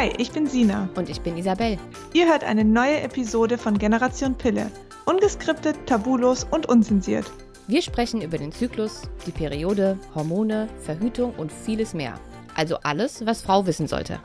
Hi, 0.00 0.10
ich 0.16 0.32
bin 0.32 0.46
Sina. 0.46 0.88
Und 0.96 1.10
ich 1.10 1.20
bin 1.20 1.36
Isabel. 1.36 1.76
Ihr 2.14 2.26
hört 2.26 2.42
eine 2.42 2.64
neue 2.64 3.02
Episode 3.02 3.58
von 3.58 3.76
Generation 3.76 4.34
Pille. 4.34 4.70
Ungeskriptet, 5.04 5.76
tabulos 5.84 6.44
und 6.50 6.66
unzensiert. 6.70 7.30
Wir 7.66 7.82
sprechen 7.82 8.22
über 8.22 8.38
den 8.38 8.50
Zyklus, 8.50 9.02
die 9.26 9.30
Periode, 9.30 9.98
Hormone, 10.14 10.68
Verhütung 10.78 11.34
und 11.34 11.52
vieles 11.52 11.92
mehr. 11.92 12.18
Also 12.56 12.78
alles, 12.78 13.26
was 13.26 13.42
Frau 13.42 13.66
wissen 13.66 13.88
sollte. 13.88 14.20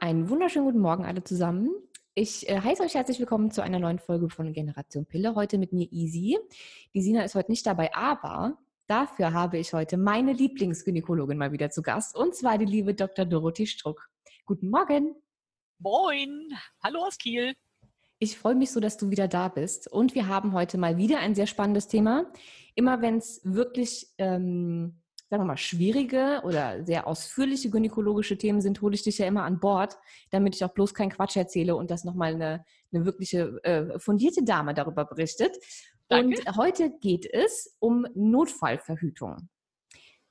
Einen 0.00 0.28
wunderschönen 0.28 0.64
guten 0.64 0.80
Morgen 0.80 1.04
alle 1.04 1.22
zusammen. 1.22 1.70
Ich 2.16 2.48
äh, 2.48 2.60
heiße 2.60 2.82
euch 2.82 2.96
herzlich 2.96 3.20
willkommen 3.20 3.52
zu 3.52 3.62
einer 3.62 3.78
neuen 3.78 4.00
Folge 4.00 4.30
von 4.30 4.52
Generation 4.52 5.06
Pille. 5.06 5.36
Heute 5.36 5.58
mit 5.58 5.72
mir 5.72 5.86
Easy. 5.92 6.36
Die 6.92 7.02
Sina 7.02 7.22
ist 7.22 7.36
heute 7.36 7.52
nicht 7.52 7.64
dabei, 7.68 7.94
aber 7.94 8.58
dafür 8.88 9.32
habe 9.32 9.58
ich 9.58 9.72
heute 9.72 9.96
meine 9.96 10.32
Lieblingsgynäkologin 10.32 11.38
mal 11.38 11.52
wieder 11.52 11.70
zu 11.70 11.82
Gast 11.82 12.16
und 12.16 12.34
zwar 12.34 12.58
die 12.58 12.64
liebe 12.64 12.94
Dr. 12.94 13.24
Dorothee 13.24 13.66
Struck. 13.66 14.08
Guten 14.46 14.70
Morgen. 14.70 15.14
Moin. 15.78 16.48
Hallo 16.82 17.04
aus 17.04 17.18
Kiel. 17.18 17.54
Ich 18.18 18.36
freue 18.36 18.56
mich 18.56 18.72
so, 18.72 18.80
dass 18.80 18.96
du 18.96 19.10
wieder 19.10 19.28
da 19.28 19.48
bist. 19.48 19.86
Und 19.86 20.14
wir 20.14 20.26
haben 20.26 20.52
heute 20.52 20.76
mal 20.76 20.96
wieder 20.96 21.20
ein 21.20 21.34
sehr 21.34 21.46
spannendes 21.46 21.86
Thema. 21.86 22.32
Immer 22.74 23.00
wenn 23.00 23.18
es 23.18 23.40
wirklich 23.44 24.08
ähm, 24.18 25.00
sagen 25.30 25.42
wir 25.42 25.46
mal, 25.46 25.58
schwierige 25.58 26.40
oder 26.44 26.84
sehr 26.84 27.06
ausführliche 27.06 27.68
gynäkologische 27.68 28.38
Themen 28.38 28.62
sind, 28.62 28.80
hole 28.80 28.94
ich 28.94 29.02
dich 29.02 29.18
ja 29.18 29.26
immer 29.26 29.44
an 29.44 29.60
Bord, 29.60 29.98
damit 30.30 30.56
ich 30.56 30.64
auch 30.64 30.72
bloß 30.72 30.94
keinen 30.94 31.10
Quatsch 31.10 31.36
erzähle 31.36 31.76
und 31.76 31.90
dass 31.90 32.04
nochmal 32.04 32.34
eine, 32.34 32.64
eine 32.92 33.04
wirkliche 33.04 33.62
äh, 33.62 33.98
fundierte 33.98 34.42
Dame 34.42 34.72
darüber 34.72 35.04
berichtet. 35.04 35.54
Danke. 36.08 36.40
Und 36.40 36.56
heute 36.56 36.90
geht 36.98 37.26
es 37.26 37.76
um 37.78 38.06
Notfallverhütung. 38.14 39.48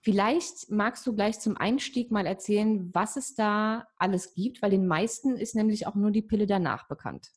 Vielleicht 0.01 0.71
magst 0.71 1.05
du 1.05 1.13
gleich 1.13 1.39
zum 1.39 1.57
Einstieg 1.57 2.11
mal 2.11 2.25
erzählen, 2.25 2.93
was 2.93 3.17
es 3.17 3.35
da 3.35 3.87
alles 3.97 4.33
gibt, 4.33 4.61
weil 4.61 4.71
den 4.71 4.87
meisten 4.87 5.37
ist 5.37 5.55
nämlich 5.55 5.85
auch 5.85 5.95
nur 5.95 6.11
die 6.11 6.21
Pille 6.21 6.47
danach 6.47 6.87
bekannt. 6.87 7.29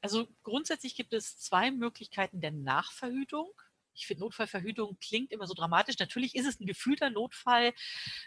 Also 0.00 0.26
grundsätzlich 0.42 0.94
gibt 0.94 1.12
es 1.12 1.38
zwei 1.38 1.70
Möglichkeiten 1.70 2.40
der 2.40 2.52
Nachverhütung 2.52 3.48
ich 3.96 4.06
finde, 4.06 4.22
Notfallverhütung 4.22 4.98
klingt 5.00 5.32
immer 5.32 5.46
so 5.46 5.54
dramatisch. 5.54 5.98
Natürlich 5.98 6.34
ist 6.34 6.46
es 6.46 6.60
ein 6.60 6.66
gefühlter 6.66 7.10
Notfall, 7.10 7.72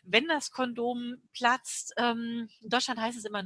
wenn 0.04 0.28
das 0.28 0.52
Kondom 0.52 1.18
platzt. 1.34 1.94
Ähm, 1.98 2.50
in 2.62 2.70
Deutschland 2.70 3.00
heißt 3.00 3.18
es 3.18 3.26
immer 3.26 3.44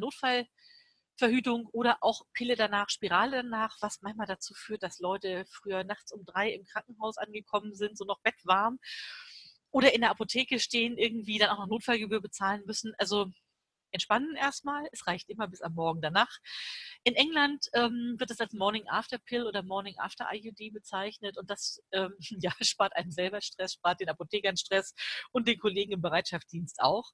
Notfallverhütung 1.13 1.67
oder 1.71 1.97
auch 2.01 2.21
Pille 2.33 2.55
danach, 2.55 2.89
Spirale 2.89 3.43
danach, 3.43 3.77
was 3.81 4.01
manchmal 4.01 4.27
dazu 4.27 4.53
führt, 4.53 4.83
dass 4.83 4.99
Leute 4.99 5.45
früher 5.49 5.83
nachts 5.83 6.11
um 6.11 6.25
drei 6.25 6.51
im 6.51 6.65
Krankenhaus 6.65 7.17
angekommen 7.17 7.75
sind, 7.75 7.97
so 7.97 8.05
noch 8.05 8.21
bettwarm 8.21 8.79
oder 9.71 9.93
in 9.93 10.01
der 10.01 10.11
Apotheke 10.11 10.59
stehen, 10.59 10.97
irgendwie 10.97 11.37
dann 11.39 11.49
auch 11.49 11.59
noch 11.59 11.67
Notfallgebühr 11.67 12.21
bezahlen 12.21 12.63
müssen. 12.65 12.93
Also 12.97 13.31
entspannen 13.91 14.35
erstmal. 14.35 14.87
Es 14.91 15.05
reicht 15.07 15.29
immer 15.29 15.47
bis 15.47 15.61
am 15.61 15.73
Morgen 15.75 16.01
danach. 16.01 16.39
In 17.03 17.15
England 17.15 17.67
ähm, 17.73 18.15
wird 18.17 18.31
es 18.31 18.39
als 18.39 18.53
Morning 18.53 18.87
After 18.87 19.19
Pill 19.19 19.45
oder 19.45 19.61
Morning 19.61 19.95
After 19.99 20.27
IUD 20.31 20.73
bezeichnet 20.73 21.37
und 21.37 21.49
das 21.49 21.81
ähm, 21.91 22.13
ja, 22.39 22.51
spart 22.61 22.95
einem 22.95 23.11
selber 23.11 23.41
Stress, 23.41 23.73
spart 23.73 23.99
den 23.99 24.09
Apothekern 24.09 24.57
Stress 24.57 24.93
und 25.31 25.47
den 25.47 25.59
Kollegen 25.59 25.91
im 25.91 26.01
Bereitschaftsdienst 26.01 26.79
auch. 26.79 27.11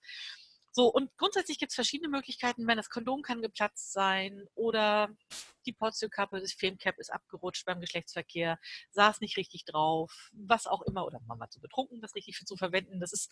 So, 0.79 0.87
und 0.87 1.11
grundsätzlich 1.17 1.59
gibt 1.59 1.73
es 1.73 1.75
verschiedene 1.75 2.07
Möglichkeiten. 2.07 2.65
Wenn 2.65 2.77
das 2.77 2.89
Kondom 2.89 3.21
kann 3.21 3.41
geplatzt 3.41 3.91
sein 3.91 4.45
oder 4.55 5.09
die 5.65 5.73
Portiokappe, 5.73 6.39
das 6.39 6.53
Filmcap 6.53 6.97
ist 6.99 7.11
abgerutscht 7.11 7.65
beim 7.65 7.81
Geschlechtsverkehr, 7.81 8.57
saß 8.91 9.19
nicht 9.19 9.35
richtig 9.35 9.65
drauf, 9.65 10.29
was 10.31 10.67
auch 10.67 10.81
immer, 10.83 11.05
oder 11.05 11.19
man 11.27 11.37
war 11.37 11.49
zu 11.49 11.59
betrunken, 11.59 11.99
das 11.99 12.15
richtig 12.15 12.37
für 12.37 12.45
zu 12.45 12.55
verwenden. 12.55 13.01
Das 13.01 13.11
ist 13.11 13.29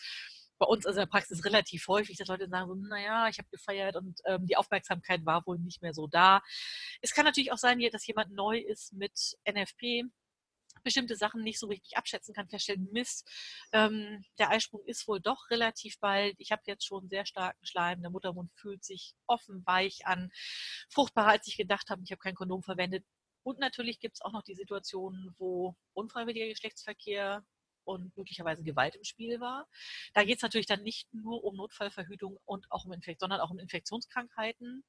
bei 0.58 0.66
uns 0.66 0.86
also 0.86 1.00
in 1.00 1.06
der 1.06 1.10
Praxis 1.10 1.46
relativ 1.46 1.88
häufig, 1.88 2.18
dass 2.18 2.28
Leute 2.28 2.50
sagen 2.50 2.68
so, 2.68 2.76
naja, 2.76 3.30
ich 3.30 3.38
habe 3.38 3.48
gefeiert 3.50 3.96
und 3.96 4.20
ähm, 4.26 4.46
die 4.46 4.58
Aufmerksamkeit 4.58 5.26
war 5.26 5.48
wohl 5.48 5.58
nicht 5.58 5.82
mehr 5.82 5.94
so 5.94 6.08
da. 6.08 6.42
Es 7.02 7.14
kann 7.14 7.24
natürlich 7.24 7.54
auch 7.54 7.58
sein, 7.58 7.80
dass 7.94 8.06
jemand 8.08 8.34
neu 8.34 8.58
ist 8.58 8.92
mit 8.92 9.38
NFP, 9.50 10.04
bestimmte 10.84 11.16
Sachen 11.16 11.44
nicht 11.44 11.60
so 11.60 11.68
richtig 11.68 11.98
abschätzen 11.98 12.34
kann, 12.34 12.50
feststellen, 12.50 12.88
Mist, 12.92 13.28
ähm, 13.72 14.24
der 14.40 14.50
Eisprung 14.50 14.84
ist 14.86 15.08
wohl 15.08 15.20
doch 15.20 15.50
relativ 15.50 16.00
bald. 16.00 16.36
Ich 16.40 16.52
habe 16.52 16.62
jetzt 16.66 16.86
schon 16.86 17.10
sehr 17.10 17.26
starken 17.26 17.66
Schleim, 17.66 18.02
der 18.02 18.12
Muttermund 18.12 18.52
fühlt 18.56 18.84
sich 18.84 19.14
offen, 19.28 19.64
weich 19.66 20.06
an, 20.06 20.32
fruchtbarer, 20.90 21.30
als 21.30 21.48
ich 21.48 21.58
gedacht 21.58 21.90
habe. 21.90 22.02
Ich 22.04 22.12
habe 22.12 22.20
kein 22.20 22.36
Kondom 22.36 22.64
verwendet. 22.64 23.06
Und 23.44 23.60
natürlich 23.60 24.00
gibt 24.00 24.18
es 24.18 24.22
auch 24.22 24.34
noch 24.34 24.44
die 24.44 24.56
Situationen, 24.56 25.34
wo 25.38 25.76
unfreiwilliger 25.94 26.48
Geschlechtsverkehr 26.48 27.46
und 27.86 28.16
möglicherweise 28.18 28.64
Gewalt 28.64 28.96
im 28.96 29.04
Spiel 29.04 29.40
war. 29.40 29.68
Da 30.14 30.24
geht 30.24 30.38
es 30.38 30.42
natürlich 30.42 30.68
dann 30.68 30.84
nicht 30.84 31.08
nur 31.14 31.44
um 31.44 31.56
Notfallverhütung 31.56 32.38
und 32.46 32.70
auch 32.70 32.86
um 32.86 32.92
Infekt, 32.92 33.22
sondern 33.22 33.40
auch 33.40 33.50
um 33.50 33.60
Infektionskrankheiten. 33.60 34.84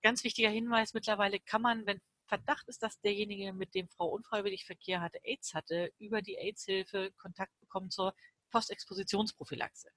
Ganz 0.00 0.24
wichtiger 0.24 0.48
Hinweis, 0.48 0.94
mittlerweile 0.94 1.38
kann 1.38 1.62
man, 1.62 1.86
wenn 1.86 2.00
Verdacht 2.32 2.66
ist, 2.66 2.82
dass 2.82 2.98
derjenige, 3.02 3.52
mit 3.52 3.74
dem 3.74 3.90
Frau 3.90 4.08
unfreiwillig 4.08 4.64
Verkehr 4.64 5.02
hatte, 5.02 5.18
AIDS 5.22 5.52
hatte, 5.52 5.92
über 5.98 6.22
die 6.22 6.38
AIDS-Hilfe 6.38 7.12
Kontakt 7.18 7.52
bekommen 7.60 7.90
zur 7.90 8.14
Postexpositionsprophylaxe. 8.50 9.90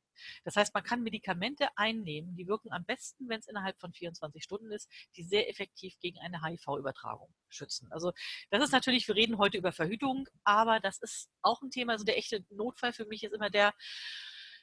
Das 0.44 0.57
heißt, 0.57 0.73
man 0.73 0.84
kann 0.84 1.01
Medikamente 1.01 1.69
einnehmen, 1.78 2.35
die 2.35 2.46
wirken 2.46 2.73
am 2.73 2.84
besten, 2.84 3.29
wenn 3.29 3.40
es 3.40 3.47
innerhalb 3.47 3.79
von 3.79 3.94
24 3.94 4.44
Stunden 4.44 4.69
ist, 4.73 4.91
die 5.16 5.23
sehr 5.23 5.50
effektiv 5.50 5.97
gegen 6.01 6.19
eine 6.19 6.44
HIV-Übertragung 6.44 7.34
schützen. 7.47 7.90
Also 7.94 8.12
das 8.50 8.62
ist 8.66 8.73
natürlich, 8.73 9.07
wir 9.07 9.16
reden 9.16 9.38
heute 9.38 9.57
über 9.57 9.72
Verhütung, 9.72 10.28
aber 10.44 10.81
das 10.81 10.97
ist 10.97 11.29
auch 11.41 11.62
ein 11.62 11.72
Thema. 11.72 11.94
Also 11.94 12.03
der 12.03 12.17
echte 12.17 12.44
Notfall 12.50 12.91
für 12.91 13.06
mich 13.06 13.23
ist 13.23 13.34
immer 13.34 13.50
der, 13.50 13.73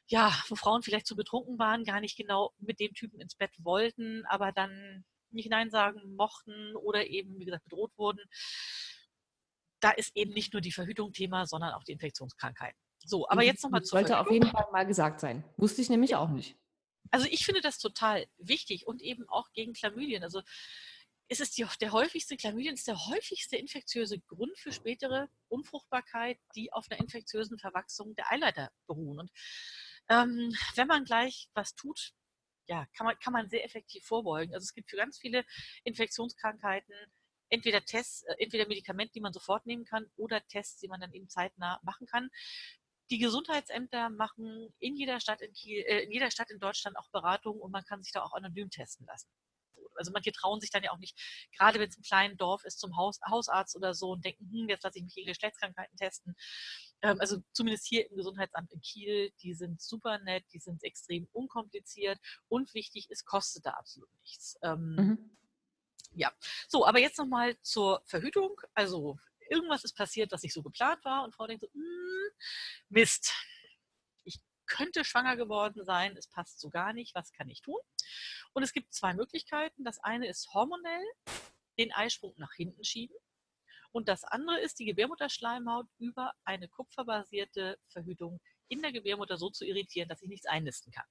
ja, 0.09 0.31
wo 0.49 0.57
Frauen 0.57 0.83
vielleicht 0.83 1.07
zu 1.07 1.17
betrunken 1.17 1.59
waren, 1.59 1.85
gar 1.85 2.01
nicht 2.01 2.19
genau 2.19 2.53
mit 2.59 2.81
dem 2.81 2.93
Typen 2.93 3.19
ins 3.19 3.35
Bett 3.35 3.53
wollten, 3.65 4.27
aber 4.27 4.53
dann 4.53 5.07
nicht 5.33 5.51
Nein 5.51 5.71
sagen 5.71 6.15
mochten 6.17 6.75
oder 6.77 7.07
eben, 7.07 7.39
wie 7.39 7.45
gesagt, 7.45 7.65
bedroht 7.65 7.93
wurden. 7.97 8.21
Da 9.81 9.91
ist 9.91 10.17
eben 10.17 10.33
nicht 10.33 10.53
nur 10.53 10.63
die 10.63 10.73
Verhütung 10.73 11.13
Thema, 11.13 11.47
sondern 11.47 11.73
auch 11.73 11.85
die 11.85 11.93
Infektionskrankheiten. 11.93 12.79
So, 13.05 13.29
aber 13.29 13.43
jetzt 13.43 13.63
nochmal 13.63 13.83
zu. 13.83 13.91
Sollte 13.91 14.19
auf 14.19 14.31
jeden 14.31 14.49
Fall 14.49 14.67
mal 14.73 14.87
gesagt 14.87 15.21
sein. 15.21 15.45
Wusste 15.57 15.83
ich 15.83 15.91
nämlich 15.91 16.15
auch 16.15 16.29
nicht. 16.29 16.57
Also 17.11 17.27
ich 17.31 17.45
finde 17.45 17.61
das 17.61 17.79
total 17.79 18.27
wichtig 18.39 18.87
und 18.87 19.03
eben 19.03 19.29
auch 19.29 19.53
gegen 19.53 19.75
Chlamydien. 19.75 20.23
Also 20.23 20.41
es 21.29 21.41
ist 21.41 21.57
die, 21.59 21.67
der 21.81 21.93
häufigste, 21.93 22.37
Chlamydien 22.37 22.75
ist 22.75 22.87
der 22.87 23.07
häufigste 23.07 23.57
infektiöse 23.57 24.21
Grund 24.21 24.57
für 24.59 24.73
spätere 24.73 25.29
Unfruchtbarkeit, 25.49 26.39
die 26.55 26.73
auf 26.73 26.91
einer 26.91 27.01
infektiösen 27.01 27.59
Verwachsung 27.59 28.15
der 28.15 28.31
Eileiter 28.31 28.71
beruhen. 28.87 29.19
Und 29.19 29.31
ähm, 30.09 30.55
wenn 30.75 30.89
man 30.89 31.05
gleich 31.05 31.49
was 31.55 31.75
tut, 31.75 32.13
ja, 32.67 32.87
kann 32.97 33.07
man, 33.07 33.19
kann 33.19 33.33
man 33.33 33.49
sehr 33.49 33.65
effektiv 33.65 34.05
vorbeugen. 34.05 34.55
Also 34.55 34.65
es 34.65 34.75
gibt 34.75 34.91
für 34.91 34.97
ganz 34.97 35.19
viele 35.19 35.45
Infektionskrankheiten 35.85 36.95
entweder 37.53 37.85
Tests, 37.85 38.23
äh, 38.23 38.35
entweder 38.39 38.67
Medikamente, 38.67 39.13
die 39.13 39.21
man 39.21 39.33
sofort 39.33 39.67
nehmen 39.67 39.85
kann, 39.85 40.11
oder 40.17 40.45
Tests, 40.49 40.81
die 40.81 40.89
man 40.89 41.01
dann 41.01 41.13
eben 41.13 41.29
zeitnah 41.29 41.79
machen 41.83 42.07
kann. 42.07 42.31
Die 43.11 43.19
Gesundheitsämter 43.19 44.09
machen 44.09 44.75
in 44.79 44.97
jeder 44.97 45.21
Stadt 45.21 45.43
in, 45.43 45.53
Kiel, 45.53 45.85
äh, 45.87 46.05
in 46.05 46.11
jeder 46.11 46.31
Stadt 46.31 46.51
in 46.51 46.59
Deutschland 46.59 46.97
auch 46.97 47.11
Beratungen 47.11 47.61
und 47.61 47.71
man 47.71 47.85
kann 47.85 48.03
sich 48.03 48.13
da 48.13 48.23
auch 48.23 48.33
anonym 48.33 48.71
testen 48.71 49.07
lassen. 49.07 49.29
Also 49.97 50.13
manche 50.13 50.33
trauen 50.33 50.61
sich 50.61 50.71
dann 50.71 50.83
ja 50.83 50.93
auch 50.93 50.99
nicht, 50.99 51.19
gerade 51.57 51.79
wenn 51.79 51.89
es 51.89 51.99
ein 51.99 52.03
kleines 52.03 52.37
Dorf 52.37 52.65
ist, 52.65 52.79
zum 52.79 52.97
Haus, 52.97 53.21
Hausarzt 53.29 53.77
oder 53.77 53.95
so 53.95 54.11
und 54.11 54.25
denken, 54.25 54.49
hm, 54.51 54.69
jetzt 54.69 54.85
lasse 54.85 54.99
ich 54.99 55.05
mich 55.05 55.15
gegen 55.15 55.29
Geschlechtskrankheiten 55.29 55.97
testen. 55.97 56.35
Ähm, 57.03 57.21
also 57.21 57.43
zumindest 57.53 57.87
hier 57.87 58.09
im 58.09 58.17
Gesundheitsamt 58.17 58.73
in 58.73 58.81
Kiel, 58.81 59.33
die 59.43 59.55
sind 59.55 59.81
super 59.81 60.19
nett, 60.19 60.45
die 60.53 60.59
sind 60.59 60.83
extrem 60.85 61.29
unkompliziert 61.33 62.19
und 62.49 62.73
wichtig, 62.75 63.09
es 63.11 63.25
kostet 63.25 63.67
da 63.67 63.71
absolut 63.71 64.09
nichts. 64.21 64.57
Ähm, 64.63 64.95
mhm. 64.95 65.37
Ja, 66.15 66.31
so, 66.69 66.87
aber 66.87 66.99
jetzt 66.99 67.19
nochmal 67.19 67.57
zur 67.63 68.03
Verhütung. 68.05 68.61
Also 68.75 69.19
irgendwas 69.49 69.85
ist 69.85 69.97
passiert, 69.97 70.31
was 70.33 70.43
nicht 70.43 70.53
so 70.53 70.63
geplant 70.63 71.05
war 71.05 71.25
und 71.25 71.35
Frau 71.35 71.47
denkt 71.47 71.63
so, 71.63 71.73
hm, 71.73 72.31
Mist, 72.89 73.33
könnte 74.67 75.05
schwanger 75.05 75.37
geworden 75.37 75.85
sein, 75.85 76.17
es 76.17 76.29
passt 76.29 76.61
so 76.61 76.71
gar 76.71 76.93
nicht, 76.93 77.15
was 77.15 77.33
kann 77.33 77.49
ich 77.49 77.63
tun? 77.63 77.79
Und 78.53 78.63
es 78.63 78.73
gibt 78.73 78.93
zwei 78.93 79.15
Möglichkeiten. 79.15 79.85
Das 79.85 79.99
eine 80.01 80.29
ist 80.29 80.53
hormonell, 80.53 81.05
den 81.79 81.93
Eisprung 81.93 82.35
nach 82.37 82.53
hinten 82.55 82.85
schieben. 82.85 83.17
Und 83.93 84.09
das 84.09 84.25
andere 84.25 84.61
ist, 84.61 84.79
die 84.79 84.87
Gebärmutterschleimhaut 84.87 85.87
über 85.99 86.33
eine 86.45 86.69
kupferbasierte 86.69 87.79
Verhütung 87.89 88.41
in 88.69 88.81
der 88.81 88.93
Gebärmutter 88.93 89.37
so 89.37 89.51
zu 89.51 89.67
irritieren, 89.67 90.09
dass 90.09 90.23
ich 90.23 90.29
nichts 90.29 90.47
einnisten 90.47 90.93
kann. 90.93 91.07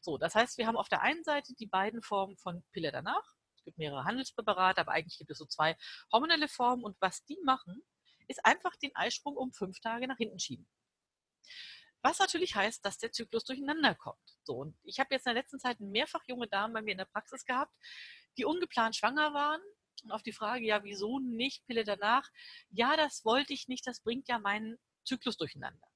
So, 0.00 0.16
das 0.16 0.34
heißt, 0.34 0.56
wir 0.56 0.66
haben 0.66 0.76
auf 0.76 0.88
der 0.88 1.02
einen 1.02 1.22
Seite 1.22 1.54
die 1.54 1.66
beiden 1.66 2.02
Formen 2.02 2.36
von 2.38 2.64
Pille 2.72 2.92
danach 2.92 3.38
gibt 3.68 3.78
mehrere 3.78 4.04
Handelspräparate, 4.04 4.80
aber 4.80 4.92
eigentlich 4.92 5.18
gibt 5.18 5.30
es 5.30 5.38
so 5.38 5.44
zwei 5.44 5.76
hormonelle 6.10 6.48
Formen. 6.48 6.84
Und 6.84 6.96
was 7.00 7.24
die 7.26 7.38
machen, 7.44 7.82
ist 8.26 8.44
einfach 8.44 8.74
den 8.76 8.94
Eisprung 8.96 9.36
um 9.36 9.52
fünf 9.52 9.80
Tage 9.80 10.08
nach 10.08 10.16
hinten 10.16 10.38
schieben. 10.38 10.66
Was 12.02 12.18
natürlich 12.20 12.54
heißt, 12.54 12.84
dass 12.84 12.98
der 12.98 13.12
Zyklus 13.12 13.44
durcheinander 13.44 13.94
kommt. 13.94 14.38
So, 14.44 14.54
und 14.54 14.78
ich 14.84 15.00
habe 15.00 15.14
jetzt 15.14 15.26
in 15.26 15.34
der 15.34 15.42
letzten 15.42 15.58
Zeit 15.58 15.80
mehrfach 15.80 16.22
junge 16.28 16.48
Damen 16.48 16.72
bei 16.74 16.82
mir 16.82 16.92
in 16.92 16.98
der 16.98 17.04
Praxis 17.06 17.44
gehabt, 17.44 17.74
die 18.36 18.44
ungeplant 18.44 18.96
schwanger 18.96 19.34
waren. 19.34 19.60
Und 20.04 20.12
auf 20.12 20.22
die 20.22 20.32
Frage, 20.32 20.64
ja, 20.64 20.84
wieso 20.84 21.18
nicht 21.18 21.66
Pille 21.66 21.84
danach? 21.84 22.30
Ja, 22.70 22.96
das 22.96 23.24
wollte 23.24 23.52
ich 23.52 23.66
nicht, 23.66 23.86
das 23.86 24.00
bringt 24.00 24.28
ja 24.28 24.38
meinen 24.38 24.78
Zyklus 25.04 25.36
durcheinander. 25.36 25.88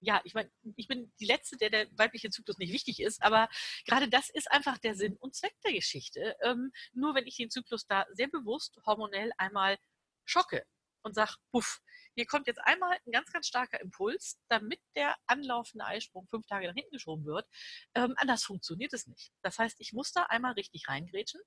ja, 0.00 0.20
ich 0.24 0.34
meine, 0.34 0.50
ich 0.76 0.86
bin 0.86 1.12
die 1.20 1.26
Letzte, 1.26 1.56
der 1.56 1.70
der 1.70 1.86
weibliche 1.98 2.30
Zyklus 2.30 2.58
nicht 2.58 2.72
wichtig 2.72 3.00
ist, 3.00 3.22
aber 3.22 3.48
gerade 3.86 4.08
das 4.08 4.30
ist 4.30 4.50
einfach 4.50 4.78
der 4.78 4.94
Sinn 4.94 5.16
und 5.16 5.34
Zweck 5.34 5.54
der 5.64 5.72
Geschichte. 5.72 6.36
Ähm, 6.42 6.72
nur 6.92 7.14
wenn 7.14 7.26
ich 7.26 7.36
den 7.36 7.50
Zyklus 7.50 7.86
da 7.86 8.06
sehr 8.12 8.28
bewusst 8.28 8.78
hormonell 8.86 9.32
einmal 9.38 9.78
schocke 10.24 10.64
und 11.02 11.14
sage, 11.14 11.34
puff, 11.50 11.80
hier 12.18 12.26
kommt 12.26 12.48
jetzt 12.48 12.60
einmal 12.64 12.98
ein 13.06 13.12
ganz, 13.12 13.30
ganz 13.30 13.46
starker 13.46 13.80
Impuls, 13.80 14.40
damit 14.48 14.80
der 14.96 15.14
anlaufende 15.28 15.84
Eisprung 15.84 16.26
fünf 16.26 16.48
Tage 16.48 16.66
nach 16.66 16.74
hinten 16.74 16.90
geschoben 16.90 17.24
wird. 17.24 17.46
Ähm, 17.94 18.14
anders 18.16 18.42
funktioniert 18.42 18.92
es 18.92 19.06
nicht. 19.06 19.30
Das 19.42 19.60
heißt, 19.60 19.76
ich 19.78 19.92
muss 19.92 20.10
da 20.10 20.24
einmal 20.24 20.54
richtig 20.54 20.88
reingrätschen 20.88 21.40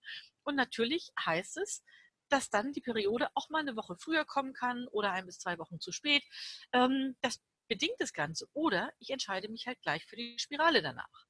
und 0.44 0.56
natürlich 0.56 1.12
heißt 1.26 1.58
es, 1.58 1.84
dass 2.30 2.50
dann 2.50 2.72
die 2.72 2.80
Periode 2.80 3.28
auch 3.34 3.50
mal 3.50 3.60
eine 3.60 3.76
Woche 3.76 3.98
früher 3.98 4.24
kommen 4.24 4.54
kann 4.54 4.88
oder 4.88 5.12
ein 5.12 5.26
bis 5.26 5.40
zwei 5.40 5.58
Wochen 5.58 5.82
zu 5.82 5.92
spät. 5.92 6.24
Ähm, 6.72 7.18
das 7.20 7.42
bedingt 7.68 8.00
das 8.00 8.14
Ganze. 8.14 8.48
Oder 8.54 8.94
ich 9.00 9.10
entscheide 9.10 9.50
mich 9.50 9.68
halt 9.68 9.82
gleich 9.82 10.06
für 10.06 10.16
die 10.16 10.40
Spirale 10.40 10.82
danach. 10.82 11.26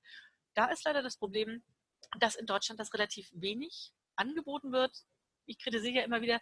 Da 0.54 0.66
ist 0.68 0.86
leider 0.86 1.02
das 1.02 1.18
Problem, 1.18 1.64
dass 2.20 2.36
in 2.36 2.46
Deutschland 2.46 2.80
das 2.80 2.94
relativ 2.94 3.28
wenig 3.34 3.92
angeboten 4.16 4.72
wird. 4.72 4.96
Ich 5.46 5.60
kritisiere 5.60 5.96
ja 5.96 6.04
immer 6.04 6.22
wieder, 6.22 6.40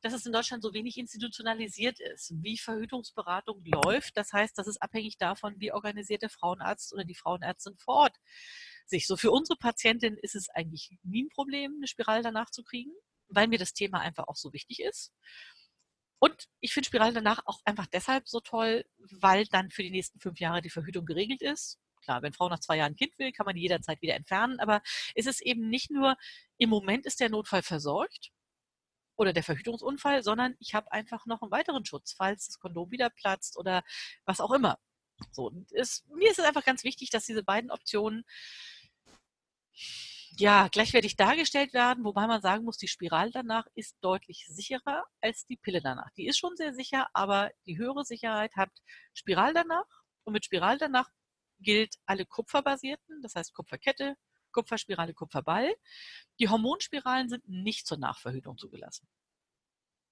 dass 0.00 0.12
es 0.12 0.26
in 0.26 0.32
Deutschland 0.32 0.62
so 0.62 0.72
wenig 0.74 0.96
institutionalisiert 0.98 2.00
ist, 2.00 2.32
wie 2.42 2.58
Verhütungsberatung 2.58 3.64
läuft. 3.64 4.16
Das 4.16 4.32
heißt, 4.32 4.56
das 4.56 4.66
ist 4.66 4.82
abhängig 4.82 5.18
davon, 5.18 5.54
wie 5.58 5.72
organisiert 5.72 6.22
der 6.22 6.30
Frauenarzt 6.30 6.92
oder 6.92 7.04
die 7.04 7.14
Frauenärztin 7.14 7.76
vor 7.78 7.94
Ort 7.94 8.16
sich. 8.86 9.06
So 9.06 9.16
für 9.16 9.30
unsere 9.30 9.58
Patientin 9.58 10.16
ist 10.16 10.34
es 10.34 10.48
eigentlich 10.50 10.90
nie 11.02 11.24
ein 11.24 11.28
Problem, 11.30 11.74
eine 11.76 11.86
Spirale 11.86 12.22
danach 12.22 12.50
zu 12.50 12.62
kriegen, 12.62 12.92
weil 13.28 13.48
mir 13.48 13.58
das 13.58 13.72
Thema 13.72 14.00
einfach 14.00 14.28
auch 14.28 14.36
so 14.36 14.52
wichtig 14.52 14.80
ist. 14.80 15.12
Und 16.20 16.46
ich 16.60 16.72
finde 16.72 16.86
Spirale 16.86 17.14
danach 17.14 17.40
auch 17.46 17.58
einfach 17.64 17.86
deshalb 17.86 18.28
so 18.28 18.38
toll, 18.38 18.84
weil 18.98 19.44
dann 19.46 19.70
für 19.70 19.82
die 19.82 19.90
nächsten 19.90 20.20
fünf 20.20 20.38
Jahre 20.38 20.62
die 20.62 20.70
Verhütung 20.70 21.04
geregelt 21.04 21.42
ist. 21.42 21.80
Klar, 22.02 22.22
wenn 22.22 22.32
Frau 22.32 22.48
nach 22.48 22.60
zwei 22.60 22.76
Jahren 22.76 22.92
ein 22.92 22.96
Kind 22.96 23.18
will, 23.18 23.32
kann 23.32 23.46
man 23.46 23.56
die 23.56 23.62
jederzeit 23.62 24.00
wieder 24.02 24.14
entfernen. 24.14 24.60
Aber 24.60 24.82
es 25.14 25.26
ist 25.26 25.40
eben 25.42 25.68
nicht 25.68 25.90
nur, 25.90 26.16
im 26.58 26.70
Moment 26.70 27.06
ist 27.06 27.18
der 27.18 27.28
Notfall 27.28 27.62
versorgt 27.62 28.30
oder 29.22 29.32
der 29.32 29.42
Verhütungsunfall, 29.42 30.22
sondern 30.22 30.54
ich 30.58 30.74
habe 30.74 30.92
einfach 30.92 31.26
noch 31.26 31.42
einen 31.42 31.50
weiteren 31.50 31.84
Schutz, 31.86 32.12
falls 32.12 32.46
das 32.46 32.58
Kondom 32.58 32.90
wieder 32.90 33.10
platzt 33.10 33.56
oder 33.56 33.82
was 34.26 34.40
auch 34.40 34.52
immer. 34.52 34.78
So, 35.30 35.52
ist, 35.70 36.08
mir 36.10 36.30
ist 36.30 36.38
es 36.38 36.44
einfach 36.44 36.64
ganz 36.64 36.84
wichtig, 36.84 37.10
dass 37.10 37.24
diese 37.24 37.44
beiden 37.44 37.70
Optionen 37.70 38.24
ja, 40.36 40.68
gleichwertig 40.68 41.16
dargestellt 41.16 41.72
werden, 41.74 42.04
wobei 42.04 42.26
man 42.26 42.40
sagen 42.40 42.64
muss, 42.64 42.78
die 42.78 42.88
Spirale 42.88 43.30
danach 43.30 43.66
ist 43.74 43.96
deutlich 44.00 44.46
sicherer 44.48 45.04
als 45.20 45.46
die 45.46 45.56
Pille 45.56 45.80
danach. 45.82 46.10
Die 46.16 46.26
ist 46.26 46.38
schon 46.38 46.56
sehr 46.56 46.72
sicher, 46.74 47.08
aber 47.12 47.50
die 47.66 47.78
höhere 47.78 48.04
Sicherheit 48.04 48.56
hat 48.56 48.70
Spiral 49.14 49.52
danach. 49.54 49.86
Und 50.24 50.32
mit 50.32 50.44
Spiral 50.44 50.78
danach 50.78 51.10
gilt 51.60 51.96
alle 52.06 52.24
kupferbasierten, 52.26 53.20
das 53.22 53.34
heißt 53.34 53.54
Kupferkette, 53.54 54.16
Kupferspirale, 54.52 55.14
Kupferball. 55.14 55.74
Die 56.38 56.48
Hormonspiralen 56.48 57.28
sind 57.28 57.48
nicht 57.48 57.86
zur 57.86 57.98
Nachverhütung 57.98 58.58
zugelassen. 58.58 59.08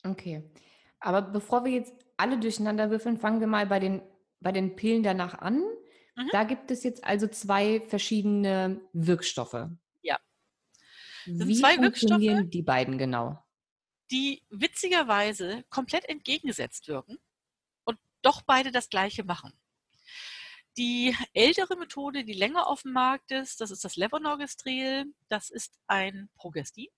Okay. 0.03 0.51
Aber 0.99 1.23
bevor 1.23 1.65
wir 1.65 1.73
jetzt 1.73 1.95
alle 2.17 2.39
durcheinander 2.39 2.91
würfeln, 2.91 3.19
fangen 3.19 3.41
wir 3.41 3.47
mal 3.47 3.67
bei 3.67 3.79
den, 3.79 4.03
bei 4.41 4.53
den 4.53 4.77
Pillen 4.77 5.03
danach 5.03 5.35
an. 5.35 5.61
Mhm. 6.17 6.29
Da 6.33 6.45
gibt 6.45 6.71
es 6.71 6.83
jetzt 6.83 7.05
also 7.05 7.27
zwei 7.27 7.81
verschiedene 7.81 8.81
Wirkstoffe. 8.93 9.69
Das 11.27 11.47
Wie 11.47 11.55
zwei 11.55 11.79
Wirkstoffe, 11.79 12.49
die 12.51 12.63
beiden 12.63 12.99
genau? 12.99 13.43
Die 14.11 14.43
witzigerweise 14.51 15.65
komplett 15.71 16.09
entgegengesetzt 16.09 16.89
wirken 16.89 17.19
und 17.85 17.99
doch 18.23 18.43
beide 18.43 18.73
das 18.73 18.89
Gleiche 18.89 19.25
machen. 19.25 19.53
Die 20.77 21.17
ältere 21.35 21.77
Methode, 21.77 22.25
die 22.25 22.33
länger 22.33 22.67
auf 22.67 22.83
dem 22.83 22.93
Markt 22.93 23.33
ist, 23.33 23.61
das 23.61 23.71
ist 23.71 23.85
das 23.85 23.97
Levonorgestrel. 23.97 25.07
Das 25.29 25.51
ist 25.51 25.79
ein 25.87 26.31
Progestin. 26.37 26.89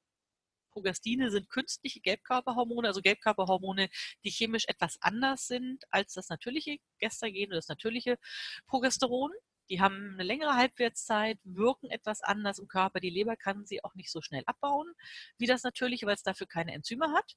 Progestine 0.72 1.30
sind 1.30 1.48
künstliche 1.50 2.00
Gelbkörperhormone, 2.00 2.88
also 2.88 3.02
Gelbkörperhormone, 3.02 3.88
die 4.24 4.30
chemisch 4.30 4.64
etwas 4.68 4.96
anders 5.00 5.46
sind 5.46 5.84
als 5.90 6.14
das 6.14 6.28
natürliche 6.28 6.78
Gestagen 6.98 7.48
oder 7.48 7.56
das 7.56 7.68
natürliche 7.68 8.18
Progesteron. 8.66 9.30
Die 9.70 9.80
haben 9.80 10.14
eine 10.14 10.24
längere 10.24 10.54
Halbwertszeit, 10.54 11.38
wirken 11.44 11.88
etwas 11.90 12.20
anders 12.20 12.58
im 12.58 12.68
Körper. 12.68 13.00
Die 13.00 13.10
Leber 13.10 13.36
kann 13.36 13.64
sie 13.64 13.82
auch 13.84 13.94
nicht 13.94 14.10
so 14.10 14.20
schnell 14.20 14.42
abbauen, 14.46 14.92
wie 15.38 15.46
das 15.46 15.62
natürliche, 15.62 16.06
weil 16.06 16.16
es 16.16 16.22
dafür 16.22 16.46
keine 16.46 16.72
Enzyme 16.72 17.12
hat. 17.12 17.36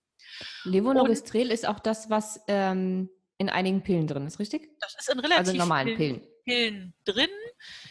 Levonorgestrel 0.64 1.52
ist 1.52 1.68
auch 1.68 1.80
das, 1.80 2.10
was 2.10 2.42
ähm, 2.48 3.10
in 3.38 3.50
einigen 3.50 3.84
Pillen 3.84 4.08
drin 4.08 4.26
ist, 4.28 4.40
richtig? 4.40 4.70
Das 4.80 4.96
ist 4.98 5.10
in 5.10 5.20
relativ 5.20 5.48
also 5.48 5.54
normalen 5.54 5.96
Pillen. 5.98 6.22
Pillen 6.46 6.94
drin. 7.04 7.30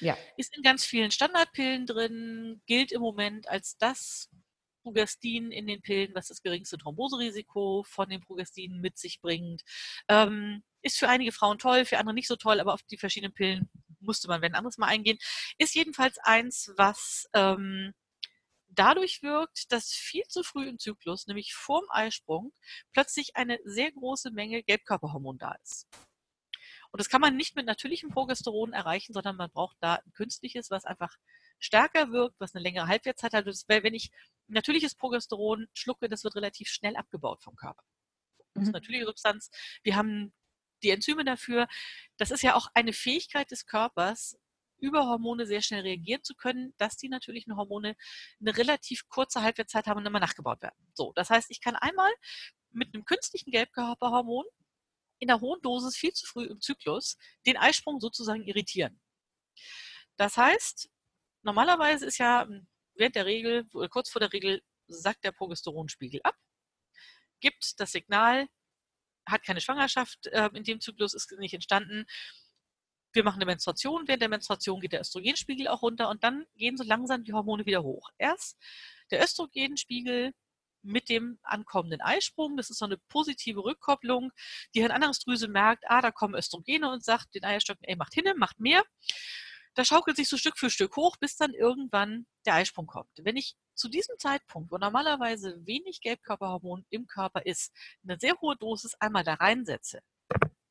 Ja. 0.01 0.17
Ist 0.37 0.57
in 0.57 0.63
ganz 0.63 0.85
vielen 0.85 1.11
Standardpillen 1.11 1.87
drin, 1.87 2.63
gilt 2.67 2.93
im 2.93 3.01
Moment 3.01 3.49
als 3.49 3.77
das 3.79 4.31
Progestin 4.83 5.51
in 5.51 5.67
den 5.67 5.83
Pillen, 5.83 6.15
was 6.15 6.29
das 6.29 6.43
geringste 6.43 6.79
Thromboserisiko 6.79 7.85
von 7.87 8.09
den 8.09 8.21
Progestinen 8.21 8.81
mit 8.81 8.99
sich 8.99 9.21
bringt. 9.21 9.63
Ähm, 10.09 10.63
ist 10.83 10.99
für 10.99 11.09
einige 11.09 11.33
Frauen 11.33 11.59
toll, 11.59 11.85
für 11.85 11.99
andere 11.99 12.15
nicht 12.15 12.29
so 12.29 12.37
toll, 12.37 12.61
aber 12.61 12.75
auf 12.75 12.83
die 12.83 12.99
verschiedenen 12.99 13.33
Pillen 13.33 13.71
musste 14.01 14.29
man 14.29 14.43
wenn 14.43 14.55
anderes 14.55 14.79
mal 14.79 14.87
eingehen. 14.87 15.19
Ist 15.59 15.75
jedenfalls 15.75 16.19
eins, 16.19 16.73
was 16.77 17.27
ähm, 17.33 17.95
dadurch 18.79 19.23
wirkt, 19.23 19.73
dass 19.73 19.93
viel 19.93 20.25
zu 20.29 20.43
früh 20.43 20.69
im 20.69 20.79
Zyklus, 20.79 21.27
nämlich 21.27 21.55
vorm 21.55 21.85
Eisprung, 21.89 22.53
plötzlich 22.93 23.37
eine 23.37 23.59
sehr 23.65 23.93
große 23.93 24.31
Menge 24.31 24.63
Gelbkörperhormon 24.63 25.39
da 25.39 25.53
ist. 25.63 25.89
Und 26.91 27.01
das 27.01 27.09
kann 27.09 27.21
man 27.21 27.37
nicht 27.37 27.57
mit 27.57 27.67
natürlichem 27.67 28.11
Progesteron 28.11 28.73
erreichen, 28.73 29.13
sondern 29.13 29.37
man 29.37 29.51
braucht 29.51 29.77
da 29.81 29.97
ein 29.97 30.13
künstliches, 30.13 30.71
was 30.71 30.85
einfach 30.85 31.17
stärker 31.59 32.13
wirkt, 32.13 32.39
was 32.39 32.55
eine 32.55 32.63
längere 32.63 32.87
Halbwertszeit 32.87 33.33
hat. 33.33 33.47
Weil 33.47 33.83
wenn 33.83 33.95
ich 33.95 34.13
natürliches 34.47 34.95
Progesteron 34.95 35.67
schlucke, 35.73 36.09
das 36.09 36.23
wird 36.23 36.37
relativ 36.37 36.69
schnell 36.69 36.95
abgebaut 36.95 37.43
vom 37.43 37.57
Körper. 37.57 37.83
Das 38.55 38.63
ist 38.63 38.69
mhm. 38.69 38.75
natürliche 38.75 39.07
Substanz. 39.07 39.51
Wir 39.83 39.97
haben 39.97 40.33
die 40.85 40.91
Enzyme 40.91 41.25
dafür. 41.25 41.67
Das 42.17 42.31
ist 42.31 42.43
ja 42.43 42.55
auch 42.55 42.69
eine 42.75 42.93
Fähigkeit 42.93 43.51
des 43.51 43.67
Körpers, 43.67 44.39
über 44.85 45.07
Hormone 45.07 45.47
sehr 45.47 45.63
schnell 45.63 45.81
reagieren 45.83 46.23
zu 46.23 46.35
können, 46.35 46.75
dass 46.77 46.97
die 46.97 47.09
natürlichen 47.09 47.57
Hormone 47.57 47.97
eine 48.41 48.57
relativ 48.57 49.09
kurze 49.09 49.43
Halbwertszeit 49.43 49.87
haben 49.87 49.99
und 49.99 50.07
immer 50.07 50.21
nachgebaut 50.21 50.61
werden. 50.63 50.77
So, 50.93 51.13
das 51.15 51.31
heißt, 51.31 51.51
ich 51.51 51.61
kann 51.61 51.77
einmal 51.77 52.13
mit 52.71 52.95
einem 52.95 53.05
künstlichen 53.05 53.51
Gelbkörperhormon 53.51 54.45
in 55.19 55.31
einer 55.31 55.41
hohen 55.41 55.63
Dosis 55.63 55.97
viel 55.97 56.13
zu 56.13 56.27
früh 56.27 56.45
im 56.45 56.61
Zyklus 56.61 57.17
den 57.47 57.57
Eisprung 57.57 58.01
sozusagen 58.01 58.45
irritieren. 58.45 59.01
Das 60.17 60.37
heißt, 60.37 60.91
normalerweise 61.43 62.07
ist 62.07 62.19
ja 62.19 62.47
während 62.95 63.17
der 63.17 63.27
Regel, 63.27 63.65
kurz 63.91 64.11
vor 64.11 64.21
der 64.21 64.33
Regel, 64.33 64.63
sackt 64.87 65.25
der 65.25 65.33
Progesteronspiegel 65.33 66.21
ab, 66.25 66.37
gibt 67.41 67.81
das 67.81 67.93
Signal, 67.93 68.49
hat 69.27 69.43
keine 69.43 69.61
Schwangerschaft 69.61 70.27
äh, 70.27 70.51
in 70.53 70.65
dem 70.65 70.81
Zyklus, 70.81 71.15
ist 71.15 71.33
nicht 71.39 71.55
entstanden. 71.55 72.05
Wir 73.15 73.23
machen 73.23 73.37
eine 73.37 73.47
Menstruation, 73.47 74.09
während 74.09 74.23
der 74.23 74.29
Menstruation 74.29 74.81
geht 74.81 74.93
der 74.93 75.01
Östrogenspiegel 75.01 75.69
auch 75.69 75.83
runter 75.83 76.09
und 76.11 76.25
dann 76.25 76.47
gehen 76.57 76.77
so 76.77 76.83
langsam 76.83 77.23
die 77.23 77.33
Hormone 77.33 77.65
wieder 77.65 77.85
hoch. 77.85 78.11
Erst 78.19 78.59
der 79.13 79.23
Östrogenspiegel 79.23 80.33
mit 80.83 81.09
dem 81.09 81.39
ankommenden 81.45 82.01
Eisprung. 82.01 82.57
Das 82.57 82.71
ist 82.71 82.79
so 82.79 82.85
eine 82.85 82.99
positive 83.09 83.65
Rückkopplung. 83.65 84.33
Die 84.75 84.81
Hirnanhangsdrüse 84.81 85.49
merkt, 85.49 85.85
ah, 85.89 86.03
da 86.03 86.11
kommen 86.11 86.35
Östrogene 86.35 86.91
und 86.91 87.05
sagt 87.05 87.35
den 87.35 87.45
Eierstöcken, 87.45 87.85
ey, 87.85 87.97
macht 87.97 88.15
hin, 88.15 88.25
macht 88.37 88.59
mehr. 88.59 88.83
Da 89.75 89.85
schaukelt 89.85 90.17
sich 90.17 90.29
so 90.29 90.37
Stück 90.37 90.59
für 90.59 90.71
Stück 90.71 90.97
hoch, 90.97 91.17
bis 91.17 91.37
dann 91.37 91.53
irgendwann 91.53 92.27
der 92.47 92.55
Eisprung 92.55 92.87
kommt. 92.87 93.11
Wenn 93.19 93.37
ich 93.37 93.57
zu 93.75 93.89
diesem 93.89 94.17
Zeitpunkt, 94.19 94.71
wo 94.71 94.79
normalerweise 94.79 95.61
wenig 95.67 96.01
Gelbkörperhormon 96.01 96.85
im 96.91 97.07
Körper 97.07 97.47
ist, 97.47 97.73
eine 98.05 98.19
sehr 98.19 98.35
hohe 98.41 98.57
Dosis 98.57 98.95
einmal 99.01 99.25
da 99.25 99.35
reinsetze, 99.35 100.01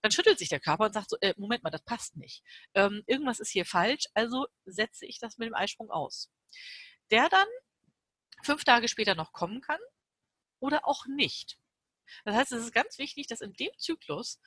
dann 0.04 0.12
schüttelt 0.12 0.38
sich 0.38 0.50
der 0.50 0.60
Körper 0.60 0.86
und 0.86 0.94
sagt 0.94 1.10
so, 1.10 1.18
äh, 1.22 1.34
Moment 1.38 1.64
mal, 1.64 1.70
das 1.70 1.82
passt 1.84 2.18
nicht. 2.18 2.44
Ähm, 2.74 3.04
irgendwas 3.08 3.40
ist 3.40 3.52
hier 3.52 3.66
falsch, 3.66 4.04
also 4.14 4.48
setze 4.66 5.06
ich 5.06 5.18
das 5.18 5.38
mit 5.38 5.48
dem 5.48 5.56
Eisprung 5.56 5.90
aus. 5.90 6.30
Der 7.10 7.30
dann 7.30 7.48
fünf 8.44 8.66
Tage 8.66 8.90
später 8.90 9.16
noch 9.16 9.32
kommen 9.32 9.62
kann 9.62 9.80
oder 10.60 10.86
auch 10.86 11.06
nicht. 11.08 11.58
Das 12.26 12.36
heißt, 12.36 12.52
es 12.52 12.66
ist 12.66 12.74
ganz 12.74 12.98
wichtig, 12.98 13.28
dass 13.28 13.40
in 13.40 13.54
dem 13.54 13.72
Zyklus 13.78 14.42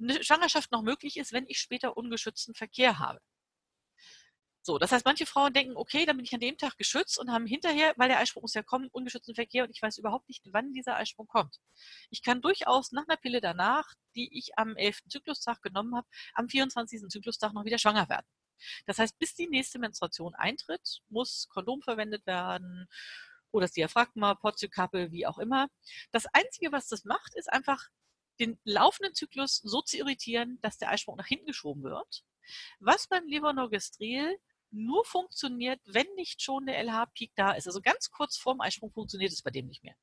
eine 0.00 0.24
Schwangerschaft 0.24 0.72
noch 0.72 0.82
möglich 0.82 1.18
ist, 1.18 1.32
wenn 1.32 1.46
ich 1.46 1.60
später 1.60 1.96
ungeschützten 1.96 2.56
Verkehr 2.56 2.98
habe. 2.98 3.20
So, 4.62 4.78
das 4.78 4.92
heißt, 4.92 5.06
manche 5.06 5.24
Frauen 5.24 5.54
denken, 5.54 5.76
okay, 5.76 6.04
dann 6.04 6.16
bin 6.16 6.24
ich 6.24 6.34
an 6.34 6.40
dem 6.40 6.58
Tag 6.58 6.76
geschützt 6.76 7.18
und 7.18 7.32
haben 7.32 7.46
hinterher, 7.46 7.94
weil 7.96 8.08
der 8.08 8.18
Eisprung 8.18 8.42
muss 8.42 8.52
ja 8.52 8.62
kommen, 8.62 8.88
ungeschützten 8.92 9.34
Verkehr 9.34 9.64
und 9.64 9.70
ich 9.70 9.80
weiß 9.80 9.96
überhaupt 9.96 10.28
nicht, 10.28 10.42
wann 10.52 10.72
dieser 10.74 10.96
Eisprung 10.96 11.26
kommt. 11.26 11.56
Ich 12.10 12.22
kann 12.22 12.42
durchaus 12.42 12.92
nach 12.92 13.08
einer 13.08 13.16
Pille 13.16 13.40
danach, 13.40 13.88
die 14.14 14.36
ich 14.36 14.58
am 14.58 14.76
11. 14.76 15.08
Zyklustag 15.08 15.62
genommen 15.62 15.96
habe, 15.96 16.06
am 16.34 16.48
24. 16.48 17.08
Zyklustag 17.08 17.54
noch 17.54 17.64
wieder 17.64 17.78
schwanger 17.78 18.08
werden. 18.10 18.26
Das 18.84 18.98
heißt, 18.98 19.18
bis 19.18 19.34
die 19.34 19.48
nächste 19.48 19.78
Menstruation 19.78 20.34
eintritt, 20.34 21.00
muss 21.08 21.48
Kondom 21.48 21.80
verwendet 21.80 22.26
werden 22.26 22.86
oder 23.52 23.64
das 23.64 23.72
Diaphragma, 23.72 24.34
Portiokappe, 24.34 25.10
wie 25.10 25.26
auch 25.26 25.38
immer. 25.38 25.68
Das 26.12 26.26
Einzige, 26.34 26.70
was 26.70 26.86
das 26.88 27.04
macht, 27.04 27.34
ist 27.34 27.50
einfach 27.50 27.88
den 28.38 28.58
laufenden 28.64 29.14
Zyklus 29.14 29.56
so 29.56 29.80
zu 29.82 29.96
irritieren, 29.96 30.58
dass 30.60 30.78
der 30.78 30.90
Eisprung 30.90 31.16
nach 31.16 31.26
hinten 31.26 31.46
geschoben 31.46 31.82
wird. 31.82 32.24
Was 32.78 33.06
beim 33.06 33.26
Levonorgestrel 33.26 34.38
nur 34.70 35.04
funktioniert, 35.04 35.80
wenn 35.86 36.06
nicht 36.16 36.42
schon 36.42 36.66
der 36.66 36.82
LH-Peak 36.82 37.32
da 37.34 37.52
ist. 37.52 37.66
Also 37.66 37.80
ganz 37.80 38.10
kurz 38.10 38.36
vorm 38.36 38.60
Eisprung 38.60 38.92
funktioniert 38.92 39.32
es 39.32 39.42
bei 39.42 39.50
dem 39.50 39.66
nicht 39.66 39.82
mehr. 39.84 39.94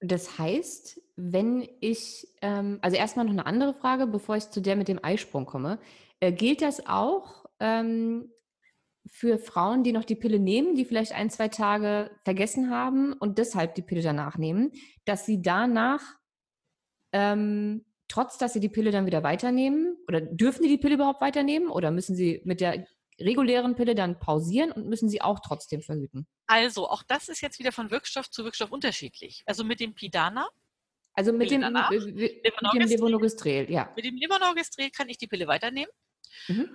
Das 0.00 0.38
heißt, 0.38 1.00
wenn 1.16 1.68
ich, 1.80 2.26
ähm, 2.40 2.78
also 2.80 2.96
erstmal 2.96 3.26
noch 3.26 3.32
eine 3.32 3.46
andere 3.46 3.74
Frage, 3.74 4.06
bevor 4.06 4.36
ich 4.36 4.48
zu 4.50 4.62
der 4.62 4.76
mit 4.76 4.88
dem 4.88 5.02
Eisprung 5.04 5.44
komme. 5.44 5.78
Äh, 6.20 6.32
gilt 6.32 6.62
das 6.62 6.86
auch 6.86 7.44
ähm, 7.60 8.32
für 9.06 9.38
Frauen, 9.38 9.82
die 9.82 9.92
noch 9.92 10.04
die 10.04 10.16
Pille 10.16 10.38
nehmen, 10.38 10.74
die 10.74 10.84
vielleicht 10.86 11.12
ein, 11.12 11.30
zwei 11.30 11.48
Tage 11.48 12.10
vergessen 12.24 12.70
haben 12.70 13.12
und 13.12 13.38
deshalb 13.38 13.74
die 13.74 13.82
Pille 13.82 14.02
danach 14.02 14.38
nehmen, 14.38 14.72
dass 15.04 15.26
sie 15.26 15.42
danach, 15.42 16.02
ähm, 17.12 17.84
trotz 18.10 18.38
dass 18.38 18.52
sie 18.52 18.60
die 18.60 18.68
Pille 18.68 18.90
dann 18.90 19.06
wieder 19.06 19.22
weiternehmen, 19.22 19.96
oder 20.08 20.20
dürfen 20.20 20.62
sie 20.62 20.68
die 20.68 20.78
Pille 20.78 20.94
überhaupt 20.94 21.20
weiternehmen 21.20 21.70
oder 21.70 21.90
müssen 21.90 22.14
sie 22.14 22.42
mit 22.44 22.60
der 22.60 22.86
regulären 23.18 23.76
Pille 23.76 23.94
dann 23.94 24.18
pausieren 24.18 24.72
und 24.72 24.86
müssen 24.86 25.08
sie 25.08 25.22
auch 25.22 25.40
trotzdem 25.40 25.82
verhüten? 25.82 26.26
Also, 26.46 26.88
auch 26.88 27.02
das 27.02 27.28
ist 27.28 27.40
jetzt 27.40 27.58
wieder 27.58 27.72
von 27.72 27.90
Wirkstoff 27.90 28.30
zu 28.30 28.44
Wirkstoff 28.44 28.72
unterschiedlich. 28.72 29.42
Also 29.46 29.64
mit 29.64 29.80
dem 29.80 29.94
Pidana. 29.94 30.48
Also 31.12 31.32
mit 31.32 31.50
dem, 31.50 31.60
danach, 31.60 31.90
mit 31.90 32.02
dem 32.02 32.88
Levonorgestrel, 32.88 33.70
ja. 33.70 33.92
Mit 33.96 34.04
dem 34.04 34.16
Levonorgestrel 34.16 34.90
kann 34.90 35.08
ich 35.08 35.18
die 35.18 35.26
Pille 35.26 35.46
weiternehmen. 35.46 35.90
Mhm. 36.48 36.68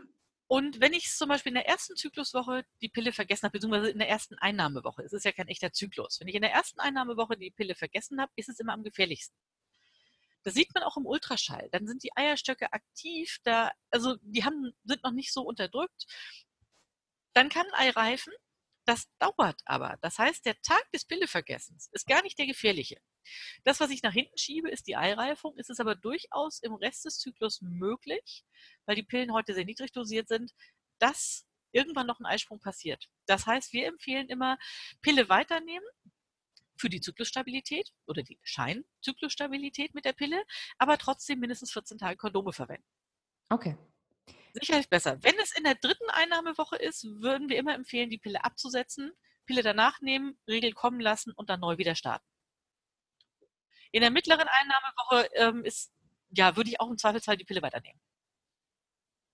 Und 0.48 0.80
wenn 0.80 0.94
ich 0.94 1.10
zum 1.10 1.30
Beispiel 1.30 1.52
in 1.52 1.56
der 1.56 1.68
ersten 1.68 1.96
Zykluswoche 1.96 2.64
die 2.82 2.90
Pille 2.90 3.12
vergessen 3.12 3.44
habe, 3.44 3.54
beziehungsweise 3.54 3.90
in 3.90 3.98
der 3.98 4.10
ersten 4.10 4.36
Einnahmewoche, 4.36 5.02
es 5.02 5.14
ist 5.14 5.26
ja 5.26 5.32
kein 5.32 5.48
echter 5.48 5.72
Zyklus. 5.72 6.20
Wenn 6.20 6.28
ich 6.28 6.36
in 6.36 6.42
der 6.42 6.52
ersten 6.52 6.80
Einnahmewoche 6.80 7.36
die 7.36 7.50
Pille 7.50 7.74
vergessen 7.74 8.22
habe, 8.22 8.32
ist 8.36 8.50
es 8.50 8.60
immer 8.60 8.74
am 8.74 8.84
gefährlichsten. 8.84 9.36
Das 10.46 10.54
sieht 10.54 10.74
man 10.76 10.84
auch 10.84 10.96
im 10.96 11.08
Ultraschall. 11.08 11.70
Dann 11.72 11.88
sind 11.88 12.04
die 12.04 12.16
Eierstöcke 12.16 12.72
aktiv, 12.72 13.40
da, 13.44 13.72
also 13.90 14.16
die 14.22 14.46
haben, 14.46 14.74
sind 14.84 15.04
noch 15.04 15.12
nicht 15.12 15.34
so 15.34 15.42
unterdrückt. 15.42 16.06
Dann 17.34 17.50
kann 17.50 17.66
ein 17.74 17.88
Ei 17.88 17.90
reifen. 17.90 18.32
Das 18.86 19.10
dauert 19.18 19.60
aber. 19.66 19.98
Das 20.02 20.20
heißt, 20.20 20.46
der 20.46 20.62
Tag 20.62 20.84
des 20.92 21.06
Pillevergessens 21.06 21.90
ist 21.92 22.06
gar 22.06 22.22
nicht 22.22 22.38
der 22.38 22.46
gefährliche. 22.46 23.02
Das, 23.64 23.80
was 23.80 23.90
ich 23.90 24.04
nach 24.04 24.14
hinten 24.14 24.38
schiebe, 24.38 24.70
ist 24.70 24.86
die 24.86 24.96
Eireifung. 24.96 25.56
Es 25.58 25.70
ist 25.70 25.80
aber 25.80 25.96
durchaus 25.96 26.60
im 26.60 26.76
Rest 26.76 27.06
des 27.06 27.18
Zyklus 27.18 27.62
möglich, 27.62 28.46
weil 28.86 28.96
die 28.96 29.04
Pillen 29.04 29.34
heute 29.34 29.56
sehr 29.56 29.66
niedrig 29.66 29.92
dosiert 29.92 30.28
sind, 30.28 30.54
dass 31.00 31.48
irgendwann 31.72 32.06
noch 32.06 32.20
ein 32.20 32.28
Eisprung 32.28 32.60
passiert. 32.60 33.10
Das 33.26 33.48
heißt, 33.48 33.74
wir 33.74 33.88
empfehlen 33.88 34.30
immer, 34.30 34.60
Pille 35.02 35.28
weiternehmen 35.28 35.88
für 36.78 36.90
die 36.90 37.02
Zyklusstabilität 37.02 37.92
oder 38.06 38.24
die 38.24 38.40
Scheinzyklusstabilität 38.44 39.94
mit 39.94 40.06
der 40.06 40.14
Pille, 40.14 40.44
aber 40.78 40.98
trotzdem 40.98 41.40
mindestens 41.40 41.72
14 41.72 41.98
Tage 41.98 42.18
Kondome 42.18 42.54
verwenden. 42.54 42.86
Okay. 43.50 43.78
Sicherlich 44.54 44.90
besser. 44.90 45.22
Wenn 45.22 45.36
es 45.42 45.56
in 45.56 45.64
der 45.64 45.76
dritten 45.76 46.10
Einnahmewoche 46.10 46.78
ist, 46.78 47.04
würden 47.04 47.50
wir 47.50 47.58
immer 47.58 47.76
empfehlen, 47.76 48.10
die 48.10 48.18
Pille 48.18 48.44
abzusetzen, 48.44 49.12
Pille 49.46 49.62
danach 49.62 50.02
nehmen, 50.02 50.38
Regel 50.48 50.72
kommen 50.72 51.00
lassen 51.00 51.34
und 51.34 51.50
dann 51.50 51.60
neu 51.60 51.78
wieder 51.78 51.96
starten. 51.96 52.26
In 53.92 54.02
der 54.02 54.12
mittleren 54.12 54.48
Einnahmewoche 54.48 55.30
ähm, 55.36 55.66
ist, 55.66 55.94
ja, 56.30 56.56
würde 56.56 56.70
ich 56.70 56.80
auch 56.80 56.90
im 56.90 56.98
Zweifelsfall 56.98 57.38
die 57.38 57.46
Pille 57.46 57.62
weiternehmen. 57.62 58.00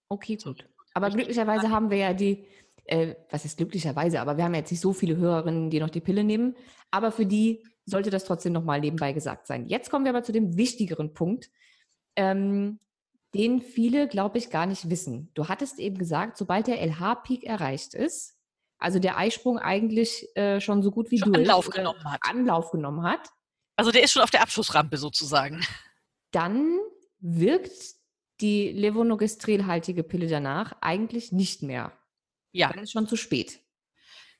Okay, 0.10 0.36
gut. 0.36 0.67
Aber 0.93 1.10
glücklicherweise 1.10 1.69
haben 1.69 1.89
wir 1.89 1.98
ja 1.98 2.13
die, 2.13 2.45
äh, 2.86 3.16
was 3.30 3.46
ist 3.46 3.58
glücklicherweise, 3.58 4.20
aber 4.22 4.38
wir 4.38 4.44
haben 4.44 4.56
jetzt 4.56 4.72
nicht 4.72 4.82
so 4.82 4.94
viele 4.94 5.18
Hörerinnen, 5.18 5.70
die 5.70 5.80
noch 5.80 5.90
die 5.90 6.02
Pille 6.02 6.24
nehmen. 6.24 6.56
Aber 6.90 7.12
für 7.12 7.26
die 7.26 7.64
sollte 7.86 8.10
das 8.10 8.26
trotzdem 8.26 8.54
nochmal 8.54 8.80
nebenbei 8.80 9.14
gesagt 9.14 9.48
sein. 9.48 9.66
Jetzt 9.66 9.90
kommen 9.90 10.06
wir 10.06 10.12
aber 10.12 10.24
zu 10.24 10.32
dem 10.32 10.58
wichtigeren 10.58 11.14
Punkt, 11.14 11.50
ähm, 12.16 12.80
den 13.34 13.62
viele, 13.62 14.08
glaube 14.08 14.38
ich, 14.38 14.50
gar 14.50 14.66
nicht 14.66 14.90
wissen. 14.90 15.32
Du 15.34 15.48
hattest 15.48 15.80
eben 15.80 15.98
gesagt, 15.98 16.38
sobald 16.38 16.68
der 16.68 16.82
LH-Peak 16.82 17.44
erreicht 17.46 17.94
ist, 17.94 18.38
also 18.78 19.00
der 19.00 19.18
Eisprung 19.18 19.58
eigentlich 19.58 20.28
äh, 20.36 20.60
schon 20.60 20.84
so 20.84 20.92
gut 20.92 21.12
wie 21.12 21.20
schon 21.20 21.32
durch 21.32 21.48
Anlauf 21.48 21.70
genommen 21.70 22.04
hat. 22.04 22.20
Anlauf 22.24 22.72
genommen 22.72 23.04
hat, 23.04 23.30
also 23.82 23.90
der 23.90 24.04
ist 24.04 24.12
schon 24.12 24.22
auf 24.22 24.30
der 24.30 24.44
Abschlussrampe 24.44 24.98
sozusagen. 24.98 25.66
Dann 26.30 26.78
wirkt 27.20 27.96
die 28.40 28.72
levonorgestrelhaltige 28.72 30.04
Pille 30.04 30.28
danach 30.28 30.76
eigentlich 30.82 31.32
nicht 31.32 31.64
mehr. 31.64 31.92
Ja. 32.51 32.72
Dann 32.72 32.84
ist 32.84 32.91
schon 32.91 33.08
zu 33.08 33.15
spät. 33.15 33.62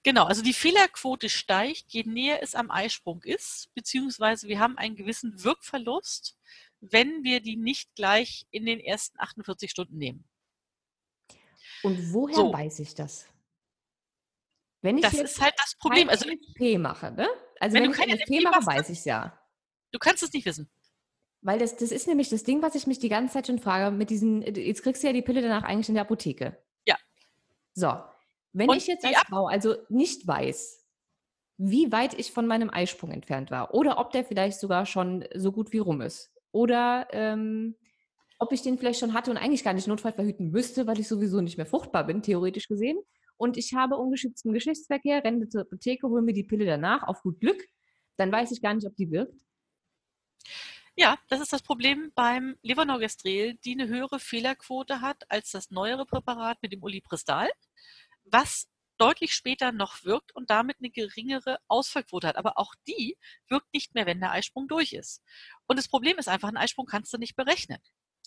Genau, 0.04 0.26
also 0.26 0.42
die 0.42 0.54
Fehlerquote 0.54 1.30
steigt, 1.30 1.86
je 1.90 2.04
näher 2.04 2.42
es 2.42 2.56
am 2.56 2.72
Eisprung 2.72 3.22
ist, 3.24 3.70
beziehungsweise 3.76 4.48
wir 4.48 4.60
haben 4.60 4.78
einen 4.78 4.96
gewissen 4.96 5.44
Wirkverlust, 5.44 6.38
wenn 6.80 7.24
wir 7.24 7.40
die 7.40 7.56
nicht 7.56 7.94
gleich 7.96 8.48
in 8.50 8.66
den 8.66 8.80
ersten 8.80 9.20
48 9.20 9.70
Stunden 9.70 9.98
nehmen. 9.98 10.28
Und 11.84 12.14
woher 12.14 12.36
so. 12.36 12.54
weiß 12.54 12.80
ich 12.80 12.96
das? 12.96 13.28
Wenn 14.82 14.98
ich 14.98 15.04
das 15.04 15.14
ist 15.14 15.40
halt 15.40 15.54
das 15.58 15.76
Problem. 15.76 16.10
Also 16.10 16.28
NFP 16.28 16.80
mache, 16.80 17.12
ne? 17.12 17.28
Also 17.60 17.76
wenn, 17.76 17.84
wenn 17.84 17.92
du 17.92 18.02
ich 18.02 18.08
NFP 18.08 18.42
mache, 18.44 18.66
weiß 18.66 18.90
ich 18.90 19.00
es 19.00 19.06
ja. 19.06 19.40
Du 19.92 20.00
kannst 20.00 20.24
es 20.24 20.34
nicht 20.34 20.46
wissen. 20.46 20.70
Weil 21.42 21.60
das, 21.60 21.76
das 21.76 21.92
ist 21.92 22.08
nämlich 22.08 22.30
das 22.30 22.44
Ding, 22.44 22.62
was 22.62 22.76
ich 22.76 22.88
mich 22.88 23.00
die 23.00 23.10
ganze 23.10 23.34
Zeit 23.34 23.48
schon 23.48 23.60
frage, 23.60 23.96
mit 23.96 24.10
diesen, 24.10 24.42
jetzt 24.42 24.84
kriegst 24.84 25.02
du 25.04 25.08
ja 25.08 25.14
die 25.14 25.22
Pille 25.22 25.42
danach 25.42 25.64
eigentlich 25.64 25.90
in 25.90 25.96
der 25.96 26.04
Apotheke. 26.04 26.58
So. 27.74 27.94
Wenn 28.54 28.70
Und 28.70 28.78
ich 28.78 28.88
jetzt 28.88 29.06
als 29.06 29.18
Frau 29.30 29.48
also 29.48 29.76
nicht 29.90 30.28
weiß, 30.28 30.86
wie 31.58 31.92
weit 31.92 32.18
ich 32.20 32.32
von 32.32 32.48
meinem 32.48 32.70
Eisprung 32.70 33.12
entfernt 33.12 33.52
war 33.52 33.74
oder 33.74 34.00
ob 34.00 34.12
der 34.12 34.26
vielleicht 34.26 34.60
sogar 34.60 34.86
schon 34.86 35.26
so 35.36 35.52
gut 35.52 35.72
wie 35.72 35.78
rum 35.78 36.02
ist 36.02 36.34
oder 36.52 37.08
ähm, 37.12 37.76
ob 38.40 38.52
ich 38.52 38.64
den 38.64 38.78
vielleicht 38.78 39.00
schon 39.00 39.14
hatte 39.14 39.30
und 39.30 39.38
eigentlich 39.38 39.64
gar 39.64 39.74
nicht 39.74 39.88
Notfall 39.88 40.14
verhüten 40.14 40.50
müsste, 40.50 40.88
weil 40.88 41.00
ich 41.00 41.08
sowieso 41.08 41.40
nicht 41.40 41.58
mehr 41.58 41.68
fruchtbar 41.68 42.06
bin, 42.06 42.24
theoretisch 42.24 42.68
gesehen 42.68 42.98
und 43.38 43.58
ich 43.58 43.74
habe 43.74 43.96
ungeschützten 43.98 44.54
Geschlechtsverkehr, 44.54 45.24
renne 45.24 45.48
zur 45.48 45.62
Apotheke, 45.62 46.08
hole 46.08 46.24
mir 46.24 46.34
die 46.34 46.44
Pille 46.44 46.66
danach 46.66 47.04
auf 47.04 47.22
gut 47.22 47.40
Glück, 47.40 47.64
dann 48.18 48.32
weiß 48.32 48.52
ich 48.52 48.62
gar 48.62 48.74
nicht, 48.74 48.88
ob 48.88 48.96
die 48.96 49.12
wirkt. 49.12 49.40
Ja, 50.96 51.18
das 51.30 51.40
ist 51.42 51.54
das 51.54 51.62
Problem 51.64 52.12
beim 52.16 52.58
Levonorgestrel, 52.64 53.56
die 53.64 53.74
eine 53.74 53.88
höhere 53.88 54.20
Fehlerquote 54.20 55.02
hat 55.02 55.30
als 55.32 55.52
das 55.52 55.72
neuere 55.72 56.06
Präparat 56.06 56.62
mit 56.62 56.74
dem 56.74 56.84
Ulipristal, 56.84 57.50
was 58.26 58.68
deutlich 58.98 59.34
später 59.34 59.72
noch 59.72 60.04
wirkt 60.04 60.36
und 60.36 60.50
damit 60.50 60.78
eine 60.80 60.90
geringere 60.92 61.60
Ausfallquote 61.68 62.28
hat. 62.28 62.36
Aber 62.38 62.58
auch 62.60 62.76
die 62.88 63.18
wirkt 63.48 63.74
nicht 63.74 63.96
mehr, 63.96 64.06
wenn 64.06 64.20
der 64.20 64.32
Eisprung 64.32 64.68
durch 64.68 64.94
ist. 64.94 65.24
Und 65.66 65.78
das 65.78 65.88
Problem 65.88 66.18
ist 66.20 66.28
einfach, 66.28 66.50
einen 66.50 66.58
Eisprung 66.58 66.86
kannst 66.86 67.14
du 67.14 67.18
nicht 67.18 67.36
berechnen 67.36 67.80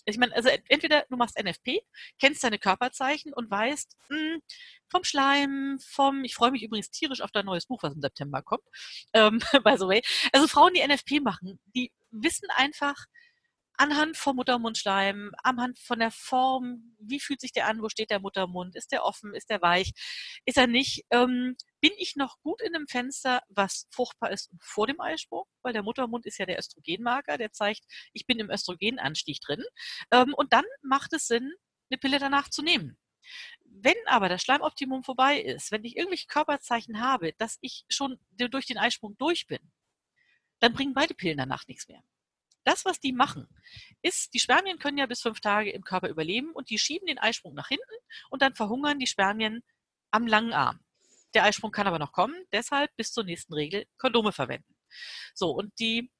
ich 0.05 0.17
meine, 0.17 0.35
also 0.35 0.49
entweder 0.69 1.05
du 1.09 1.17
machst 1.17 1.37
NFP, 1.41 1.81
kennst 2.19 2.43
deine 2.43 2.59
Körperzeichen 2.59 3.33
und 3.33 3.49
weißt 3.49 3.97
mh, 4.09 4.17
hm, 4.17 4.41
vom 4.89 5.03
Schleim, 5.03 5.79
vom, 5.79 6.23
ich 6.23 6.35
freue 6.35 6.51
mich 6.51 6.63
übrigens 6.63 6.91
tierisch 6.91 7.21
auf 7.21 7.31
dein 7.31 7.45
neues 7.45 7.65
Buch, 7.65 7.81
was 7.83 7.93
im 7.93 8.01
September 8.01 8.41
kommt, 8.43 8.63
ähm, 9.13 9.39
by 9.63 9.75
the 9.77 9.87
way. 9.87 10.01
Also 10.31 10.47
Frauen, 10.47 10.73
die 10.73 10.87
NFP 10.87 11.21
machen, 11.21 11.59
die 11.75 11.91
wissen 12.21 12.49
einfach, 12.55 13.05
anhand 13.77 14.17
vom 14.17 14.37
Muttermundschleim, 14.37 15.31
anhand 15.43 15.79
von 15.79 15.99
der 15.99 16.11
Form, 16.11 16.95
wie 16.99 17.19
fühlt 17.19 17.41
sich 17.41 17.51
der 17.51 17.67
an, 17.67 17.81
wo 17.81 17.89
steht 17.89 18.09
der 18.09 18.19
Muttermund, 18.19 18.75
ist 18.75 18.91
der 18.91 19.03
offen, 19.03 19.33
ist 19.33 19.49
der 19.49 19.61
weich, 19.61 19.91
ist 20.45 20.57
er 20.57 20.67
nicht, 20.67 21.05
ähm, 21.11 21.55
bin 21.81 21.91
ich 21.97 22.15
noch 22.15 22.39
gut 22.41 22.61
in 22.61 22.75
einem 22.75 22.87
Fenster, 22.87 23.41
was 23.49 23.87
fruchtbar 23.91 24.31
ist 24.31 24.51
vor 24.61 24.87
dem 24.87 24.99
Eisprung, 24.99 25.45
weil 25.61 25.73
der 25.73 25.83
Muttermund 25.83 26.25
ist 26.25 26.37
ja 26.37 26.45
der 26.45 26.59
Östrogenmarker, 26.59 27.37
der 27.37 27.51
zeigt, 27.51 27.83
ich 28.13 28.25
bin 28.25 28.39
im 28.39 28.49
Östrogenanstieg 28.49 29.39
drin. 29.41 29.63
Ähm, 30.11 30.33
und 30.33 30.53
dann 30.53 30.65
macht 30.81 31.13
es 31.13 31.27
Sinn, 31.27 31.51
eine 31.89 31.97
Pille 31.99 32.19
danach 32.19 32.49
zu 32.49 32.61
nehmen. 32.61 32.97
Wenn 33.63 33.95
aber 34.05 34.29
das 34.29 34.41
Schleimoptimum 34.43 35.03
vorbei 35.03 35.41
ist, 35.41 35.71
wenn 35.71 35.83
ich 35.83 35.97
irgendwelche 35.97 36.27
Körperzeichen 36.27 37.01
habe, 37.01 37.33
dass 37.33 37.57
ich 37.61 37.85
schon 37.89 38.19
durch 38.31 38.65
den 38.67 38.77
Eisprung 38.77 39.17
durch 39.17 39.47
bin, 39.47 39.59
dann 40.65 40.73
bringen 40.73 40.95
beide 40.95 41.13
Pillen 41.13 41.37
danach 41.37 41.67
nichts 41.67 41.87
mehr. 41.87 42.01
Das, 42.63 42.85
was 42.85 42.99
die 42.99 43.13
machen, 43.13 43.47
ist, 44.01 44.33
die 44.33 44.39
Spermien 44.39 44.79
können 44.79 44.97
ja 44.97 45.05
bis 45.05 45.21
fünf 45.21 45.39
Tage 45.39 45.69
im 45.69 45.83
Körper 45.83 46.09
überleben 46.09 46.51
und 46.53 46.71
die 46.71 46.79
schieben 46.79 47.05
den 47.05 47.19
Eisprung 47.19 47.53
nach 47.53 47.67
hinten 47.67 47.83
und 48.31 48.41
dann 48.41 48.55
verhungern 48.55 48.97
die 48.97 49.05
Spermien 49.05 49.63
am 50.09 50.25
langen 50.25 50.53
Arm. 50.53 50.79
Der 51.35 51.43
Eisprung 51.43 51.71
kann 51.71 51.85
aber 51.85 51.99
noch 51.99 52.11
kommen, 52.11 52.35
deshalb 52.51 52.95
bis 52.95 53.13
zur 53.13 53.25
nächsten 53.25 53.53
Regel 53.53 53.85
Kondome 53.97 54.31
verwenden. 54.31 54.75
So, 55.35 55.51
und 55.51 55.77
die 55.79 56.11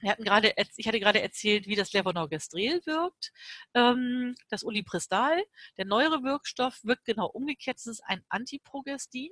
wir 0.00 0.10
hatten 0.12 0.22
gerade, 0.22 0.54
ich 0.76 0.86
hatte 0.86 1.00
gerade 1.00 1.20
erzählt, 1.22 1.66
wie 1.66 1.74
das 1.74 1.92
Levonorgestrel 1.92 2.82
wirkt, 2.86 3.32
ähm, 3.74 4.36
das 4.48 4.62
Ulipristal. 4.62 5.42
Der 5.76 5.86
neuere 5.86 6.22
Wirkstoff 6.22 6.78
wirkt 6.84 7.04
genau 7.04 7.26
umgekehrt. 7.26 7.78
Es 7.78 7.86
ist 7.86 8.04
ein 8.04 8.22
Antiprogestin. 8.28 9.30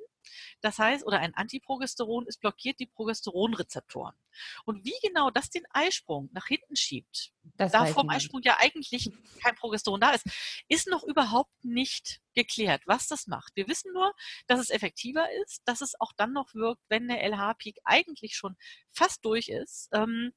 Das 0.60 0.78
heißt, 0.78 1.06
oder 1.06 1.20
ein 1.20 1.34
Antiprogesteron, 1.34 2.26
es 2.28 2.36
blockiert 2.36 2.80
die 2.80 2.86
Progesteronrezeptoren. 2.86 4.14
Und 4.64 4.84
wie 4.84 4.94
genau 5.02 5.30
das 5.30 5.50
den 5.50 5.64
Eisprung 5.70 6.28
nach 6.32 6.46
hinten 6.46 6.76
schiebt, 6.76 7.32
das 7.56 7.72
da 7.72 7.86
vom 7.86 8.08
Eisprung 8.10 8.42
ja 8.42 8.56
eigentlich 8.58 9.10
kein 9.42 9.54
Progesteron 9.54 10.00
da 10.00 10.10
ist, 10.10 10.26
ist 10.68 10.88
noch 10.88 11.04
überhaupt 11.04 11.64
nicht 11.64 12.20
geklärt, 12.34 12.82
was 12.86 13.08
das 13.08 13.26
macht. 13.26 13.56
Wir 13.56 13.68
wissen 13.68 13.92
nur, 13.92 14.12
dass 14.46 14.60
es 14.60 14.70
effektiver 14.70 15.26
ist, 15.44 15.62
dass 15.64 15.80
es 15.80 15.98
auch 16.00 16.12
dann 16.16 16.32
noch 16.32 16.54
wirkt, 16.54 16.82
wenn 16.88 17.08
der 17.08 17.22
LH-Peak 17.22 17.78
eigentlich 17.84 18.36
schon 18.36 18.56
fast 18.92 19.24
durch 19.24 19.48
ist. 19.48 19.88
Ähm, 19.92 20.32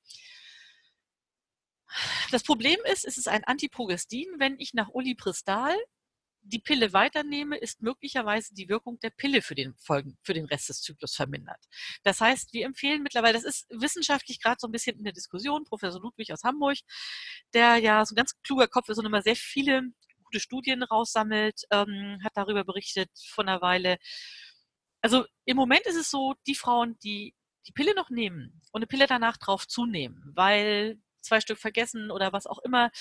Das 2.31 2.43
Problem 2.43 2.79
ist, 2.91 3.05
es 3.05 3.17
ist 3.17 3.27
ein 3.27 3.43
Antiprogestin. 3.43 4.27
Wenn 4.37 4.59
ich 4.59 4.73
nach 4.73 4.89
Olipristal 4.89 5.75
die 6.41 6.59
Pille 6.59 6.93
weiternehme, 6.93 7.57
ist 7.57 7.81
möglicherweise 7.81 8.53
die 8.53 8.69
Wirkung 8.69 8.99
der 8.99 9.09
Pille 9.11 9.41
für 9.41 9.55
den 9.55 9.75
Folgen, 9.75 10.17
für 10.23 10.33
den 10.33 10.45
Rest 10.45 10.69
des 10.69 10.81
Zyklus 10.81 11.15
vermindert. 11.15 11.63
Das 12.03 12.21
heißt, 12.21 12.53
wir 12.53 12.65
empfehlen 12.65 13.03
mittlerweile, 13.03 13.33
das 13.33 13.43
ist 13.43 13.67
wissenschaftlich 13.69 14.41
gerade 14.41 14.57
so 14.59 14.67
ein 14.67 14.71
bisschen 14.71 14.97
in 14.97 15.03
der 15.03 15.13
Diskussion, 15.13 15.65
Professor 15.65 16.01
Ludwig 16.01 16.31
aus 16.33 16.43
Hamburg, 16.43 16.77
der 17.53 17.77
ja 17.77 18.05
so 18.05 18.13
ein 18.13 18.17
ganz 18.17 18.39
kluger 18.41 18.67
Kopf 18.67 18.89
ist 18.89 18.97
und 18.97 19.05
immer 19.05 19.21
sehr 19.21 19.35
viele 19.35 19.83
gute 20.23 20.39
Studien 20.39 20.83
raussammelt, 20.83 21.63
ähm, 21.71 22.19
hat 22.23 22.33
darüber 22.35 22.63
berichtet 22.63 23.09
von 23.29 23.47
einer 23.47 23.61
Weile. 23.61 23.97
Also 25.01 25.25
im 25.45 25.57
Moment 25.57 25.85
ist 25.85 25.95
es 25.95 26.09
so, 26.11 26.35
die 26.47 26.55
Frauen, 26.55 26.97
die 27.03 27.35
die 27.67 27.73
Pille 27.73 27.93
noch 27.95 28.09
nehmen 28.09 28.61
und 28.71 28.79
eine 28.79 28.87
Pille 28.87 29.05
danach 29.05 29.37
drauf 29.37 29.67
zunehmen, 29.67 30.31
weil 30.35 30.99
zwei 31.21 31.39
Stück 31.41 31.59
vergessen 31.59 32.11
oder 32.11 32.33
was 32.33 32.47
auch 32.47 32.59
immer, 32.59 32.91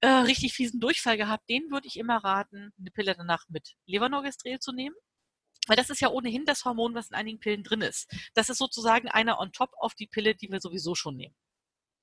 äh, 0.00 0.08
richtig 0.08 0.54
fiesen 0.54 0.80
Durchfall 0.80 1.16
gehabt, 1.16 1.48
den 1.48 1.70
würde 1.70 1.86
ich 1.86 1.98
immer 1.98 2.18
raten, 2.18 2.72
eine 2.78 2.90
Pille 2.90 3.14
danach 3.14 3.48
mit 3.48 3.74
Levonorgestrel 3.86 4.58
zu 4.58 4.72
nehmen. 4.72 4.96
Weil 5.68 5.76
das 5.76 5.90
ist 5.90 6.00
ja 6.00 6.10
ohnehin 6.10 6.44
das 6.44 6.64
Hormon, 6.64 6.94
was 6.94 7.10
in 7.10 7.14
einigen 7.14 7.38
Pillen 7.38 7.62
drin 7.62 7.82
ist. 7.82 8.12
Das 8.34 8.48
ist 8.50 8.58
sozusagen 8.58 9.08
einer 9.08 9.38
on 9.38 9.52
top 9.52 9.70
auf 9.78 9.94
die 9.94 10.08
Pille, 10.08 10.34
die 10.34 10.50
wir 10.50 10.60
sowieso 10.60 10.96
schon 10.96 11.16
nehmen. 11.16 11.36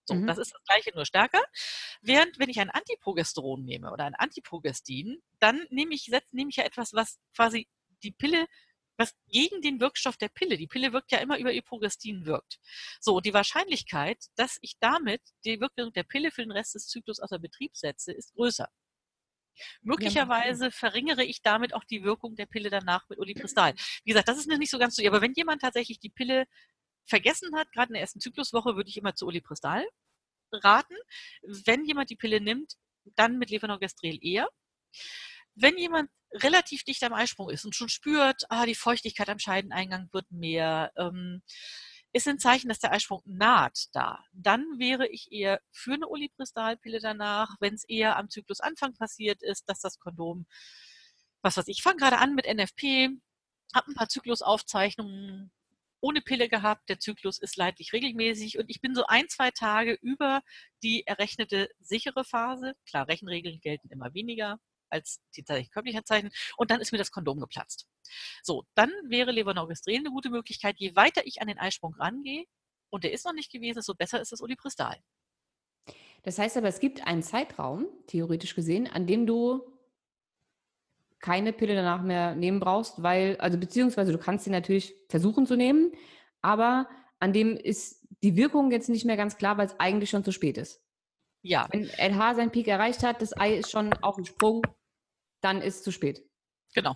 So, 0.06 0.16
mhm. 0.16 0.28
das 0.28 0.38
ist 0.38 0.54
das 0.54 0.64
gleiche, 0.64 0.92
nur 0.96 1.06
stärker. 1.06 1.42
Während, 2.02 2.40
wenn 2.40 2.50
ich 2.50 2.60
ein 2.60 2.70
Antiprogesteron 2.70 3.64
nehme 3.64 3.92
oder 3.92 4.06
ein 4.06 4.16
Antiprogestin, 4.16 5.22
dann 5.40 5.66
nehme 5.70 5.94
ich, 5.94 6.10
nehme 6.32 6.50
ich 6.50 6.56
ja 6.56 6.64
etwas, 6.64 6.94
was 6.94 7.20
quasi 7.36 7.68
die 8.02 8.12
Pille 8.12 8.48
was 9.00 9.16
gegen 9.30 9.62
den 9.62 9.80
Wirkstoff 9.80 10.18
der 10.18 10.28
Pille. 10.28 10.58
Die 10.58 10.68
Pille 10.68 10.92
wirkt 10.92 11.12
ja 11.12 11.20
immer 11.20 11.40
über 11.40 11.54
Iprogestin 11.54 12.26
wirkt. 12.26 12.60
So, 13.00 13.22
die 13.22 13.34
Wahrscheinlichkeit, 13.34 14.18
dass 14.36 14.60
ich 14.62 14.78
damit 14.80 15.22
die 15.46 15.60
Wirkung 15.62 15.94
der 15.94 16.04
Pille 16.04 16.32
für 16.32 16.42
den 16.42 16.52
Rest 16.52 16.76
des 16.76 16.88
Zyklus 16.88 17.20
außer 17.20 17.40
Betrieb 17.40 17.76
setze, 17.78 18.12
ist 18.12 18.34
größer. 18.34 18.68
Möglicherweise 19.82 20.66
ja, 20.66 20.72
verringere 20.72 21.24
ich 21.24 21.42
damit 21.42 21.74
auch 21.74 21.86
die 21.86 22.04
Wirkung 22.04 22.36
der 22.36 22.46
Pille 22.46 22.70
danach 22.70 23.08
mit 23.10 23.20
Olipristal. 23.20 23.74
Wie 24.04 24.12
gesagt, 24.12 24.28
das 24.28 24.38
ist 24.38 24.48
nicht 24.48 24.70
so 24.70 24.78
ganz 24.78 24.96
so. 24.96 25.06
Aber 25.08 25.22
wenn 25.22 25.34
jemand 25.34 25.62
tatsächlich 25.62 26.00
die 26.00 26.10
Pille 26.10 26.46
vergessen 27.06 27.56
hat, 27.56 27.72
gerade 27.72 27.90
in 27.90 27.94
der 27.94 28.02
ersten 28.02 28.20
Zykluswoche, 28.20 28.76
würde 28.76 28.90
ich 28.90 28.98
immer 28.98 29.16
zu 29.16 29.26
Olipristal 29.28 29.88
raten. 30.52 30.96
Wenn 31.42 31.86
jemand 31.86 32.10
die 32.10 32.16
Pille 32.16 32.42
nimmt, 32.42 32.74
dann 33.16 33.38
mit 33.38 33.50
Levonorgestrel 33.50 34.20
eher 34.22 34.50
wenn 35.62 35.78
jemand 35.78 36.10
relativ 36.34 36.84
dicht 36.84 37.04
am 37.04 37.14
Eisprung 37.14 37.50
ist 37.50 37.66
und 37.66 37.76
schon 37.76 37.90
spürt, 37.90 38.44
ah, 38.50 38.66
die 38.66 38.76
Feuchtigkeit 38.76 39.30
am 39.30 39.40
Scheideneingang 39.40 40.10
wird 40.12 40.30
mehr, 40.32 40.92
ähm, 40.96 41.42
ist 42.12 42.28
ein 42.28 42.40
Zeichen, 42.40 42.70
dass 42.70 42.80
der 42.80 42.92
Eisprung 42.92 43.22
naht 43.26 43.88
da. 43.94 44.24
Dann 44.34 44.64
wäre 44.78 45.08
ich 45.08 45.32
eher 45.32 45.62
für 45.72 45.94
eine 45.94 46.08
Olipristalpille 46.08 47.00
danach, 47.00 47.56
wenn 47.60 47.76
es 47.76 47.84
eher 47.84 48.18
am 48.18 48.30
Zyklusanfang 48.30 48.96
passiert 48.96 49.44
ist, 49.44 49.70
dass 49.70 49.80
das 49.80 50.00
Kondom, 50.00 50.48
was 51.42 51.58
weiß 51.58 51.68
ich, 51.68 51.84
fange 51.84 51.98
gerade 51.98 52.18
an 52.18 52.36
mit 52.36 52.46
NFP, 52.48 53.10
habe 53.76 53.92
ein 53.92 53.96
paar 53.96 54.10
Zyklusaufzeichnungen 54.10 55.52
ohne 56.02 56.22
Pille 56.22 56.50
gehabt, 56.50 56.90
der 56.90 57.00
Zyklus 57.00 57.40
ist 57.40 57.58
leidlich 57.58 57.94
regelmäßig 57.94 58.58
und 58.58 58.70
ich 58.70 58.82
bin 58.82 58.96
so 58.96 59.06
ein, 59.08 59.28
zwei 59.28 59.52
Tage 59.52 59.98
über 60.02 60.42
die 60.82 61.06
errechnete 61.06 61.70
sichere 61.80 62.24
Phase. 62.24 62.74
Klar, 62.88 63.08
Rechenregeln 63.08 63.60
gelten 63.60 63.90
immer 63.90 64.14
weniger, 64.14 64.60
als 64.90 65.22
die 65.36 65.44
tatsächlich 65.44 65.72
körperlichen 65.72 66.06
Zeichen. 66.06 66.32
Und 66.58 66.72
dann 66.72 66.82
ist 66.82 66.92
mir 66.92 66.98
das 66.98 67.12
Kondom 67.12 67.40
geplatzt. 67.40 67.88
So, 68.44 68.64
dann 68.76 68.92
wäre 69.08 69.32
Levonorgestrel 69.32 69.98
eine 69.98 70.10
gute 70.10 70.30
Möglichkeit. 70.30 70.76
Je 70.80 70.96
weiter 70.96 71.22
ich 71.26 71.42
an 71.42 71.48
den 71.48 71.60
Eisprung 71.60 71.94
rangehe, 71.96 72.46
und 72.90 73.04
der 73.04 73.12
ist 73.12 73.26
noch 73.26 73.34
nicht 73.34 73.52
gewesen, 73.52 73.76
desto 73.76 73.94
besser 73.94 74.22
ist 74.22 74.32
das 74.32 74.42
Olipristal. 74.42 74.98
Das 76.24 76.38
heißt 76.38 76.58
aber, 76.58 76.68
es 76.68 76.80
gibt 76.80 77.06
einen 77.08 77.24
Zeitraum, 77.24 77.88
theoretisch 78.08 78.56
gesehen, 78.56 78.88
an 78.88 79.08
dem 79.08 79.26
du 79.26 79.62
keine 81.20 81.54
Pille 81.54 81.76
danach 81.76 82.02
mehr 82.02 82.36
nehmen 82.36 82.60
brauchst, 82.60 83.04
weil, 83.04 83.38
also 83.38 83.58
beziehungsweise 83.58 84.12
du 84.12 84.18
kannst 84.18 84.46
sie 84.46 84.50
natürlich 84.50 84.96
versuchen 85.10 85.46
zu 85.46 85.56
nehmen, 85.56 85.92
aber 86.42 86.90
an 87.20 87.34
dem 87.34 87.58
ist 87.58 88.08
die 88.24 88.36
Wirkung 88.36 88.72
jetzt 88.72 88.90
nicht 88.90 89.06
mehr 89.06 89.18
ganz 89.18 89.38
klar, 89.38 89.58
weil 89.58 89.68
es 89.68 89.80
eigentlich 89.80 90.10
schon 90.10 90.24
zu 90.24 90.32
spät 90.32 90.58
ist. 90.58 90.82
Ja. 91.42 91.68
Wenn 91.72 91.90
LH 91.90 92.36
seinen 92.36 92.52
Peak 92.52 92.68
erreicht 92.68 93.04
hat, 93.04 93.22
das 93.22 93.38
Ei 93.38 93.56
ist 93.56 93.72
schon 93.72 93.94
auf 94.02 94.16
dem 94.16 94.26
Sprung, 94.26 94.62
dann 95.42 95.62
ist 95.62 95.78
es 95.78 95.84
zu 95.84 95.92
spät. 95.92 96.24
Genau. 96.74 96.96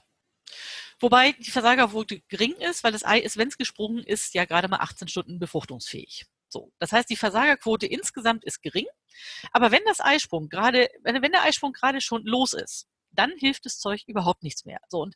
Wobei 0.99 1.34
die 1.34 1.51
Versagerquote 1.51 2.21
gering 2.29 2.53
ist, 2.56 2.84
weil 2.84 2.91
das 2.91 3.06
Ei 3.06 3.19
ist, 3.19 3.38
wenn 3.38 3.47
es 3.47 3.58
gesprungen 3.58 4.03
ist, 4.03 4.34
ja 4.34 4.45
gerade 4.45 4.67
mal 4.67 4.79
18 4.79 5.08
Stunden 5.08 5.39
befruchtungsfähig. 5.39 6.25
So. 6.49 6.71
Das 6.79 6.91
heißt, 6.91 7.10
die 7.10 7.15
Versagerquote 7.15 7.88
insgesamt 7.88 8.45
ist 8.45 8.62
gering. 8.62 8.86
Aber 9.51 9.71
wenn 9.71 9.84
das 9.86 9.99
Eisprung 9.99 10.49
gerade, 10.49 10.88
wenn, 11.01 11.21
der 11.21 11.43
Eisprung 11.43 11.73
gerade 11.73 11.99
schon 11.99 12.23
los 12.23 12.53
ist, 12.53 12.88
dann 13.12 13.32
hilft 13.38 13.65
das 13.65 13.79
Zeug 13.79 14.03
überhaupt 14.08 14.43
nichts 14.43 14.65
mehr. 14.65 14.79
So, 14.88 15.01
und 15.01 15.15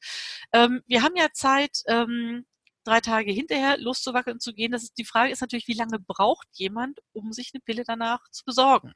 ähm, 0.53 0.83
wir 0.87 1.03
haben 1.03 1.15
ja 1.15 1.29
Zeit, 1.31 1.83
ähm, 1.87 2.45
drei 2.83 3.01
Tage 3.01 3.31
hinterher 3.31 3.77
loszuwackeln 3.77 4.39
zu 4.39 4.53
gehen. 4.53 4.71
Das 4.71 4.83
ist, 4.83 4.97
die 4.97 5.05
Frage 5.05 5.31
ist 5.31 5.41
natürlich, 5.41 5.67
wie 5.67 5.73
lange 5.73 5.99
braucht 5.99 6.47
jemand, 6.53 6.99
um 7.11 7.33
sich 7.33 7.51
eine 7.53 7.61
Pille 7.61 7.83
danach 7.85 8.29
zu 8.31 8.45
besorgen? 8.45 8.93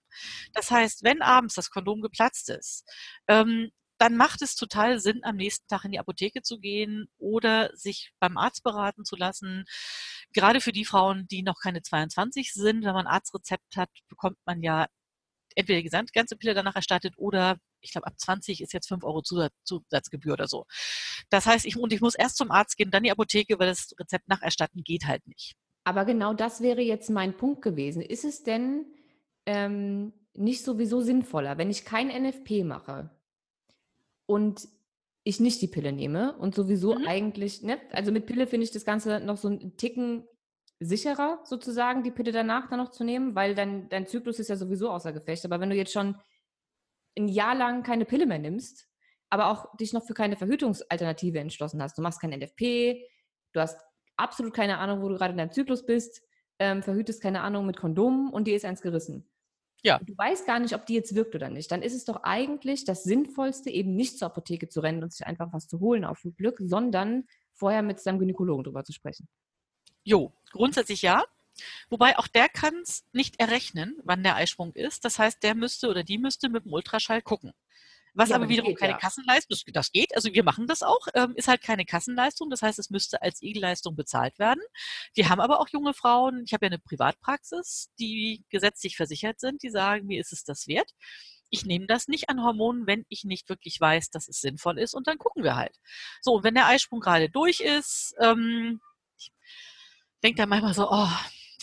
Das 0.53 0.71
heißt, 0.71 1.03
wenn 1.03 1.21
abends 1.21 1.55
das 1.55 1.69
Kondom 1.69 2.01
geplatzt 2.01 2.49
ist, 2.49 2.85
ähm, 3.27 3.71
dann 4.01 4.17
macht 4.17 4.41
es 4.41 4.55
total 4.55 4.99
Sinn, 4.99 5.19
am 5.23 5.35
nächsten 5.35 5.67
Tag 5.67 5.85
in 5.85 5.91
die 5.91 5.99
Apotheke 5.99 6.41
zu 6.41 6.57
gehen 6.59 7.07
oder 7.19 7.69
sich 7.75 8.11
beim 8.19 8.35
Arzt 8.35 8.63
beraten 8.63 9.05
zu 9.05 9.15
lassen. 9.15 9.65
Gerade 10.33 10.59
für 10.59 10.71
die 10.71 10.85
Frauen, 10.85 11.27
die 11.29 11.43
noch 11.43 11.59
keine 11.61 11.83
22 11.83 12.51
sind, 12.51 12.83
wenn 12.83 12.95
man 12.95 13.05
ein 13.05 13.13
Arztrezept 13.13 13.77
hat, 13.77 13.89
bekommt 14.09 14.37
man 14.43 14.63
ja 14.63 14.87
entweder 15.55 15.81
die 15.83 16.11
ganze 16.13 16.35
Pille 16.35 16.55
danach 16.55 16.75
erstattet 16.75 17.13
oder 17.17 17.57
ich 17.81 17.91
glaube, 17.91 18.07
ab 18.07 18.13
20 18.17 18.61
ist 18.61 18.73
jetzt 18.73 18.87
5 18.87 19.03
Euro 19.03 19.21
Zusatz, 19.21 19.53
Zusatzgebühr 19.65 20.33
oder 20.33 20.47
so. 20.47 20.65
Das 21.29 21.45
heißt, 21.45 21.67
ich, 21.67 21.77
und 21.77 21.93
ich 21.93 22.01
muss 22.01 22.15
erst 22.15 22.37
zum 22.37 22.49
Arzt 22.49 22.77
gehen, 22.77 22.89
dann 22.89 23.03
die 23.03 23.11
Apotheke, 23.11 23.59
weil 23.59 23.67
das 23.67 23.93
Rezept 23.99 24.27
nacherstatten 24.27 24.83
geht 24.83 25.05
halt 25.05 25.27
nicht. 25.27 25.53
Aber 25.83 26.05
genau 26.05 26.33
das 26.33 26.61
wäre 26.61 26.81
jetzt 26.81 27.11
mein 27.11 27.37
Punkt 27.37 27.61
gewesen. 27.61 28.01
Ist 28.01 28.25
es 28.25 28.41
denn 28.41 28.85
ähm, 29.45 30.13
nicht 30.33 30.63
sowieso 30.63 31.01
sinnvoller, 31.01 31.59
wenn 31.59 31.69
ich 31.69 31.85
kein 31.85 32.07
NFP 32.07 32.63
mache, 32.63 33.11
und 34.31 34.69
ich 35.23 35.41
nicht 35.41 35.61
die 35.61 35.67
Pille 35.67 35.91
nehme 35.91 36.37
und 36.37 36.55
sowieso 36.55 36.95
mhm. 36.95 37.05
eigentlich, 37.05 37.61
ne, 37.61 37.79
also 37.91 38.11
mit 38.11 38.25
Pille 38.25 38.47
finde 38.47 38.63
ich 38.63 38.71
das 38.71 38.85
Ganze 38.85 39.19
noch 39.19 39.37
so 39.37 39.49
einen 39.49 39.75
Ticken 39.75 40.25
sicherer, 40.79 41.41
sozusagen, 41.43 42.01
die 42.01 42.11
Pille 42.11 42.31
danach 42.31 42.69
dann 42.69 42.79
noch 42.79 42.91
zu 42.91 43.03
nehmen, 43.03 43.35
weil 43.35 43.53
dein, 43.53 43.89
dein 43.89 44.07
Zyklus 44.07 44.39
ist 44.39 44.47
ja 44.47 44.55
sowieso 44.55 44.89
außer 44.89 45.11
Gefecht. 45.11 45.45
Aber 45.45 45.59
wenn 45.59 45.69
du 45.69 45.75
jetzt 45.75 45.91
schon 45.91 46.15
ein 47.17 47.27
Jahr 47.27 47.53
lang 47.53 47.83
keine 47.83 48.05
Pille 48.05 48.25
mehr 48.25 48.39
nimmst, 48.39 48.87
aber 49.29 49.47
auch 49.47 49.75
dich 49.77 49.93
noch 49.93 50.05
für 50.05 50.13
keine 50.13 50.37
Verhütungsalternative 50.37 51.39
entschlossen 51.39 51.83
hast, 51.83 51.97
du 51.97 52.01
machst 52.01 52.19
kein 52.21 52.31
NFP, 52.31 53.05
du 53.53 53.59
hast 53.59 53.79
absolut 54.15 54.53
keine 54.53 54.79
Ahnung, 54.79 55.01
wo 55.01 55.09
du 55.09 55.15
gerade 55.15 55.33
in 55.33 55.37
deinem 55.37 55.51
Zyklus 55.51 55.85
bist, 55.85 56.23
ähm, 56.57 56.81
verhütest 56.81 57.21
keine 57.21 57.41
Ahnung 57.41 57.65
mit 57.65 57.77
Kondomen 57.77 58.31
und 58.31 58.47
dir 58.47 58.55
ist 58.55 58.65
eins 58.65 58.81
gerissen. 58.81 59.30
Ja. 59.83 59.99
Du 59.99 60.15
weißt 60.15 60.45
gar 60.45 60.59
nicht, 60.59 60.75
ob 60.75 60.85
die 60.85 60.93
jetzt 60.93 61.15
wirkt 61.15 61.33
oder 61.35 61.49
nicht. 61.49 61.71
Dann 61.71 61.81
ist 61.81 61.93
es 61.93 62.05
doch 62.05 62.23
eigentlich 62.23 62.85
das 62.85 63.03
Sinnvollste, 63.03 63.69
eben 63.69 63.95
nicht 63.95 64.17
zur 64.17 64.27
Apotheke 64.27 64.69
zu 64.69 64.79
rennen 64.81 65.03
und 65.03 65.11
sich 65.11 65.25
einfach 65.25 65.51
was 65.53 65.67
zu 65.67 65.79
holen 65.79 66.05
auf 66.05 66.21
gut 66.21 66.37
Glück, 66.37 66.57
sondern 66.59 67.25
vorher 67.53 67.81
mit 67.81 67.99
seinem 67.99 68.19
Gynäkologen 68.19 68.63
drüber 68.63 68.83
zu 68.83 68.93
sprechen. 68.93 69.27
Jo, 70.03 70.33
grundsätzlich 70.51 71.01
ja. 71.01 71.23
Wobei 71.89 72.17
auch 72.17 72.27
der 72.27 72.47
kann 72.47 72.75
es 72.81 73.05
nicht 73.11 73.39
errechnen, 73.39 73.99
wann 74.03 74.23
der 74.23 74.35
Eisprung 74.35 74.73
ist. 74.73 75.03
Das 75.03 75.19
heißt, 75.19 75.43
der 75.43 75.55
müsste 75.55 75.89
oder 75.89 76.03
die 76.03 76.17
müsste 76.17 76.49
mit 76.49 76.65
dem 76.65 76.73
Ultraschall 76.73 77.21
gucken. 77.21 77.51
Was 78.13 78.29
ja, 78.29 78.35
aber 78.35 78.49
wiederum 78.49 78.71
geht, 78.71 78.79
keine 78.79 78.93
ja. 78.93 78.97
Kassenleistung, 78.97 79.55
das, 79.55 79.63
das, 79.73 79.91
geht, 79.91 80.15
also 80.15 80.33
wir 80.33 80.43
machen 80.43 80.67
das 80.67 80.83
auch, 80.83 81.07
ähm, 81.13 81.33
ist 81.35 81.47
halt 81.47 81.61
keine 81.61 81.85
Kassenleistung, 81.85 82.49
das 82.49 82.61
heißt, 82.61 82.77
es 82.77 82.89
müsste 82.89 83.21
als 83.21 83.41
Igelleistung 83.41 83.95
bezahlt 83.95 84.37
werden. 84.37 84.61
Wir 85.13 85.29
haben 85.29 85.39
aber 85.39 85.61
auch 85.61 85.69
junge 85.69 85.93
Frauen, 85.93 86.43
ich 86.45 86.53
habe 86.53 86.65
ja 86.65 86.71
eine 86.71 86.79
Privatpraxis, 86.79 87.89
die 87.99 88.43
gesetzlich 88.49 88.97
versichert 88.97 89.39
sind, 89.39 89.63
die 89.63 89.69
sagen, 89.69 90.07
mir 90.07 90.19
ist 90.19 90.33
es 90.33 90.43
das 90.43 90.67
wert. 90.67 90.91
Ich 91.49 91.65
nehme 91.65 91.85
das 91.85 92.07
nicht 92.07 92.29
an 92.29 92.43
Hormonen, 92.43 92.85
wenn 92.85 93.05
ich 93.07 93.23
nicht 93.23 93.47
wirklich 93.49 93.79
weiß, 93.79 94.09
dass 94.09 94.27
es 94.27 94.41
sinnvoll 94.41 94.77
ist 94.79 94.93
und 94.93 95.07
dann 95.07 95.17
gucken 95.17 95.43
wir 95.43 95.55
halt. 95.55 95.77
So, 96.21 96.33
und 96.35 96.43
wenn 96.43 96.55
der 96.55 96.67
Eisprung 96.67 96.99
gerade 96.99 97.29
durch 97.29 97.61
ist, 97.61 98.13
ähm, 98.19 98.81
ich 99.17 99.31
denke 100.23 100.37
dann 100.37 100.49
manchmal 100.49 100.73
so, 100.73 100.89
oh, 100.89 101.09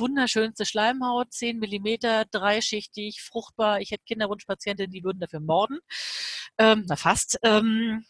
wunderschönste 0.00 0.64
Schleimhaut, 0.64 1.32
10 1.32 1.58
Millimeter, 1.58 2.24
dreischichtig, 2.26 3.22
fruchtbar. 3.22 3.80
Ich 3.80 3.90
hätte 3.90 4.04
Kinderwunschpatientinnen, 4.04 4.92
die 4.92 5.04
würden 5.04 5.20
dafür 5.20 5.40
morden. 5.40 5.78
Ähm, 6.58 6.84
na 6.86 6.96
fast. 6.96 7.38
Ähm, 7.42 8.04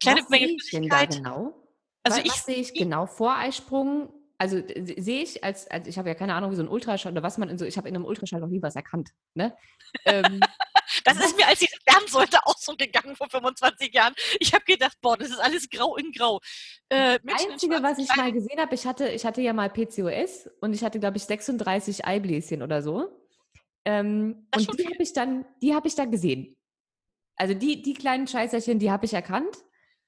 kleine 0.00 0.22
was 0.22 0.28
Menge 0.28 0.46
sehe 0.46 0.56
ich 0.56 0.70
denn 0.70 0.88
da 0.88 1.04
genau? 1.04 1.54
Also 2.02 2.18
was, 2.18 2.24
ich, 2.24 2.32
was 2.32 2.46
sehe 2.46 2.56
ich 2.56 2.74
genau 2.74 3.06
vor 3.06 3.36
Eisprung? 3.36 4.12
Also 4.36 4.60
sehe 4.66 5.22
ich 5.22 5.44
als, 5.44 5.70
als 5.70 5.88
ich 5.88 5.96
habe 5.96 6.08
ja 6.08 6.14
keine 6.14 6.34
Ahnung, 6.34 6.50
wie 6.50 6.56
so 6.56 6.62
ein 6.62 6.68
Ultraschall 6.68 7.12
oder 7.12 7.22
was 7.22 7.38
man 7.38 7.48
in 7.48 7.58
so, 7.58 7.64
ich 7.64 7.78
habe 7.78 7.88
in 7.88 7.94
einem 7.94 8.04
Ultraschall 8.04 8.40
noch 8.40 8.48
nie 8.48 8.62
was 8.62 8.76
erkannt. 8.76 9.10
Ne? 9.34 9.56
ähm, 10.04 10.40
das 11.04 11.18
ist 11.18 11.36
mir, 11.36 11.46
als 11.46 11.62
ich 11.62 11.70
lernen 11.86 12.06
sollte, 12.08 12.38
auch 12.44 12.58
so 12.58 12.74
gegangen 12.76 13.16
vor 13.16 13.28
25 13.28 13.92
Jahren. 13.94 14.14
Ich 14.40 14.52
habe 14.54 14.64
gedacht, 14.64 14.96
boah, 15.00 15.16
das 15.16 15.30
ist 15.30 15.38
alles 15.38 15.68
grau 15.70 15.96
in 15.96 16.12
grau. 16.12 16.40
Äh, 16.88 17.18
das 17.22 17.46
Einzige, 17.46 17.82
was 17.82 17.98
ich 17.98 18.14
mal 18.16 18.32
gesehen 18.32 18.58
habe, 18.58 18.74
ich 18.74 18.86
hatte, 18.86 19.08
ich 19.08 19.24
hatte 19.24 19.40
ja 19.40 19.52
mal 19.52 19.70
PCOS 19.70 20.48
und 20.60 20.74
ich 20.74 20.84
hatte, 20.84 21.00
glaube 21.00 21.16
ich, 21.16 21.24
36 21.24 22.04
Eibläschen 22.06 22.62
oder 22.62 22.82
so. 22.82 23.08
Ähm, 23.84 24.46
und 24.54 24.78
die 24.78 24.86
habe 24.86 25.02
ich 25.02 25.12
dann, 25.12 25.44
die 25.62 25.74
habe 25.74 25.88
ich 25.88 25.94
dann 25.94 26.10
gesehen. 26.10 26.56
Also 27.36 27.54
die, 27.54 27.82
die 27.82 27.94
kleinen 27.94 28.26
Scheißerchen, 28.26 28.78
die 28.78 28.90
habe 28.90 29.06
ich 29.06 29.12
erkannt, 29.12 29.56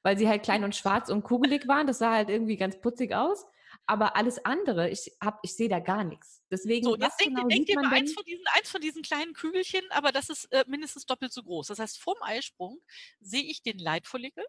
weil 0.02 0.16
sie 0.16 0.28
halt 0.28 0.42
klein 0.42 0.64
und 0.64 0.76
schwarz 0.76 1.10
und 1.10 1.24
kugelig 1.24 1.66
waren. 1.66 1.86
Das 1.86 1.98
sah 1.98 2.12
halt 2.12 2.30
irgendwie 2.30 2.56
ganz 2.56 2.80
putzig 2.80 3.14
aus. 3.14 3.44
Aber 3.86 4.16
alles 4.16 4.44
andere, 4.44 4.90
ich 4.90 5.12
hab, 5.20 5.38
ich 5.42 5.54
sehe 5.54 5.68
da 5.68 5.78
gar 5.78 6.02
nichts. 6.02 6.42
Deswegen, 6.50 6.84
So, 6.84 6.96
jetzt 6.96 7.20
denk, 7.20 7.36
genau 7.36 7.48
denk 7.48 7.66
dir 7.66 7.76
mal 7.76 7.92
eins 7.92 8.12
von, 8.12 8.24
diesen, 8.24 8.44
eins 8.54 8.70
von 8.70 8.80
diesen 8.80 9.02
kleinen 9.02 9.32
Kügelchen, 9.32 9.84
aber 9.90 10.10
das 10.10 10.28
ist 10.28 10.46
äh, 10.52 10.64
mindestens 10.66 11.06
doppelt 11.06 11.32
so 11.32 11.42
groß. 11.42 11.68
Das 11.68 11.78
heißt, 11.78 11.98
vorm 11.98 12.18
Eisprung 12.20 12.80
sehe 13.20 13.44
ich 13.44 13.62
den 13.62 13.78
Leitfollikel. 13.78 14.44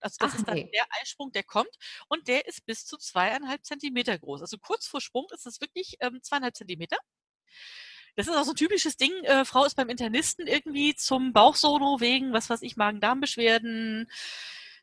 Also 0.00 0.16
das 0.20 0.32
Ach, 0.32 0.38
ist 0.38 0.48
dann 0.48 0.54
nee. 0.54 0.70
der 0.72 0.86
Eisprung, 1.00 1.32
der 1.32 1.42
kommt. 1.42 1.74
Und 2.08 2.28
der 2.28 2.46
ist 2.46 2.64
bis 2.64 2.86
zu 2.86 2.96
zweieinhalb 2.96 3.64
Zentimeter 3.64 4.16
groß. 4.18 4.42
Also 4.42 4.58
kurz 4.58 4.86
vor 4.86 5.00
Sprung 5.00 5.26
ist 5.32 5.46
es 5.46 5.60
wirklich 5.60 5.96
ähm, 6.00 6.22
zweieinhalb 6.22 6.54
Zentimeter. 6.54 6.98
Das 8.14 8.28
ist 8.28 8.34
auch 8.34 8.44
so 8.44 8.52
ein 8.52 8.56
typisches 8.56 8.96
Ding. 8.96 9.12
Äh, 9.24 9.44
Frau 9.44 9.64
ist 9.64 9.76
beim 9.76 9.90
Internisten 9.90 10.46
irgendwie 10.46 10.94
zum 10.94 11.32
Bauchsono 11.32 12.00
wegen, 12.00 12.32
was 12.32 12.48
weiß 12.48 12.62
ich, 12.62 12.76
Magen-Darm-Beschwerden, 12.76 14.10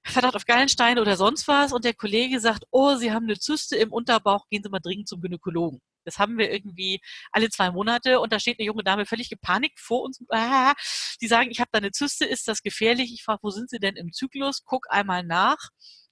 Verdacht 0.06 0.36
auf 0.36 0.46
Gallensteine 0.46 1.02
oder 1.02 1.16
sonst 1.16 1.48
was. 1.48 1.72
Und 1.72 1.86
der 1.86 1.94
Kollege 1.94 2.40
sagt, 2.40 2.66
oh, 2.72 2.96
Sie 2.96 3.12
haben 3.12 3.26
eine 3.26 3.40
Zyste 3.40 3.78
im 3.78 3.92
Unterbauch, 3.92 4.48
gehen 4.50 4.64
Sie 4.64 4.70
mal 4.70 4.80
dringend 4.80 5.08
zum 5.08 5.22
Gynäkologen. 5.22 5.82
Das 6.06 6.20
haben 6.20 6.38
wir 6.38 6.52
irgendwie 6.52 7.00
alle 7.32 7.50
zwei 7.50 7.72
Monate 7.72 8.20
und 8.20 8.34
da 8.34 8.40
steht 8.40 8.60
eine 8.60 8.66
junge 8.66 8.84
Dame 8.84 9.06
völlig 9.06 9.30
gepanikt 9.30 9.80
vor 9.80 10.04
uns. 10.04 10.22
Ah, 10.30 10.74
die 11.22 11.28
sagen, 11.28 11.50
ich 11.50 11.60
habe 11.60 11.70
da 11.72 11.78
eine 11.78 11.92
Zyste, 11.92 12.26
ist 12.26 12.48
das 12.48 12.62
gefährlich? 12.62 13.14
Ich 13.14 13.24
frage, 13.24 13.40
wo 13.44 13.50
sind 13.50 13.70
Sie 13.70 13.80
denn 13.80 13.96
im 13.96 14.12
Zyklus? 14.12 14.64
Guck 14.66 14.88
einmal 14.90 15.24
nach. 15.24 15.58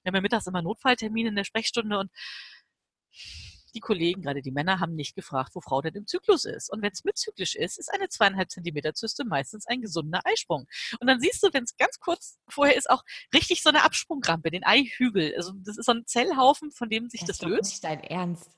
Wir 0.02 0.08
haben 0.10 0.16
ja 0.16 0.20
mittags 0.22 0.46
immer 0.46 0.62
Notfalltermine 0.62 1.28
in 1.28 1.36
der 1.36 1.44
Sprechstunde 1.44 1.98
und 1.98 2.10
die 3.74 3.80
Kollegen, 3.80 4.22
gerade 4.22 4.42
die 4.42 4.50
Männer, 4.50 4.80
haben 4.80 4.94
nicht 4.94 5.14
gefragt, 5.14 5.54
wo 5.54 5.60
Frau 5.60 5.80
denn 5.82 5.94
im 5.94 6.06
Zyklus 6.06 6.44
ist. 6.44 6.70
Und 6.70 6.82
wenn 6.82 6.92
es 6.92 7.04
mitzyklisch 7.04 7.54
ist, 7.54 7.78
ist 7.78 7.92
eine 7.92 8.08
zweieinhalb 8.08 8.50
Zentimeter 8.50 8.94
Zyste 8.94 9.24
meistens 9.24 9.66
ein 9.66 9.80
gesunder 9.80 10.20
Eisprung. 10.24 10.66
Und 11.00 11.06
dann 11.06 11.20
siehst 11.20 11.42
du, 11.42 11.48
wenn 11.52 11.64
es 11.64 11.76
ganz 11.76 11.98
kurz 12.00 12.38
vorher 12.48 12.76
ist, 12.76 12.90
auch 12.90 13.04
richtig 13.34 13.62
so 13.62 13.68
eine 13.68 13.84
Absprungrampe, 13.84 14.50
den 14.50 14.64
Eihügel. 14.64 15.34
Also 15.36 15.52
das 15.56 15.78
ist 15.78 15.86
so 15.86 15.92
ein 15.92 16.06
Zellhaufen, 16.06 16.70
von 16.70 16.88
dem 16.88 17.08
sich 17.08 17.20
das, 17.20 17.30
ist 17.30 17.42
doch 17.42 17.48
löst. 17.48 17.70
nicht 17.70 17.84
dein 17.84 18.02
Ernst. 18.04 18.50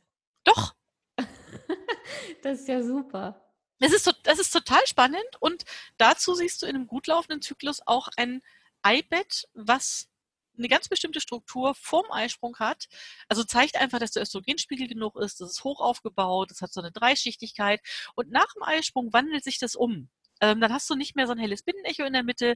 Doch, 0.45 0.75
Das 2.43 2.61
ist 2.61 2.69
ja 2.69 2.83
super. 2.83 3.41
Das 3.81 3.93
ist, 3.93 4.13
das 4.23 4.39
ist 4.39 4.51
total 4.51 4.87
spannend 4.87 5.25
und 5.41 5.65
dazu 5.99 6.35
siehst 6.35 6.63
du 6.63 6.67
in 6.67 6.77
einem 6.77 6.87
gut 6.87 7.07
laufenden 7.07 7.43
Zyklus 7.43 7.83
auch 7.87 8.09
ein 8.17 8.41
Eibett, 8.83 9.49
was 9.55 10.09
eine 10.57 10.69
ganz 10.69 10.89
bestimmte 10.89 11.21
Struktur 11.21 11.75
vorm 11.75 12.11
Eisprung 12.11 12.57
hat. 12.59 12.87
Also 13.29 13.45
zeigt 13.45 13.77
einfach, 13.77 13.99
dass 13.99 14.13
der 14.13 14.23
Östrogenspiegel 14.23 14.89
genug 14.89 15.17
ist, 15.17 15.41
das 15.41 15.51
ist 15.53 15.65
hoch 15.65 15.81
aufgebaut, 15.81 16.51
das 16.51 16.61
hat 16.61 16.73
so 16.73 16.81
eine 16.81 16.93
Dreischichtigkeit 16.93 17.81
und 18.15 18.31
nach 18.31 18.53
dem 18.55 18.63
Eisprung 18.63 19.13
wandelt 19.13 19.45
sich 19.45 19.59
das 19.59 19.75
um. 19.75 20.09
Ähm, 20.41 20.61
dann 20.61 20.73
hast 20.73 20.91
du 20.91 20.97
nicht 20.97 21.17
mehr 21.17 21.27
so 21.27 21.33
ein 21.33 21.39
helles 21.39 21.63
Binnenecho 21.63 22.05
in 22.05 22.13
der 22.13 22.25
Mitte. 22.25 22.55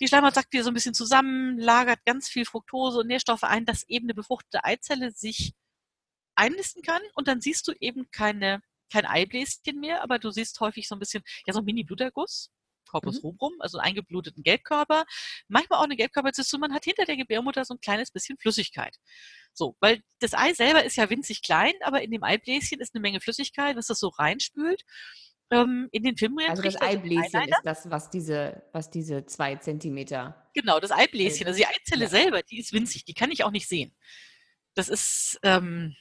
Die 0.00 0.08
Schleimhaut 0.08 0.34
sackt 0.34 0.52
wieder 0.52 0.64
so 0.64 0.70
ein 0.70 0.74
bisschen 0.74 0.94
zusammen, 0.94 1.58
lagert 1.58 2.04
ganz 2.06 2.28
viel 2.28 2.44
Fructose 2.46 3.00
und 3.00 3.06
Nährstoffe 3.08 3.44
ein, 3.44 3.66
dass 3.66 3.84
eben 3.88 4.06
eine 4.06 4.14
befruchtete 4.14 4.64
Eizelle 4.64 5.12
sich 5.12 5.54
einnisten 6.34 6.82
kann 6.82 7.02
und 7.14 7.28
dann 7.28 7.40
siehst 7.40 7.68
du 7.68 7.72
eben 7.80 8.10
keine 8.10 8.62
kein 8.92 9.06
Eibläschen 9.06 9.80
mehr, 9.80 10.02
aber 10.02 10.18
du 10.18 10.30
siehst 10.30 10.60
häufig 10.60 10.86
so 10.86 10.94
ein 10.94 10.98
bisschen, 10.98 11.24
ja, 11.46 11.54
so 11.54 11.60
ein 11.60 11.64
Mini-Bluterguss, 11.64 12.50
Corpus 12.92 13.16
Mhm. 13.16 13.20
rubrum, 13.28 13.52
also 13.58 13.78
einen 13.78 13.88
eingebluteten 13.88 14.42
Gelbkörper. 14.42 15.04
Manchmal 15.48 15.78
auch 15.80 15.84
eine 15.84 15.96
Gelbkörperzyste 15.96 16.56
und 16.56 16.60
man 16.60 16.74
hat 16.74 16.84
hinter 16.84 17.04
der 17.06 17.16
Gebärmutter 17.16 17.64
so 17.64 17.74
ein 17.74 17.80
kleines 17.80 18.10
bisschen 18.10 18.38
Flüssigkeit. 18.38 18.96
So, 19.54 19.76
weil 19.80 20.02
das 20.20 20.34
Ei 20.34 20.52
selber 20.54 20.84
ist 20.84 20.96
ja 20.96 21.10
winzig 21.10 21.42
klein, 21.42 21.72
aber 21.82 22.02
in 22.02 22.10
dem 22.10 22.22
Eibläschen 22.22 22.80
ist 22.80 22.94
eine 22.94 23.00
Menge 23.02 23.20
Flüssigkeit, 23.20 23.76
was 23.76 23.86
das 23.86 23.98
so 23.98 24.08
reinspült. 24.08 24.82
Ähm, 25.50 25.88
in 25.92 26.02
den 26.02 26.16
Filmrehren 26.16 26.50
Also 26.50 26.62
das 26.62 26.80
Eibläschen 26.80 27.42
ist 27.42 27.60
das, 27.64 27.90
was 27.90 28.08
diese, 28.08 28.62
was 28.72 28.90
diese 28.90 29.26
zwei 29.26 29.56
Zentimeter. 29.56 30.50
Genau, 30.54 30.80
das 30.80 30.90
Eibläschen. 30.90 31.46
Also 31.46 31.58
die 31.58 31.66
Eizelle 31.66 32.04
Ja. 32.04 32.10
selber, 32.10 32.42
die 32.42 32.58
ist 32.58 32.72
winzig, 32.72 33.04
die 33.04 33.14
kann 33.14 33.30
ich 33.30 33.44
auch 33.44 33.50
nicht 33.50 33.68
sehen. 33.68 33.94
Das 34.74 34.88
ist 34.88 35.38
ähm, 35.42 35.94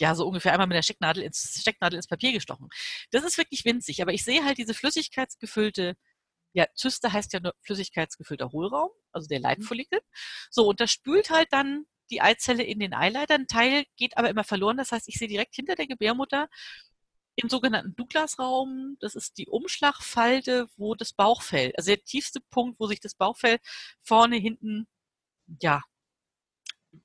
ja 0.00 0.14
so 0.16 0.26
ungefähr 0.26 0.52
einmal 0.52 0.66
mit 0.66 0.74
der 0.74 0.82
Stecknadel 0.82 1.22
ins, 1.22 1.60
Stecknadel 1.60 1.96
ins 1.96 2.08
Papier 2.08 2.32
gestochen. 2.32 2.68
Das 3.12 3.22
ist 3.24 3.38
wirklich 3.38 3.64
winzig, 3.64 4.02
aber 4.02 4.12
ich 4.12 4.24
sehe 4.24 4.44
halt 4.44 4.58
diese 4.58 4.74
flüssigkeitsgefüllte, 4.74 5.94
ja, 6.52 6.66
Zyste 6.74 7.12
heißt 7.12 7.32
ja 7.32 7.40
nur 7.40 7.54
flüssigkeitsgefüllter 7.62 8.52
Hohlraum, 8.52 8.90
also 9.12 9.28
der 9.28 9.40
Leitfollikel. 9.40 10.00
So, 10.50 10.66
und 10.66 10.80
das 10.80 10.90
spült 10.90 11.30
halt 11.30 11.48
dann 11.52 11.84
die 12.10 12.20
Eizelle 12.22 12.62
in 12.64 12.78
den 12.80 12.94
Eileiter. 12.94 13.34
Ein 13.34 13.46
Teil 13.46 13.84
geht 13.96 14.16
aber 14.16 14.30
immer 14.30 14.44
verloren. 14.44 14.78
Das 14.78 14.92
heißt, 14.92 15.08
ich 15.08 15.16
sehe 15.16 15.28
direkt 15.28 15.54
hinter 15.54 15.74
der 15.74 15.86
Gebärmutter 15.86 16.48
im 17.36 17.48
sogenannten 17.48 17.94
Douglas-Raum, 17.94 18.96
das 19.00 19.14
ist 19.14 19.38
die 19.38 19.46
Umschlagfalte, 19.46 20.66
wo 20.76 20.96
das 20.96 21.12
Bauchfell, 21.12 21.72
also 21.76 21.92
der 21.92 22.02
tiefste 22.02 22.40
Punkt, 22.50 22.80
wo 22.80 22.88
sich 22.88 23.00
das 23.00 23.14
Bauchfell 23.14 23.58
vorne, 24.02 24.36
hinten, 24.36 24.88
ja, 25.62 25.82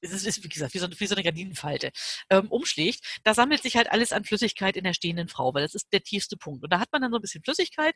es 0.01 0.11
ist, 0.25 0.43
wie 0.43 0.49
gesagt, 0.49 0.73
wie 0.73 0.79
so, 0.79 1.15
eine- 1.15 1.23
Gardinenfalte, 1.23 1.91
ähm, 2.29 2.49
umschlägt. 2.51 3.19
Da 3.23 3.33
sammelt 3.33 3.63
sich 3.63 3.75
halt 3.75 3.91
alles 3.91 4.11
an 4.13 4.23
Flüssigkeit 4.25 4.75
in 4.77 4.83
der 4.83 4.93
stehenden 4.93 5.27
Frau, 5.27 5.53
weil 5.53 5.63
das 5.63 5.75
ist 5.75 5.91
der 5.93 6.03
tiefste 6.03 6.37
Punkt. 6.37 6.63
Und 6.63 6.71
da 6.71 6.79
hat 6.79 6.91
man 6.91 7.01
dann 7.01 7.11
so 7.11 7.17
ein 7.17 7.21
bisschen 7.21 7.43
Flüssigkeit. 7.43 7.95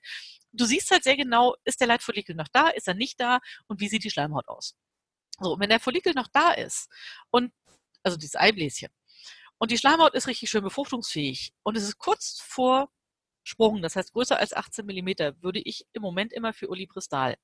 Du 0.52 0.65
siehst 0.65 0.91
halt 0.91 1.04
sehr 1.04 1.17
genau, 1.17 1.56
ist 1.65 1.80
der 1.82 1.88
Leitfollikel 1.88 2.36
noch 2.36 2.47
da, 2.52 2.69
ist 2.69 2.88
er 2.88 2.93
nicht 2.93 3.19
da 3.19 3.39
und 3.67 3.80
wie 3.82 3.89
sieht 3.89 4.04
die 4.04 4.12
Schleimhaut 4.12 4.47
aus. 4.47 4.76
So, 5.39 5.54
und 5.54 5.60
wenn 5.60 5.69
der 5.69 5.80
Follikel 5.80 6.13
noch 6.13 6.28
da 6.34 6.52
ist 6.54 6.89
und, 7.32 7.52
also 8.04 8.17
dieses 8.17 8.36
Eibläschen, 8.36 8.89
und 9.60 9.71
die 9.71 9.78
Schleimhaut 9.78 10.13
ist 10.13 10.28
richtig 10.28 10.50
schön 10.50 10.63
befruchtungsfähig 10.63 11.54
und 11.63 11.78
es 11.78 11.84
ist 11.84 11.97
kurz 11.97 12.39
vor 12.41 12.91
Sprung, 13.43 13.82
das 13.82 13.95
heißt 13.95 14.13
größer 14.13 14.38
als 14.38 14.54
18 14.54 14.86
Millimeter, 14.86 15.41
würde 15.41 15.60
ich 15.60 15.86
im 15.93 16.02
Moment 16.02 16.34
immer 16.34 16.54
für 16.54 16.69
Olipristal 16.69 17.38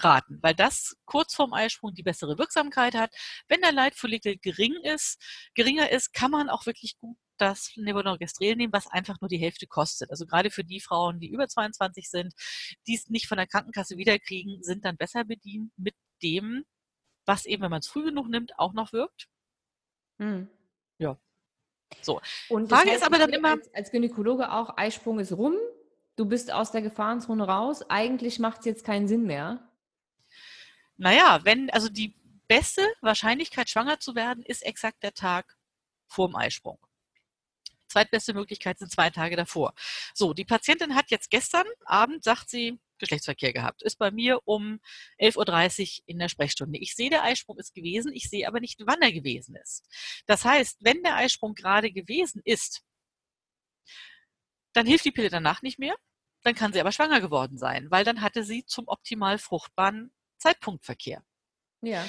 raten, 0.00 0.38
weil 0.42 0.54
das 0.54 0.96
kurz 1.04 1.34
vorm 1.34 1.52
Eisprung 1.52 1.94
die 1.94 2.02
bessere 2.02 2.38
Wirksamkeit 2.38 2.94
hat. 2.94 3.14
Wenn 3.48 3.60
der 3.60 3.72
Leitfollikel 3.72 4.36
gering 4.38 4.74
ist, 4.82 5.20
geringer 5.54 5.90
ist, 5.90 6.12
kann 6.12 6.30
man 6.30 6.48
auch 6.48 6.66
wirklich 6.66 6.98
gut 6.98 7.16
das 7.38 7.70
Levonorgestrel 7.76 8.56
nehmen, 8.56 8.72
was 8.72 8.88
einfach 8.88 9.20
nur 9.20 9.28
die 9.28 9.38
Hälfte 9.38 9.66
kostet. 9.66 10.10
Also 10.10 10.26
gerade 10.26 10.50
für 10.50 10.64
die 10.64 10.80
Frauen, 10.80 11.20
die 11.20 11.30
über 11.30 11.48
22 11.48 12.10
sind, 12.10 12.34
die 12.86 12.96
es 12.96 13.08
nicht 13.08 13.28
von 13.28 13.38
der 13.38 13.46
Krankenkasse 13.46 13.96
wiederkriegen, 13.96 14.62
sind 14.62 14.84
dann 14.84 14.96
besser 14.96 15.24
bedient 15.24 15.72
mit 15.76 15.94
dem, 16.22 16.64
was 17.26 17.46
eben, 17.46 17.62
wenn 17.62 17.70
man 17.70 17.80
es 17.80 17.88
früh 17.88 18.04
genug 18.04 18.28
nimmt, 18.28 18.58
auch 18.58 18.72
noch 18.72 18.92
wirkt. 18.92 19.28
Hm. 20.18 20.48
Ja. 20.98 21.16
So. 22.02 22.20
Und 22.48 22.68
Frage 22.68 22.86
das 22.86 22.96
ist 22.96 23.02
heißt, 23.02 23.06
aber 23.06 23.18
dann 23.18 23.30
immer- 23.30 23.52
als, 23.52 23.72
als 23.72 23.90
Gynäkologe 23.90 24.52
auch, 24.52 24.76
Eisprung 24.76 25.20
ist 25.20 25.32
rum, 25.32 25.54
du 26.16 26.26
bist 26.26 26.52
aus 26.52 26.72
der 26.72 26.82
Gefahrenzone 26.82 27.46
raus, 27.46 27.88
eigentlich 27.88 28.38
macht 28.38 28.60
es 28.60 28.66
jetzt 28.66 28.84
keinen 28.84 29.06
Sinn 29.08 29.24
mehr. 29.24 29.67
Naja, 30.98 31.40
wenn, 31.44 31.70
also 31.70 31.88
die 31.88 32.14
beste 32.48 32.86
Wahrscheinlichkeit, 33.00 33.70
schwanger 33.70 34.00
zu 34.00 34.14
werden, 34.14 34.42
ist 34.44 34.64
exakt 34.64 35.02
der 35.02 35.14
Tag 35.14 35.56
vorm 36.08 36.34
Eisprung. 36.34 36.78
Zweitbeste 37.88 38.34
Möglichkeit 38.34 38.78
sind 38.78 38.90
zwei 38.90 39.08
Tage 39.08 39.36
davor. 39.36 39.74
So, 40.12 40.34
die 40.34 40.44
Patientin 40.44 40.94
hat 40.94 41.10
jetzt 41.10 41.30
gestern 41.30 41.66
Abend, 41.86 42.22
sagt 42.22 42.50
sie, 42.50 42.78
Geschlechtsverkehr 42.98 43.52
gehabt. 43.52 43.82
Ist 43.82 43.98
bei 43.98 44.10
mir 44.10 44.40
um 44.44 44.80
11.30 45.20 46.00
Uhr 46.00 46.04
in 46.06 46.18
der 46.18 46.28
Sprechstunde. 46.28 46.78
Ich 46.78 46.96
sehe, 46.96 47.10
der 47.10 47.22
Eisprung 47.22 47.58
ist 47.58 47.74
gewesen, 47.74 48.12
ich 48.12 48.28
sehe 48.28 48.46
aber 48.48 48.60
nicht, 48.60 48.80
wann 48.84 49.00
er 49.00 49.12
gewesen 49.12 49.54
ist. 49.54 49.86
Das 50.26 50.44
heißt, 50.44 50.78
wenn 50.80 51.02
der 51.04 51.14
Eisprung 51.14 51.54
gerade 51.54 51.92
gewesen 51.92 52.42
ist, 52.44 52.82
dann 54.72 54.86
hilft 54.86 55.04
die 55.04 55.12
Pille 55.12 55.30
danach 55.30 55.62
nicht 55.62 55.78
mehr. 55.78 55.94
Dann 56.42 56.54
kann 56.54 56.72
sie 56.72 56.80
aber 56.80 56.92
schwanger 56.92 57.20
geworden 57.20 57.56
sein, 57.56 57.90
weil 57.90 58.04
dann 58.04 58.20
hatte 58.20 58.42
sie 58.42 58.64
zum 58.64 58.88
optimal 58.88 59.38
fruchtbaren 59.38 60.12
Zeitpunktverkehr. 60.38 61.22
Ja. 61.82 62.04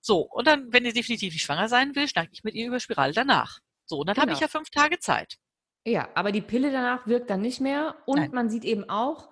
So, 0.00 0.20
und 0.20 0.46
dann, 0.46 0.72
wenn 0.72 0.84
ihr 0.84 0.92
definitiv 0.92 1.32
nicht 1.32 1.42
schwanger 1.42 1.68
sein 1.68 1.94
will, 1.96 2.06
schnack 2.08 2.28
ich 2.32 2.44
mit 2.44 2.54
ihr 2.54 2.66
über 2.66 2.80
Spirale 2.80 3.12
danach. 3.12 3.60
So, 3.86 3.98
und 3.98 4.08
dann 4.08 4.16
habe 4.16 4.32
ich 4.32 4.38
Genau. 4.38 4.46
ja 4.46 4.58
fünf 4.58 4.70
Tage 4.70 4.98
Zeit. 4.98 5.38
Ja, 5.84 6.08
aber 6.14 6.32
die 6.32 6.40
Pille 6.40 6.72
danach 6.72 7.06
wirkt 7.06 7.30
dann 7.30 7.40
nicht 7.40 7.60
mehr. 7.60 7.96
Und 8.06 8.18
Nein. 8.18 8.30
man 8.32 8.50
sieht 8.50 8.64
eben 8.64 8.88
auch, 8.90 9.28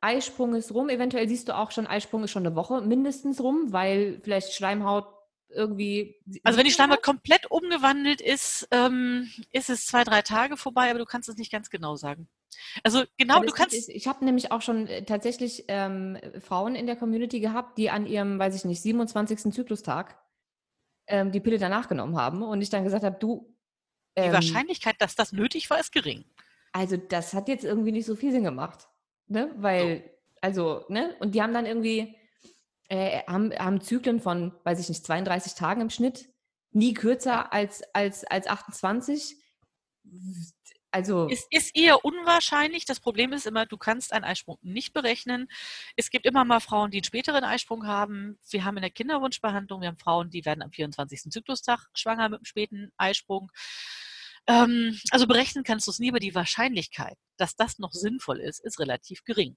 Eisprung 0.00 0.54
ist 0.54 0.72
rum. 0.74 0.88
Eventuell 0.88 1.28
siehst 1.28 1.48
du 1.48 1.56
auch 1.56 1.70
schon, 1.70 1.86
Eisprung 1.86 2.24
ist 2.24 2.32
schon 2.32 2.44
eine 2.44 2.56
Woche 2.56 2.80
mindestens 2.82 3.40
rum, 3.40 3.72
weil 3.72 4.20
vielleicht 4.22 4.52
Schleimhaut 4.52 5.06
irgendwie. 5.48 6.20
Also 6.42 6.58
wenn 6.58 6.64
die 6.66 6.72
Schleimhaut 6.72 7.02
komplett 7.02 7.50
umgewandelt 7.50 8.20
ist, 8.20 8.66
ähm, 8.72 9.30
ist 9.52 9.70
es 9.70 9.86
zwei, 9.86 10.02
drei 10.02 10.22
Tage 10.22 10.56
vorbei, 10.56 10.90
aber 10.90 10.98
du 10.98 11.04
kannst 11.04 11.28
es 11.28 11.36
nicht 11.36 11.52
ganz 11.52 11.70
genau 11.70 11.94
sagen. 11.94 12.28
Also 12.82 13.04
genau, 13.18 13.38
Weil 13.40 13.46
du 13.46 13.52
kannst, 13.52 13.74
ist- 13.76 13.88
Ich 13.88 14.06
habe 14.06 14.24
nämlich 14.24 14.50
auch 14.52 14.62
schon 14.62 14.86
äh, 14.86 15.04
tatsächlich 15.04 15.64
ähm, 15.68 16.18
Frauen 16.40 16.74
in 16.74 16.86
der 16.86 16.96
Community 16.96 17.40
gehabt, 17.40 17.78
die 17.78 17.90
an 17.90 18.06
ihrem, 18.06 18.38
weiß 18.38 18.54
ich 18.54 18.64
nicht, 18.64 18.82
27. 18.82 19.52
Zyklustag 19.52 20.18
ähm, 21.06 21.32
die 21.32 21.40
Pille 21.40 21.58
danach 21.58 21.88
genommen 21.88 22.16
haben 22.16 22.42
und 22.42 22.62
ich 22.62 22.70
dann 22.70 22.84
gesagt 22.84 23.04
habe, 23.04 23.16
du, 23.18 23.54
die 24.16 24.22
ähm, 24.22 24.32
Wahrscheinlichkeit, 24.32 24.96
dass 25.00 25.14
das 25.14 25.32
nötig 25.32 25.68
war, 25.70 25.80
ist 25.80 25.92
gering. 25.92 26.24
also 26.72 26.96
das 26.96 27.34
hat 27.34 27.48
jetzt 27.48 27.64
irgendwie 27.64 27.92
nicht 27.92 28.06
so 28.06 28.14
viel 28.16 28.30
Sinn 28.32 28.44
gemacht, 28.44 28.88
ne? 29.26 29.50
Weil, 29.56 30.10
also, 30.40 30.84
ne? 30.88 31.16
Und 31.20 31.34
die 31.34 31.42
haben 31.42 31.52
dann 31.54 31.66
irgendwie, 31.66 32.16
äh, 32.88 33.22
haben, 33.26 33.52
haben 33.58 33.80
Zyklen 33.80 34.20
von, 34.20 34.52
weiß 34.64 34.78
ich 34.80 34.88
nicht, 34.88 35.04
32 35.04 35.54
Tagen 35.54 35.80
im 35.80 35.90
Schnitt, 35.90 36.28
nie 36.70 36.94
kürzer 36.94 37.52
als, 37.52 37.82
als, 37.94 38.24
als 38.24 38.46
28. 38.46 39.36
Also 40.92 41.26
Es 41.30 41.46
ist 41.50 41.74
eher 41.74 42.04
unwahrscheinlich. 42.04 42.84
Das 42.84 43.00
Problem 43.00 43.32
ist 43.32 43.46
immer, 43.46 43.64
du 43.64 43.78
kannst 43.78 44.12
einen 44.12 44.24
Eisprung 44.24 44.58
nicht 44.60 44.92
berechnen. 44.92 45.48
Es 45.96 46.10
gibt 46.10 46.26
immer 46.26 46.44
mal 46.44 46.60
Frauen, 46.60 46.90
die 46.90 46.98
einen 46.98 47.04
späteren 47.04 47.44
Eisprung 47.44 47.86
haben. 47.86 48.38
Wir 48.50 48.64
haben 48.64 48.76
in 48.76 48.82
der 48.82 48.90
Kinderwunschbehandlung, 48.90 49.80
wir 49.80 49.88
haben 49.88 49.98
Frauen, 49.98 50.28
die 50.28 50.44
werden 50.44 50.62
am 50.62 50.70
24. 50.70 51.32
Zyklustag 51.32 51.88
schwanger 51.94 52.28
mit 52.28 52.40
einem 52.40 52.44
späten 52.44 52.92
Eisprung. 52.98 53.50
Ähm, 54.46 54.98
also 55.10 55.26
berechnen 55.26 55.64
kannst 55.64 55.86
du 55.86 55.92
es 55.92 55.98
nie, 55.98 56.10
aber 56.10 56.20
die 56.20 56.34
Wahrscheinlichkeit, 56.34 57.16
dass 57.38 57.56
das 57.56 57.78
noch 57.78 57.92
sinnvoll 57.92 58.40
ist, 58.40 58.62
ist 58.62 58.78
relativ 58.78 59.24
gering. 59.24 59.56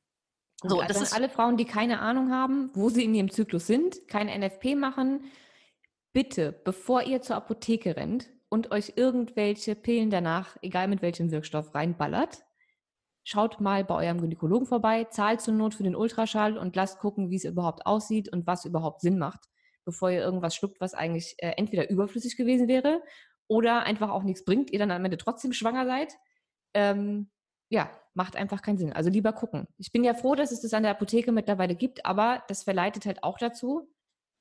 So, 0.64 0.80
also 0.80 0.94
das 0.94 1.02
ist 1.02 1.14
alle 1.14 1.28
Frauen, 1.28 1.58
die 1.58 1.66
keine 1.66 2.00
Ahnung 2.00 2.32
haben, 2.32 2.70
wo 2.74 2.90
sie 2.90 3.04
in 3.04 3.14
ihrem 3.14 3.30
Zyklus 3.30 3.68
sind, 3.68 4.08
keine 4.08 4.38
NFP 4.38 4.76
machen, 4.76 5.32
bitte, 6.14 6.54
bevor 6.64 7.04
ihr 7.04 7.22
zur 7.22 7.36
Apotheke 7.36 7.98
rennt 7.98 8.30
und 8.56 8.72
euch 8.72 8.94
irgendwelche 8.96 9.76
Pillen 9.76 10.10
danach, 10.10 10.56
egal 10.62 10.88
mit 10.88 11.02
welchem 11.02 11.30
Wirkstoff, 11.30 11.76
reinballert, 11.76 12.46
schaut 13.26 13.60
mal 13.60 13.84
bei 13.84 13.96
eurem 13.96 14.22
Gynäkologen 14.22 14.66
vorbei, 14.66 15.04
zahlt 15.04 15.42
zur 15.42 15.54
Not 15.54 15.74
für 15.74 15.84
den 15.84 15.94
Ultraschall 15.94 16.58
und 16.58 16.74
lasst 16.78 17.00
gucken, 17.00 17.30
wie 17.30 17.36
es 17.36 17.44
überhaupt 17.44 17.86
aussieht 17.86 18.32
und 18.32 18.48
was 18.48 18.64
überhaupt 18.64 19.02
Sinn 19.02 19.20
macht, 19.20 19.42
bevor 19.84 20.10
ihr 20.10 20.22
irgendwas 20.22 20.56
schluckt, 20.56 20.80
was 20.80 20.94
eigentlich 20.94 21.36
äh, 21.40 21.52
entweder 21.58 21.90
überflüssig 21.90 22.38
gewesen 22.38 22.70
wäre 22.70 23.04
oder 23.48 23.84
einfach 23.84 24.10
auch 24.10 24.24
nichts 24.24 24.46
bringt, 24.46 24.72
ihr 24.72 24.80
dann 24.80 24.92
am 24.92 25.04
Ende 25.04 25.18
trotzdem 25.18 25.52
schwanger 25.52 25.86
seid. 25.86 26.14
Ähm, 26.74 27.30
ja, 27.68 27.92
macht 28.14 28.38
einfach 28.38 28.62
keinen 28.62 28.78
Sinn. 28.78 28.94
Also 28.94 29.10
lieber 29.10 29.34
gucken. 29.34 29.68
Ich 29.78 29.92
bin 29.92 30.06
ja 30.06 30.14
froh, 30.14 30.36
dass 30.36 30.54
es 30.54 30.62
das 30.62 30.74
an 30.74 30.84
der 30.84 30.94
Apotheke 30.94 31.34
mittlerweile 31.34 31.76
gibt, 31.76 32.06
aber 32.06 32.42
das 32.48 32.64
verleitet 32.64 33.06
halt 33.06 33.22
auch 33.22 33.38
dazu, 33.38 33.92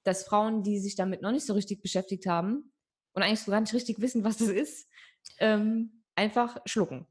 dass 0.04 0.22
Frauen, 0.22 0.62
die 0.62 0.78
sich 0.78 0.94
damit 0.94 1.20
noch 1.20 1.32
nicht 1.32 1.46
so 1.46 1.54
richtig 1.54 1.82
beschäftigt 1.82 2.26
haben 2.26 2.70
und 3.14 3.22
eigentlich 3.22 3.40
so 3.40 3.50
gar 3.50 3.60
nicht 3.60 3.72
richtig 3.72 4.00
wissen, 4.00 4.24
was 4.24 4.36
das 4.36 4.48
ist, 4.48 4.88
ähm, 5.38 6.02
einfach 6.14 6.58
schlucken. 6.66 7.06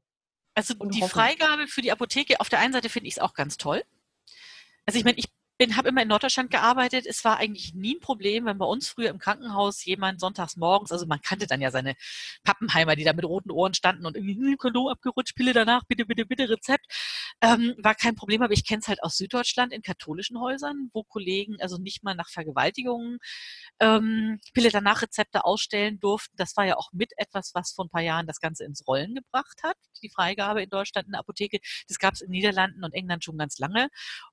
Also 0.54 0.74
die 0.74 1.02
hoffen. 1.02 1.10
Freigabe 1.10 1.66
für 1.66 1.82
die 1.82 1.90
Apotheke, 1.90 2.40
auf 2.40 2.48
der 2.48 2.60
einen 2.60 2.72
Seite 2.72 2.88
finde 2.88 3.08
ich 3.08 3.14
es 3.14 3.18
auch 3.18 3.34
ganz 3.34 3.56
toll. 3.56 3.82
Also 4.86 4.98
ich 4.98 5.04
meine, 5.04 5.18
ich 5.18 5.28
bin, 5.64 5.76
habe 5.76 5.88
immer 5.88 6.02
in 6.02 6.08
Norddeutschland 6.08 6.50
gearbeitet. 6.50 7.06
Es 7.06 7.24
war 7.24 7.38
eigentlich 7.38 7.74
nie 7.74 7.96
ein 7.96 8.00
Problem, 8.00 8.44
wenn 8.44 8.58
bei 8.58 8.66
uns 8.66 8.88
früher 8.88 9.08
im 9.08 9.18
Krankenhaus 9.18 9.84
jemand 9.84 10.20
sonntags 10.20 10.56
morgens, 10.56 10.92
also 10.92 11.06
man 11.06 11.20
kannte 11.22 11.46
dann 11.46 11.60
ja 11.60 11.70
seine 11.70 11.94
Pappenheimer, 12.42 12.96
die 12.96 13.04
da 13.04 13.12
mit 13.12 13.24
roten 13.24 13.50
Ohren 13.50 13.72
standen 13.72 14.04
und 14.04 14.16
irgendwie 14.16 14.34
hm, 14.34 14.56
Kondom 14.58 14.88
abgerutscht, 14.88 15.34
Pille 15.34 15.52
danach, 15.52 15.84
bitte, 15.84 16.04
bitte, 16.04 16.26
bitte, 16.26 16.48
Rezept. 16.48 16.84
Ähm, 17.40 17.74
war 17.78 17.94
kein 17.94 18.14
Problem, 18.14 18.42
aber 18.42 18.52
ich 18.52 18.66
kenne 18.66 18.80
es 18.80 18.88
halt 18.88 19.02
aus 19.02 19.16
Süddeutschland 19.16 19.72
in 19.72 19.82
katholischen 19.82 20.38
Häusern, 20.38 20.90
wo 20.92 21.02
Kollegen 21.02 21.56
also 21.60 21.78
nicht 21.78 22.04
mal 22.04 22.14
nach 22.14 22.28
Vergewaltigungen 22.28 23.18
ähm, 23.80 24.40
Pille 24.52 24.70
danach 24.70 25.02
Rezepte 25.02 25.44
ausstellen 25.44 25.98
durften. 25.98 26.36
Das 26.36 26.56
war 26.56 26.66
ja 26.66 26.76
auch 26.76 26.92
mit 26.92 27.12
etwas, 27.16 27.52
was 27.54 27.72
vor 27.72 27.86
ein 27.86 27.90
paar 27.90 28.02
Jahren 28.02 28.26
das 28.26 28.40
Ganze 28.40 28.64
ins 28.64 28.86
Rollen 28.86 29.14
gebracht 29.14 29.62
hat, 29.62 29.76
die 30.02 30.10
Freigabe 30.10 30.62
in 30.62 30.68
Deutschland 30.68 31.06
in 31.06 31.12
der 31.12 31.20
Apotheke. 31.20 31.58
Das 31.88 31.98
gab 31.98 32.14
es 32.14 32.20
in 32.20 32.30
Niederlanden 32.30 32.84
und 32.84 32.92
England 32.92 33.24
schon 33.24 33.38
ganz 33.38 33.58
lange. 33.58 33.88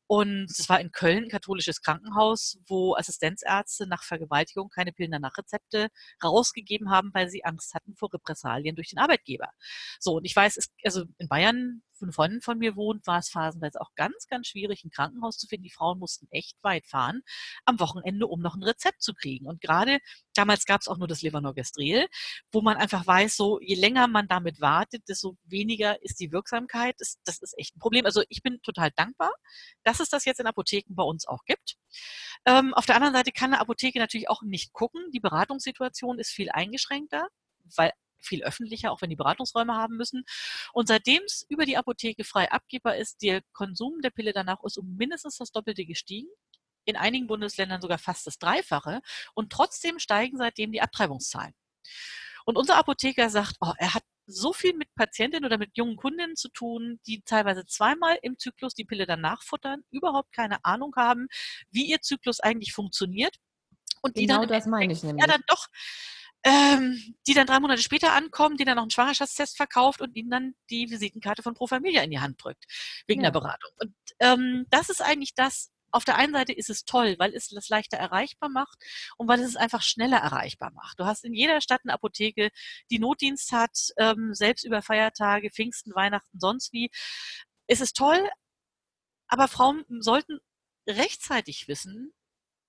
Und 0.07 0.51
es 0.51 0.67
war 0.67 0.81
in 0.81 0.91
Köln 0.91 1.20
ein 1.23 1.29
katholisches 1.29 1.81
Krankenhaus, 1.81 2.59
wo 2.67 2.95
Assistenzärzte 2.95 3.87
nach 3.87 4.03
Vergewaltigung 4.03 4.69
keine 4.69 4.91
Pillen 4.91 5.11
danach 5.11 5.37
Rezepte 5.37 5.89
rausgegeben 6.23 6.89
haben, 6.89 7.11
weil 7.13 7.29
sie 7.29 7.43
Angst 7.45 7.73
hatten 7.73 7.95
vor 7.95 8.13
Repressalien 8.13 8.75
durch 8.75 8.89
den 8.89 8.99
Arbeitgeber. 8.99 9.49
So, 9.99 10.17
und 10.17 10.25
ich 10.25 10.35
weiß, 10.35 10.57
es, 10.57 10.71
also 10.83 11.05
in 11.17 11.27
Bayern, 11.27 11.83
eine 12.05 12.13
Freundin 12.13 12.41
von 12.41 12.57
mir 12.57 12.75
wohnt, 12.75 13.07
war 13.07 13.19
es 13.19 13.29
phasenweise 13.29 13.79
auch 13.81 13.93
ganz, 13.95 14.27
ganz 14.27 14.47
schwierig, 14.47 14.83
ein 14.83 14.91
Krankenhaus 14.91 15.37
zu 15.37 15.47
finden. 15.47 15.63
Die 15.63 15.71
Frauen 15.71 15.99
mussten 15.99 16.27
echt 16.31 16.57
weit 16.63 16.87
fahren 16.87 17.21
am 17.65 17.79
Wochenende, 17.79 18.27
um 18.27 18.41
noch 18.41 18.55
ein 18.55 18.63
Rezept 18.63 19.01
zu 19.01 19.13
kriegen. 19.13 19.45
Und 19.45 19.61
gerade 19.61 19.99
damals 20.33 20.65
gab 20.65 20.81
es 20.81 20.87
auch 20.87 20.97
nur 20.97 21.07
das 21.07 21.21
Levonorgestrel, 21.21 22.07
wo 22.51 22.61
man 22.61 22.77
einfach 22.77 23.05
weiß, 23.05 23.35
so 23.35 23.59
je 23.59 23.75
länger 23.75 24.07
man 24.07 24.27
damit 24.27 24.61
wartet, 24.61 25.07
desto 25.07 25.37
weniger 25.43 26.01
ist 26.03 26.19
die 26.19 26.31
Wirksamkeit. 26.31 26.95
Das, 26.99 27.17
das 27.23 27.39
ist 27.39 27.57
echt 27.57 27.75
ein 27.75 27.79
Problem. 27.79 28.05
Also 28.05 28.23
ich 28.29 28.41
bin 28.41 28.61
total 28.61 28.91
dankbar, 28.95 29.31
dass 29.83 29.99
es 29.99 30.09
das 30.09 30.25
jetzt 30.25 30.39
in 30.39 30.47
Apotheken 30.47 30.95
bei 30.95 31.03
uns 31.03 31.27
auch 31.27 31.45
gibt. 31.45 31.77
Ähm, 32.45 32.73
auf 32.73 32.85
der 32.85 32.95
anderen 32.95 33.13
Seite 33.13 33.31
kann 33.31 33.53
eine 33.53 33.61
Apotheke 33.61 33.99
natürlich 33.99 34.29
auch 34.29 34.41
nicht 34.41 34.73
gucken. 34.73 35.01
Die 35.13 35.19
Beratungssituation 35.19 36.19
ist 36.19 36.31
viel 36.31 36.49
eingeschränkter, 36.49 37.27
weil 37.75 37.91
viel 38.21 38.43
öffentlicher, 38.43 38.91
auch 38.91 39.01
wenn 39.01 39.09
die 39.09 39.15
Beratungsräume 39.15 39.75
haben 39.75 39.97
müssen. 39.97 40.23
Und 40.73 40.87
seitdem 40.87 41.23
es 41.25 41.45
über 41.49 41.65
die 41.65 41.77
Apotheke 41.77 42.23
frei 42.23 42.51
abgebbar 42.51 42.97
ist, 42.97 43.21
der 43.21 43.41
Konsum 43.53 44.01
der 44.01 44.11
Pille 44.11 44.33
danach 44.33 44.63
ist 44.63 44.77
um 44.77 44.95
mindestens 44.95 45.37
das 45.37 45.51
Doppelte 45.51 45.85
gestiegen. 45.85 46.29
In 46.85 46.95
einigen 46.95 47.27
Bundesländern 47.27 47.81
sogar 47.81 47.99
fast 47.99 48.25
das 48.25 48.39
Dreifache. 48.39 49.01
Und 49.35 49.51
trotzdem 49.51 49.99
steigen 49.99 50.37
seitdem 50.37 50.71
die 50.71 50.81
Abtreibungszahlen. 50.81 51.53
Und 52.45 52.57
unser 52.57 52.77
Apotheker 52.77 53.29
sagt, 53.29 53.57
oh, 53.61 53.73
er 53.77 53.93
hat 53.93 54.03
so 54.25 54.53
viel 54.53 54.75
mit 54.75 54.93
Patientinnen 54.95 55.45
oder 55.45 55.57
mit 55.57 55.77
jungen 55.77 55.95
Kundinnen 55.95 56.35
zu 56.35 56.49
tun, 56.49 56.99
die 57.05 57.21
teilweise 57.23 57.65
zweimal 57.65 58.17
im 58.21 58.37
Zyklus 58.37 58.73
die 58.73 58.85
Pille 58.85 59.05
danach 59.05 59.43
futtern, 59.43 59.83
überhaupt 59.91 60.31
keine 60.31 60.63
Ahnung 60.63 60.93
haben, 60.95 61.27
wie 61.69 61.89
ihr 61.89 62.01
Zyklus 62.01 62.39
eigentlich 62.39 62.73
funktioniert. 62.73 63.37
Und 64.01 64.17
die 64.17 64.21
Genau 64.21 64.35
dann 64.35 64.43
im 64.43 64.49
das 64.49 64.65
meine 64.65 64.93
ich 64.93 65.03
nämlich. 65.03 65.23
Ja, 65.23 65.31
dann 65.31 65.43
doch, 65.47 65.67
ähm, 66.43 67.15
die 67.27 67.33
dann 67.33 67.47
drei 67.47 67.59
Monate 67.59 67.81
später 67.81 68.13
ankommen, 68.13 68.57
die 68.57 68.65
dann 68.65 68.75
noch 68.75 68.83
einen 68.83 68.91
Schwangerschaftstest 68.91 69.57
verkauft 69.57 70.01
und 70.01 70.15
ihnen 70.15 70.29
dann 70.31 70.53
die 70.69 70.89
Visitenkarte 70.89 71.43
von 71.43 71.53
Pro 71.53 71.67
Familia 71.67 72.01
in 72.03 72.11
die 72.11 72.19
Hand 72.19 72.43
drückt, 72.43 72.65
wegen 73.07 73.21
Ja. 73.21 73.29
der 73.29 73.39
Beratung. 73.39 73.71
Und 73.79 73.93
ähm, 74.19 74.65
das 74.69 74.89
ist 74.89 75.01
eigentlich 75.01 75.35
das, 75.35 75.71
auf 75.91 76.05
der 76.05 76.15
einen 76.15 76.33
Seite 76.33 76.53
ist 76.53 76.69
es 76.69 76.85
toll, 76.85 77.15
weil 77.19 77.33
es 77.35 77.49
das 77.49 77.69
leichter 77.69 77.97
erreichbar 77.97 78.49
macht 78.49 78.77
und 79.17 79.27
weil 79.27 79.39
es 79.41 79.49
es 79.49 79.55
einfach 79.55 79.81
schneller 79.81 80.17
erreichbar 80.17 80.71
macht. 80.71 80.99
Du 80.99 81.05
hast 81.05 81.23
in 81.25 81.33
jeder 81.33 81.61
Stadt 81.61 81.81
eine 81.83 81.93
Apotheke, 81.93 82.49
die 82.89 82.99
Notdienst 82.99 83.51
hat, 83.51 83.77
ähm, 83.97 84.33
selbst 84.33 84.63
über 84.63 84.81
Feiertage, 84.81 85.51
Pfingsten, 85.51 85.93
Weihnachten, 85.93 86.39
sonst 86.39 86.71
wie. 86.73 86.89
Es 87.67 87.81
ist 87.81 87.95
toll, 87.97 88.29
aber 89.27 89.47
Frauen 89.47 89.85
sollten 89.99 90.39
rechtzeitig 90.87 91.67
wissen, 91.67 92.13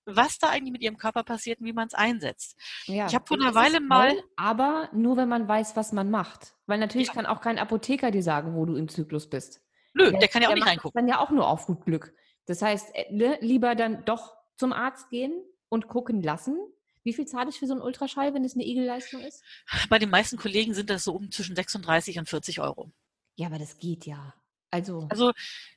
was 0.05 0.37
da 0.37 0.49
eigentlich 0.49 0.71
mit 0.73 0.81
ihrem 0.81 0.97
Körper 0.97 1.23
passiert 1.23 1.59
und 1.59 1.65
wie 1.65 1.73
man 1.73 1.87
es 1.87 1.93
einsetzt. 1.93 2.57
Ja, 2.85 3.07
Ich 3.07 3.15
habe 3.15 3.25
vor 3.27 3.37
einer 3.39 3.55
Weile 3.55 3.79
mal, 3.79 4.11
toll, 4.11 4.23
aber 4.35 4.89
nur 4.93 5.17
wenn 5.17 5.29
man 5.29 5.47
weiß, 5.47 5.75
was 5.75 5.91
man 5.93 6.09
macht. 6.11 6.55
Weil 6.65 6.79
natürlich 6.79 7.07
Ja. 7.07 7.13
kann 7.13 7.25
auch 7.25 7.41
kein 7.41 7.57
Apotheker 7.59 8.11
dir 8.11 8.23
sagen, 8.23 8.55
wo 8.55 8.65
du 8.65 8.75
im 8.75 8.89
Zyklus 8.89 9.29
bist. 9.29 9.61
nö, 9.93 10.11
der 10.11 10.27
kann 10.27 10.41
ja 10.41 10.49
auch 10.49 10.55
nicht 10.55 10.65
reingucken. 10.67 10.99
dann 10.99 11.07
ja 11.07 11.19
auch 11.19 11.29
nur 11.29 11.47
auf 11.47 11.65
gut 11.67 11.85
Glück. 11.85 12.13
Das 12.45 12.61
heißt, 12.61 12.93
äh, 12.95 13.13
ne, 13.13 13.37
lieber 13.41 13.75
dann 13.75 14.03
doch 14.05 14.33
zum 14.55 14.73
Arzt 14.73 15.09
gehen 15.09 15.31
und 15.69 15.87
gucken 15.87 16.21
lassen. 16.21 16.57
Wie 17.03 17.13
viel 17.13 17.25
zahle 17.25 17.49
ich 17.49 17.59
für 17.59 17.67
so 17.67 17.73
einen 17.73 17.81
Ultraschall, 17.81 18.33
wenn 18.33 18.43
es 18.45 18.53
eine 18.55 18.65
Igelleistung 18.65 19.21
ist? 19.21 19.43
Bei 19.89 19.99
den 19.99 20.09
meisten 20.09 20.37
Kollegen 20.37 20.73
sind 20.73 20.89
das 20.89 21.03
so 21.03 21.13
um 21.13 21.31
zwischen 21.31 21.55
36 21.55 22.17
und 22.19 22.29
40 22.29 22.59
Euro. 22.61 22.91
Ja, 23.35 23.47
aber 23.47 23.59
das 23.59 23.77
geht 23.77 24.05
ja. 24.05 24.33
Also, 24.73 25.05
Also 25.11 25.31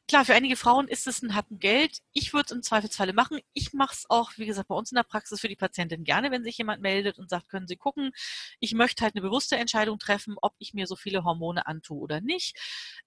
klar, 0.08 0.24
für 0.24 0.32
einige 0.32 0.56
Frauen 0.56 0.88
ist 0.88 1.06
es 1.06 1.20
ein 1.20 1.34
Happen 1.34 1.58
Geld. 1.58 1.98
Ich 2.14 2.32
würde 2.32 2.46
es 2.46 2.50
im 2.52 2.62
Zweifelsfalle 2.62 3.12
machen. 3.12 3.40
Ich 3.52 3.74
mache 3.74 3.92
es 3.92 4.06
auch, 4.08 4.30
wie 4.36 4.46
gesagt, 4.46 4.68
bei 4.68 4.74
uns 4.74 4.90
in 4.90 4.96
der 4.96 5.02
Praxis 5.02 5.38
für 5.38 5.48
die 5.48 5.56
Patientin 5.56 6.02
gerne, 6.02 6.30
wenn 6.30 6.42
sich 6.42 6.56
jemand 6.56 6.80
meldet 6.80 7.18
und 7.18 7.28
sagt, 7.28 7.50
können 7.50 7.68
Sie 7.68 7.76
gucken. 7.76 8.12
Ich 8.58 8.72
möchte 8.72 9.04
halt 9.04 9.14
eine 9.14 9.20
bewusste 9.20 9.56
Entscheidung 9.56 9.98
treffen, 9.98 10.36
ob 10.40 10.54
ich 10.58 10.72
mir 10.72 10.86
so 10.86 10.96
viele 10.96 11.24
Hormone 11.24 11.66
antue 11.66 11.98
oder 11.98 12.22
nicht. 12.22 12.56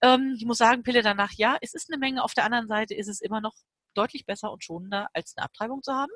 Ähm, 0.01 0.35
ich 0.37 0.45
muss 0.45 0.59
sagen, 0.59 0.83
Pille 0.83 1.01
danach, 1.01 1.31
ja, 1.33 1.57
es 1.61 1.73
ist 1.73 1.89
eine 1.91 1.97
Menge. 1.97 2.23
Auf 2.23 2.35
der 2.35 2.45
anderen 2.45 2.67
Seite 2.67 2.93
ist 2.93 3.07
es 3.07 3.19
immer 3.19 3.41
noch 3.41 3.55
deutlich 3.95 4.27
besser 4.27 4.51
und 4.51 4.63
schonender, 4.63 5.09
als 5.13 5.35
eine 5.35 5.45
Abtreibung 5.45 5.81
zu 5.81 5.91
haben. 5.91 6.11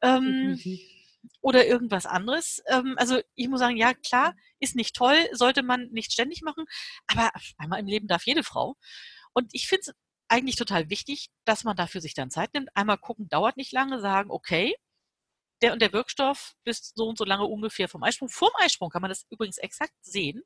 Ähm, 0.00 0.56
definitiv. 0.56 0.97
Oder 1.40 1.66
irgendwas 1.66 2.06
anderes. 2.06 2.62
Ähm, 2.68 2.94
also 2.98 3.20
ich 3.34 3.48
muss 3.48 3.60
sagen, 3.60 3.76
ja 3.76 3.94
klar, 3.94 4.34
ist 4.60 4.76
nicht 4.76 4.94
toll, 4.96 5.16
sollte 5.32 5.62
man 5.62 5.88
nicht 5.90 6.12
ständig 6.12 6.42
machen, 6.42 6.64
aber 7.06 7.30
einmal 7.58 7.80
im 7.80 7.86
Leben 7.86 8.08
darf 8.08 8.26
jede 8.26 8.44
Frau. 8.44 8.76
Und 9.32 9.50
ich 9.52 9.68
finde 9.68 9.82
es 9.86 9.94
eigentlich 10.28 10.56
total 10.56 10.90
wichtig, 10.90 11.30
dass 11.44 11.64
man 11.64 11.76
dafür 11.76 12.00
sich 12.00 12.14
dann 12.14 12.30
Zeit 12.30 12.52
nimmt. 12.54 12.68
Einmal 12.74 12.98
gucken, 12.98 13.28
dauert 13.28 13.56
nicht 13.56 13.72
lange, 13.72 14.00
sagen, 14.00 14.30
okay, 14.30 14.74
der 15.62 15.72
und 15.72 15.82
der 15.82 15.92
Wirkstoff 15.92 16.54
bis 16.64 16.92
so 16.94 17.08
und 17.08 17.18
so 17.18 17.24
lange 17.24 17.44
ungefähr 17.44 17.88
vom 17.88 18.02
Eisprung. 18.02 18.28
Vorm 18.28 18.52
Eisprung 18.58 18.90
kann 18.90 19.02
man 19.02 19.10
das 19.10 19.26
übrigens 19.30 19.58
exakt 19.58 19.94
sehen. 20.02 20.42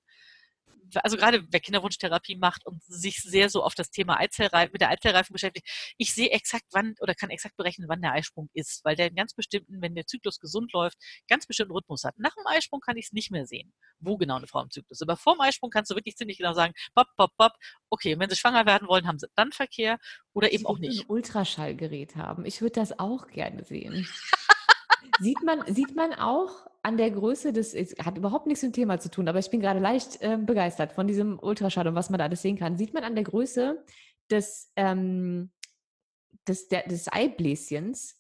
Also 1.03 1.17
gerade 1.17 1.45
wer 1.51 1.61
Kinderwunschtherapie 1.61 2.37
macht 2.37 2.67
und 2.67 2.83
sich 2.83 3.23
sehr 3.23 3.49
so 3.49 3.63
auf 3.63 3.75
das 3.75 3.91
Thema 3.91 4.19
Eizellreifen, 4.19 4.73
mit 4.73 4.81
der 4.83 4.91
Eizellreifen 4.91 5.33
beschäftigt, 5.33 5.67
ich 5.97 6.15
sehe 6.15 6.31
exakt 6.31 6.67
wann 6.73 6.95
oder 7.01 7.15
kann 7.15 7.31
exakt 7.31 7.57
berechnen, 7.57 7.89
wann 7.89 8.03
der 8.03 8.13
Eisprung 8.13 8.51
ist, 8.53 8.85
weil 8.85 8.97
der 8.97 9.07
einen 9.07 9.17
ganz 9.17 9.35
bestimmten, 9.35 9.81
wenn 9.81 9.95
der 9.95 10.07
Zyklus 10.07 10.39
gesund 10.39 10.73
läuft, 10.73 10.99
ganz 11.29 11.47
bestimmten 11.47 11.73
Rhythmus 11.73 12.05
hat. 12.05 12.19
Nach 12.19 12.35
dem 12.35 12.47
Eisprung 12.47 12.81
kann 12.81 12.97
ich 12.97 13.07
es 13.07 13.13
nicht 13.13 13.31
mehr 13.31 13.47
sehen, 13.47 13.73
wo 14.01 14.17
genau 14.17 14.37
eine 14.37 14.47
Frau 14.47 14.63
im 14.63 14.71
Zyklus 14.71 14.99
ist. 14.99 15.03
Aber 15.03 15.17
vor 15.17 15.35
dem 15.35 15.41
Eisprung 15.41 15.71
kannst 15.71 15.91
du 15.91 15.95
wirklich 15.95 16.17
ziemlich 16.17 16.39
genau 16.39 16.53
sagen, 16.53 16.75
pop, 16.95 17.09
pop, 17.17 17.31
pop, 17.37 17.53
okay, 17.91 18.19
wenn 18.19 18.29
sie 18.29 18.37
schwanger 18.37 18.67
werden 18.67 18.89
wollen, 18.89 19.07
haben 19.07 19.19
sie 19.19 19.29
dann 19.35 19.53
Verkehr 19.53 19.99
oder 20.35 20.53
eben 20.53 20.63
Ich 20.63 20.67
auch 20.67 20.79
nicht. 20.79 21.03
ein 21.03 21.07
Ultraschallgerät 21.09 22.17
haben. 22.17 22.45
Ich 22.45 22.61
würde 22.61 22.75
das 22.75 22.99
auch 22.99 23.29
gerne 23.29 23.65
sehen. 23.65 24.07
sieht, 25.21 25.43
man, 25.43 25.63
sieht 25.73 25.95
man 25.95 26.13
auch 26.15 26.67
an 26.83 26.97
der 26.97 27.11
Größe 27.11 27.53
des, 27.53 27.75
es 27.75 27.95
hat 28.05 28.19
überhaupt 28.19 28.47
nichts 28.47 28.63
mit 28.63 28.73
dem 28.73 28.83
Thema 28.83 28.99
zu 28.99 29.11
tun, 29.11 29.29
aber 29.29 29.39
ich 29.39 29.51
bin 29.51 29.61
gerade 29.61 29.81
leicht 29.81 30.21
äh, 30.21 30.37
begeistert 30.37 30.93
von 30.93 31.07
diesem 31.07 31.39
Ultraschall 31.39 31.87
und 31.87 31.95
was 31.95 32.11
man 32.11 32.19
da 32.19 32.25
alles 32.25 32.43
sehen 32.43 32.59
kann. 32.59 32.77
Sieht 32.77 32.93
man 32.93 33.05
an 33.05 33.15
der 33.15 33.25
Größe 33.25 33.85
des, 34.31 34.73
ähm, 34.77 35.51
des, 36.49 36.69
der, 36.69 36.89
des 36.89 37.13
Eibläschens, 37.13 38.19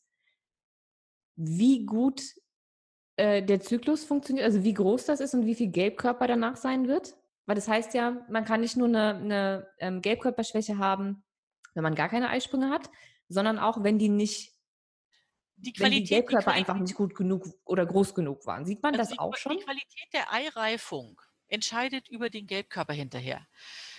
wie 1.36 1.84
gut 1.84 2.22
äh, 3.16 3.42
der 3.42 3.60
Zyklus 3.60 4.04
funktioniert, 4.04 4.44
also 4.44 4.62
wie 4.62 4.74
groß 4.74 5.06
das 5.06 5.20
ist 5.20 5.34
und 5.34 5.46
wie 5.46 5.54
viel 5.54 5.70
Gelbkörper 5.70 6.26
danach 6.26 6.56
sein 6.56 6.88
wird? 6.88 7.14
Weil 7.46 7.56
das 7.56 7.68
heißt 7.68 7.94
ja, 7.94 8.24
man 8.30 8.44
kann 8.44 8.60
nicht 8.60 8.76
nur 8.76 8.88
eine, 8.88 9.14
eine 9.16 9.68
ähm, 9.78 10.02
Gelbkörperschwäche 10.02 10.78
haben, 10.78 11.24
wenn 11.74 11.82
man 11.82 11.94
gar 11.94 12.08
keine 12.08 12.28
Eisprünge 12.28 12.70
hat, 12.70 12.90
sondern 13.28 13.58
auch, 13.58 13.82
wenn 13.82 13.98
die 13.98 14.08
nicht, 14.08 14.51
Die 15.62 15.66
wenn 15.66 15.70
die 15.70 15.72
Qualität, 15.72 16.08
die 16.08 16.14
Gelbkörper 16.14 16.42
Qualität, 16.44 16.68
einfach 16.68 16.80
nicht 16.82 16.94
gut 16.94 17.14
genug 17.14 17.46
oder 17.64 17.86
groß 17.86 18.14
genug 18.14 18.46
waren. 18.46 18.66
Sieht 18.66 18.82
man 18.82 18.94
also 18.94 19.02
das 19.02 19.10
die, 19.10 19.18
auch 19.18 19.36
schon? 19.36 19.56
die 19.56 19.64
Qualität 19.64 20.08
der 20.12 20.32
Eireifung 20.32 21.20
entscheidet 21.48 22.08
über 22.08 22.30
den 22.30 22.46
Gelbkörper 22.46 22.94
hinterher. 22.94 23.46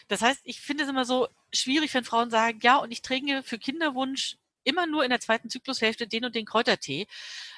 Das 0.07 0.21
heißt, 0.21 0.41
ich 0.43 0.59
finde 0.59 0.83
es 0.83 0.89
immer 0.89 1.05
so 1.05 1.27
schwierig, 1.53 1.93
wenn 1.93 2.03
Frauen 2.03 2.29
sagen, 2.29 2.59
ja, 2.61 2.77
und 2.77 2.91
ich 2.91 3.01
trinke 3.01 3.43
für 3.43 3.57
Kinderwunsch 3.57 4.37
immer 4.63 4.87
nur 4.87 5.03
in 5.03 5.09
der 5.09 5.19
zweiten 5.19 5.49
Zyklushälfte 5.49 6.07
den 6.07 6.25
und 6.25 6.35
den 6.35 6.45
Kräutertee. 6.45 7.07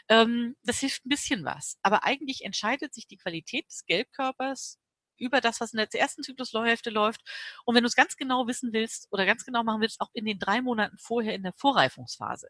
Ähm, 0.10 0.56
das 0.64 0.80
hilft 0.80 1.06
ein 1.06 1.10
bisschen 1.10 1.46
was. 1.46 1.78
Aber 1.82 2.04
eigentlich 2.04 2.44
entscheidet 2.44 2.94
sich 2.94 3.08
die 3.08 3.18
Qualität 3.18 3.68
des 3.68 3.86
Gelbkörpers 3.86 4.80
über 5.18 5.42
das, 5.42 5.62
was 5.62 5.74
in 5.74 5.78
der 5.78 5.94
ersten 5.94 6.24
Zyklushälfte 6.24 6.90
läuft. 6.90 7.22
Und 7.64 7.76
wenn 7.76 7.84
du 7.84 7.88
es 7.88 7.96
ganz 7.96 8.18
genau 8.18 8.48
wissen 8.48 8.74
willst 8.74 9.08
oder 9.12 9.26
ganz 9.26 9.46
genau 9.46 9.64
machen 9.64 9.82
willst, 9.82 10.02
auch 10.02 10.10
in 10.14 10.26
den 10.26 10.40
drei 10.40 10.62
Monaten 10.62 10.98
vorher 10.98 11.36
in 11.36 11.44
der 11.44 11.54
Vorreifungsphase. 11.54 12.50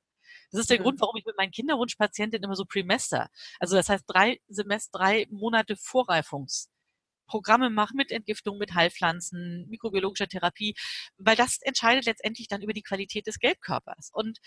Das 0.52 0.62
ist 0.62 0.70
der 0.70 0.80
Mhm. 0.80 0.84
Grund, 0.84 1.02
warum 1.02 1.16
ich 1.18 1.26
mit 1.26 1.38
meinen 1.38 1.52
Kinderwunschpatientinnen 1.52 2.44
immer 2.44 2.56
so 2.56 2.66
Premester, 2.66 3.30
also 3.60 3.76
das 3.76 3.90
heißt 3.90 4.06
drei 4.08 4.40
Semester, 4.48 4.98
drei 5.00 5.28
Monate 5.30 5.76
Vorreifungsprogramme 5.78 7.70
mache 7.70 7.96
mit 7.96 8.12
Entgiftung, 8.12 8.58
mit 8.58 8.74
Heilpflanzen, 8.74 9.68
mikrobiologischer 9.70 10.28
Therapie, 10.28 10.76
weil 11.18 11.36
das 11.36 11.60
entscheidet 11.62 12.06
letztendlich 12.06 12.48
dann 12.48 12.62
über 12.62 12.74
die 12.74 12.84
Qualität 12.84 13.28
des 13.28 13.40
Gelbkörpers. 13.40 14.10
Und 14.14 14.40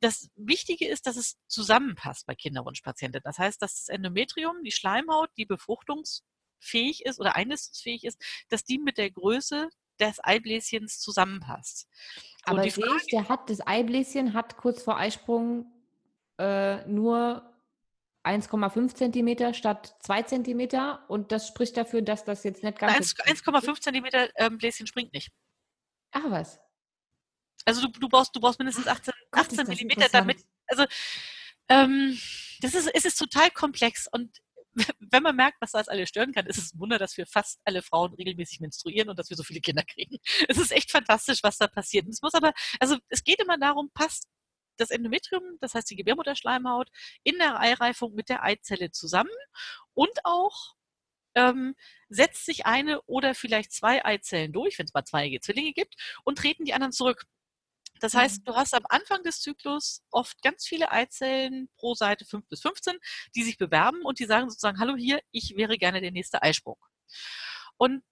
das 0.00 0.28
Wichtige 0.36 0.86
ist, 0.88 1.06
dass 1.06 1.16
es 1.16 1.38
zusammenpasst 1.48 2.26
bei 2.26 2.34
Kinderwunschpatienten. 2.34 3.20
Das 3.24 3.38
heißt, 3.38 3.60
dass 3.60 3.74
das 3.74 3.88
Endometrium, 3.88 4.62
die 4.64 4.70
Schleimhaut, 4.70 5.30
die 5.36 5.44
befruchtungsfähig 5.44 7.04
ist 7.04 7.18
oder 7.18 7.34
einnistungsfähig 7.34 8.04
ist, 8.04 8.22
dass 8.48 8.64
die 8.64 8.78
mit 8.78 8.98
der 8.98 9.10
Größe 9.10 9.68
des 9.98 10.18
Eibläschens 10.22 11.00
zusammenpasst. 11.00 11.88
Aber 12.50 12.62
sehe 12.62 12.84
Frage, 12.84 13.00
ich, 13.00 13.06
der 13.08 13.28
hat, 13.28 13.50
das 13.50 13.66
Eibläschen 13.66 14.34
hat 14.34 14.56
kurz 14.56 14.82
vor 14.82 14.98
Eisprung 14.98 15.66
äh, 16.38 16.86
nur 16.86 17.42
1,5 18.24 18.94
Zentimeter 18.94 19.54
statt 19.54 19.96
2 20.00 20.22
Zentimeter 20.22 21.04
und 21.08 21.32
das 21.32 21.48
spricht 21.48 21.76
dafür, 21.76 22.02
dass 22.02 22.24
das 22.24 22.44
jetzt 22.44 22.62
nicht 22.62 22.78
ganz 22.78 23.14
so 23.16 23.22
1 23.24 23.42
1,5 23.42 23.80
Zentimeter 23.80 24.28
ähm, 24.36 24.58
Bläschen 24.58 24.86
springt 24.86 25.12
nicht. 25.12 25.32
Ach 26.12 26.24
was. 26.26 26.60
Also 27.64 27.86
du, 27.86 28.00
du, 28.00 28.08
brauchst, 28.08 28.34
du 28.34 28.40
brauchst 28.40 28.58
mindestens 28.58 28.86
18, 28.86 29.12
Gott, 29.30 29.42
18 29.42 29.50
ist 29.50 29.58
das 29.58 29.68
Millimeter, 29.68 30.08
damit, 30.10 30.44
also 30.66 30.84
ähm, 31.68 32.18
das 32.60 32.74
ist, 32.74 32.88
es 32.94 33.04
ist 33.04 33.18
total 33.18 33.50
komplex 33.50 34.08
und 34.10 34.38
wenn 34.98 35.22
man 35.22 35.36
merkt, 35.36 35.60
was 35.60 35.72
das 35.72 35.88
alles 35.88 36.08
stören 36.08 36.32
kann, 36.32 36.46
ist 36.46 36.58
es 36.58 36.74
ein 36.74 36.80
Wunder, 36.80 36.98
dass 36.98 37.16
wir 37.16 37.26
fast 37.26 37.60
alle 37.64 37.82
Frauen 37.82 38.14
regelmäßig 38.14 38.60
menstruieren 38.60 39.08
und 39.08 39.18
dass 39.18 39.30
wir 39.30 39.36
so 39.36 39.42
viele 39.42 39.60
Kinder 39.60 39.82
kriegen. 39.84 40.18
Es 40.48 40.58
ist 40.58 40.72
echt 40.72 40.90
fantastisch, 40.90 41.42
was 41.42 41.58
da 41.58 41.66
passiert. 41.66 42.06
Und 42.06 42.12
es 42.12 42.22
muss 42.22 42.34
aber, 42.34 42.52
also 42.80 42.96
es 43.08 43.24
geht 43.24 43.40
immer 43.40 43.58
darum, 43.58 43.90
passt 43.92 44.26
das 44.76 44.90
Endometrium, 44.90 45.58
das 45.60 45.74
heißt 45.74 45.90
die 45.90 45.96
Gebärmutterschleimhaut, 45.96 46.88
in 47.24 47.36
der 47.38 47.60
Eireifung 47.60 48.14
mit 48.14 48.28
der 48.28 48.44
Eizelle 48.44 48.90
zusammen 48.90 49.30
und 49.94 50.12
auch 50.24 50.74
ähm, 51.34 51.74
setzt 52.08 52.46
sich 52.46 52.66
eine 52.66 53.02
oder 53.02 53.34
vielleicht 53.34 53.72
zwei 53.72 54.04
Eizellen 54.04 54.52
durch, 54.52 54.78
wenn 54.78 54.86
es 54.86 54.94
mal 54.94 55.04
zwei 55.04 55.36
Zwillinge 55.40 55.72
gibt, 55.72 55.94
und 56.24 56.38
treten 56.38 56.64
die 56.64 56.74
anderen 56.74 56.92
zurück. 56.92 57.26
Das 58.00 58.14
Mhm. 58.14 58.18
heißt, 58.18 58.40
du 58.48 58.54
hast 58.54 58.74
am 58.74 58.84
Anfang 58.88 59.22
des 59.22 59.40
Zyklus 59.40 60.02
oft 60.10 60.40
ganz 60.42 60.66
viele 60.66 60.90
Eizellen 60.92 61.68
pro 61.76 61.94
Seite 61.94 62.24
5 62.24 62.46
bis 62.48 62.60
15, 62.60 62.96
die 63.34 63.42
sich 63.44 63.58
bewerben 63.58 64.02
und 64.02 64.18
die 64.18 64.26
sagen 64.26 64.48
sozusagen, 64.50 64.78
hallo 64.78 64.96
hier, 64.96 65.20
ich 65.30 65.56
wäre 65.56 65.78
gerne 65.78 66.00
der 66.00 66.12
nächste 66.12 66.42
Eisprung. 66.42 66.78
Und 67.76 68.02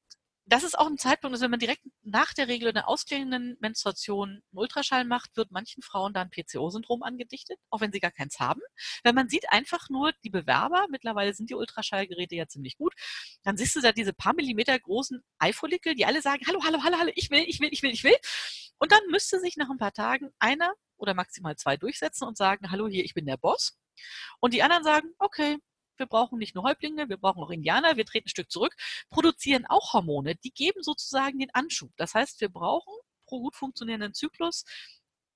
das 0.49 0.63
ist 0.63 0.79
auch 0.79 0.87
ein 0.87 0.97
Zeitpunkt, 0.97 1.35
also 1.35 1.43
wenn 1.43 1.51
man 1.51 1.59
direkt 1.59 1.83
nach 2.05 2.33
der 2.33 2.47
Regel 2.47 2.69
einer 2.69 2.89
ausklingenden 2.89 3.57
Menstruation 3.61 4.29
einen 4.31 4.43
Ultraschall 4.53 5.05
macht, 5.05 5.37
wird 5.37 5.51
manchen 5.51 5.83
Frauen 5.83 6.13
dann 6.13 6.31
PCO-Syndrom 6.31 7.03
angedichtet, 7.03 7.59
auch 7.69 7.81
wenn 7.81 7.91
sie 7.91 7.99
gar 7.99 8.13
keins 8.13 8.39
haben. 8.39 8.61
Weil 9.03 9.13
man 9.13 9.29
sieht 9.29 9.51
einfach 9.51 9.89
nur 9.91 10.13
die 10.25 10.31
Bewerber, 10.31 10.87
mittlerweile 10.89 11.35
sind 11.35 11.51
die 11.51 11.55
Ultraschallgeräte 11.57 12.37
ja 12.37 12.47
ziemlich 12.47 12.77
gut, 12.77 12.95
dann 13.43 13.57
siehst 13.57 13.75
du 13.75 13.81
da 13.81 13.91
diese 13.91 14.13
paar 14.13 14.35
Millimeter 14.35 14.79
großen 14.79 15.21
Eifollikel, 15.39 15.97
die 15.97 16.07
alle 16.07 16.23
sagen, 16.23 16.45
hallo, 16.47 16.61
hallo, 16.65 16.81
hallo, 16.85 16.97
hallo, 16.97 17.13
ich 17.17 17.29
will, 17.31 17.43
ich 17.49 17.59
will, 17.59 17.71
ich 17.73 17.83
will, 17.83 17.91
ich 17.91 18.05
will. 18.05 18.17
Und 18.79 18.93
dann 18.93 19.01
müsste 19.11 19.41
sich 19.41 19.57
nach 19.57 19.71
ein 19.71 19.79
paar 19.79 19.93
Tagen 19.93 20.31
einer 20.39 20.73
oder 20.97 21.15
maximal 21.15 21.57
zwei 21.57 21.77
durchsetzen 21.77 22.27
und 22.27 22.37
sagen, 22.37 22.71
hallo, 22.71 22.89
hier, 22.89 23.05
ich 23.05 23.15
bin 23.15 23.27
der 23.27 23.37
Boss. 23.37 23.77
Und 24.41 24.55
die 24.55 24.63
anderen 24.63 24.85
sagen, 24.85 25.15
okay, 25.19 25.59
wir 25.99 26.07
brauchen 26.07 26.39
nicht 26.39 26.55
nur 26.55 26.65
Häuptlinge, 26.65 27.09
wir 27.09 27.17
brauchen 27.17 27.43
auch 27.43 27.51
Indianer, 27.51 27.97
wir 27.97 28.05
treten 28.05 28.27
ein 28.27 28.31
Stück 28.31 28.51
zurück, 28.51 28.75
produzieren 29.09 29.67
auch 29.67 29.95
Hormone, 29.95 30.37
die 30.37 30.53
geben 30.53 30.83
sozusagen 30.83 31.39
den 31.39 31.55
Anschub. 31.55 31.91
Das 31.97 32.15
heißt, 32.15 32.41
wir 32.41 32.51
brauchen 32.51 32.93
pro 33.27 33.41
gut 33.41 33.57
funktionierenden 33.57 34.15
Zyklus 34.15 34.65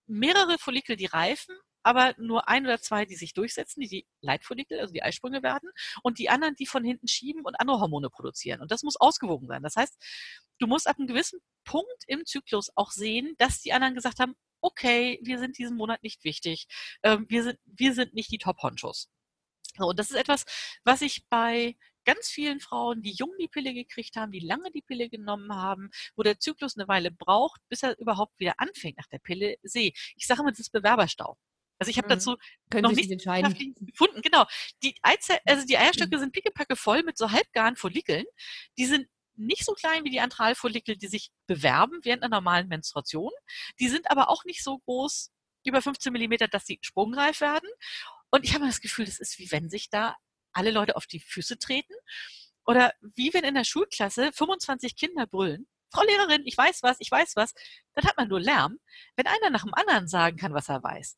mehrere 0.07 0.59
Follikel, 0.59 0.97
die 0.97 1.07
reifen, 1.07 1.57
aber 1.83 2.15
nur 2.19 2.49
ein 2.49 2.67
oder 2.67 2.81
zwei, 2.81 3.07
die 3.07 3.17
sich 3.17 3.33
durchsetzen, 3.33 3.81
die 3.81 3.89
die 3.89 4.07
Leitfollikel, 4.21 4.81
also 4.81 4.93
die 4.93 5.03
Eisprünge 5.03 5.43
werden, 5.43 5.71
und 6.03 6.19
die 6.19 6.29
anderen, 6.29 6.55
die 6.57 6.67
von 6.67 6.85
hinten 6.85 7.09
schieben 7.09 7.45
und 7.45 7.59
andere 7.59 7.81
Hormone 7.81 8.11
produzieren. 8.11 8.61
Und 8.61 8.71
das 8.71 8.83
muss 8.83 8.97
ausgewogen 8.97 9.49
sein. 9.49 9.63
Das 9.63 9.77
heißt, 9.77 9.97
du 10.59 10.67
musst 10.67 10.89
ab 10.89 10.99
einem 10.99 11.07
gewissen 11.07 11.41
Punkt 11.65 12.05
im 12.07 12.25
Zyklus 12.27 12.71
auch 12.77 12.91
sehen, 12.91 13.35
dass 13.39 13.61
die 13.61 13.73
anderen 13.73 13.95
gesagt 13.95 14.19
haben, 14.21 14.35
okay, 14.61 15.19
wir 15.23 15.39
sind 15.39 15.59
diesen 15.59 15.77
Monat 15.77 16.03
nicht 16.03 16.23
wichtig, 16.25 16.67
ähm, 17.03 17.27
wir, 17.29 17.43
sind, 17.43 17.59
wir 17.65 17.95
sind 17.95 18.15
nicht 18.15 18.31
die 18.31 18.39
Top-Honchos. 18.39 19.09
So, 19.79 19.87
und 19.89 19.99
das 19.99 20.11
ist 20.11 20.17
etwas, 20.17 20.45
was 20.85 21.01
ich 21.03 21.25
bei 21.31 21.77
ganz 22.05 22.29
vielen 22.29 22.61
Frauen, 22.61 23.03
die 23.03 23.13
jung 23.13 23.31
die 23.41 23.49
Pille 23.49 23.73
gekriegt 23.75 24.17
haben, 24.17 24.33
die 24.33 24.41
lange 24.41 24.71
die 24.73 24.83
Pille 24.83 25.09
genommen 25.09 25.55
haben, 25.55 25.91
wo 26.17 26.23
der 26.23 26.39
Zyklus 26.41 26.77
eine 26.77 26.89
Weile 26.89 27.11
braucht, 27.11 27.61
bis 27.69 27.83
er 27.83 27.99
überhaupt 27.99 28.39
wieder 28.39 28.55
anfängt 28.59 28.99
nach 28.99 29.07
der 29.07 29.19
Pille, 29.19 29.57
sehe. 29.63 29.93
Ich 30.17 30.27
sage 30.27 30.41
immer, 30.41 30.51
das 30.51 30.61
ist 30.61 30.73
Bewerberstau. 30.73 31.37
Also 31.79 31.91
ich 31.91 31.97
habe 31.99 32.07
Mhm. 32.07 32.11
dazu 32.11 32.37
Können 32.71 32.83
noch 32.83 32.91
sich 32.91 33.09
nicht 33.09 33.11
nicht 33.11 33.27
entscheiden. 33.27 33.53
wissenschaftlich 33.55 33.87
gefunden. 33.93 34.23
Genau. 34.23 34.45
Die, 34.83 34.95
Eize 35.03 35.39
also 35.47 35.65
die 35.67 35.79
Eierstöcke 35.79 36.19
sind 36.19 36.33
pickepacke 36.33 36.77
voll 36.77 37.03
mit 37.03 37.17
so 37.17 37.31
halbgaren 37.31 37.77
Follikeln. 37.77 38.25
Die 38.77 38.87
sind 38.87 39.09
nicht 39.41 39.65
so 39.65 39.73
klein 39.73 40.05
wie 40.05 40.11
die 40.11 40.21
Antralfollikel, 40.21 40.97
die 40.97 41.09
sich 41.09 41.31
bewerben 41.47 42.01
während 42.03 42.23
einer 42.23 42.37
normalen 42.37 42.69
Menstruation. 42.69 43.33
Die 43.79 43.89
sind 43.89 44.11
aber 44.11 44.29
auch 44.29 44.45
nicht 44.45 44.63
so 44.63 44.79
groß, 44.79 45.31
über 45.65 45.83
15 45.83 46.13
Millimeter, 46.13 46.49
dass 46.49 46.67
sie 46.67 46.79
sprungreif 46.83 47.41
werden. 47.41 47.69
Und 48.31 48.45
ich 48.45 48.55
habe 48.55 48.67
das 48.67 48.81
Gefühl, 48.81 49.05
das 49.05 49.19
ist 49.19 49.39
wie 49.39 49.51
wenn 49.51 49.69
sich 49.69 49.91
da 49.91 50.17
alle 50.53 50.71
Leute 50.71 50.97
auf 50.97 51.07
die 51.07 51.21
Füße 51.21 51.59
treten. 51.59 51.95
Oder 52.65 52.93
wie 53.15 53.33
wenn 53.35 53.45
in 53.45 53.55
der 53.55 53.65
Schulklasse 53.65 54.31
25 54.33 54.97
Kinder 54.97 55.27
brüllen. 55.27 55.67
Frau 55.93 56.03
Lehrerin, 56.05 56.43
ich 56.47 56.57
weiß 56.57 56.83
was, 56.83 56.99
ich 57.01 57.11
weiß 57.11 57.35
was. 57.37 57.53
Dann 57.95 58.05
hat 58.05 58.17
man 58.17 58.29
nur 58.29 58.41
Lärm. 58.41 58.79
Wenn 59.17 59.27
einer 59.27 59.51
nach 59.51 59.65
dem 59.65 59.75
anderen 59.75 60.07
sagen 60.07 60.37
kann, 60.37 60.55
was 60.55 60.69
er 60.69 60.83
weiß, 60.83 61.17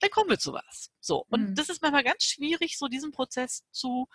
dann 0.00 0.10
kommen 0.10 0.30
wir 0.30 0.38
zu 0.38 0.52
was. 0.52 0.90
So. 1.00 1.24
Und 1.28 1.50
Mhm. 1.50 1.54
das 1.54 1.68
ist 1.68 1.82
manchmal 1.82 2.04
ganz 2.04 2.24
schwierig, 2.24 2.78
so 2.78 2.86
diesen 2.88 3.12
Prozess 3.12 3.64
zu 3.72 4.08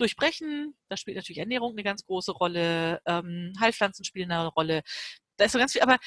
durchbrechen. 0.00 0.74
Da 0.88 0.96
spielt 0.96 1.16
natürlich 1.16 1.38
Ernährung 1.38 1.72
eine 1.72 1.82
ganz 1.82 2.04
große 2.04 2.32
Rolle, 2.32 3.00
ähm, 3.06 3.52
Heilpflanzen 3.60 4.04
spielen 4.04 4.30
eine 4.30 4.48
Rolle. 4.48 4.82
Da 5.36 5.44
ist 5.44 5.52
so 5.52 5.58
ganz 5.58 5.72
viel, 5.72 5.82
aber 5.82 5.98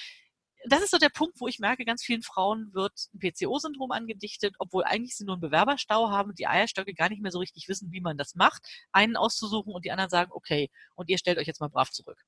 das 0.66 0.82
ist 0.84 0.92
so 0.92 0.98
der 0.98 1.10
Punkt, 1.10 1.40
wo 1.40 1.48
ich 1.48 1.60
merke, 1.60 1.86
ganz 1.86 2.04
vielen 2.04 2.22
Frauen 2.22 2.72
wird 2.74 2.94
ein 3.14 3.20
PCO-Syndrom 3.20 3.92
angedichtet, 3.92 4.56
obwohl 4.60 4.84
eigentlich 4.84 5.16
sie 5.16 5.26
nur 5.26 5.36
einen 5.36 5.42
Bewerberstau 5.42 6.10
haben 6.10 6.30
und 6.30 6.40
die 6.40 6.48
Eierstöcke 6.48 6.94
gar 6.94 7.10
nicht 7.10 7.22
mehr 7.22 7.32
so 7.32 7.40
richtig 7.40 7.68
wissen, 7.68 7.92
wie 7.92 8.02
man 8.02 8.18
das 8.18 8.36
macht, 8.36 8.62
einen 8.92 9.16
auszusuchen 9.16 9.74
und 9.74 9.86
die 9.86 9.92
anderen 9.92 10.10
sagen, 10.10 10.32
okay, 10.34 10.70
und 10.96 11.10
ihr 11.10 11.18
stellt 11.18 11.38
euch 11.38 11.48
jetzt 11.48 11.62
mal 11.62 11.70
brav 11.70 11.90
zurück. 11.92 12.24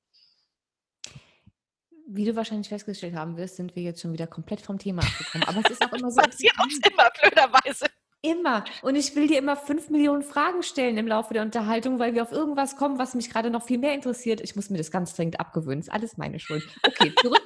Wie 2.06 2.24
du 2.24 2.36
wahrscheinlich 2.36 2.68
festgestellt 2.68 3.14
haben 3.14 3.36
wirst, 3.36 3.56
sind 3.56 3.74
wir 3.76 3.82
jetzt 3.82 4.02
schon 4.02 4.12
wieder 4.12 4.26
komplett 4.26 4.60
vom 4.60 4.78
Thema 4.78 5.02
abgekommen. 5.02 5.48
Aber 5.48 5.60
es 5.64 5.70
ist 5.70 5.82
auch 5.82 5.92
immer 5.92 6.10
so. 6.10 6.20
Passiert 6.20 6.54
uns 6.62 6.78
immer, 6.86 7.08
blöderweise. 7.18 7.86
Immer. 8.24 8.64
Und 8.80 8.96
ich 8.96 9.14
will 9.14 9.26
dir 9.26 9.36
immer 9.36 9.54
fünf 9.54 9.90
Millionen 9.90 10.22
Fragen 10.22 10.62
stellen 10.62 10.96
im 10.96 11.06
Laufe 11.06 11.34
der 11.34 11.42
Unterhaltung, 11.42 11.98
weil 11.98 12.14
wir 12.14 12.22
auf 12.22 12.32
irgendwas 12.32 12.74
kommen, 12.74 12.98
was 12.98 13.14
mich 13.14 13.28
gerade 13.28 13.50
noch 13.50 13.62
viel 13.62 13.76
mehr 13.76 13.92
interessiert. 13.92 14.40
Ich 14.40 14.56
muss 14.56 14.70
mir 14.70 14.78
das 14.78 14.90
ganz 14.90 15.14
dringend 15.14 15.38
abgewöhnen. 15.40 15.80
Ist 15.80 15.92
alles 15.92 16.16
meine 16.16 16.40
Schuld. 16.40 16.64
Okay, 16.82 17.12
zurück. 17.20 17.42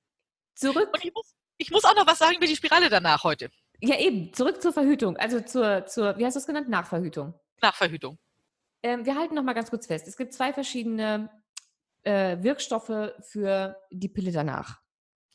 zurück. 0.54 0.90
Und 0.92 1.02
ich 1.02 1.14
muss, 1.14 1.34
ich 1.56 1.70
muss 1.70 1.84
auch 1.84 1.96
noch 1.96 2.06
was 2.06 2.18
sagen 2.18 2.36
über 2.36 2.46
die 2.46 2.56
Spirale 2.56 2.90
danach 2.90 3.24
heute. 3.24 3.48
Ja, 3.80 3.98
eben. 3.98 4.30
Zurück 4.34 4.60
zur 4.60 4.74
Verhütung. 4.74 5.16
Also 5.16 5.40
zur, 5.40 5.86
zur 5.86 6.18
wie 6.18 6.26
hast 6.26 6.34
du 6.34 6.40
es 6.40 6.46
genannt? 6.46 6.68
Nachverhütung. 6.68 7.32
Nachverhütung. 7.62 8.18
Ähm, 8.82 9.06
wir 9.06 9.16
halten 9.16 9.34
noch 9.34 9.42
mal 9.42 9.54
ganz 9.54 9.70
kurz 9.70 9.86
fest. 9.86 10.06
Es 10.08 10.18
gibt 10.18 10.34
zwei 10.34 10.52
verschiedene 10.52 11.30
äh, 12.02 12.36
Wirkstoffe 12.42 13.12
für 13.22 13.76
die 13.90 14.08
Pille 14.10 14.32
danach. 14.32 14.82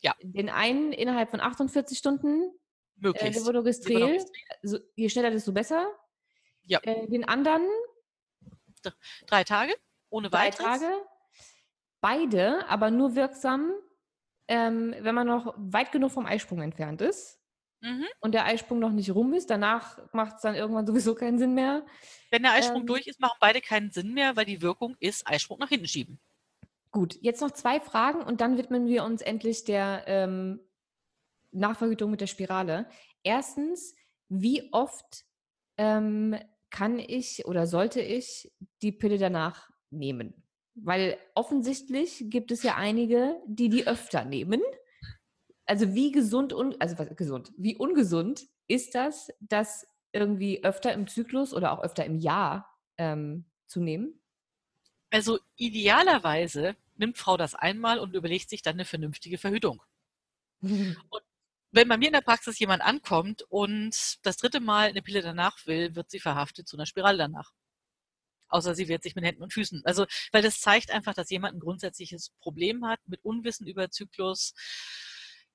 Ja. 0.02 0.14
Den 0.22 0.50
einen 0.50 0.92
innerhalb 0.92 1.30
von 1.30 1.40
48 1.40 1.98
Stunden, 1.98 2.52
Möglichst. 3.04 3.40
Levodogestrel. 3.40 3.96
Levodogestrel. 3.96 4.40
So, 4.62 4.78
je 4.96 5.08
schneller, 5.08 5.30
desto 5.30 5.52
besser. 5.52 5.86
Ja. 6.64 6.80
Äh, 6.82 7.06
den 7.08 7.24
anderen 7.24 7.62
Drei 9.26 9.44
Tage, 9.44 9.74
ohne 10.10 10.28
drei 10.28 10.46
weiteres. 10.48 10.64
Tage. 10.64 10.90
Beide, 12.00 12.68
aber 12.68 12.90
nur 12.90 13.14
wirksam, 13.14 13.72
ähm, 14.46 14.94
wenn 15.00 15.14
man 15.14 15.26
noch 15.26 15.54
weit 15.56 15.90
genug 15.90 16.12
vom 16.12 16.26
Eisprung 16.26 16.60
entfernt 16.60 17.00
ist 17.00 17.40
Mhm. 17.80 18.04
und 18.20 18.32
der 18.32 18.44
Eisprung 18.44 18.78
noch 18.78 18.92
nicht 18.92 19.14
rum 19.14 19.32
ist. 19.34 19.48
Danach 19.50 19.98
macht 20.12 20.36
es 20.36 20.42
dann 20.42 20.54
irgendwann 20.54 20.86
sowieso 20.86 21.14
keinen 21.14 21.38
Sinn 21.38 21.54
mehr. 21.54 21.84
Wenn 22.30 22.42
der 22.42 22.52
Eisprung 22.52 22.80
Ähm, 22.82 22.86
durch 22.86 23.06
ist, 23.06 23.20
machen 23.20 23.36
beide 23.40 23.60
keinen 23.62 23.90
Sinn 23.90 24.12
mehr, 24.12 24.36
weil 24.36 24.44
die 24.44 24.60
Wirkung 24.62 24.96
ist 25.00 25.26
Eisprung 25.26 25.58
nach 25.58 25.68
hinten 25.70 25.88
schieben. 25.88 26.18
Gut, 26.90 27.16
jetzt 27.22 27.40
noch 27.40 27.50
zwei 27.50 27.80
Fragen 27.80 28.22
und 28.22 28.40
dann 28.40 28.56
widmen 28.58 28.86
wir 28.86 29.04
uns 29.04 29.20
endlich 29.22 29.64
der 29.64 30.04
ähm, 30.06 30.60
Nachverhütung 31.54 32.10
mit 32.10 32.20
der 32.20 32.26
Spirale. 32.26 32.86
Erstens, 33.22 33.94
wie 34.28 34.72
oft 34.72 35.24
ähm, 35.76 36.36
kann 36.70 36.98
ich 36.98 37.46
oder 37.46 37.66
sollte 37.66 38.00
ich 38.00 38.52
die 38.82 38.92
Pille 38.92 39.18
danach 39.18 39.70
nehmen? 39.90 40.34
Weil 40.74 41.16
offensichtlich 41.34 42.24
gibt 42.26 42.50
es 42.50 42.62
ja 42.62 42.74
einige, 42.74 43.40
die 43.46 43.68
die 43.68 43.86
öfter 43.86 44.24
nehmen. 44.24 44.60
Also 45.66 45.94
wie 45.94 46.10
gesund 46.10 46.52
und 46.52 46.80
also 46.82 46.98
was, 46.98 47.16
gesund, 47.16 47.52
wie 47.56 47.76
ungesund 47.76 48.46
ist 48.66 48.94
das, 48.94 49.30
das 49.40 49.86
irgendwie 50.12 50.64
öfter 50.64 50.92
im 50.92 51.06
Zyklus 51.06 51.54
oder 51.54 51.72
auch 51.72 51.82
öfter 51.82 52.04
im 52.04 52.18
Jahr 52.18 52.68
ähm, 52.98 53.44
zu 53.66 53.80
nehmen? 53.80 54.20
Also 55.10 55.38
idealerweise 55.56 56.76
nimmt 56.96 57.18
Frau 57.18 57.36
das 57.36 57.54
einmal 57.54 57.98
und 57.98 58.14
überlegt 58.14 58.50
sich 58.50 58.62
dann 58.62 58.74
eine 58.74 58.84
vernünftige 58.84 59.38
Verhütung. 59.38 59.80
Und 60.60 61.22
wenn 61.74 61.88
bei 61.88 61.96
mir 61.96 62.06
in 62.06 62.12
der 62.12 62.20
Praxis 62.20 62.58
jemand 62.58 62.82
ankommt 62.82 63.42
und 63.48 64.18
das 64.22 64.36
dritte 64.36 64.60
Mal 64.60 64.88
eine 64.88 65.02
Pille 65.02 65.22
danach 65.22 65.66
will, 65.66 65.94
wird 65.94 66.10
sie 66.10 66.20
verhaftet 66.20 66.68
zu 66.68 66.76
einer 66.76 66.86
Spirale 66.86 67.18
danach. 67.18 67.52
Außer 68.48 68.74
sie 68.74 68.88
wehrt 68.88 69.02
sich 69.02 69.16
mit 69.16 69.24
Händen 69.24 69.42
und 69.42 69.52
Füßen. 69.52 69.82
Also, 69.84 70.06
weil 70.30 70.42
das 70.42 70.60
zeigt 70.60 70.90
einfach, 70.92 71.14
dass 71.14 71.30
jemand 71.30 71.56
ein 71.56 71.60
grundsätzliches 71.60 72.30
Problem 72.40 72.86
hat 72.86 73.00
mit 73.06 73.24
Unwissen 73.24 73.66
über 73.66 73.90
Zyklus, 73.90 74.54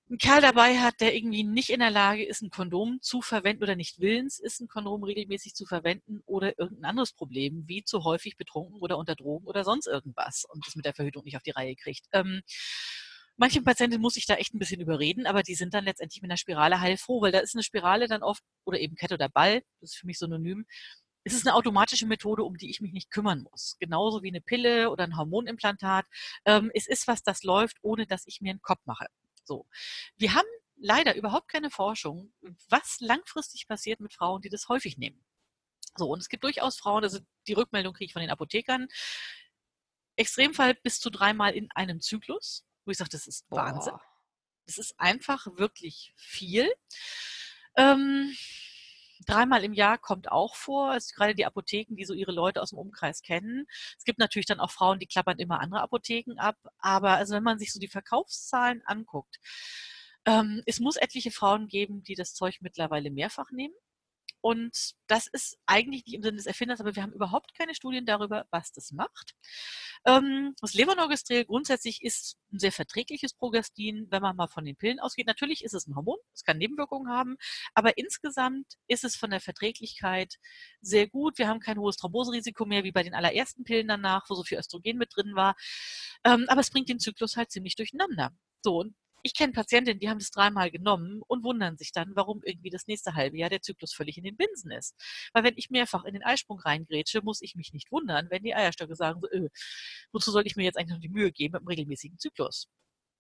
einen 0.10 0.18
Kerl 0.18 0.42
dabei 0.42 0.80
hat, 0.80 1.00
der 1.02 1.16
irgendwie 1.16 1.44
nicht 1.44 1.70
in 1.70 1.80
der 1.80 1.92
Lage 1.92 2.26
ist, 2.26 2.42
ein 2.42 2.50
Kondom 2.50 3.00
zu 3.02 3.22
verwenden 3.22 3.64
oder 3.64 3.76
nicht 3.76 4.00
willens 4.00 4.40
ist, 4.40 4.60
ein 4.60 4.68
Kondom 4.68 5.04
regelmäßig 5.04 5.54
zu 5.54 5.66
verwenden 5.66 6.22
oder 6.26 6.58
irgendein 6.58 6.90
anderes 6.90 7.14
Problem, 7.14 7.64
wie 7.68 7.84
zu 7.84 8.04
häufig 8.04 8.36
betrunken 8.36 8.80
oder 8.82 8.98
unter 8.98 9.16
Drogen 9.16 9.46
oder 9.46 9.64
sonst 9.64 9.86
irgendwas 9.88 10.46
und 10.46 10.66
das 10.66 10.76
mit 10.76 10.86
der 10.86 10.96
Verhütung 10.96 11.24
nicht 11.24 11.38
auf 11.38 11.44
die 11.44 11.52
Reihe 11.52 11.76
kriegt. 11.76 12.08
Ähm, 12.12 12.42
manche 13.40 13.62
Patienten 13.62 14.02
muss 14.02 14.18
ich 14.18 14.26
da 14.26 14.36
echt 14.36 14.54
ein 14.54 14.60
bisschen 14.60 14.82
überreden, 14.82 15.26
aber 15.26 15.44
die 15.44 15.56
sind 15.56 15.74
dann 15.74 15.86
letztendlich 15.86 16.22
mit 16.22 16.30
einer 16.30 16.38
Spirale 16.38 16.82
heilfroh, 16.82 17.22
weil 17.22 17.32
da 17.32 17.40
ist 17.40 17.56
eine 17.56 17.64
Spirale 17.64 18.08
dann 18.08 18.22
oft, 18.22 18.44
oder 18.66 18.80
eben 18.80 18.96
Kette 18.96 19.16
oder 19.16 19.30
Ball, 19.30 19.64
das 19.80 19.92
ist 19.92 19.98
für 19.98 20.06
mich 20.06 20.20
synonym, 20.20 20.66
es 21.24 21.34
ist 21.34 21.48
eine 21.48 21.56
automatische 21.56 22.06
Methode, 22.06 22.44
um 22.44 22.58
die 22.58 22.70
ich 22.70 22.82
mich 22.82 22.92
nicht 22.94 23.12
kümmern 23.12 23.44
muss. 23.44 23.78
Genauso 23.80 24.24
wie 24.24 24.30
eine 24.30 24.42
Pille 24.42 24.90
oder 24.90 25.04
ein 25.04 25.18
Hormonimplantat. 25.18 26.06
Ähm, 26.46 26.72
es 26.74 26.88
ist 26.88 27.08
was, 27.08 27.24
das 27.24 27.44
läuft, 27.44 27.78
ohne 27.82 28.08
dass 28.08 28.24
ich 28.26 28.42
mir 28.42 28.52
einen 28.52 28.62
Kopf 28.62 28.80
mache. 28.86 29.08
So. 29.44 29.68
Wir 30.18 30.34
haben 30.34 30.48
leider 30.78 31.16
überhaupt 31.16 31.50
keine 31.50 31.70
Forschung, 31.70 32.34
was 32.70 33.00
langfristig 33.00 33.68
passiert 33.68 34.00
mit 34.00 34.14
Frauen, 34.14 34.42
die 34.42 34.50
das 34.50 34.70
häufig 34.70 34.98
nehmen. 34.98 35.24
So, 35.98 36.10
und 36.10 36.20
es 36.20 36.30
gibt 36.30 36.44
durchaus 36.44 36.78
Frauen, 36.78 37.04
also 37.04 37.20
die 37.48 37.54
Rückmeldung 37.54 37.94
kriege 37.94 38.06
ich 38.06 38.14
von 38.14 38.22
den 38.22 38.32
Apothekern, 38.32 38.88
Extremfall 40.16 40.76
bis 40.76 41.00
zu 41.00 41.10
dreimal 41.10 41.54
in 41.54 41.70
einem 41.72 42.02
Zyklus, 42.02 42.66
wo 42.90 42.92
ich 42.92 42.98
sage, 42.98 43.12
das 43.12 43.28
ist 43.28 43.46
Wahnsinn. 43.52 43.94
Boah. 43.94 44.02
Das 44.66 44.80
ist 44.80 45.00
einfach 45.00 45.46
wirklich 45.58 46.12
viel. 46.18 46.68
Ähm, 47.78 48.36
dreimal 49.28 49.64
im 49.64 49.74
Jahr 49.74 50.00
kommt 50.00 50.32
auch 50.32 50.56
vor. 50.56 50.96
Es 50.96 51.14
gerade 51.14 51.36
die 51.36 51.46
Apotheken, 51.46 51.96
die 51.96 52.06
so 52.06 52.14
ihre 52.16 52.32
Leute 52.32 52.62
aus 52.62 52.72
dem 52.72 52.80
Umkreis 52.80 53.22
kennen. 53.22 53.68
Es 53.98 54.04
gibt 54.06 54.18
natürlich 54.18 54.48
dann 54.48 54.60
auch 54.60 54.72
Frauen, 54.72 54.98
die 54.98 55.06
klappern 55.06 55.38
immer 55.38 55.60
andere 55.60 55.82
Apotheken 55.82 56.40
ab. 56.40 56.58
Aber 56.80 57.12
also 57.12 57.36
wenn 57.36 57.44
man 57.44 57.60
sich 57.60 57.72
so 57.72 57.80
die 57.80 57.88
Verkaufszahlen 57.88 58.82
anguckt, 58.86 59.40
ähm, 60.26 60.64
es 60.66 60.80
muss 60.80 60.96
etliche 60.98 61.32
Frauen 61.32 61.68
geben, 61.68 62.04
die 62.04 62.16
das 62.16 62.34
Zeug 62.34 62.58
mittlerweile 62.62 63.12
mehrfach 63.12 63.52
nehmen. 63.52 63.76
Und 64.42 64.94
das 65.08 65.28
ist 65.28 65.58
eigentlich 65.66 66.06
nicht 66.06 66.16
im 66.16 66.24
Sinne 66.24 66.38
des 66.38 66.46
Erfinders, 66.46 66.80
aber 66.80 66.96
wir 66.96 67.04
haben 67.04 67.14
überhaupt 67.14 67.54
keine 67.56 67.76
Studien 67.76 68.06
darüber, 68.06 68.46
was 68.52 68.72
das 68.72 68.92
macht. 68.92 69.36
Ähm, 70.06 70.56
das 70.62 70.74
Levonorgestrel 70.74 71.46
grundsätzlich 71.46 72.02
ist 72.02 72.38
ein 72.54 72.60
sehr 72.60 72.72
verträgliches 72.72 73.34
Progestin, 73.34 74.08
wenn 74.10 74.22
man 74.22 74.36
mal 74.36 74.48
von 74.48 74.66
den 74.66 74.76
Pillen 74.76 75.00
ausgeht. 75.00 75.28
Natürlich 75.28 75.64
ist 75.64 75.74
es 75.74 75.88
ein 75.88 75.96
Hormon, 75.96 76.18
es 76.34 76.44
kann 76.44 76.58
Nebenwirkungen 76.58 77.12
haben, 77.12 77.38
aber 77.74 77.98
insgesamt 77.98 78.78
ist 78.88 79.04
es 79.04 79.16
von 79.16 79.30
der 79.30 79.42
Verträglichkeit 79.42 80.36
sehr 80.82 81.08
gut. 81.08 81.38
Wir 81.38 81.48
haben 81.48 81.60
kein 81.60 81.78
hohes 81.78 81.98
Thromboserisiko 81.98 82.66
mehr, 82.66 82.84
wie 82.84 82.92
bei 82.92 83.04
den 83.04 83.14
allerersten 83.14 83.64
Pillen 83.64 83.88
danach, 83.88 84.30
wo 84.30 84.36
so 84.36 84.44
viel 84.44 84.58
Östrogen 84.58 84.98
mit 84.98 85.16
drin 85.16 85.36
war. 85.36 85.56
Ähm, 86.24 86.46
aber 86.48 86.62
es 86.62 86.72
bringt 86.72 86.90
den 86.90 87.00
Zyklus 87.00 87.36
halt 87.36 87.52
ziemlich 87.52 87.76
durcheinander. 87.76 88.32
So, 88.62 88.80
und 88.80 88.96
ich 89.24 89.34
kenne 89.34 89.54
Patientinnen, 89.54 90.00
die 90.00 90.10
haben 90.10 90.20
das 90.20 90.32
dreimal 90.32 90.72
genommen 90.72 91.22
und 91.28 91.44
wundern 91.44 91.78
sich 91.78 91.92
dann, 91.92 92.16
warum 92.16 92.42
irgendwie 92.44 92.70
das 92.70 92.88
nächste 92.88 93.16
halbe 93.16 93.38
Jahr 93.38 93.50
der 93.50 93.62
Zyklus 93.62 93.94
völlig 93.94 94.18
in 94.18 94.24
den 94.24 94.38
Binsen 94.38 94.72
ist. 94.72 94.96
Weil 95.34 95.44
wenn 95.44 95.54
ich 95.58 95.70
mehrfach 95.70 96.06
in 96.06 96.14
den 96.14 96.24
Eisprung 96.24 96.60
reingrätsche, 96.60 97.22
muss 97.22 97.42
ich 97.42 97.56
mich 97.56 97.74
nicht 97.74 97.92
wundern, 97.92 98.30
wenn 98.30 98.44
die 98.44 98.56
Eierstöcke 98.56 98.96
sagen, 98.96 99.22
so, 99.22 99.30
öh, 99.32 99.50
wozu 100.12 100.32
soll 100.32 100.46
ich 100.46 100.56
mir 100.56 100.64
jetzt 100.64 100.78
eigentlich 100.78 100.94
noch 100.94 101.02
die 101.02 101.10
Mühe 101.10 101.32
geben 101.32 101.54
mit 101.54 101.62
einem 101.62 101.68
regelmäßigen 101.68 102.20
Zyklus? 102.20 102.68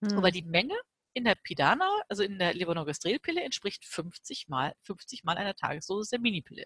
Hm. 0.03 0.21
Weil 0.21 0.31
die 0.31 0.43
Menge 0.43 0.75
in 1.13 1.25
der 1.25 1.35
Pidana, 1.35 1.89
also 2.07 2.23
in 2.23 2.39
der 2.39 2.53
Levonorgestrelpille, 2.53 3.41
entspricht 3.41 3.85
50 3.85 4.47
mal, 4.47 4.73
50 4.83 5.23
mal 5.23 5.37
einer 5.37 5.55
Tagesdosis 5.55 6.09
der 6.09 6.19
Minipille. 6.19 6.65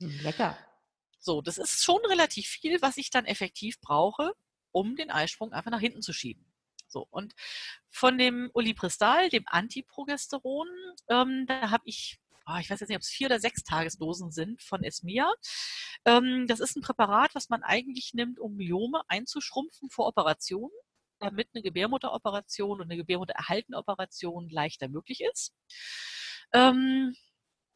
Hm, 0.00 0.20
lecker. 0.22 0.58
So, 1.18 1.40
das 1.40 1.58
ist 1.58 1.82
schon 1.82 2.04
relativ 2.06 2.46
viel, 2.46 2.80
was 2.82 2.96
ich 2.98 3.10
dann 3.10 3.24
effektiv 3.24 3.80
brauche, 3.80 4.32
um 4.72 4.96
den 4.96 5.10
Eisprung 5.10 5.52
einfach 5.52 5.70
nach 5.70 5.80
hinten 5.80 6.02
zu 6.02 6.12
schieben. 6.12 6.44
So, 6.88 7.06
und 7.10 7.34
von 7.90 8.18
dem 8.18 8.50
Olipristal, 8.54 9.28
dem 9.28 9.44
Antiprogesteron, 9.46 10.68
ähm, 11.08 11.44
da 11.46 11.70
habe 11.70 11.82
ich 11.86 12.18
oh, 12.46 12.56
ich 12.60 12.70
weiß 12.70 12.80
jetzt 12.80 12.88
nicht, 12.88 12.96
ob 12.96 13.02
es 13.02 13.08
vier 13.08 13.26
oder 13.26 13.40
sechs 13.40 13.64
Tagesdosen 13.64 14.30
sind 14.30 14.62
von 14.62 14.82
Esmia. 14.82 15.30
Ähm, 16.04 16.46
das 16.46 16.60
ist 16.60 16.76
ein 16.76 16.82
Präparat, 16.82 17.34
was 17.34 17.48
man 17.48 17.62
eigentlich 17.62 18.12
nimmt, 18.14 18.38
um 18.38 18.56
Myome 18.56 19.02
einzuschrumpfen 19.08 19.90
vor 19.90 20.06
Operationen, 20.06 20.72
damit 21.18 21.48
eine 21.54 21.62
Gebärmutteroperation 21.62 22.80
und 22.80 22.82
eine 22.82 22.96
gebärmuttererhaltene 22.96 23.76
Operation 23.76 24.48
leichter 24.48 24.88
möglich 24.88 25.22
ist. 25.22 25.54
Ähm, 26.52 27.14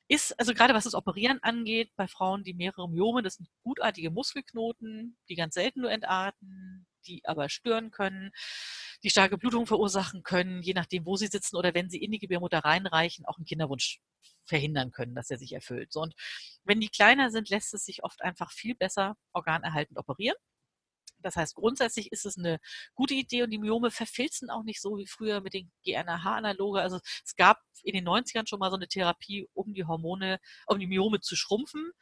ist, 0.09 0.39
also 0.41 0.55
gerade 0.55 0.75
was 0.75 0.85
das 0.85 0.95
Operieren 0.95 1.41
angeht, 1.43 1.91
bei 1.97 2.09
Frauen, 2.09 2.43
die 2.43 2.55
mehrere 2.55 2.89
Myome, 2.89 3.23
das 3.23 3.37
sind 3.37 3.49
gutartige 3.63 4.11
Muskelknoten, 4.11 5.17
die 5.29 5.37
ganz 5.37 5.55
selten 5.55 5.83
nur 5.83 5.93
entarten, 5.93 6.87
die 7.07 7.23
aber 7.25 7.49
stören 7.49 7.91
können, 7.91 8.33
die 9.03 9.11
starke 9.11 9.39
Blutung 9.39 9.67
verursachen 9.67 10.23
können, 10.23 10.63
je 10.63 10.75
nachdem, 10.75 11.07
wo 11.07 11.17
sie 11.17 11.29
sitzen 11.29 11.57
oder 11.57 11.75
wenn 11.75 11.91
sie 11.91 12.03
in 12.03 12.13
die 12.13 12.19
Gebärmutter 12.19 12.61
reinreichen, 12.61 13.27
auch 13.27 13.39
einen 13.39 13.47
Kinderwunsch 13.47 14.01
verhindern 14.45 14.91
können, 14.91 15.15
dass 15.15 15.31
er 15.31 15.39
sich 15.39 15.53
erfüllt. 15.53 15.93
So, 15.93 16.01
und 16.01 16.15
wenn 16.65 16.81
die 16.81 16.89
kleiner 16.89 17.31
sind, 17.31 17.51
lässt 17.51 17.73
es 17.75 17.85
sich 17.85 18.03
oft 18.05 18.23
einfach 18.23 18.53
viel 18.53 18.75
besser 18.75 19.17
organerhaltend 19.33 19.99
operieren. 19.99 20.37
Das 21.23 21.37
heißt, 21.37 21.55
grundsätzlich 21.55 22.13
ist 22.13 22.27
es 22.27 22.39
eine 22.39 22.59
gute 22.95 23.15
Idee 23.15 23.43
und 23.43 23.51
die 23.51 23.59
Myome 23.59 23.91
verfilzen 23.91 24.51
auch 24.51 24.63
nicht 24.63 24.81
so 24.81 24.97
wie 24.97 25.07
früher 25.07 25.41
mit 25.41 25.55
den 25.55 25.71
GNRH-Analoge. 25.85 26.81
Also 26.81 26.99
es 27.25 27.37
gab 27.37 27.61
in 27.83 27.95
den 27.95 28.07
90ern 28.07 28.49
schon 28.49 28.59
mal 28.59 28.71
so 28.71 28.77
eine 28.77 28.89
Therapie, 28.89 29.49
um 29.53 29.75
die 29.75 29.85
Hormone, 29.85 30.41
um 30.67 30.79
die 30.79 30.87
Myome 30.87 31.21
zu 31.21 31.37
schrumpfen. 31.37 31.93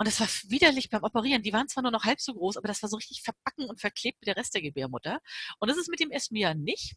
Und 0.00 0.06
das 0.06 0.18
war 0.18 0.28
widerlich 0.50 0.88
beim 0.88 1.02
Operieren. 1.02 1.42
Die 1.42 1.52
waren 1.52 1.68
zwar 1.68 1.82
nur 1.82 1.92
noch 1.92 2.04
halb 2.04 2.22
so 2.22 2.32
groß, 2.32 2.56
aber 2.56 2.68
das 2.68 2.82
war 2.82 2.88
so 2.88 2.96
richtig 2.96 3.20
verbacken 3.20 3.66
und 3.66 3.82
verklebt 3.82 4.18
wie 4.22 4.24
der 4.24 4.34
Rest 4.34 4.54
der 4.54 4.62
Gebärmutter. 4.62 5.20
Und 5.58 5.68
das 5.68 5.76
ist 5.76 5.90
mit 5.90 6.00
dem 6.00 6.10
Esmia 6.10 6.54
nicht. 6.54 6.94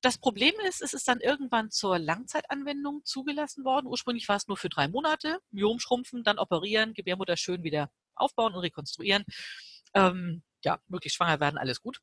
Das 0.00 0.18
Problem 0.18 0.54
ist, 0.66 0.82
es 0.82 0.92
ist 0.92 1.06
dann 1.06 1.20
irgendwann 1.20 1.70
zur 1.70 2.00
Langzeitanwendung 2.00 3.04
zugelassen 3.04 3.64
worden. 3.64 3.86
Ursprünglich 3.86 4.28
war 4.28 4.34
es 4.34 4.48
nur 4.48 4.56
für 4.56 4.68
drei 4.68 4.88
Monate. 4.88 5.38
Myom 5.52 5.78
schrumpfen, 5.78 6.24
dann 6.24 6.40
operieren, 6.40 6.94
Gebärmutter 6.94 7.36
schön 7.36 7.62
wieder 7.62 7.92
aufbauen 8.16 8.54
und 8.54 8.60
rekonstruieren. 8.62 9.24
Ähm, 9.94 10.42
ja, 10.64 10.80
möglichst 10.88 11.16
schwanger 11.16 11.38
werden, 11.38 11.58
alles 11.58 11.80
gut. 11.80 12.00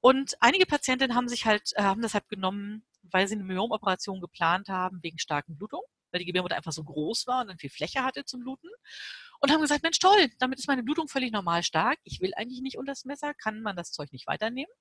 Und 0.00 0.34
einige 0.40 0.66
Patientinnen 0.66 1.14
haben 1.14 1.28
sich 1.28 1.46
halt, 1.46 1.70
äh, 1.76 1.84
haben 1.84 2.02
das 2.02 2.14
halt 2.14 2.28
genommen, 2.28 2.84
weil 3.02 3.28
sie 3.28 3.36
eine 3.36 3.44
Myomoperation 3.44 4.20
geplant 4.20 4.68
haben, 4.68 4.98
wegen 5.04 5.20
starken 5.20 5.56
Blutungen 5.56 5.86
weil 6.14 6.20
die 6.20 6.26
Gebärmutter 6.26 6.56
einfach 6.56 6.72
so 6.72 6.84
groß 6.84 7.26
war 7.26 7.42
und 7.42 7.48
dann 7.48 7.58
viel 7.58 7.70
Fläche 7.70 8.04
hatte 8.04 8.24
zum 8.24 8.40
Bluten. 8.40 8.68
Und 9.40 9.50
haben 9.50 9.60
gesagt, 9.60 9.82
Mensch, 9.82 9.98
toll, 9.98 10.30
damit 10.38 10.60
ist 10.60 10.68
meine 10.68 10.84
Blutung 10.84 11.08
völlig 11.08 11.32
normal 11.32 11.64
stark. 11.64 11.98
Ich 12.04 12.20
will 12.20 12.32
eigentlich 12.36 12.62
nicht 12.62 12.78
unter 12.78 12.92
das 12.92 13.04
Messer, 13.04 13.34
kann 13.34 13.60
man 13.60 13.76
das 13.76 13.90
Zeug 13.90 14.12
nicht 14.12 14.26
weiternehmen. 14.28 14.72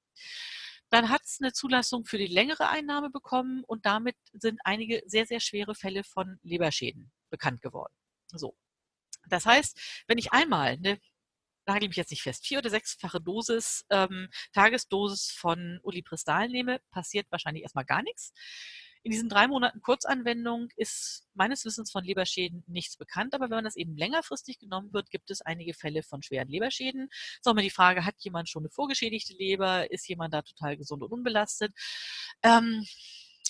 Dann 0.89 1.09
hat 1.09 1.23
es 1.25 1.39
eine 1.41 1.51
Zulassung 1.51 2.05
für 2.05 2.19
die 2.19 2.27
längere 2.27 2.69
Einnahme 2.69 3.09
bekommen 3.09 3.63
und 3.65 3.86
damit 3.88 4.15
sind 4.31 4.59
einige 4.63 5.01
sehr, 5.07 5.25
sehr 5.25 5.39
schwere 5.39 5.73
Fälle 5.73 6.03
von 6.03 6.38
Leberschäden 6.43 7.11
bekannt 7.31 7.61
geworden. 7.61 7.93
So. 8.27 8.55
Das 9.27 9.45
heißt, 9.47 10.03
wenn 10.07 10.19
ich 10.19 10.31
einmal 10.34 10.73
eine 10.73 10.99
nagel 11.65 11.88
mich 11.88 11.97
jetzt 11.97 12.11
nicht 12.11 12.21
fest, 12.21 12.45
vier- 12.45 12.59
oder 12.59 12.69
sechsfache 12.69 13.21
Dosis, 13.21 13.86
ähm, 13.89 14.29
Tagesdosis 14.51 15.31
von 15.31 15.79
Ulipristal 15.81 16.49
nehme, 16.49 16.79
passiert 16.91 17.25
wahrscheinlich 17.31 17.63
erstmal 17.63 17.86
gar 17.86 18.03
nichts. 18.03 18.34
In 19.05 19.11
diesen 19.11 19.27
drei 19.27 19.49
Monaten 19.49 19.81
Kurzanwendung 19.81 20.69
ist 20.77 21.27
meines 21.33 21.65
Wissens 21.65 21.91
von 21.91 22.05
Leberschäden 22.05 22.63
nichts 22.67 22.95
bekannt, 22.95 23.33
aber 23.35 23.45
wenn 23.49 23.57
man 23.57 23.65
das 23.65 23.75
eben 23.75 23.97
längerfristig 23.97 24.59
genommen 24.59 24.93
wird, 24.93 25.09
gibt 25.09 25.29
es 25.29 25.41
einige 25.41 25.73
Fälle 25.73 26.03
von 26.03 26.23
schweren 26.23 26.47
Leberschäden. 26.47 27.09
Ist 27.11 27.45
auch 27.45 27.53
mal 27.53 27.61
die 27.61 27.69
Frage, 27.69 28.05
hat 28.05 28.15
jemand 28.19 28.47
schon 28.47 28.63
eine 28.63 28.69
vorgeschädigte 28.69 29.33
Leber? 29.33 29.91
Ist 29.91 30.07
jemand 30.07 30.33
da 30.33 30.41
total 30.41 30.77
gesund 30.77 31.03
und 31.03 31.11
unbelastet? 31.11 31.73
Ähm, 32.43 32.85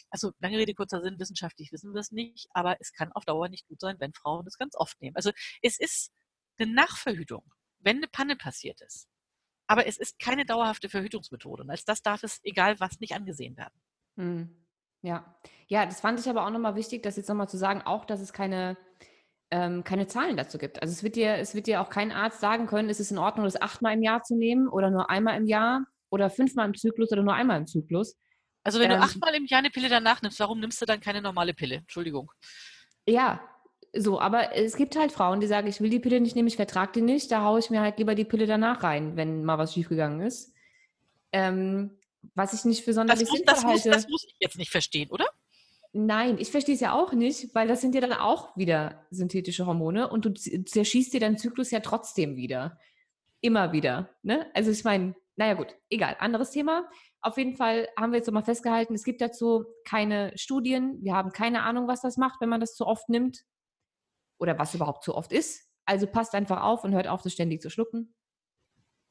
also 0.09 0.31
lange 0.39 0.57
Rede, 0.57 0.73
kurzer 0.73 1.01
Sinn, 1.03 1.19
wissenschaftlich 1.19 1.71
wissen 1.71 1.93
wir 1.93 2.01
es 2.01 2.11
nicht, 2.11 2.47
aber 2.53 2.77
es 2.79 2.91
kann 2.91 3.11
auf 3.11 3.23
Dauer 3.23 3.47
nicht 3.47 3.67
gut 3.67 3.79
sein, 3.79 3.99
wenn 3.99 4.13
Frauen 4.13 4.45
das 4.45 4.57
ganz 4.57 4.75
oft 4.75 4.99
nehmen. 5.01 5.15
Also 5.15 5.31
es 5.61 5.79
ist 5.79 6.11
eine 6.57 6.71
Nachverhütung, 6.73 7.43
wenn 7.77 7.97
eine 7.97 8.07
Panne 8.07 8.35
passiert 8.35 8.81
ist. 8.81 9.07
Aber 9.67 9.85
es 9.85 9.97
ist 9.97 10.17
keine 10.17 10.45
dauerhafte 10.45 10.89
Verhütungsmethode. 10.89 11.63
Und 11.63 11.69
als 11.69 11.85
das 11.85 12.01
darf 12.01 12.23
es, 12.23 12.39
egal 12.43 12.79
was, 12.79 12.99
nicht 12.99 13.13
angesehen 13.13 13.55
werden. 13.55 13.79
Hm. 14.17 14.62
Ja. 15.03 15.35
Ja, 15.67 15.85
das 15.85 16.01
fand 16.01 16.19
ich 16.19 16.29
aber 16.29 16.45
auch 16.45 16.49
nochmal 16.49 16.75
wichtig, 16.75 17.03
das 17.03 17.17
jetzt 17.17 17.29
nochmal 17.29 17.47
zu 17.47 17.57
sagen, 17.57 17.81
auch, 17.83 18.05
dass 18.05 18.21
es 18.21 18.33
keine, 18.33 18.77
ähm, 19.51 19.83
keine 19.83 20.07
Zahlen 20.07 20.37
dazu 20.37 20.57
gibt. 20.57 20.81
Also 20.81 20.91
es 20.91 21.03
wird 21.03 21.15
dir, 21.15 21.35
es 21.35 21.53
wird 21.53 21.67
dir 21.67 21.81
auch 21.81 21.89
kein 21.89 22.11
Arzt 22.11 22.39
sagen 22.39 22.65
können, 22.65 22.89
ist 22.89 22.99
es 22.99 23.11
in 23.11 23.17
Ordnung, 23.17 23.45
das 23.45 23.61
achtmal 23.61 23.93
im 23.93 24.01
Jahr 24.01 24.23
zu 24.23 24.35
nehmen 24.35 24.67
oder 24.67 24.89
nur 24.89 25.09
einmal 25.09 25.37
im 25.37 25.45
Jahr 25.45 25.85
oder 26.09 26.29
fünfmal 26.29 26.67
im 26.67 26.75
Zyklus 26.75 27.11
oder 27.11 27.23
nur 27.23 27.33
einmal 27.33 27.57
im 27.59 27.67
Zyklus. 27.67 28.17
Also 28.63 28.79
wenn 28.79 28.91
ähm, 28.91 28.97
du 28.97 29.03
achtmal 29.03 29.35
im 29.35 29.45
Jahr 29.45 29.59
eine 29.59 29.69
Pille 29.69 29.89
danach 29.89 30.21
nimmst, 30.21 30.39
warum 30.39 30.59
nimmst 30.59 30.81
du 30.81 30.85
dann 30.85 31.01
keine 31.01 31.21
normale 31.21 31.53
Pille? 31.53 31.77
Entschuldigung. 31.77 32.31
Ja, 33.05 33.41
so, 33.95 34.19
aber 34.19 34.55
es 34.55 34.75
gibt 34.75 34.95
halt 34.95 35.11
Frauen, 35.11 35.39
die 35.39 35.47
sagen, 35.47 35.67
ich 35.67 35.81
will 35.81 35.89
die 35.89 35.99
Pille 35.99 36.21
nicht 36.21 36.35
nehmen, 36.35 36.47
ich 36.47 36.55
vertrage 36.55 36.93
die 36.93 37.01
nicht, 37.01 37.31
da 37.31 37.43
haue 37.43 37.59
ich 37.59 37.69
mir 37.69 37.81
halt 37.81 37.97
lieber 37.99 38.15
die 38.15 38.25
Pille 38.25 38.47
danach 38.47 38.83
rein, 38.83 39.17
wenn 39.17 39.43
mal 39.43 39.57
was 39.57 39.73
schiefgegangen 39.73 40.21
ist. 40.21 40.53
Ähm, 41.31 41.97
was 42.35 42.53
ich 42.53 42.65
nicht 42.65 42.83
für 42.83 42.93
sonderlich 42.93 43.29
das 43.29 43.31
muss, 43.31 43.45
das 43.45 43.65
halte. 43.65 43.89
Muss, 43.89 43.97
das 43.97 44.07
muss 44.09 44.23
ich 44.27 44.35
jetzt 44.39 44.57
nicht 44.57 44.71
verstehen, 44.71 45.09
oder? 45.09 45.25
Nein, 45.95 46.37
ich 46.39 46.49
verstehe 46.49 46.73
es 46.73 46.81
ja 46.81 46.93
auch 46.93 47.13
nicht, 47.13 47.53
weil 47.53 47.67
das 47.67 47.81
sind 47.81 47.93
ja 47.93 48.01
dann 48.01 48.13
auch 48.13 48.57
wieder 48.57 49.05
synthetische 49.11 49.67
Hormone 49.67 50.09
und 50.09 50.25
du 50.25 50.33
zerschießt 50.33 51.13
dir 51.13 51.19
deinen 51.19 51.37
Zyklus 51.37 51.69
ja 51.69 51.81
trotzdem 51.81 52.35
wieder. 52.35 52.79
Immer 53.41 53.73
wieder. 53.73 54.09
Ne? 54.23 54.49
Also 54.55 54.71
ich 54.71 54.83
meine, 54.83 55.15
naja 55.35 55.53
gut, 55.53 55.75
egal, 55.89 56.15
anderes 56.19 56.49
Thema. 56.49 56.89
Auf 57.21 57.37
jeden 57.37 57.55
Fall 57.55 57.87
haben 57.97 58.11
wir 58.11 58.17
jetzt 58.17 58.25
nochmal 58.25 58.43
festgehalten, 58.43 58.95
es 58.95 59.03
gibt 59.03 59.21
dazu 59.21 59.65
keine 59.85 60.35
Studien. 60.35 60.97
Wir 61.03 61.13
haben 61.13 61.31
keine 61.31 61.61
Ahnung, 61.61 61.87
was 61.87 62.01
das 62.01 62.17
macht, 62.17 62.41
wenn 62.41 62.49
man 62.49 62.59
das 62.59 62.75
zu 62.75 62.87
oft 62.87 63.07
nimmt 63.09 63.43
oder 64.39 64.57
was 64.57 64.73
überhaupt 64.73 65.03
zu 65.03 65.15
oft 65.15 65.31
ist. 65.31 65.69
Also 65.85 66.07
passt 66.07 66.33
einfach 66.33 66.63
auf 66.63 66.83
und 66.83 66.93
hört 66.93 67.07
auf, 67.07 67.21
das 67.21 67.33
ständig 67.33 67.61
zu 67.61 67.69
schlucken. 67.69 68.15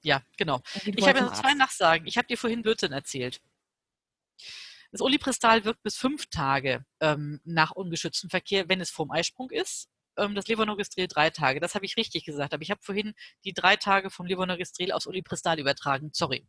Ja, 0.02 0.22
genau. 0.36 0.60
Ich 0.84 1.06
habe 1.06 1.18
ja 1.18 1.24
noch 1.24 1.32
zwei 1.32 1.54
Nachsagen. 1.54 2.06
Ich 2.06 2.16
habe 2.16 2.26
dir 2.26 2.36
vorhin 2.36 2.62
Blödsinn 2.62 2.92
erzählt. 2.92 3.40
Das 4.90 5.00
Olipristal 5.00 5.64
wirkt 5.64 5.82
bis 5.82 5.96
fünf 5.96 6.26
Tage 6.26 6.84
ähm, 7.00 7.40
nach 7.44 7.70
ungeschütztem 7.70 8.28
Verkehr, 8.28 8.68
wenn 8.68 8.80
es 8.80 8.90
vorm 8.90 9.10
Eisprung 9.10 9.50
ist. 9.50 9.88
Ähm, 10.18 10.34
das 10.34 10.48
Levonorgestrel 10.48 11.08
drei 11.08 11.30
Tage. 11.30 11.60
Das 11.60 11.74
habe 11.74 11.86
ich 11.86 11.96
richtig 11.96 12.24
gesagt. 12.24 12.52
Aber 12.52 12.62
ich 12.62 12.70
habe 12.70 12.82
vorhin 12.82 13.14
die 13.44 13.54
drei 13.54 13.76
Tage 13.76 14.10
vom 14.10 14.26
Levonorgestrel 14.26 14.92
aufs 14.92 15.06
Olipristal 15.06 15.58
übertragen. 15.58 16.10
Sorry. 16.12 16.46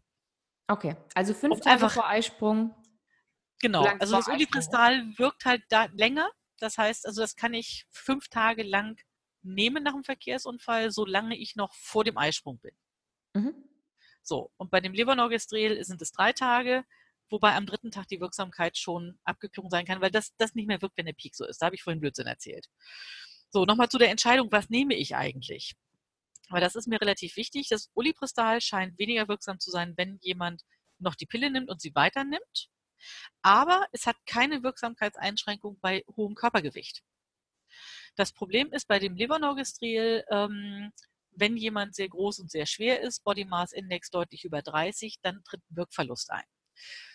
Okay, 0.67 0.95
also 1.13 1.33
fünf 1.33 1.59
Tage 1.59 1.71
einfach, 1.71 1.93
vor 1.93 2.07
Eisprung. 2.07 2.75
Genau, 3.61 3.85
also 3.99 4.17
das 4.17 4.27
Olipristal 4.27 5.05
wirkt 5.17 5.45
halt 5.45 5.63
da 5.69 5.85
länger. 5.93 6.29
Das 6.57 6.77
heißt, 6.77 7.05
also 7.05 7.21
das 7.21 7.35
kann 7.35 7.53
ich 7.53 7.85
fünf 7.91 8.27
Tage 8.27 8.63
lang 8.63 8.99
nehmen 9.41 9.83
nach 9.83 9.93
dem 9.93 10.03
Verkehrsunfall, 10.03 10.91
solange 10.91 11.37
ich 11.37 11.55
noch 11.55 11.73
vor 11.75 12.03
dem 12.03 12.17
Eisprung 12.17 12.59
bin. 12.59 12.75
Mhm. 13.33 13.53
So, 14.21 14.51
und 14.57 14.71
bei 14.71 14.79
dem 14.79 14.93
Levonorgestrel 14.93 15.83
sind 15.83 16.01
es 16.01 16.11
drei 16.11 16.33
Tage 16.33 16.85
wobei 17.33 17.55
am 17.55 17.65
dritten 17.65 17.91
Tag 17.91 18.07
die 18.07 18.21
Wirksamkeit 18.21 18.77
schon 18.77 19.19
abgeklungen 19.23 19.71
sein 19.71 19.85
kann, 19.85 19.99
weil 20.01 20.11
das, 20.11 20.35
das 20.37 20.53
nicht 20.55 20.67
mehr 20.67 20.81
wirkt, 20.81 20.97
wenn 20.97 21.07
der 21.07 21.13
Peak 21.13 21.35
so 21.35 21.45
ist. 21.45 21.61
Da 21.61 21.65
habe 21.65 21.75
ich 21.75 21.83
vorhin 21.83 21.99
Blödsinn 21.99 22.27
erzählt. 22.27 22.69
So, 23.49 23.65
nochmal 23.65 23.89
zu 23.89 23.97
der 23.97 24.09
Entscheidung, 24.09 24.51
was 24.51 24.69
nehme 24.69 24.95
ich 24.95 25.15
eigentlich? 25.15 25.75
Weil 26.49 26.61
das 26.61 26.75
ist 26.75 26.87
mir 26.87 27.01
relativ 27.01 27.35
wichtig. 27.35 27.67
Das 27.69 27.89
Ulipristal 27.95 28.61
scheint 28.61 28.97
weniger 28.99 29.27
wirksam 29.27 29.59
zu 29.59 29.71
sein, 29.71 29.93
wenn 29.97 30.19
jemand 30.21 30.63
noch 30.99 31.15
die 31.15 31.25
Pille 31.25 31.49
nimmt 31.49 31.69
und 31.69 31.81
sie 31.81 31.93
weiter 31.95 32.23
nimmt. 32.23 32.69
Aber 33.41 33.85
es 33.91 34.05
hat 34.05 34.15
keine 34.25 34.63
Wirksamkeitseinschränkung 34.63 35.79
bei 35.81 36.05
hohem 36.15 36.35
Körpergewicht. 36.35 37.03
Das 38.15 38.31
Problem 38.31 38.71
ist 38.71 38.87
bei 38.87 38.99
dem 38.99 39.15
Levonorgestrel, 39.15 40.23
ähm, 40.29 40.91
wenn 41.35 41.57
jemand 41.57 41.95
sehr 41.95 42.09
groß 42.09 42.39
und 42.39 42.51
sehr 42.51 42.65
schwer 42.65 43.01
ist, 43.01 43.23
Body 43.23 43.45
Mass 43.45 43.71
Index 43.71 44.09
deutlich 44.09 44.43
über 44.45 44.61
30, 44.61 45.19
dann 45.21 45.43
tritt 45.43 45.61
Wirkverlust 45.69 46.31
ein. 46.31 46.43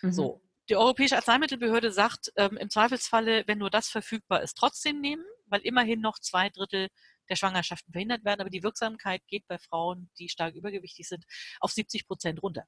Mhm. 0.02 0.12
So. 0.12 0.42
Die 0.68 0.76
Europäische 0.76 1.16
Arzneimittelbehörde 1.16 1.90
sagt, 1.90 2.30
ähm, 2.36 2.58
im 2.58 2.68
Zweifelsfalle, 2.68 3.44
wenn 3.46 3.58
nur 3.58 3.70
das 3.70 3.88
verfügbar 3.88 4.42
ist, 4.42 4.54
trotzdem 4.54 5.00
nehmen, 5.00 5.24
weil 5.46 5.60
immerhin 5.60 6.00
noch 6.00 6.18
zwei 6.18 6.50
Drittel 6.50 6.88
der 7.30 7.36
Schwangerschaften 7.36 7.92
verhindert 7.92 8.24
werden. 8.24 8.40
Aber 8.40 8.50
die 8.50 8.62
Wirksamkeit 8.62 9.26
geht 9.28 9.46
bei 9.48 9.58
Frauen, 9.58 10.10
die 10.18 10.28
stark 10.28 10.54
übergewichtig 10.54 11.08
sind, 11.08 11.24
auf 11.60 11.72
70 11.72 12.06
Prozent 12.06 12.42
runter. 12.42 12.64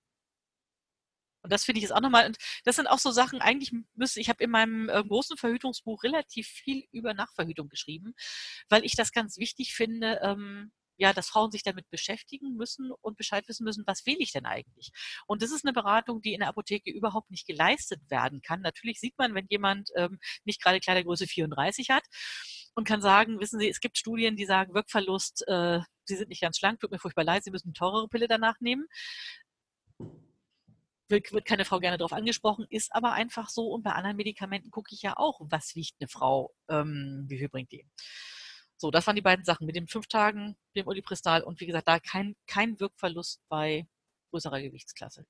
Und 1.42 1.53
das 1.53 1.64
finde 1.64 1.78
ich 1.78 1.82
jetzt 1.82 1.92
auch 1.92 2.01
nochmal, 2.01 2.26
und 2.26 2.36
das 2.64 2.76
sind 2.76 2.86
auch 2.86 2.98
so 2.98 3.11
Sachen, 3.11 3.40
eigentlich 3.40 3.72
müsste, 3.94 4.20
ich 4.20 4.28
habe 4.28 4.44
in 4.44 4.51
meinem 4.51 4.88
äh, 4.88 5.03
großen 5.03 5.36
Verhütungsbuch 5.36 6.03
relativ 6.03 6.46
viel 6.46 6.84
über 6.92 7.14
Nachverhütung 7.14 7.68
geschrieben, 7.68 8.14
weil 8.68 8.84
ich 8.84 8.94
das 8.94 9.12
ganz 9.12 9.38
wichtig 9.38 9.74
finde, 9.74 10.20
ähm, 10.22 10.72
ja, 11.01 11.14
dass 11.14 11.30
Frauen 11.30 11.51
sich 11.51 11.62
damit 11.62 11.88
beschäftigen 11.88 12.57
müssen 12.57 12.92
und 13.01 13.16
Bescheid 13.16 13.48
wissen 13.48 13.64
müssen, 13.64 13.84
was 13.86 14.05
will 14.05 14.16
ich 14.18 14.32
denn 14.32 14.44
eigentlich? 14.44 14.92
Und 15.26 15.42
das 15.42 15.51
ist 15.51 15.64
eine 15.64 15.72
Beratung, 15.72 16.20
die 16.20 16.34
in 16.34 16.40
der 16.40 16.51
Apotheke 16.51 16.90
überhaupt 16.90 17.30
nicht 17.30 17.46
geleistet 17.46 18.03
werden 18.11 18.42
kann. 18.42 18.61
Natürlich 18.61 19.01
sieht 19.01 19.16
man, 19.16 19.34
wenn 19.34 19.46
jemand 19.48 19.90
ähm, 19.96 20.18
nicht 20.44 20.62
gerade 20.62 20.78
Kleidergröße 20.78 21.26
34 21.26 21.88
hat 21.88 22.05
und 22.74 22.86
kann 22.86 23.01
sagen, 23.01 23.40
wissen 23.40 23.59
Sie, 23.59 23.68
es 23.68 23.80
gibt 23.80 23.96
Studien, 23.96 24.36
die 24.36 24.44
sagen, 24.44 24.74
Wirkverlust, 24.74 25.48
äh, 25.48 25.80
Sie 26.05 26.16
sind 26.16 26.28
nicht 26.28 26.42
ganz 26.42 26.59
schlank, 26.59 26.80
tut 26.80 26.90
mir 26.90 26.98
furchtbar 26.98 27.24
leid, 27.24 27.44
Sie 27.44 27.51
müssen 27.51 27.68
eine 27.68 27.74
teurere 27.74 28.09
Pille 28.09 28.28
danach 28.28 28.61
nehmen 28.61 28.86
wird 31.09 31.44
keine 31.44 31.64
Frau 31.64 31.80
gerne 31.80 31.98
darauf 31.98 32.12
angesprochen, 32.12 32.66
ist 32.70 32.94
aber 32.94 33.12
einfach 33.14 33.48
so. 33.48 33.66
Und 33.66 33.82
bei 33.82 33.90
anderen 33.90 34.16
Medikamenten 34.16 34.70
gucke 34.70 34.94
ich 34.94 35.03
ja 35.03 35.14
auch, 35.16 35.40
was 35.42 35.74
wiegt 35.74 35.96
eine 35.98 36.07
Frau, 36.07 36.55
ähm, 36.68 37.24
wie 37.26 37.38
viel 37.38 37.48
bringt 37.48 37.72
die. 37.72 37.84
So, 38.81 38.91
das 38.91 39.07
waren 39.07 39.14
die 39.14 39.20
beiden 39.20 39.45
Sachen 39.45 39.66
mit 39.66 39.76
den 39.76 39.87
fünf 39.87 40.07
Tagen, 40.07 40.57
dem 40.74 40.87
Olipristal 40.87 41.43
und 41.43 41.61
wie 41.61 41.66
gesagt, 41.66 41.87
da 41.87 41.99
kein, 41.99 42.35
kein 42.47 42.81
Wirkverlust 42.81 43.43
bei 43.51 43.87
größerer 44.31 44.62
Gewichtsklasse. 44.62 45.26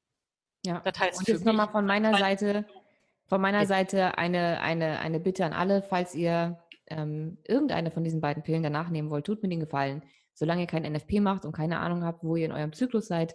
Ja, 0.65 0.79
das 0.79 0.97
heißt 0.97 1.19
und 1.19 1.27
jetzt 1.27 1.45
nochmal 1.45 1.69
von 1.69 1.85
meiner 1.85 2.17
Seite, 2.17 2.65
von 3.27 3.41
meiner 3.41 3.67
Seite 3.67 4.17
eine, 4.19 4.61
eine, 4.61 5.01
eine 5.01 5.19
Bitte 5.19 5.45
an 5.45 5.53
alle, 5.53 5.83
falls 5.83 6.15
ihr 6.15 6.63
ähm, 6.87 7.39
irgendeine 7.45 7.91
von 7.91 8.05
diesen 8.05 8.21
beiden 8.21 8.45
Pillen 8.45 8.63
danach 8.63 8.89
nehmen 8.89 9.11
wollt, 9.11 9.27
tut 9.27 9.43
mir 9.43 9.49
den 9.49 9.59
Gefallen. 9.59 10.05
Solange 10.35 10.63
ihr 10.63 10.69
kein 10.69 10.85
NFP 10.85 11.19
macht 11.19 11.45
und 11.45 11.51
keine 11.51 11.81
Ahnung 11.81 12.05
habt, 12.05 12.23
wo 12.23 12.37
ihr 12.37 12.47
in 12.47 12.53
eurem 12.53 12.73
Zyklus 12.73 13.09
seid, 13.09 13.35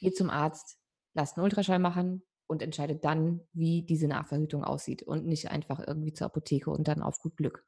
geht 0.00 0.16
zum 0.16 0.28
Arzt, 0.28 0.76
lasst 1.14 1.36
einen 1.36 1.44
Ultraschall 1.44 1.78
machen 1.78 2.24
und 2.48 2.62
entscheidet 2.62 3.04
dann, 3.04 3.46
wie 3.52 3.82
diese 3.82 4.08
Nachverhütung 4.08 4.64
aussieht 4.64 5.04
und 5.04 5.24
nicht 5.24 5.52
einfach 5.52 5.78
irgendwie 5.86 6.14
zur 6.14 6.26
Apotheke 6.26 6.70
und 6.70 6.88
dann 6.88 7.00
auf 7.00 7.20
gut 7.20 7.36
Glück. 7.36 7.64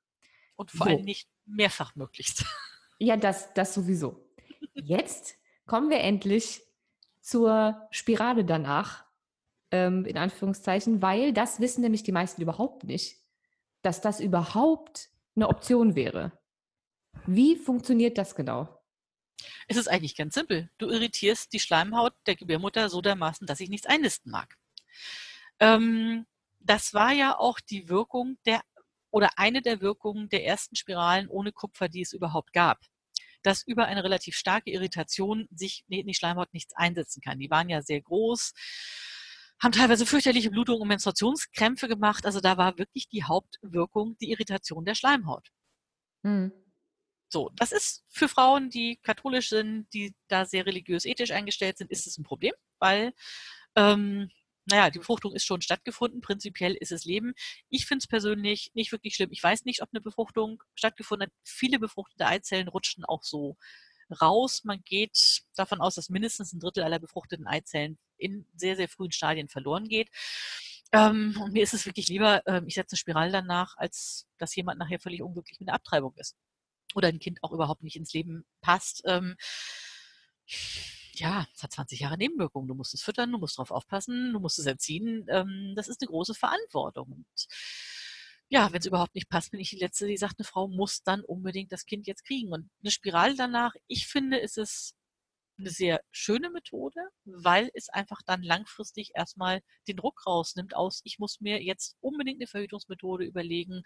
Und 0.56 0.70
vor 0.70 0.86
so. 0.86 0.92
allem 0.92 1.04
nicht 1.04 1.28
mehrfach 1.46 1.94
möglichst. 1.96 2.44
Ja, 2.98 3.16
das, 3.16 3.52
das 3.54 3.74
sowieso. 3.74 4.28
Jetzt 4.74 5.34
kommen 5.66 5.90
wir 5.90 5.98
endlich 5.98 6.62
zur 7.20 7.88
Spirale 7.90 8.44
danach, 8.44 9.04
ähm, 9.72 10.04
in 10.04 10.16
Anführungszeichen, 10.16 11.02
weil 11.02 11.32
das 11.32 11.58
wissen 11.58 11.80
nämlich 11.80 12.04
die 12.04 12.12
meisten 12.12 12.40
überhaupt 12.42 12.84
nicht, 12.84 13.16
dass 13.82 14.00
das 14.00 14.20
überhaupt 14.20 15.10
eine 15.34 15.48
Option 15.48 15.96
wäre. 15.96 16.38
Wie 17.26 17.56
funktioniert 17.56 18.18
das 18.18 18.36
genau? 18.36 18.68
Es 19.66 19.76
ist 19.76 19.88
eigentlich 19.88 20.16
ganz 20.16 20.34
simpel. 20.34 20.70
Du 20.78 20.88
irritierst 20.88 21.52
die 21.52 21.60
Schleimhaut 21.60 22.14
der 22.26 22.36
Gebärmutter 22.36 22.88
so 22.88 23.00
dermaßen, 23.00 23.46
dass 23.46 23.60
ich 23.60 23.68
nichts 23.68 23.86
einnisten 23.86 24.30
mag. 24.30 24.56
Ähm, 25.58 26.26
das 26.60 26.94
war 26.94 27.12
ja 27.12 27.38
auch 27.38 27.60
die 27.60 27.88
Wirkung 27.88 28.38
der 28.46 28.62
oder 29.12 29.30
eine 29.36 29.62
der 29.62 29.80
Wirkungen 29.80 30.28
der 30.28 30.44
ersten 30.44 30.74
Spiralen 30.74 31.28
ohne 31.28 31.52
Kupfer, 31.52 31.88
die 31.88 32.00
es 32.00 32.12
überhaupt 32.12 32.52
gab 32.52 32.80
dass 33.44 33.64
über 33.66 33.86
eine 33.86 34.04
relativ 34.04 34.36
starke 34.36 34.70
Irritation 34.70 35.48
sich 35.50 35.84
in 35.88 36.06
die 36.06 36.14
Schleimhaut 36.14 36.52
nichts 36.54 36.74
einsetzen 36.76 37.20
kann. 37.20 37.38
Die 37.38 37.50
waren 37.50 37.68
ja 37.68 37.82
sehr 37.82 38.00
groß, 38.00 38.52
haben 39.60 39.72
teilweise 39.72 40.06
fürchterliche 40.06 40.50
Blutungen 40.50 40.82
und 40.82 40.88
Menstruationskrämpfe 40.88 41.88
gemacht. 41.88 42.26
Also 42.26 42.40
da 42.40 42.56
war 42.56 42.78
wirklich 42.78 43.08
die 43.08 43.24
Hauptwirkung 43.24 44.16
die 44.18 44.30
Irritation 44.30 44.84
der 44.84 44.94
Schleimhaut. 44.94 45.48
Hm. 46.24 46.52
So, 47.28 47.50
das 47.56 47.72
ist 47.72 48.04
für 48.08 48.28
Frauen, 48.28 48.68
die 48.68 48.98
katholisch 49.02 49.48
sind, 49.48 49.86
die 49.94 50.14
da 50.28 50.44
sehr 50.44 50.66
religiös-ethisch 50.66 51.30
eingestellt 51.30 51.78
sind, 51.78 51.90
ist 51.90 52.06
es 52.06 52.18
ein 52.18 52.24
Problem, 52.24 52.52
weil 52.78 53.14
ähm, 53.74 54.30
naja, 54.66 54.90
die 54.90 55.00
Befruchtung 55.00 55.34
ist 55.34 55.44
schon 55.44 55.60
stattgefunden, 55.60 56.20
prinzipiell 56.20 56.74
ist 56.74 56.92
es 56.92 57.04
Leben. 57.04 57.34
Ich 57.68 57.86
finde 57.86 58.02
es 58.02 58.06
persönlich 58.06 58.70
nicht 58.74 58.92
wirklich 58.92 59.14
schlimm. 59.14 59.30
Ich 59.32 59.42
weiß 59.42 59.64
nicht, 59.64 59.82
ob 59.82 59.88
eine 59.92 60.00
Befruchtung 60.00 60.62
stattgefunden 60.74 61.26
hat. 61.26 61.34
Viele 61.42 61.78
befruchtete 61.78 62.26
Eizellen 62.26 62.68
rutschen 62.68 63.04
auch 63.04 63.24
so 63.24 63.56
raus. 64.20 64.62
Man 64.64 64.82
geht 64.84 65.42
davon 65.56 65.80
aus, 65.80 65.96
dass 65.96 66.10
mindestens 66.10 66.52
ein 66.52 66.60
Drittel 66.60 66.84
aller 66.84 66.98
befruchteten 66.98 67.46
Eizellen 67.46 67.98
in 68.18 68.46
sehr, 68.54 68.76
sehr 68.76 68.88
frühen 68.88 69.12
Stadien 69.12 69.48
verloren 69.48 69.88
geht. 69.88 70.10
Ähm, 70.92 71.36
und 71.42 71.52
mir 71.52 71.62
ist 71.62 71.74
es 71.74 71.86
wirklich 71.86 72.08
lieber, 72.08 72.42
ähm, 72.46 72.66
ich 72.66 72.74
setze 72.74 72.94
eine 72.94 72.98
Spirale 72.98 73.32
danach, 73.32 73.76
als 73.78 74.28
dass 74.38 74.54
jemand 74.54 74.78
nachher 74.78 75.00
völlig 75.00 75.22
unglücklich 75.22 75.58
mit 75.58 75.68
einer 75.68 75.76
Abtreibung 75.76 76.14
ist. 76.16 76.36
Oder 76.94 77.08
ein 77.08 77.18
Kind 77.18 77.42
auch 77.42 77.52
überhaupt 77.52 77.82
nicht 77.82 77.96
ins 77.96 78.12
Leben 78.12 78.44
passt. 78.60 79.02
Ähm, 79.06 79.36
ja, 81.14 81.46
es 81.54 81.62
hat 81.62 81.72
20 81.72 82.00
Jahre 82.00 82.16
Nebenwirkungen. 82.18 82.68
Du 82.68 82.74
musst 82.74 82.94
es 82.94 83.02
füttern, 83.02 83.32
du 83.32 83.38
musst 83.38 83.58
darauf 83.58 83.70
aufpassen, 83.70 84.32
du 84.32 84.40
musst 84.40 84.58
es 84.58 84.66
erziehen. 84.66 85.26
Ähm, 85.28 85.74
das 85.76 85.88
ist 85.88 86.00
eine 86.00 86.08
große 86.08 86.34
Verantwortung. 86.34 87.12
Und 87.12 87.46
ja, 88.48 88.72
wenn 88.72 88.80
es 88.80 88.86
überhaupt 88.86 89.14
nicht 89.14 89.28
passt, 89.28 89.50
bin 89.50 89.60
ich 89.60 89.70
die 89.70 89.78
Letzte, 89.78 90.06
die 90.06 90.16
sagt, 90.16 90.38
eine 90.38 90.46
Frau 90.46 90.68
muss 90.68 91.02
dann 91.02 91.24
unbedingt 91.24 91.72
das 91.72 91.86
Kind 91.86 92.06
jetzt 92.06 92.24
kriegen. 92.24 92.52
Und 92.52 92.70
eine 92.82 92.90
Spirale 92.90 93.34
danach, 93.34 93.74
ich 93.86 94.06
finde, 94.06 94.38
ist 94.38 94.58
es 94.58 94.94
eine 95.58 95.70
sehr 95.70 96.02
schöne 96.10 96.50
Methode, 96.50 97.00
weil 97.24 97.70
es 97.74 97.88
einfach 97.88 98.20
dann 98.26 98.42
langfristig 98.42 99.12
erstmal 99.14 99.62
den 99.88 99.96
Druck 99.96 100.26
rausnimmt 100.26 100.74
aus, 100.74 101.02
ich 101.04 101.18
muss 101.18 101.40
mir 101.40 101.62
jetzt 101.62 101.96
unbedingt 102.00 102.40
eine 102.40 102.46
Verhütungsmethode 102.46 103.24
überlegen. 103.24 103.82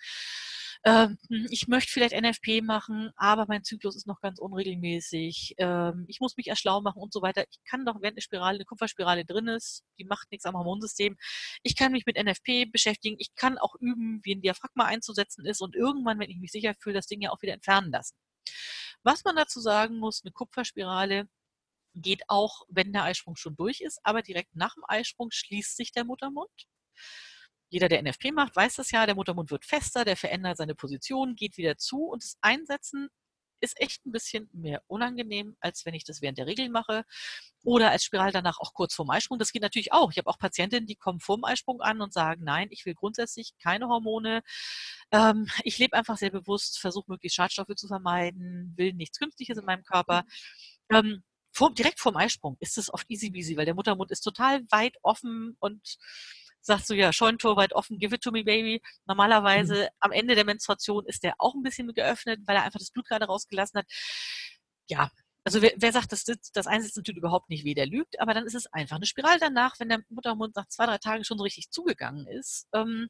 Ähm, 0.85 1.18
ich 1.51 1.68
möchte 1.68 1.93
vielleicht 1.93 2.14
NFP 2.14 2.62
machen, 2.62 3.11
aber 3.16 3.47
mein 3.49 3.64
Zyklus 3.64 3.97
ist 3.97 4.07
noch 4.07 4.20
ganz 4.20 4.39
unregelmäßig. 4.39 5.55
Ähm, 5.59 6.05
ich 6.09 6.20
muss 6.20 6.37
mich 6.37 6.49
erst 6.49 6.62
schlau 6.62 6.81
machen 6.81 7.01
und 7.03 7.12
so 7.12 7.22
weiter. 7.22 7.45
Ich 7.51 7.62
kann 7.64 7.85
doch, 7.85 8.01
wenn 8.01 8.12
eine 8.12 8.20
Spirale, 8.20 8.57
eine 8.57 8.64
Kupferspirale 8.64 9.24
drin 9.24 9.49
ist, 9.49 9.85
die 9.99 10.05
macht 10.05 10.31
nichts 10.31 10.47
am 10.47 10.57
Hormonsystem. 10.57 11.16
Ich 11.62 11.77
kann 11.77 11.93
mich 11.93 12.07
mit 12.07 12.16
NFP 12.16 12.66
beschäftigen. 12.66 13.16
Ich 13.18 13.35
kann 13.35 13.59
auch 13.59 13.74
üben, 13.81 14.20
wie 14.22 14.35
ein 14.35 14.43
Diaphragma 14.43 14.85
einzusetzen 14.85 15.45
ist 15.47 15.61
und 15.61 15.74
irgendwann, 15.74 16.18
wenn 16.18 16.31
ich 16.31 16.39
mich 16.39 16.53
sicher 16.53 16.74
fühle, 16.79 16.97
das 16.97 17.07
Ding 17.07 17.20
ja 17.20 17.31
auch 17.31 17.43
wieder 17.43 17.55
entfernen 17.55 17.91
lassen. 17.91 18.16
Was 19.03 19.24
man 19.24 19.37
dazu 19.37 19.61
sagen 19.61 19.99
muss, 19.99 20.22
eine 20.24 20.33
Kupferspirale 20.33 21.29
geht 21.95 22.22
auch, 22.29 22.62
wenn 22.68 22.93
der 22.93 23.05
Eisprung 23.05 23.37
schon 23.37 23.57
durch 23.57 23.81
ist, 23.81 24.01
aber 24.05 24.22
direkt 24.22 24.55
nach 24.55 24.74
dem 24.74 24.85
Eisprung 24.87 25.31
schließt 25.31 25.77
sich 25.77 25.93
der 25.93 26.05
Muttermund. 26.05 26.66
Jeder, 27.69 27.89
der 27.89 28.03
NFP 28.03 28.33
macht, 28.33 28.57
weiß 28.57 28.77
das 28.77 28.91
ja, 28.91 29.07
der 29.07 29.14
Muttermund 29.14 29.51
wird 29.51 29.64
fester, 29.64 30.05
der 30.05 30.17
verändert 30.17 30.57
seine 30.57 30.75
Position, 30.75 31.35
geht 31.35 31.57
wieder 31.57 31.77
zu 31.77 32.05
und 32.05 32.23
das 32.23 32.37
Einsetzen 32.41 33.09
ist 33.61 33.81
echt 33.81 34.05
ein 34.07 34.12
bisschen 34.12 34.49
mehr 34.53 34.83
unangenehm, 34.87 35.57
als 35.61 35.85
wenn 35.87 35.95
ich 35.95 36.05
das 36.05 36.21
während 36.23 36.39
der 36.39 36.47
Regel 36.47 36.69
mache 36.69 37.05
oder 37.64 37.91
als 37.91 38.05
Spiral 38.05 38.33
danach 38.33 38.59
auch 38.59 38.75
kurz 38.75 38.95
vorm 38.95 39.11
Eisprung. 39.11 39.39
Das 39.39 39.53
geht 39.53 39.62
natürlich 39.62 39.93
auch. 39.93 40.11
Ich 40.11 40.19
habe 40.19 40.29
auch 40.29 40.39
Patientinnen, 40.39 40.87
die 40.87 40.97
kommen 40.97 41.21
vorm 41.21 41.45
Eisprung 41.45 41.81
an 41.81 42.01
und 42.01 42.12
sagen, 42.12 42.45
nein, 42.45 42.69
ich 42.71 42.87
will 42.87 42.95
grundsätzlich 42.95 43.53
keine 43.62 43.89
Hormone. 43.89 44.43
Ähm, 45.11 45.49
ich 45.64 45.79
lebe 45.79 45.97
einfach 45.97 46.17
sehr 46.19 46.31
bewusst, 46.31 46.79
versuche 46.79 47.11
möglichst 47.11 47.37
Schadstoffe 47.37 47.75
zu 47.77 47.89
vermeiden, 47.89 48.75
will 48.77 48.93
nichts 48.93 49.19
Künstliches 49.19 49.59
in 49.59 49.64
meinem 49.64 49.85
Körper. 49.85 50.25
Ähm, 50.91 51.23
vor, 51.53 51.73
direkt 51.73 52.01
vorm 52.01 52.17
Eisprung 52.17 52.57
ist 52.61 52.77
es 52.79 52.93
oft 52.93 53.11
easy 53.11 53.31
peasy, 53.31 53.57
weil 53.57 53.64
der 53.64 53.75
Muttermund 53.75 54.11
ist 54.11 54.21
total 54.21 54.62
weit 54.71 54.97
offen 55.03 55.57
und 55.59 55.97
sagst 56.67 56.91
du 56.91 56.95
ja, 56.95 57.12
Scheunentor 57.12 57.57
weit 57.57 57.73
offen, 57.73 57.99
give 57.99 58.14
it 58.14 58.23
to 58.23 58.31
me, 58.31 58.45
baby. 58.45 58.83
Normalerweise 59.07 59.85
mhm. 59.85 59.89
am 60.01 60.12
Ende 60.12 60.35
der 60.35 60.45
Menstruation 60.45 61.07
ist 61.07 61.23
der 61.23 61.35
auch 61.39 61.55
ein 61.55 61.62
bisschen 61.62 61.93
geöffnet, 61.95 62.41
weil 62.47 62.57
er 62.57 62.64
einfach 62.64 62.81
das 62.81 62.91
Blut 62.91 63.07
gerade 63.07 63.27
rausgelassen 63.27 63.79
hat. 63.79 63.87
Ja, 64.89 65.11
also 65.45 65.62
wer, 65.62 65.73
wer 65.77 65.93
sagt, 65.93 66.12
das, 66.12 66.25
das 66.25 66.67
Einsetzen 66.67 67.05
tut 67.05 67.17
überhaupt 67.17 67.51
nicht 67.51 67.64
weh, 67.64 67.75
der 67.75 67.87
lügt, 67.87 68.21
aber 68.21 68.35
dann 68.35 68.47
ist 68.47 68.55
es 68.55 68.67
einfach 68.73 68.97
eine 68.97 69.07
Spirale 69.07 69.39
danach, 69.39 69.79
wenn 69.79 69.89
der 69.89 70.03
Muttermund 70.09 70.57
nach 70.57 70.67
zwei, 70.67 70.87
drei 70.87 70.99
Tagen 70.99 71.25
schon 71.25 71.39
so 71.39 71.45
richtig 71.45 71.71
zugegangen 71.71 72.27
ist. 72.27 72.67
Ähm, 72.73 73.09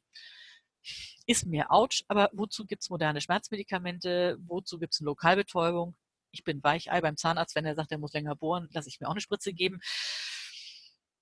ist 1.26 1.46
mehr 1.46 1.72
Autsch, 1.72 2.04
aber 2.08 2.30
wozu 2.32 2.66
gibt 2.66 2.82
es 2.82 2.90
moderne 2.90 3.20
Schmerzmedikamente? 3.20 4.36
Wozu 4.46 4.78
gibt 4.78 4.94
es 4.94 5.00
eine 5.00 5.06
Lokalbetäubung? 5.06 5.96
ich 6.36 6.44
bin 6.44 6.62
Weichei 6.62 7.00
beim 7.00 7.16
Zahnarzt, 7.16 7.54
wenn 7.54 7.64
er 7.64 7.74
sagt, 7.74 7.92
er 7.92 7.98
muss 7.98 8.12
länger 8.12 8.36
bohren, 8.36 8.68
lasse 8.72 8.88
ich 8.88 9.00
mir 9.00 9.08
auch 9.08 9.12
eine 9.12 9.20
Spritze 9.20 9.52
geben. 9.52 9.80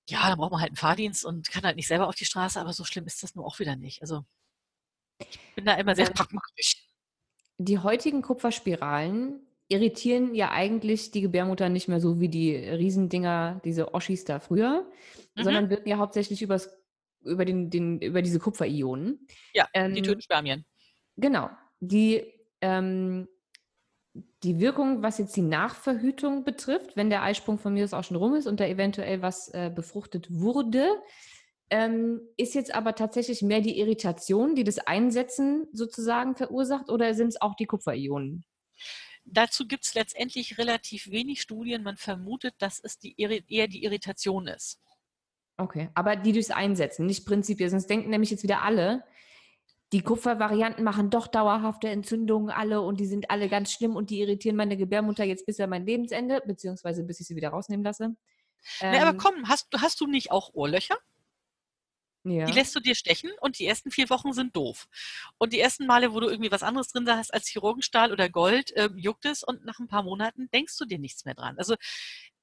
Ja, 0.09 0.29
dann 0.29 0.39
braucht 0.39 0.53
man 0.53 0.61
halt 0.61 0.71
einen 0.71 0.77
Fahrdienst 0.77 1.25
und 1.25 1.51
kann 1.51 1.65
halt 1.65 1.77
nicht 1.77 1.89
selber 1.89 2.09
auf 2.09 2.15
die 2.15 2.25
Straße, 2.27 2.61
aber 2.61 2.73
so 2.73 2.85
schlimm 2.85 3.07
ist 3.07 3.23
das 3.23 3.35
nur 3.35 3.47
auch 3.47 3.59
wieder 3.59 3.77
nicht. 3.77 4.03
Also 4.03 4.25
ich 5.19 5.39
bin 5.55 5.65
da 5.65 5.75
immer 5.75 5.95
sehr 5.95 6.11
pragmatisch. 6.11 6.87
Die 7.59 7.79
heutigen 7.79 8.21
Kupferspiralen 8.21 9.41
irritieren 9.69 10.35
ja 10.35 10.51
eigentlich 10.51 11.11
die 11.11 11.23
Gebärmutter 11.23 11.69
nicht 11.69 11.89
mehr 11.89 12.01
so 12.01 12.21
wie 12.21 12.29
die 12.29 12.55
Riesendinger, 12.55 13.61
diese 13.65 13.95
Oschis 13.95 14.25
da 14.25 14.41
früher, 14.41 14.91
mhm. 15.37 15.43
sondern 15.43 15.71
wirken 15.71 15.89
ja 15.89 15.99
hauptsächlich 15.99 16.43
übers, 16.43 16.77
über, 17.23 17.45
den, 17.45 17.71
den, 17.71 18.01
über 18.01 18.21
diese 18.21 18.39
Kupferionen. 18.39 19.27
Ja, 19.55 19.69
ähm, 19.73 19.95
die 19.95 20.03
töten 20.03 20.21
Spermien. 20.21 20.67
Genau. 21.17 21.49
Die 21.81 22.25
ähm, 22.61 23.29
die 24.43 24.61
Wirkung, 24.61 25.03
was 25.03 25.19
jetzt 25.19 25.37
die 25.37 25.43
Nachverhütung 25.43 26.45
betrifft, 26.45 26.97
wenn 26.97 27.11
der 27.11 27.23
Eisprung 27.23 27.59
von 27.59 27.75
mir 27.75 27.85
aus 27.85 27.95
auch 27.95 28.05
schon 28.05 28.17
rum 28.17 28.35
ist 28.35 28.47
und 28.47 28.61
da 28.61 28.67
eventuell 28.67 29.23
was 29.23 29.49
äh, 29.49 29.71
befruchtet 29.75 30.29
wurde, 30.31 30.87
ähm, 31.71 32.21
ist 32.37 32.55
jetzt 32.55 32.75
aber 32.75 32.95
tatsächlich 32.95 33.43
mehr 33.43 33.61
die 33.61 33.79
Irritation, 33.79 34.55
die 34.55 34.65
das 34.65 34.79
Einsetzen 34.79 35.67
sozusagen 35.73 36.37
verursacht 36.37 36.91
oder 36.91 37.15
sind 37.15 37.29
es 37.29 37.41
auch 37.41 37.55
die 37.57 37.67
Kupferionen? 37.67 38.45
Dazu 39.25 39.67
gibt 39.67 39.85
es 39.85 39.95
letztendlich 39.95 40.59
relativ 40.59 41.11
wenig 41.11 41.41
Studien. 41.41 41.83
Man 41.83 41.97
vermutet, 41.97 42.55
dass 42.59 42.79
es 42.79 42.99
die, 42.99 43.15
eher 43.17 43.69
die 43.69 43.83
Irritation 43.83 44.47
ist. 44.47 44.81
Okay, 45.57 45.89
aber 45.95 46.17
die 46.17 46.33
durchs 46.33 46.51
Einsetzen, 46.51 47.07
nicht 47.07 47.25
prinzipiell. 47.25 47.71
Sonst 47.71 47.89
denken 47.89 48.11
nämlich 48.11 48.31
jetzt 48.31 48.43
wieder 48.43 48.63
alle, 48.63 49.05
die 49.93 50.03
Kupfervarianten 50.03 50.83
machen 50.83 51.11
doch 51.11 51.27
dauerhafte 51.27 51.89
Entzündungen 51.89 52.51
alle 52.51 52.81
und 52.81 52.99
die 52.99 53.07
sind 53.07 53.31
alle 53.31 53.49
ganz 53.49 53.71
schlimm 53.71 53.95
und 53.97 54.11
die 54.11 54.21
irritieren 54.21 54.57
meine 54.57 54.77
Gebärmutter 54.77 55.25
jetzt 55.25 55.47
bis 55.47 55.61
an 55.61 55.71
mein 55.71 55.87
Lebensende, 55.87 56.43
beziehungsweise 56.47 57.05
bis 57.05 57.21
ich 57.21 57.27
sie 57.27 57.37
wieder 57.37 57.51
rausnehmen 57.51 57.85
lasse. 57.85 58.17
Ähm, 58.81 58.91
nee, 58.91 58.99
aber 58.99 59.11
ähm, 59.11 59.19
komm, 59.19 59.49
hast, 59.49 59.69
hast 59.77 60.01
du 60.01 60.07
nicht 60.07 60.31
auch 60.31 60.51
Ohrlöcher? 60.55 60.97
Ja. 62.25 62.47
Die 62.47 62.53
lässt 62.53 62.75
du 62.75 62.81
dir 62.81 62.95
stechen 62.95 63.31
und 63.41 63.59
die 63.59 63.67
ersten 63.67 63.91
vier 63.91 64.09
Wochen 64.09 64.33
sind 64.33 64.57
doof. 64.57 64.89
Und 65.37 65.53
die 65.53 65.61
ersten 65.61 65.87
Male, 65.87 66.15
wo 66.15 66.21
du 66.21 66.29
irgendwie 66.29 66.51
was 66.51 66.63
anderes 66.63 66.89
drin 66.89 67.09
hast 67.09 67.35
als 67.35 67.49
Chirurgenstahl 67.49 68.13
oder 68.13 68.31
Gold, 68.31 68.73
ähm, 68.77 68.97
juckt 68.97 69.27
es 69.27 69.43
und 69.43 69.65
nach 69.67 69.79
ein 69.79 69.89
paar 69.89 70.03
Monaten 70.03 70.49
denkst 70.51 70.77
du 70.79 70.87
dir 70.87 70.99
nichts 70.99 71.27
mehr 71.27 71.35
dran. 71.35 71.59
Also 71.59 71.77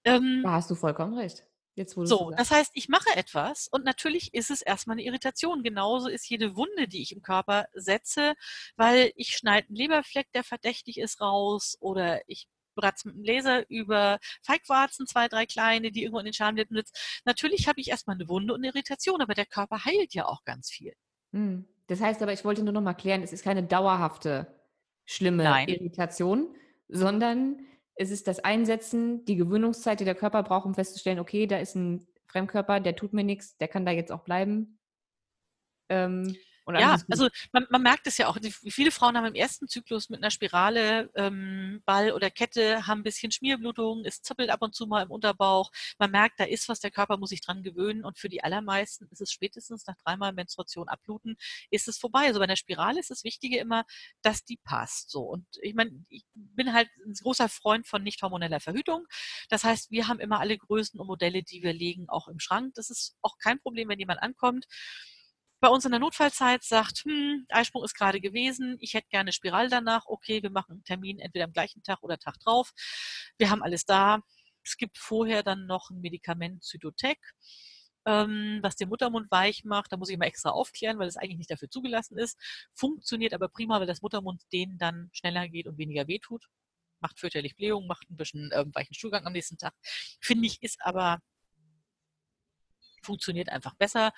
ähm, 0.04 0.42
da 0.44 0.52
hast 0.52 0.70
du 0.70 0.76
vollkommen 0.76 1.18
recht. 1.18 1.44
So, 1.76 2.32
das 2.38 2.52
heißt, 2.52 2.72
ich 2.74 2.90
mache 2.90 3.16
etwas 3.16 3.68
und 3.70 3.86
natürlich 3.86 4.34
ist 4.34 4.52
es 4.52 4.62
erstmal 4.62 4.96
eine 4.96 5.04
Irritation. 5.04 5.64
Genauso 5.64 6.10
ist 6.10 6.30
jede 6.30 6.56
Wunde, 6.56 6.88
die 6.88 7.02
ich 7.02 7.14
im 7.14 7.22
Körper 7.22 7.66
setze, 7.74 8.34
weil 8.76 9.12
ich 9.16 9.38
schneide 9.38 9.68
einen 9.68 9.78
Leberfleck, 9.78 10.28
der 10.34 10.44
verdächtig 10.44 10.98
ist, 10.98 11.22
raus 11.22 11.78
oder 11.80 12.22
ich 12.28 12.48
bratze 12.76 13.08
mit 13.08 13.18
dem 13.18 13.24
Laser 13.24 13.70
über 13.70 14.20
Feigwarzen, 14.44 15.08
zwei, 15.08 15.28
drei 15.28 15.46
kleine, 15.46 15.92
die 15.92 16.04
irgendwo 16.04 16.20
in 16.20 16.26
den 16.26 16.34
Schamlippen 16.34 16.76
sitzen. 16.76 16.94
Natürlich 17.26 17.68
habe 17.68 17.80
ich 17.80 17.90
erstmal 17.90 18.16
eine 18.16 18.28
Wunde 18.28 18.54
und 18.54 18.60
eine 18.60 18.68
Irritation, 18.68 19.22
aber 19.22 19.34
der 19.34 19.46
Körper 19.46 19.86
heilt 19.86 20.14
ja 20.14 20.26
auch 20.26 20.44
ganz 20.44 20.70
viel. 20.70 20.94
Hm. 21.34 21.66
Das 21.88 22.00
heißt 22.00 22.22
aber, 22.22 22.34
ich 22.34 22.46
wollte 22.46 22.64
nur 22.64 22.74
noch 22.74 22.82
mal 22.82 22.94
klären, 22.94 23.22
es 23.22 23.34
ist 23.34 23.44
keine 23.44 23.64
dauerhafte 23.64 24.48
schlimme 25.06 25.44
Nein. 25.44 25.68
Irritation, 25.68 26.56
sondern 26.88 27.66
es 27.96 28.12
ist 28.12 28.28
das 28.28 28.40
Einsetzen, 28.40 29.26
die 29.26 29.36
Gewöhnungszeit, 29.36 30.00
die 30.00 30.06
der 30.06 30.16
Körper 30.16 30.44
braucht, 30.44 30.66
um 30.66 30.74
festzustellen, 30.74 31.20
okay, 31.20 31.48
da 31.48 31.58
ist 31.58 31.76
ein 31.76 32.08
Fremdkörper, 32.28 32.80
der 32.80 32.96
tut 32.96 33.14
mir 33.14 33.24
nichts, 33.24 33.58
der 33.58 33.68
kann 33.68 33.86
da 33.86 33.92
jetzt 33.92 34.12
auch 34.12 34.24
bleiben. 34.24 34.80
Ähm, 35.90 36.36
ja, 36.68 36.98
also 37.10 37.28
man, 37.52 37.66
man, 37.70 37.82
merkt 37.82 38.08
es 38.08 38.18
ja 38.18 38.28
auch. 38.28 38.38
Die, 38.38 38.52
viele 38.52 38.92
Frauen 38.92 39.18
haben 39.18 39.26
im 39.26 39.36
ersten 39.36 39.68
Zyklus 39.68 40.10
mit 40.10 40.22
einer 40.22 40.32
Spirale, 40.32 41.10
ähm, 41.16 41.82
Ball 41.86 42.12
oder 42.12 42.30
Kette, 42.30 42.86
haben 42.88 43.00
ein 43.00 43.04
bisschen 43.04 43.32
Schmierblutung, 43.32 44.04
es 44.06 44.22
zippelt 44.22 44.50
ab 44.50 44.62
und 44.62 44.76
zu 44.76 44.86
mal 44.86 45.04
im 45.04 45.12
Unterbauch. 45.12 45.72
Man 45.98 46.12
merkt, 46.12 46.40
da 46.40 46.44
ist 46.44 46.70
was, 46.70 46.80
der 46.80 46.92
Körper 46.92 47.18
muss 47.18 47.30
sich 47.30 47.42
dran 47.42 47.64
gewöhnen. 47.64 48.06
Und 48.06 48.20
für 48.20 48.30
die 48.30 48.44
allermeisten 48.44 49.08
ist 49.12 49.22
es 49.22 49.32
spätestens 49.32 49.86
nach 49.88 49.96
dreimal 50.04 50.34
Menstruation 50.34 50.88
abbluten, 50.88 51.36
ist 51.72 51.88
es 51.88 51.98
vorbei. 51.98 52.28
Also 52.28 52.40
bei 52.40 52.46
einer 52.46 52.56
Spirale 52.56 53.00
ist 53.00 53.10
das 53.10 53.24
Wichtige 53.24 53.58
immer, 53.58 53.84
dass 54.22 54.46
die 54.46 54.58
passt. 54.58 55.10
So. 55.10 55.22
Und 55.22 55.46
ich 55.62 55.74
meine, 55.74 56.06
ich 56.10 56.26
bin 56.34 56.74
halt 56.74 56.90
ein 57.06 57.14
großer 57.14 57.50
Freund 57.50 57.88
von 57.88 58.04
nicht 58.04 58.22
hormoneller 58.22 58.60
Verhütung. 58.60 59.08
Das 59.50 59.64
heißt, 59.64 59.90
wir 59.92 60.08
haben 60.08 60.20
immer 60.20 60.40
alle 60.40 60.58
Größen 60.58 61.00
und 61.00 61.08
Modelle, 61.08 61.42
die 61.44 61.64
wir 61.64 61.74
legen, 61.74 62.08
auch 62.08 62.28
im 62.28 62.40
Schrank. 62.40 62.76
Das 62.76 62.90
ist 62.90 63.18
auch 63.22 63.38
kein 63.40 63.60
Problem, 63.60 63.90
wenn 63.90 64.00
jemand 64.00 64.22
ankommt 64.22 64.68
bei 65.62 65.68
uns 65.70 65.86
in 65.86 65.92
der 65.92 66.00
Notfallzeit 66.00 66.64
sagt, 66.64 67.06
hm, 67.06 67.46
Eisprung 67.50 67.84
ist 67.84 67.94
gerade 67.94 68.20
gewesen, 68.20 68.78
ich 68.80 68.96
hätte 68.96 69.08
gerne 69.10 69.32
Spiral 69.32 69.70
danach, 69.70 70.08
okay, 70.08 70.42
wir 70.42 70.50
machen 70.50 70.74
einen 70.74 70.84
Termin 70.84 71.20
entweder 71.20 71.46
am 71.46 71.54
gleichen 71.54 71.84
Tag 71.84 72.02
oder 72.02 72.18
Tag 72.18 72.40
drauf. 72.40 72.74
Wir 73.38 73.52
haben 73.52 73.62
alles 73.62 73.86
da. 73.86 74.20
Es 74.64 74.76
gibt 74.76 74.98
vorher 74.98 75.44
dann 75.44 75.68
noch 75.68 75.92
ein 75.92 76.02
Medikament 76.02 76.64
Zytotec, 76.64 77.20
ähm, 78.06 78.60
was 78.64 78.76
den 78.76 78.90
Muttermund 78.90 79.30
weich 79.30 79.64
macht. 79.64 79.92
Da 79.92 79.98
muss 79.98 80.10
ich 80.10 80.18
mal 80.18 80.26
extra 80.26 80.50
aufklären, 80.50 80.98
weil 80.98 81.08
es 81.08 81.18
eigentlich 81.18 81.38
nicht 81.38 81.52
dafür 81.52 81.70
zugelassen 81.70 82.18
ist. 82.18 82.40
Funktioniert 82.74 83.34
aber 83.34 83.48
prima, 83.48 83.80
weil 83.80 83.88
das 83.88 84.02
Muttermund 84.02 84.42
denen 84.52 84.80
dann 84.80 85.10
schneller 85.14 85.48
geht 85.48 85.68
und 85.68 85.78
weniger 85.78 86.08
wehtut. 86.08 86.48
Macht 87.02 87.20
fürchterlich 87.20 87.56
Blähung, 87.56 87.86
macht 87.86 88.10
ein 88.10 88.18
bisschen 88.18 88.50
ähm, 88.54 88.72
weichen 88.74 88.96
Stuhlgang 88.96 89.28
am 89.28 89.34
nächsten 89.34 89.58
Tag. 89.58 89.74
Finde 90.20 90.48
ich, 90.48 90.62
ist 90.64 90.80
aber 90.82 91.20
funktioniert 93.04 93.50
einfach 93.50 93.76
besser 93.76 94.12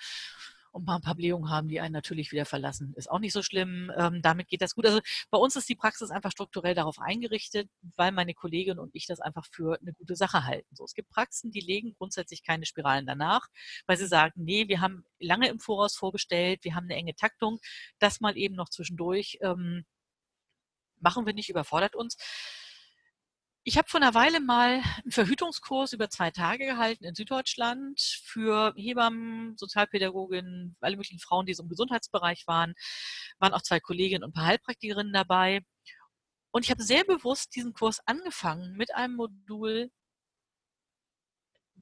und 0.74 0.84
mal 0.84 0.96
ein 0.96 1.02
paar 1.02 1.14
Blähungen 1.14 1.50
haben, 1.50 1.68
die 1.68 1.80
einen 1.80 1.92
natürlich 1.92 2.32
wieder 2.32 2.44
verlassen. 2.44 2.92
Ist 2.96 3.08
auch 3.10 3.20
nicht 3.20 3.32
so 3.32 3.42
schlimm. 3.42 3.92
Ähm, 3.96 4.22
damit 4.22 4.48
geht 4.48 4.60
das 4.60 4.74
gut. 4.74 4.86
Also 4.86 5.00
bei 5.30 5.38
uns 5.38 5.54
ist 5.54 5.68
die 5.68 5.76
Praxis 5.76 6.10
einfach 6.10 6.32
strukturell 6.32 6.74
darauf 6.74 6.98
eingerichtet, 6.98 7.70
weil 7.96 8.10
meine 8.10 8.34
Kollegin 8.34 8.80
und 8.80 8.92
ich 8.94 9.06
das 9.06 9.20
einfach 9.20 9.46
für 9.50 9.78
eine 9.80 9.92
gute 9.92 10.16
Sache 10.16 10.44
halten. 10.44 10.74
So, 10.74 10.84
es 10.84 10.94
gibt 10.94 11.10
Praxen, 11.10 11.52
die 11.52 11.60
legen 11.60 11.94
grundsätzlich 11.96 12.42
keine 12.42 12.66
Spiralen 12.66 13.06
danach, 13.06 13.46
weil 13.86 13.96
sie 13.96 14.08
sagen, 14.08 14.42
nee, 14.44 14.66
wir 14.66 14.80
haben 14.80 15.04
lange 15.20 15.48
im 15.48 15.60
Voraus 15.60 15.94
vorbestellt, 15.94 16.64
wir 16.64 16.74
haben 16.74 16.84
eine 16.84 16.96
enge 16.96 17.14
Taktung, 17.14 17.60
das 18.00 18.20
mal 18.20 18.36
eben 18.36 18.56
noch 18.56 18.68
zwischendurch 18.68 19.38
ähm, 19.42 19.84
machen 20.98 21.24
wir 21.24 21.34
nicht, 21.34 21.50
überfordert 21.50 21.94
uns. 21.94 22.16
Ich 23.66 23.78
habe 23.78 23.88
vor 23.88 23.98
einer 23.98 24.12
Weile 24.12 24.40
mal 24.40 24.82
einen 25.02 25.10
Verhütungskurs 25.10 25.94
über 25.94 26.10
zwei 26.10 26.30
Tage 26.30 26.66
gehalten 26.66 27.04
in 27.04 27.14
Süddeutschland 27.14 27.98
für 28.22 28.74
Hebammen, 28.76 29.56
Sozialpädagoginnen, 29.56 30.76
alle 30.80 30.96
möglichen 30.96 31.18
Frauen, 31.18 31.46
die 31.46 31.54
so 31.54 31.62
im 31.62 31.70
Gesundheitsbereich 31.70 32.46
waren. 32.46 32.74
Waren 33.38 33.54
auch 33.54 33.62
zwei 33.62 33.80
Kolleginnen 33.80 34.22
und 34.22 34.30
ein 34.30 34.34
paar 34.34 34.44
Heilpraktikerinnen 34.44 35.14
dabei. 35.14 35.62
Und 36.50 36.64
ich 36.66 36.70
habe 36.70 36.82
sehr 36.82 37.04
bewusst 37.04 37.56
diesen 37.56 37.72
Kurs 37.72 38.00
angefangen 38.06 38.76
mit 38.76 38.94
einem 38.94 39.16
Modul 39.16 39.90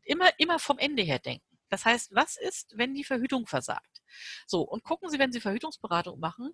immer, 0.04 0.30
immer 0.38 0.60
vom 0.60 0.78
Ende 0.78 1.02
her 1.02 1.18
denken. 1.18 1.58
Das 1.68 1.84
heißt, 1.84 2.14
was 2.14 2.36
ist, 2.36 2.76
wenn 2.76 2.94
die 2.94 3.02
Verhütung 3.02 3.48
versagt? 3.48 4.02
So, 4.46 4.62
und 4.62 4.84
gucken 4.84 5.10
Sie, 5.10 5.18
wenn 5.18 5.32
Sie 5.32 5.40
Verhütungsberatung 5.40 6.20
machen, 6.20 6.52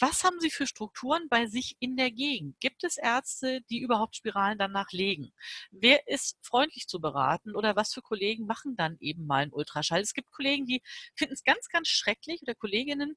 was 0.00 0.24
haben 0.24 0.40
Sie 0.40 0.50
für 0.50 0.66
Strukturen 0.66 1.28
bei 1.28 1.46
sich 1.46 1.76
in 1.80 1.96
der 1.96 2.10
Gegend? 2.10 2.58
Gibt 2.60 2.84
es 2.84 2.96
Ärzte, 2.96 3.60
die 3.70 3.80
überhaupt 3.80 4.16
Spiralen 4.16 4.58
danach 4.58 4.92
legen? 4.92 5.32
Wer 5.70 6.06
ist 6.08 6.38
freundlich 6.42 6.86
zu 6.88 7.00
beraten 7.00 7.54
oder 7.54 7.76
was 7.76 7.92
für 7.94 8.02
Kollegen 8.02 8.46
machen 8.46 8.76
dann 8.76 8.96
eben 9.00 9.26
mal 9.26 9.42
einen 9.42 9.52
Ultraschall? 9.52 10.00
Es 10.00 10.14
gibt 10.14 10.30
Kollegen, 10.32 10.66
die 10.66 10.82
finden 11.14 11.34
es 11.34 11.44
ganz, 11.44 11.68
ganz 11.68 11.88
schrecklich 11.88 12.42
oder 12.42 12.54
Kolleginnen, 12.54 13.16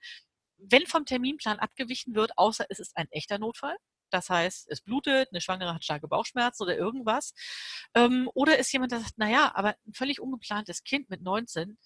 wenn 0.58 0.86
vom 0.88 1.06
Terminplan 1.06 1.60
abgewichen 1.60 2.16
wird, 2.16 2.38
außer 2.38 2.66
es 2.70 2.80
ist 2.80 2.98
ein 2.98 3.08
echter 3.12 3.40
Notfall, 3.40 3.78
das 4.10 4.30
heißt, 4.30 4.68
es 4.70 4.82
blutet, 4.82 5.30
eine 5.32 5.42
Schwangere 5.42 5.74
hat 5.74 5.84
starke 5.84 6.08
Bauchschmerzen 6.08 6.64
oder 6.64 6.78
irgendwas. 6.78 7.34
Ähm, 7.94 8.30
oder 8.34 8.58
ist 8.58 8.72
jemand, 8.72 8.92
der 8.92 9.00
sagt, 9.00 9.18
naja, 9.18 9.52
aber 9.56 9.76
ein 9.88 9.94
völlig 9.94 10.20
ungeplantes 10.20 10.84
Kind 10.84 11.10
mit 11.10 11.22
19 11.22 11.78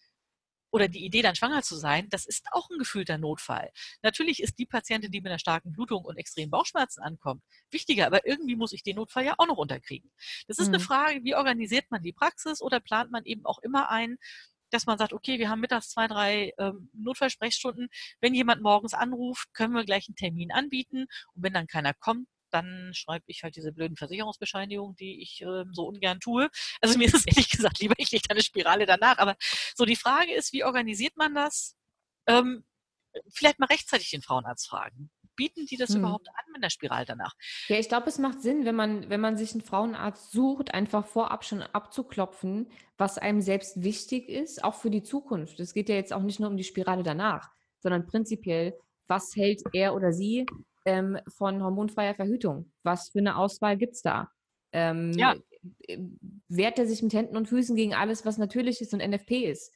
oder 0.74 0.88
die 0.88 1.06
Idee, 1.06 1.22
dann 1.22 1.36
schwanger 1.36 1.62
zu 1.62 1.76
sein, 1.76 2.10
das 2.10 2.26
ist 2.26 2.48
auch 2.52 2.68
ein 2.70 2.80
gefühlter 2.80 3.20
Notfall. 3.20 3.72
Natürlich 4.02 4.42
ist 4.42 4.58
die 4.58 4.66
Patientin, 4.66 5.12
die 5.12 5.22
mit 5.22 5.30
einer 5.30 5.38
starken 5.38 5.72
Blutung 5.72 6.04
und 6.04 6.18
extremen 6.18 6.50
Bauchschmerzen 6.50 7.02
ankommt, 7.02 7.44
wichtiger, 7.70 8.08
aber 8.08 8.26
irgendwie 8.28 8.56
muss 8.56 8.74
ich 8.74 8.82
den 8.82 8.96
Notfall 8.96 9.24
ja 9.24 9.36
auch 9.38 9.48
noch 9.48 9.58
unterkriegen. 9.58 10.12
Das 10.48 10.58
ist 10.58 10.70
mhm. 10.70 10.76
eine 10.76 10.84
Frage, 10.84 11.24
wie 11.24 11.36
organisiert 11.36 11.86
man 11.92 12.02
die 12.02 12.12
Praxis 12.12 12.60
oder 12.60 12.80
plant 12.80 13.12
man 13.12 13.24
eben 13.24 13.46
auch 13.46 13.60
immer 13.60 13.92
ein, 13.92 14.18
dass 14.72 14.88
man 14.88 14.98
sagt, 14.98 15.14
okay, 15.14 15.38
wir 15.38 15.50
haben 15.50 15.62
mittags 15.62 15.90
zwei, 15.90 16.08
drei 16.08 16.54
ähm, 16.58 16.90
Notfallsprechstunden. 16.94 17.90
Wenn 18.20 18.34
jemand 18.34 18.64
morgens 18.64 18.96
anruft, 18.96 19.54
können 19.54 19.76
wir 19.76 19.86
gleich 19.86 20.08
einen 20.10 20.16
Termin 20.16 20.52
anbieten. 20.52 21.06
Und 21.36 21.44
wenn 21.44 21.54
dann 21.54 21.68
keiner 21.68 21.94
kommt, 21.94 22.28
dann 22.54 22.92
schreibe 22.94 23.26
ich 23.28 23.44
halt 23.44 23.56
diese 23.56 23.72
blöden 23.72 23.98
Versicherungsbescheinigungen, 23.98 24.96
die 24.96 25.22
ich 25.22 25.42
äh, 25.42 25.66
so 25.72 25.88
ungern 25.88 26.20
tue. 26.20 26.50
Also 26.82 26.98
mir 26.98 27.06
ist 27.06 27.16
es 27.16 27.26
ehrlich 27.28 27.50
gesagt 27.50 27.80
lieber, 27.80 27.96
ich 27.98 28.12
lege 28.12 28.30
eine 28.30 28.44
Spirale 28.44 28.86
danach. 28.86 29.18
Aber 29.18 29.36
so 29.76 29.86
die 29.86 29.96
Frage 29.96 30.34
ist, 30.34 30.54
wie 30.54 30.64
organisiert 30.64 31.18
man 31.18 31.34
das? 31.34 31.76
Ähm, 32.28 32.64
vielleicht 33.34 33.60
mal 33.60 33.68
rechtzeitig 33.68 34.12
den 34.12 34.22
Frauenarzt 34.22 34.68
fragen 34.68 35.12
bieten 35.36 35.66
die 35.66 35.78
das 35.78 35.90
hm. 35.90 36.00
überhaupt 36.00 36.28
an 36.30 36.52
mit 36.52 36.64
der 36.64 36.70
Spirale 36.70 37.06
danach? 37.06 37.34
Ja, 37.68 37.78
ich 37.78 37.90
glaube, 37.90 38.08
es 38.08 38.18
macht 38.18 38.42
Sinn, 38.42 38.66
wenn 38.66 38.76
man, 38.76 39.10
wenn 39.10 39.22
man 39.22 39.38
sich 39.38 39.54
einen 39.54 39.62
Frauenarzt 39.62 40.32
sucht, 40.32 40.74
einfach 40.74 41.06
vorab 41.06 41.46
schon 41.46 41.62
abzuklopfen, 41.62 42.70
was 42.98 43.18
einem 43.18 43.42
selbst 43.42 43.84
wichtig 43.84 44.30
ist, 44.30 44.64
auch 44.64 44.76
für 44.76 44.90
die 44.90 45.04
Zukunft. 45.04 45.60
Es 45.60 45.74
geht 45.74 45.90
ja 45.90 45.96
jetzt 45.96 46.14
auch 46.14 46.22
nicht 46.22 46.40
nur 46.40 46.50
um 46.50 46.58
die 46.58 46.64
Spirale 46.64 47.04
danach, 47.04 47.52
sondern 47.80 48.06
prinzipiell, 48.06 48.78
was 49.08 49.36
hält 49.36 49.62
er 49.74 49.96
oder 49.96 50.14
sie 50.14 50.46
ähm, 50.86 51.20
von 51.28 51.64
hormonfreier 51.64 52.16
Verhütung? 52.16 52.72
Was 52.84 53.10
für 53.10 53.20
eine 53.20 53.38
Auswahl 53.38 53.78
gibt 53.78 53.94
es 53.94 54.02
da? 54.02 54.30
Ähm, 54.72 55.12
ja. 55.14 55.36
Wehrt 56.48 56.80
er 56.80 56.86
sich 56.86 57.02
mit 57.04 57.14
Händen 57.14 57.38
und 57.38 57.48
Füßen 57.48 57.76
gegen 57.76 57.94
alles, 57.94 58.26
was 58.26 58.38
natürlich 58.38 58.82
ist 58.82 58.94
und 58.94 59.08
NFP 59.08 59.50
ist? 59.50 59.72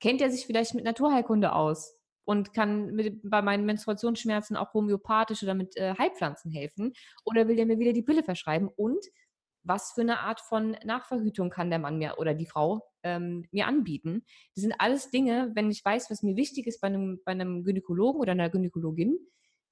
Kennt 0.00 0.20
er 0.20 0.30
sich 0.30 0.46
vielleicht 0.46 0.74
mit 0.74 0.84
Naturheilkunde 0.84 1.52
aus? 1.52 2.00
und 2.30 2.52
kann 2.52 2.94
mit, 2.94 3.28
bei 3.28 3.42
meinen 3.42 3.66
Menstruationsschmerzen 3.66 4.56
auch 4.56 4.72
homöopathisch 4.72 5.42
oder 5.42 5.54
mit 5.54 5.76
äh, 5.76 5.94
Heilpflanzen 5.98 6.52
helfen? 6.52 6.92
Oder 7.24 7.48
will 7.48 7.56
der 7.56 7.66
mir 7.66 7.80
wieder 7.80 7.92
die 7.92 8.04
Pille 8.04 8.22
verschreiben? 8.22 8.68
Und 8.68 9.04
was 9.64 9.92
für 9.92 10.02
eine 10.02 10.20
Art 10.20 10.40
von 10.40 10.76
Nachverhütung 10.84 11.50
kann 11.50 11.70
der 11.70 11.80
Mann 11.80 11.98
mir 11.98 12.18
oder 12.18 12.34
die 12.34 12.46
Frau 12.46 12.82
ähm, 13.02 13.46
mir 13.50 13.66
anbieten? 13.66 14.24
Das 14.54 14.62
sind 14.62 14.74
alles 14.78 15.10
Dinge, 15.10 15.50
wenn 15.56 15.72
ich 15.72 15.84
weiß, 15.84 16.08
was 16.08 16.22
mir 16.22 16.36
wichtig 16.36 16.68
ist 16.68 16.80
bei 16.80 16.86
einem, 16.86 17.20
bei 17.24 17.32
einem 17.32 17.64
Gynäkologen 17.64 18.20
oder 18.20 18.30
einer 18.30 18.48
Gynäkologin, 18.48 19.18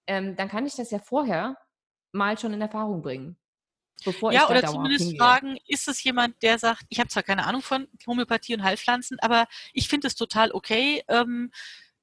ähm, 0.08 0.34
dann 0.34 0.48
kann 0.48 0.66
ich 0.66 0.74
das 0.74 0.90
ja 0.90 0.98
vorher 0.98 1.56
mal 2.12 2.36
schon 2.38 2.52
in 2.52 2.60
Erfahrung 2.60 3.02
bringen. 3.02 3.36
Bevor 4.04 4.32
ja, 4.32 4.48
oder 4.48 4.64
zumindest 4.64 5.04
hingehe. 5.04 5.18
fragen, 5.18 5.58
ist 5.66 5.88
es 5.88 6.02
jemand, 6.02 6.40
der 6.42 6.58
sagt, 6.58 6.84
ich 6.88 7.00
habe 7.00 7.08
zwar 7.08 7.24
keine 7.24 7.46
Ahnung 7.46 7.62
von 7.62 7.88
Homöopathie 8.06 8.54
und 8.54 8.62
Heilpflanzen, 8.62 9.18
aber 9.20 9.46
ich 9.72 9.88
finde 9.88 10.06
es 10.06 10.14
total 10.14 10.52
okay, 10.52 11.02
ähm, 11.08 11.50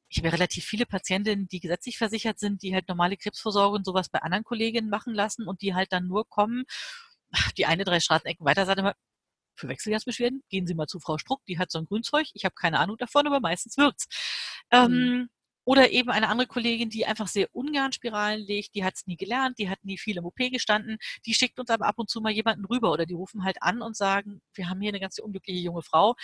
ich 0.09 0.17
habe 0.17 0.27
ja 0.27 0.33
relativ 0.33 0.65
viele 0.65 0.85
Patientinnen, 0.85 1.47
die 1.47 1.59
gesetzlich 1.59 1.97
versichert 1.97 2.39
sind, 2.39 2.61
die 2.61 2.75
halt 2.75 2.87
normale 2.87 3.17
Krebsvorsorge 3.17 3.75
und 3.75 3.85
sowas 3.85 4.09
bei 4.09 4.19
anderen 4.19 4.43
Kolleginnen 4.43 4.89
machen 4.89 5.13
lassen 5.13 5.47
und 5.47 5.61
die 5.61 5.73
halt 5.73 5.91
dann 5.93 6.07
nur 6.07 6.27
kommen, 6.27 6.65
die 7.57 7.65
eine 7.65 7.85
drei 7.85 7.99
Straßenecken 7.99 8.45
weiter 8.45 8.65
sagt 8.65 8.79
immer, 8.79 8.95
für 9.57 9.69
Wechselgasbeschwerden, 9.69 10.43
gehen 10.49 10.67
Sie 10.67 10.75
mal 10.75 10.87
zu 10.87 10.99
Frau 10.99 11.17
Struck, 11.17 11.45
die 11.45 11.57
hat 11.57 11.71
so 11.71 11.79
ein 11.79 11.85
Grünzeug, 11.85 12.27
ich 12.33 12.43
habe 12.43 12.55
keine 12.55 12.79
Ahnung 12.79 12.97
davon, 12.97 13.25
aber 13.25 13.39
meistens 13.39 13.77
wirkt's. 13.77 14.07
Mhm. 14.71 14.77
Ähm, 14.77 15.29
oder 15.66 15.91
eben 15.91 16.09
eine 16.11 16.30
andere 16.30 16.47
Kollegin, 16.47 16.89
die 16.89 17.05
einfach 17.05 17.28
sehr 17.28 17.49
ungern 17.53 17.91
Spiralen 17.91 18.41
legt, 18.41 18.76
die 18.76 18.86
hat 18.86 18.95
es 18.95 19.07
nie 19.07 19.18
gelernt, 19.18 19.59
die 19.59 19.70
hat 19.70 19.84
nie 19.84 19.97
viel 19.97 20.18
im 20.18 20.26
OP 20.26 20.38
gestanden, 20.38 20.97
die 21.26 21.34
schickt 21.34 21.59
uns 21.59 21.70
aber 21.70 21.88
ab 21.88 21.95
und 21.97 22.09
zu 22.09 22.22
mal 22.22 22.32
jemanden 22.32 22.66
rüber 22.66 22.91
oder 22.91 23.05
die 23.05 23.16
rufen 23.16 23.43
halt 23.43 23.61
an 23.61 23.82
und 23.82 23.97
sagen, 23.97 24.41
wir 24.53 24.70
haben 24.70 24.80
hier 24.80 24.89
eine 24.89 24.99
ganz 24.99 25.18
unglückliche 25.20 25.59
junge 25.59 25.82
Frau, 25.82 26.16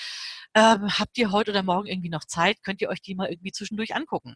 ähm, 0.56 0.88
habt 1.00 1.18
ihr 1.18 1.32
heute 1.32 1.52
oder 1.52 1.64
morgen 1.64 1.88
irgendwie 1.88 2.10
noch 2.10 2.26
Zeit, 2.26 2.64
könnt 2.64 2.82
ihr 2.82 2.90
euch 2.90 3.02
die 3.02 3.16
mal 3.16 3.30
irgendwie 3.30 3.52
zwischendurch 3.52 3.96
angucken 3.96 4.36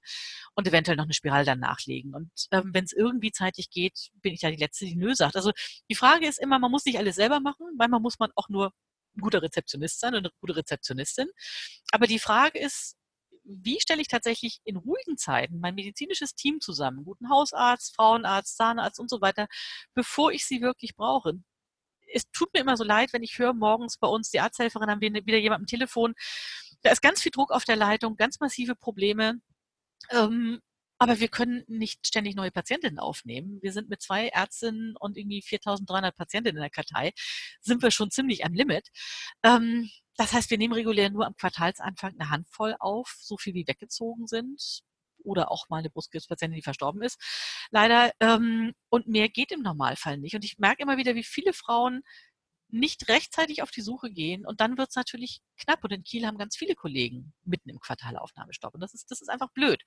und 0.55 0.67
eventuell 0.67 0.97
noch 0.97 1.05
eine 1.05 1.13
Spirale 1.13 1.45
dann 1.45 1.59
nachlegen. 1.59 2.13
Und 2.15 2.31
ähm, 2.51 2.71
wenn 2.73 2.85
es 2.85 2.93
irgendwie 2.93 3.31
zeitlich 3.31 3.69
geht, 3.69 4.09
bin 4.21 4.33
ich 4.33 4.41
ja 4.41 4.49
die 4.49 4.57
Letzte, 4.57 4.85
die 4.85 4.95
nö 4.95 5.13
sagt. 5.13 5.35
Also 5.35 5.51
die 5.89 5.95
Frage 5.95 6.27
ist 6.27 6.39
immer, 6.39 6.59
man 6.59 6.71
muss 6.71 6.85
nicht 6.85 6.97
alles 6.97 7.15
selber 7.15 7.39
machen, 7.39 7.67
manchmal 7.77 7.99
muss 7.99 8.19
man 8.19 8.31
auch 8.35 8.49
nur 8.49 8.73
ein 9.17 9.21
guter 9.21 9.41
Rezeptionist 9.41 9.99
sein 9.99 10.13
und 10.13 10.19
eine 10.19 10.31
gute 10.41 10.55
Rezeptionistin. 10.55 11.27
Aber 11.91 12.07
die 12.07 12.19
Frage 12.19 12.59
ist, 12.59 12.97
wie 13.45 13.79
stelle 13.79 14.01
ich 14.01 14.07
tatsächlich 14.07 14.59
in 14.63 14.75
ruhigen 14.77 15.17
Zeiten 15.17 15.59
mein 15.59 15.75
medizinisches 15.75 16.35
Team 16.35 16.61
zusammen, 16.61 17.05
guten 17.05 17.29
Hausarzt, 17.29 17.95
Frauenarzt, 17.95 18.57
Zahnarzt 18.57 18.99
und 18.99 19.09
so 19.09 19.21
weiter, 19.21 19.47
bevor 19.93 20.31
ich 20.31 20.45
sie 20.45 20.61
wirklich 20.61 20.95
brauche. 20.95 21.33
Es 22.13 22.29
tut 22.31 22.53
mir 22.53 22.61
immer 22.61 22.77
so 22.77 22.83
leid, 22.83 23.13
wenn 23.13 23.23
ich 23.23 23.37
höre, 23.39 23.53
morgens 23.53 23.97
bei 23.97 24.07
uns 24.07 24.29
die 24.31 24.39
Arzthelferin 24.39 24.89
haben 24.89 25.01
wir 25.01 25.13
wieder 25.13 25.37
jemand 25.37 25.61
am 25.61 25.67
Telefon. 25.67 26.13
Da 26.81 26.91
ist 26.91 27.01
ganz 27.01 27.21
viel 27.21 27.31
Druck 27.31 27.51
auf 27.51 27.65
der 27.65 27.75
Leitung, 27.75 28.15
ganz 28.15 28.39
massive 28.39 28.75
Probleme. 28.75 29.41
Ähm, 30.11 30.61
aber 30.97 31.19
wir 31.19 31.27
können 31.27 31.63
nicht 31.67 32.07
ständig 32.07 32.35
neue 32.35 32.51
Patientinnen 32.51 32.99
aufnehmen. 32.99 33.59
Wir 33.61 33.73
sind 33.73 33.89
mit 33.89 34.01
zwei 34.01 34.29
Ärztinnen 34.29 34.95
und 34.97 35.17
irgendwie 35.17 35.41
4300 35.41 36.15
Patientinnen 36.15 36.57
in 36.57 36.61
der 36.61 36.69
Kartei, 36.69 37.11
sind 37.61 37.81
wir 37.81 37.91
schon 37.91 38.11
ziemlich 38.11 38.45
am 38.45 38.53
Limit. 38.53 38.87
Ähm, 39.43 39.89
das 40.17 40.33
heißt, 40.33 40.49
wir 40.49 40.57
nehmen 40.57 40.73
regulär 40.73 41.09
nur 41.09 41.25
am 41.25 41.35
Quartalsanfang 41.35 42.13
eine 42.17 42.29
Handvoll 42.29 42.75
auf, 42.79 43.15
so 43.19 43.37
viel 43.37 43.53
wie 43.53 43.67
weggezogen 43.67 44.27
sind. 44.27 44.81
Oder 45.23 45.51
auch 45.51 45.69
mal 45.69 45.79
eine 45.79 45.89
Brustkrebspatientin, 45.89 46.55
die 46.57 46.61
verstorben 46.61 47.01
ist. 47.01 47.19
Leider. 47.71 48.11
Ähm, 48.19 48.73
und 48.89 49.07
mehr 49.07 49.27
geht 49.27 49.51
im 49.51 49.61
Normalfall 49.61 50.17
nicht. 50.17 50.35
Und 50.35 50.45
ich 50.45 50.59
merke 50.59 50.83
immer 50.83 50.97
wieder, 50.97 51.15
wie 51.15 51.23
viele 51.23 51.51
Frauen 51.51 52.03
nicht 52.75 53.07
rechtzeitig 53.07 53.61
auf 53.61 53.71
die 53.71 53.81
Suche 53.81 54.11
gehen 54.11 54.45
und 54.45 54.59
dann 54.59 54.77
wird 54.77 54.89
es 54.89 54.95
natürlich 54.95 55.41
knapp. 55.57 55.83
Und 55.83 55.91
in 55.91 56.03
Kiel 56.03 56.25
haben 56.27 56.37
ganz 56.37 56.57
viele 56.57 56.75
Kollegen 56.75 57.33
mitten 57.45 57.69
im 57.69 57.79
Quartal 57.79 58.17
Aufnahmestopp. 58.17 58.73
Und 58.73 58.81
das 58.81 58.93
ist, 58.93 59.09
das 59.09 59.21
ist 59.21 59.29
einfach 59.29 59.49
blöd. 59.51 59.81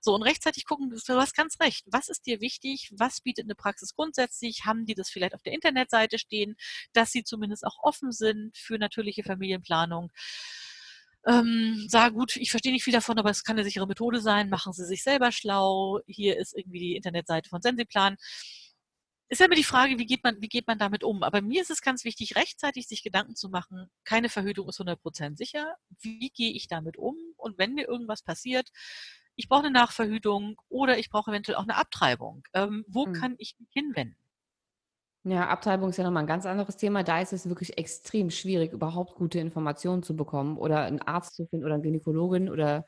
So, 0.00 0.14
und 0.14 0.22
rechtzeitig 0.22 0.64
gucken, 0.64 0.90
du 0.90 1.14
hast 1.16 1.36
ganz 1.36 1.60
recht. 1.60 1.84
Was 1.90 2.08
ist 2.08 2.26
dir 2.26 2.40
wichtig? 2.40 2.92
Was 2.96 3.20
bietet 3.20 3.44
eine 3.44 3.54
Praxis 3.54 3.94
grundsätzlich? 3.94 4.64
Haben 4.64 4.86
die 4.86 4.94
das 4.94 5.10
vielleicht 5.10 5.34
auf 5.34 5.42
der 5.42 5.52
Internetseite 5.52 6.18
stehen, 6.18 6.56
dass 6.94 7.12
sie 7.12 7.24
zumindest 7.24 7.64
auch 7.66 7.78
offen 7.82 8.10
sind 8.10 8.56
für 8.56 8.78
natürliche 8.78 9.22
Familienplanung? 9.22 10.10
Ähm, 11.26 11.84
sag 11.88 12.14
gut, 12.14 12.36
ich 12.36 12.50
verstehe 12.50 12.72
nicht 12.72 12.84
viel 12.84 12.94
davon, 12.94 13.18
aber 13.18 13.28
es 13.28 13.44
kann 13.44 13.56
eine 13.56 13.64
sichere 13.64 13.86
Methode 13.86 14.20
sein. 14.20 14.48
Machen 14.48 14.72
Sie 14.72 14.86
sich 14.86 15.02
selber 15.02 15.30
schlau. 15.32 16.00
Hier 16.06 16.38
ist 16.38 16.56
irgendwie 16.56 16.78
die 16.78 16.96
Internetseite 16.96 17.50
von 17.50 17.60
Sensiplan 17.60 18.16
ist 19.30 19.38
ja 19.38 19.46
immer 19.46 19.54
die 19.54 19.64
Frage, 19.64 19.96
wie 19.98 20.06
geht 20.06 20.24
man, 20.24 20.42
wie 20.42 20.48
geht 20.48 20.66
man 20.66 20.78
damit 20.78 21.04
um? 21.04 21.22
Aber 21.22 21.40
mir 21.40 21.62
ist 21.62 21.70
es 21.70 21.82
ganz 21.82 22.04
wichtig, 22.04 22.34
rechtzeitig 22.34 22.88
sich 22.88 23.04
Gedanken 23.04 23.36
zu 23.36 23.48
machen. 23.48 23.88
Keine 24.04 24.28
Verhütung 24.28 24.68
ist 24.68 24.80
100% 24.80 25.36
sicher. 25.36 25.76
Wie 26.00 26.30
gehe 26.30 26.50
ich 26.52 26.66
damit 26.66 26.96
um? 26.96 27.16
Und 27.36 27.56
wenn 27.56 27.74
mir 27.74 27.86
irgendwas 27.86 28.22
passiert, 28.22 28.70
ich 29.36 29.48
brauche 29.48 29.66
eine 29.66 29.70
Nachverhütung 29.70 30.60
oder 30.68 30.98
ich 30.98 31.10
brauche 31.10 31.30
eventuell 31.30 31.56
auch 31.56 31.62
eine 31.62 31.76
Abtreibung. 31.76 32.42
Ähm, 32.54 32.84
wo 32.88 33.06
hm. 33.06 33.12
kann 33.12 33.34
ich 33.38 33.54
mich 33.60 33.68
hinwenden? 33.72 34.16
Ja, 35.22 35.48
Abtreibung 35.48 35.90
ist 35.90 35.98
ja 35.98 36.04
nochmal 36.04 36.24
ein 36.24 36.26
ganz 36.26 36.44
anderes 36.44 36.76
Thema. 36.76 37.04
Da 37.04 37.20
ist 37.20 37.32
es 37.32 37.48
wirklich 37.48 37.78
extrem 37.78 38.30
schwierig, 38.30 38.72
überhaupt 38.72 39.14
gute 39.14 39.38
Informationen 39.38 40.02
zu 40.02 40.16
bekommen 40.16 40.56
oder 40.56 40.82
einen 40.82 41.02
Arzt 41.02 41.36
zu 41.36 41.46
finden 41.46 41.64
oder 41.64 41.74
eine 41.74 41.82
Gynäkologin 41.84 42.48
oder 42.48 42.84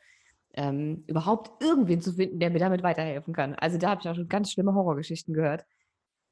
ähm, 0.55 1.05
überhaupt 1.07 1.63
irgendwen 1.63 2.01
zu 2.01 2.15
finden, 2.15 2.41
der 2.41 2.51
mir 2.51 2.59
damit 2.59 2.83
weiterhelfen 2.83 3.33
kann. 3.33 3.55
Also 3.55 3.79
da 3.79 3.91
habe 3.91 4.01
ich 4.03 4.09
auch 4.09 4.17
schon 4.17 4.29
ganz 4.29 4.51
schlimme 4.51 4.75
Horrorgeschichten 4.75 5.35
gehört. 5.35 5.65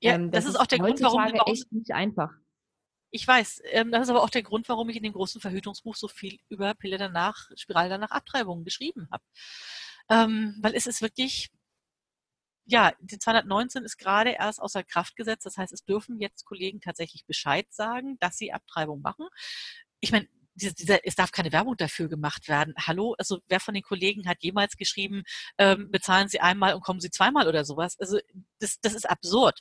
Ja, 0.01 0.15
ähm, 0.15 0.31
das, 0.31 0.45
das, 0.45 0.55
ist 0.55 0.61
auch 0.61 0.67
der 0.67 0.79
Grund, 0.79 1.01
warum, 1.03 1.21
warum 1.21 1.53
echt 1.53 1.71
nicht 1.73 1.93
einfach. 1.93 2.31
Ich 3.11 3.27
weiß, 3.27 3.63
ähm, 3.73 3.91
das 3.91 4.05
ist 4.05 4.11
aber 4.11 4.23
auch 4.23 4.31
der 4.31 4.43
Grund, 4.43 4.69
warum 4.69 4.89
ich 4.89 4.97
in 4.97 5.03
dem 5.03 5.13
großen 5.13 5.41
Verhütungsbuch 5.41 5.97
so 5.97 6.09
viel 6.09 6.39
über 6.49 6.75
Pille 6.75 6.97
danach, 6.97 7.51
Spirale 7.57 7.89
danach 7.89 8.11
Abtreibungen 8.11 8.65
geschrieben 8.65 9.09
habe. 9.11 9.25
Ähm, 10.09 10.57
weil 10.61 10.75
es 10.75 10.87
ist 10.87 11.03
wirklich, 11.03 11.51
ja, 12.67 12.93
die 13.01 13.19
219 13.19 13.85
ist 13.85 13.99
gerade 13.99 14.31
erst 14.31 14.61
außer 14.63 14.85
Kraft 14.85 15.17
gesetzt. 15.17 15.45
Das 15.45 15.57
heißt, 15.57 15.73
es 15.73 15.85
dürfen 15.85 16.21
jetzt 16.21 16.45
Kollegen 16.45 16.81
tatsächlich 16.81 17.27
Bescheid 17.27 17.67
sagen, 17.71 18.17
dass 18.21 18.39
sie 18.39 18.53
Abtreibung 18.53 19.03
machen. 19.03 19.27
Ich 20.01 20.13
meine, 20.13 20.29
dieser, 20.61 21.05
es 21.05 21.15
darf 21.15 21.33
keine 21.33 21.53
Werbung 21.53 21.77
dafür 21.77 22.09
gemacht 22.09 22.49
werden. 22.49 22.75
Hallo, 22.87 23.15
also 23.19 23.39
wer 23.49 23.61
von 23.61 23.75
den 23.75 23.83
Kollegen 23.83 24.29
hat 24.29 24.39
jemals 24.41 24.77
geschrieben, 24.77 25.23
ähm, 25.59 25.91
bezahlen 25.91 26.29
Sie 26.29 26.41
einmal 26.41 26.75
und 26.75 26.83
kommen 26.83 27.01
Sie 27.01 27.11
zweimal 27.11 27.49
oder 27.49 27.65
sowas? 27.65 27.97
Also 27.99 28.19
das, 28.59 28.81
das 28.81 28.95
ist 28.95 29.09
absurd. 29.09 29.61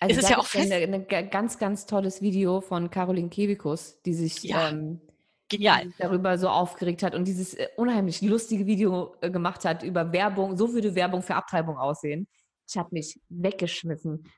Also 0.00 0.16
es 0.16 0.24
ist 0.24 0.30
ja 0.30 0.38
auch 0.38 0.46
fest 0.46 0.72
ein 0.72 1.06
ganz, 1.30 1.58
ganz 1.58 1.86
tolles 1.86 2.20
Video 2.22 2.60
von 2.60 2.90
Caroline 2.90 3.30
Kebikus, 3.30 4.00
die 4.02 4.14
sich 4.14 4.42
ja. 4.42 4.68
ähm, 4.68 5.00
Genial. 5.48 5.92
darüber 5.98 6.38
so 6.38 6.48
aufgeregt 6.48 7.02
hat 7.02 7.14
und 7.14 7.26
dieses 7.26 7.54
äh, 7.54 7.68
unheimlich 7.76 8.22
lustige 8.22 8.66
Video 8.66 9.16
äh, 9.20 9.30
gemacht 9.30 9.64
hat 9.64 9.82
über 9.82 10.12
Werbung. 10.12 10.56
So 10.56 10.72
würde 10.72 10.94
Werbung 10.94 11.22
für 11.22 11.34
Abtreibung 11.34 11.76
aussehen. 11.76 12.26
Ich 12.68 12.76
habe 12.76 12.88
mich 12.92 13.20
weggeschmissen. 13.28 14.30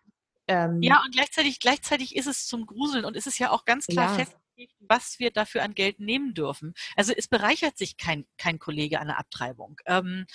Ähm, 0.49 0.81
ja, 0.83 1.03
und 1.05 1.13
gleichzeitig, 1.13 1.59
gleichzeitig 1.61 2.15
ist 2.17 2.27
es 2.27 2.47
zum 2.47 2.67
Gruseln 2.67 3.05
und 3.05 3.17
es 3.17 3.27
ist 3.27 3.39
ja 3.39 3.51
auch 3.51 3.65
ganz 3.65 3.87
klar 3.87 4.11
ja. 4.11 4.15
festgelegt, 4.15 4.46
was 4.81 5.19
wir 5.19 5.31
dafür 5.31 5.63
an 5.63 5.75
Geld 5.75 6.01
nehmen 6.01 6.35
dürfen. 6.35 6.75
Also 6.97 7.13
es 7.17 7.29
bereichert 7.29 7.79
sich 7.79 7.97
kein, 7.97 8.27
kein 8.39 8.59
Kollege 8.59 9.01
an 9.01 9.09
der 9.09 9.19
Abtreibung. 9.19 9.81
Ähm, 9.87 10.27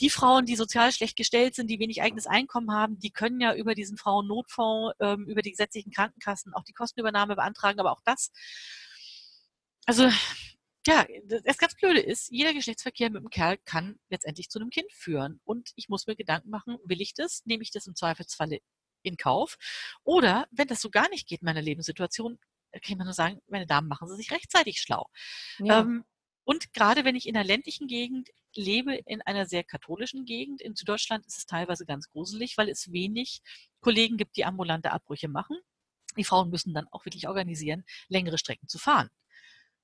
die 0.00 0.10
Frauen, 0.10 0.46
die 0.46 0.56
sozial 0.56 0.90
schlecht 0.90 1.16
gestellt 1.16 1.54
sind, 1.54 1.68
die 1.68 1.78
wenig 1.78 2.00
eigenes 2.02 2.26
Einkommen 2.26 2.72
haben, 2.72 2.98
die 2.98 3.10
können 3.10 3.40
ja 3.40 3.54
über 3.54 3.74
diesen 3.74 3.98
Frauennotfonds, 3.98 4.96
ähm, 5.00 5.26
über 5.28 5.42
die 5.42 5.50
gesetzlichen 5.50 5.92
Krankenkassen 5.92 6.54
auch 6.54 6.64
die 6.64 6.72
Kostenübernahme 6.72 7.36
beantragen, 7.36 7.78
aber 7.78 7.92
auch 7.92 8.00
das 8.04 8.30
also, 9.90 10.08
ja, 10.86 11.04
das 11.24 11.58
ganz 11.58 11.74
Blöde 11.74 12.00
ist, 12.00 12.30
jeder 12.30 12.54
Geschlechtsverkehr 12.54 13.10
mit 13.10 13.18
einem 13.18 13.30
Kerl 13.30 13.58
kann 13.64 13.98
letztendlich 14.08 14.48
zu 14.48 14.60
einem 14.60 14.70
Kind 14.70 14.90
führen. 14.92 15.40
Und 15.44 15.72
ich 15.74 15.88
muss 15.88 16.06
mir 16.06 16.14
Gedanken 16.14 16.50
machen, 16.50 16.78
will 16.84 17.00
ich 17.00 17.12
das? 17.14 17.42
Nehme 17.44 17.62
ich 17.62 17.70
das 17.70 17.88
im 17.88 17.96
Zweifelsfalle 17.96 18.60
in 19.02 19.16
Kauf? 19.16 19.56
Oder, 20.04 20.46
wenn 20.52 20.68
das 20.68 20.80
so 20.80 20.90
gar 20.90 21.08
nicht 21.08 21.26
geht 21.26 21.42
in 21.42 21.46
meiner 21.46 21.62
Lebenssituation, 21.62 22.38
kann 22.82 22.98
man 22.98 23.06
nur 23.06 23.14
sagen, 23.14 23.40
meine 23.48 23.66
Damen, 23.66 23.88
machen 23.88 24.08
Sie 24.08 24.16
sich 24.16 24.30
rechtzeitig 24.30 24.80
schlau. 24.80 25.08
Ja. 25.58 25.80
Ähm, 25.80 26.04
und 26.44 26.72
gerade 26.72 27.04
wenn 27.04 27.16
ich 27.16 27.28
in 27.28 27.36
einer 27.36 27.46
ländlichen 27.46 27.86
Gegend 27.86 28.30
lebe, 28.54 28.96
in 29.06 29.22
einer 29.22 29.46
sehr 29.46 29.62
katholischen 29.62 30.24
Gegend, 30.24 30.60
in 30.60 30.74
Süddeutschland 30.74 31.26
ist 31.26 31.38
es 31.38 31.46
teilweise 31.46 31.86
ganz 31.86 32.10
gruselig, 32.10 32.56
weil 32.56 32.68
es 32.68 32.92
wenig 32.92 33.40
Kollegen 33.80 34.16
gibt, 34.16 34.36
die 34.36 34.44
ambulante 34.44 34.90
Abbrüche 34.90 35.28
machen. 35.28 35.56
Die 36.16 36.24
Frauen 36.24 36.50
müssen 36.50 36.74
dann 36.74 36.88
auch 36.90 37.04
wirklich 37.04 37.28
organisieren, 37.28 37.84
längere 38.08 38.38
Strecken 38.38 38.68
zu 38.68 38.78
fahren. 38.78 39.10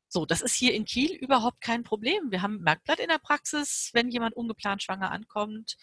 So, 0.09 0.27
das 0.27 0.41
ist 0.41 0.55
hier 0.55 0.75
in 0.75 0.85
Kiel 0.85 1.13
überhaupt 1.15 1.61
kein 1.61 1.83
Problem. 1.83 2.31
Wir 2.31 2.43
haben 2.43 2.57
ein 2.57 2.63
Merkblatt 2.63 3.01
in 3.01 3.09
der 3.09 3.19
Praxis, 3.19 3.91
wenn 3.93 4.09
jemand 4.09 4.35
ungeplant 4.35 4.83
schwanger 4.83 5.11
ankommt 5.11 5.77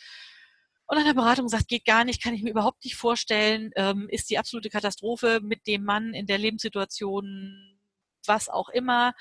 und 0.88 0.97
an 0.97 1.05
der 1.05 1.13
Beratung 1.13 1.47
sagt, 1.47 1.67
geht 1.67 1.86
gar 1.86 2.03
nicht, 2.03 2.21
kann 2.21 2.34
ich 2.34 2.43
mir 2.43 2.51
überhaupt 2.51 2.84
nicht 2.84 2.95
vorstellen, 2.95 3.71
ähm, 3.75 4.07
ist 4.09 4.29
die 4.29 4.38
absolute 4.38 4.69
Katastrophe 4.69 5.39
mit 5.41 5.65
dem 5.67 5.84
Mann 5.84 6.13
in 6.13 6.27
der 6.27 6.38
Lebenssituation, 6.38 7.79
was 8.25 8.49
auch 8.49 8.69
immer. 8.69 9.13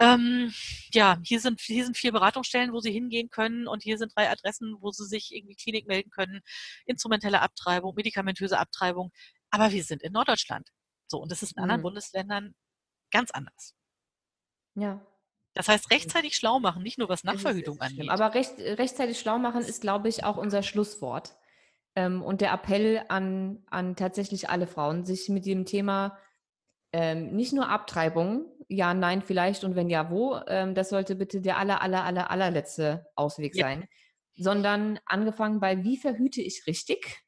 Ähm, 0.00 0.52
ja, 0.92 1.18
hier 1.22 1.40
sind, 1.40 1.60
hier 1.60 1.84
sind 1.84 1.96
vier 1.96 2.12
Beratungsstellen, 2.12 2.72
wo 2.72 2.80
Sie 2.80 2.92
hingehen 2.92 3.28
können 3.30 3.68
und 3.68 3.82
hier 3.82 3.96
sind 3.98 4.12
drei 4.16 4.30
Adressen, 4.30 4.76
wo 4.80 4.90
Sie 4.90 5.06
sich 5.06 5.32
irgendwie 5.32 5.54
Klinik 5.54 5.86
melden 5.86 6.10
können. 6.10 6.40
Instrumentelle 6.84 7.40
Abtreibung, 7.42 7.94
medikamentöse 7.94 8.58
Abtreibung. 8.58 9.12
Aber 9.50 9.70
wir 9.70 9.84
sind 9.84 10.02
in 10.02 10.12
Norddeutschland. 10.12 10.68
So, 11.06 11.18
und 11.18 11.30
das 11.30 11.42
ist 11.42 11.52
in 11.52 11.62
anderen 11.62 11.80
mhm. 11.80 11.84
Bundesländern 11.84 12.54
ganz 13.12 13.30
anders. 13.30 13.74
Ja. 14.74 15.06
Das 15.54 15.68
heißt, 15.68 15.90
rechtzeitig 15.90 16.36
schlau 16.36 16.58
machen, 16.58 16.82
nicht 16.82 16.98
nur 16.98 17.08
was 17.08 17.22
Nachverhütung 17.24 17.80
angeht. 17.80 18.10
Aber 18.10 18.34
recht, 18.34 18.58
rechtzeitig 18.58 19.18
schlau 19.18 19.38
machen 19.38 19.62
ist, 19.62 19.80
glaube 19.80 20.08
ich, 20.08 20.24
auch 20.24 20.36
unser 20.36 20.62
Schlusswort. 20.62 21.36
Ähm, 21.94 22.22
und 22.22 22.40
der 22.40 22.52
Appell 22.52 23.04
an, 23.08 23.62
an 23.70 23.94
tatsächlich 23.94 24.50
alle 24.50 24.66
Frauen, 24.66 25.04
sich 25.04 25.28
mit 25.28 25.46
dem 25.46 25.64
Thema 25.64 26.18
ähm, 26.92 27.34
nicht 27.34 27.52
nur 27.52 27.68
Abtreibung, 27.68 28.46
ja, 28.68 28.94
nein, 28.94 29.22
vielleicht 29.22 29.64
und 29.64 29.76
wenn 29.76 29.90
ja, 29.90 30.10
wo, 30.10 30.38
ähm, 30.48 30.74
das 30.74 30.88
sollte 30.88 31.14
bitte 31.14 31.40
der 31.40 31.58
aller, 31.58 31.82
aller, 31.82 32.04
aller, 32.04 32.30
allerletzte 32.30 33.06
Ausweg 33.14 33.54
ja. 33.54 33.66
sein, 33.66 33.88
sondern 34.36 34.98
angefangen 35.06 35.60
bei, 35.60 35.84
wie 35.84 35.96
verhüte 35.96 36.40
ich 36.40 36.64
richtig? 36.66 37.22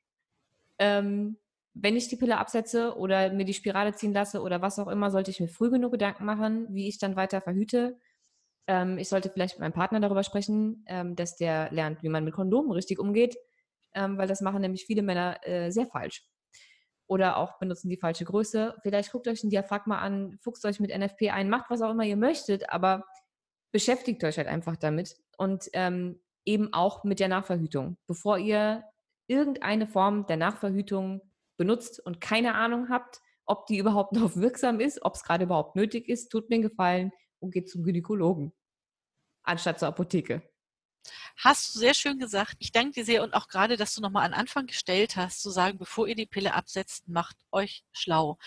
Ähm, 0.78 1.38
wenn 1.74 1.96
ich 1.96 2.08
die 2.08 2.16
Pille 2.16 2.38
absetze 2.38 2.96
oder 2.96 3.32
mir 3.32 3.44
die 3.44 3.54
Spirale 3.54 3.92
ziehen 3.92 4.12
lasse 4.12 4.40
oder 4.40 4.62
was 4.62 4.78
auch 4.78 4.88
immer, 4.88 5.10
sollte 5.10 5.30
ich 5.30 5.40
mir 5.40 5.48
früh 5.48 5.70
genug 5.70 5.92
Gedanken 5.92 6.24
machen, 6.24 6.66
wie 6.70 6.88
ich 6.88 6.98
dann 6.98 7.16
weiter 7.16 7.40
verhüte. 7.40 7.98
Ähm, 8.66 8.98
ich 8.98 9.08
sollte 9.08 9.30
vielleicht 9.30 9.54
mit 9.54 9.60
meinem 9.60 9.72
Partner 9.72 10.00
darüber 10.00 10.22
sprechen, 10.22 10.84
ähm, 10.86 11.16
dass 11.16 11.36
der 11.36 11.70
lernt, 11.72 12.02
wie 12.02 12.08
man 12.08 12.24
mit 12.24 12.34
Kondomen 12.34 12.72
richtig 12.72 12.98
umgeht, 12.98 13.36
ähm, 13.94 14.18
weil 14.18 14.28
das 14.28 14.40
machen 14.40 14.60
nämlich 14.60 14.86
viele 14.86 15.02
Männer 15.02 15.38
äh, 15.42 15.70
sehr 15.70 15.86
falsch. 15.86 16.24
Oder 17.08 17.36
auch 17.36 17.58
benutzen 17.58 17.88
die 17.88 17.98
falsche 17.98 18.24
Größe. 18.24 18.76
Vielleicht 18.82 19.12
guckt 19.12 19.28
euch 19.28 19.44
ein 19.44 19.50
Diaphragma 19.50 19.98
an, 19.98 20.38
fuchst 20.42 20.64
euch 20.64 20.80
mit 20.80 20.96
NFP 20.96 21.30
ein, 21.30 21.48
macht 21.48 21.70
was 21.70 21.80
auch 21.80 21.92
immer 21.92 22.04
ihr 22.04 22.16
möchtet, 22.16 22.68
aber 22.70 23.04
beschäftigt 23.72 24.24
euch 24.24 24.38
halt 24.38 24.48
einfach 24.48 24.76
damit 24.76 25.16
und 25.38 25.68
ähm, 25.72 26.20
eben 26.44 26.72
auch 26.72 27.04
mit 27.04 27.20
der 27.20 27.28
Nachverhütung. 27.28 27.96
Bevor 28.06 28.38
ihr 28.38 28.84
irgendeine 29.28 29.86
Form 29.86 30.26
der 30.26 30.36
Nachverhütung 30.36 31.20
benutzt 31.56 32.04
und 32.04 32.20
keine 32.20 32.54
Ahnung 32.54 32.88
habt, 32.90 33.20
ob 33.44 33.66
die 33.66 33.78
überhaupt 33.78 34.12
noch 34.12 34.34
wirksam 34.36 34.80
ist, 34.80 35.04
ob 35.04 35.14
es 35.14 35.22
gerade 35.22 35.44
überhaupt 35.44 35.76
nötig 35.76 36.08
ist, 36.08 36.28
tut 36.28 36.50
mir 36.50 36.56
einen 36.56 36.68
Gefallen 36.68 37.12
und 37.40 37.52
geht 37.52 37.68
zum 37.70 37.82
Gynäkologen, 37.82 38.52
anstatt 39.42 39.78
zur 39.78 39.88
Apotheke. 39.88 40.42
Hast 41.36 41.74
du 41.74 41.78
sehr 41.78 41.94
schön 41.94 42.18
gesagt. 42.18 42.56
Ich 42.58 42.72
danke 42.72 42.92
dir 42.92 43.04
sehr 43.04 43.22
und 43.22 43.34
auch 43.34 43.48
gerade, 43.48 43.76
dass 43.76 43.94
du 43.94 44.00
nochmal 44.00 44.26
an 44.26 44.34
Anfang 44.34 44.66
gestellt 44.66 45.16
hast, 45.16 45.42
zu 45.42 45.50
sagen, 45.50 45.78
bevor 45.78 46.08
ihr 46.08 46.14
die 46.14 46.26
Pille 46.26 46.54
absetzt, 46.54 47.08
macht 47.08 47.36
euch 47.52 47.84
schlau. 47.92 48.38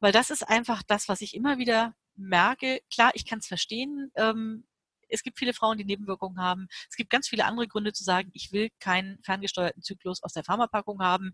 Weil 0.00 0.12
das 0.12 0.30
ist 0.30 0.42
einfach 0.46 0.82
das, 0.82 1.08
was 1.08 1.20
ich 1.20 1.34
immer 1.34 1.58
wieder 1.58 1.94
merke. 2.16 2.80
Klar, 2.92 3.12
ich 3.14 3.24
kann 3.26 3.38
es 3.38 3.46
verstehen. 3.46 4.10
Ähm, 4.16 4.66
es 5.12 5.22
gibt 5.22 5.38
viele 5.38 5.52
Frauen, 5.52 5.78
die 5.78 5.84
Nebenwirkungen 5.84 6.40
haben. 6.40 6.68
Es 6.88 6.96
gibt 6.96 7.10
ganz 7.10 7.28
viele 7.28 7.44
andere 7.44 7.68
Gründe 7.68 7.92
zu 7.92 8.04
sagen, 8.04 8.30
ich 8.32 8.52
will 8.52 8.70
keinen 8.80 9.22
ferngesteuerten 9.22 9.82
Zyklus 9.82 10.22
aus 10.22 10.32
der 10.32 10.44
Pharmapackung 10.44 11.00
haben. 11.00 11.32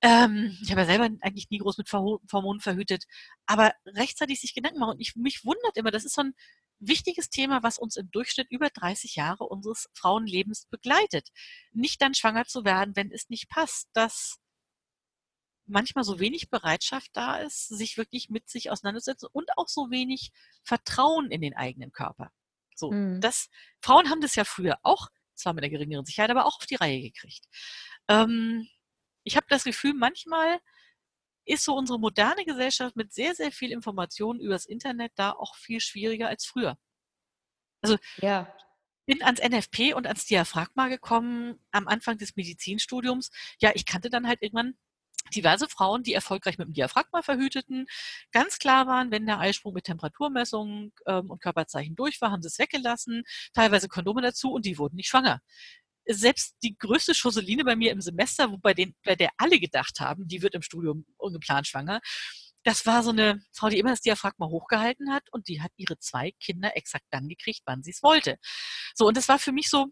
Ähm, 0.00 0.56
ich 0.62 0.70
habe 0.70 0.82
ja 0.82 0.86
selber 0.86 1.04
eigentlich 1.20 1.50
nie 1.50 1.58
groß 1.58 1.78
mit 1.78 1.92
Hormonen 1.92 2.60
verhütet, 2.60 3.04
aber 3.46 3.72
rechtzeitig 3.86 4.40
sich 4.40 4.54
Gedanken 4.54 4.78
machen. 4.78 4.92
Und 4.92 5.00
ich, 5.00 5.16
mich 5.16 5.44
wundert 5.44 5.76
immer, 5.76 5.90
das 5.90 6.04
ist 6.04 6.14
so 6.14 6.22
ein 6.22 6.34
wichtiges 6.78 7.30
Thema, 7.30 7.62
was 7.62 7.78
uns 7.78 7.96
im 7.96 8.10
Durchschnitt 8.10 8.48
über 8.50 8.70
30 8.70 9.16
Jahre 9.16 9.44
unseres 9.44 9.88
Frauenlebens 9.94 10.66
begleitet. 10.66 11.28
Nicht 11.72 12.00
dann 12.02 12.14
schwanger 12.14 12.44
zu 12.44 12.64
werden, 12.64 12.94
wenn 12.94 13.10
es 13.10 13.28
nicht 13.28 13.48
passt, 13.48 13.88
dass 13.92 14.38
manchmal 15.66 16.04
so 16.04 16.18
wenig 16.18 16.50
Bereitschaft 16.50 17.10
da 17.12 17.36
ist, 17.36 17.68
sich 17.68 17.96
wirklich 17.98 18.30
mit 18.30 18.48
sich 18.48 18.70
auseinanderzusetzen 18.70 19.28
und 19.32 19.50
auch 19.56 19.68
so 19.68 19.90
wenig 19.90 20.32
Vertrauen 20.62 21.30
in 21.30 21.40
den 21.40 21.54
eigenen 21.54 21.92
Körper. 21.92 22.32
So, 22.78 22.92
mhm. 22.92 23.20
das, 23.20 23.48
Frauen 23.82 24.08
haben 24.08 24.20
das 24.20 24.36
ja 24.36 24.44
früher 24.44 24.78
auch, 24.82 25.08
zwar 25.34 25.52
mit 25.52 25.64
einer 25.64 25.70
geringeren 25.70 26.04
Sicherheit, 26.04 26.30
aber 26.30 26.46
auch 26.46 26.58
auf 26.58 26.66
die 26.66 26.76
Reihe 26.76 27.00
gekriegt. 27.00 27.44
Ähm, 28.08 28.68
ich 29.24 29.36
habe 29.36 29.46
das 29.48 29.64
Gefühl, 29.64 29.94
manchmal 29.94 30.60
ist 31.44 31.64
so 31.64 31.74
unsere 31.74 31.98
moderne 31.98 32.44
Gesellschaft 32.44 32.94
mit 32.94 33.12
sehr, 33.12 33.34
sehr 33.34 33.50
viel 33.50 33.72
Information 33.72 34.38
übers 34.38 34.66
Internet 34.66 35.12
da 35.16 35.32
auch 35.32 35.56
viel 35.56 35.80
schwieriger 35.80 36.28
als 36.28 36.44
früher. 36.44 36.78
Also 37.80 37.96
ja. 38.18 38.54
bin 39.06 39.22
ans 39.22 39.40
NFP 39.40 39.94
und 39.94 40.06
ans 40.06 40.26
Diaphragma 40.26 40.88
gekommen 40.88 41.58
am 41.70 41.88
Anfang 41.88 42.18
des 42.18 42.36
Medizinstudiums. 42.36 43.30
Ja, 43.60 43.72
ich 43.74 43.86
kannte 43.86 44.10
dann 44.10 44.26
halt 44.26 44.42
irgendwann 44.42 44.76
diverse 45.34 45.68
Frauen, 45.68 46.02
die 46.02 46.14
erfolgreich 46.14 46.58
mit 46.58 46.68
dem 46.68 46.74
Diaphragma 46.74 47.22
verhüteten, 47.22 47.86
ganz 48.32 48.58
klar 48.58 48.86
waren, 48.86 49.10
wenn 49.10 49.26
der 49.26 49.38
Eisprung 49.38 49.74
mit 49.74 49.84
Temperaturmessung 49.84 50.92
ähm, 51.06 51.30
und 51.30 51.40
Körperzeichen 51.40 51.96
durch 51.96 52.20
war, 52.20 52.30
haben 52.30 52.42
sie 52.42 52.48
es 52.48 52.58
weggelassen, 52.58 53.24
teilweise 53.54 53.88
Kondome 53.88 54.22
dazu 54.22 54.52
und 54.52 54.64
die 54.64 54.78
wurden 54.78 54.96
nicht 54.96 55.08
schwanger 55.08 55.40
selbst 56.10 56.56
die 56.62 56.74
größte 56.74 57.14
Schusseline 57.14 57.64
bei 57.64 57.76
mir 57.76 57.92
im 57.92 58.00
Semester, 58.00 58.48
bei, 58.62 58.72
den, 58.72 58.94
bei 59.04 59.14
der 59.14 59.28
alle 59.36 59.60
gedacht 59.60 60.00
haben, 60.00 60.26
die 60.26 60.40
wird 60.40 60.54
im 60.54 60.62
Studium 60.62 61.04
ungeplant 61.18 61.66
schwanger, 61.66 62.00
das 62.64 62.86
war 62.86 63.02
so 63.02 63.10
eine 63.10 63.40
Frau, 63.52 63.68
die 63.68 63.78
immer 63.78 63.90
das 63.90 64.00
Diaphragma 64.00 64.46
hochgehalten 64.46 65.12
hat 65.12 65.22
und 65.32 65.48
die 65.48 65.62
hat 65.62 65.72
ihre 65.76 65.98
zwei 65.98 66.32
Kinder 66.32 66.76
exakt 66.76 67.06
dann 67.10 67.28
gekriegt, 67.28 67.62
wann 67.64 67.82
sie 67.82 67.92
es 67.92 68.02
wollte. 68.02 68.36
So, 68.94 69.06
und 69.06 69.16
das 69.16 69.28
war 69.28 69.38
für 69.38 69.52
mich 69.52 69.70
so, 69.70 69.86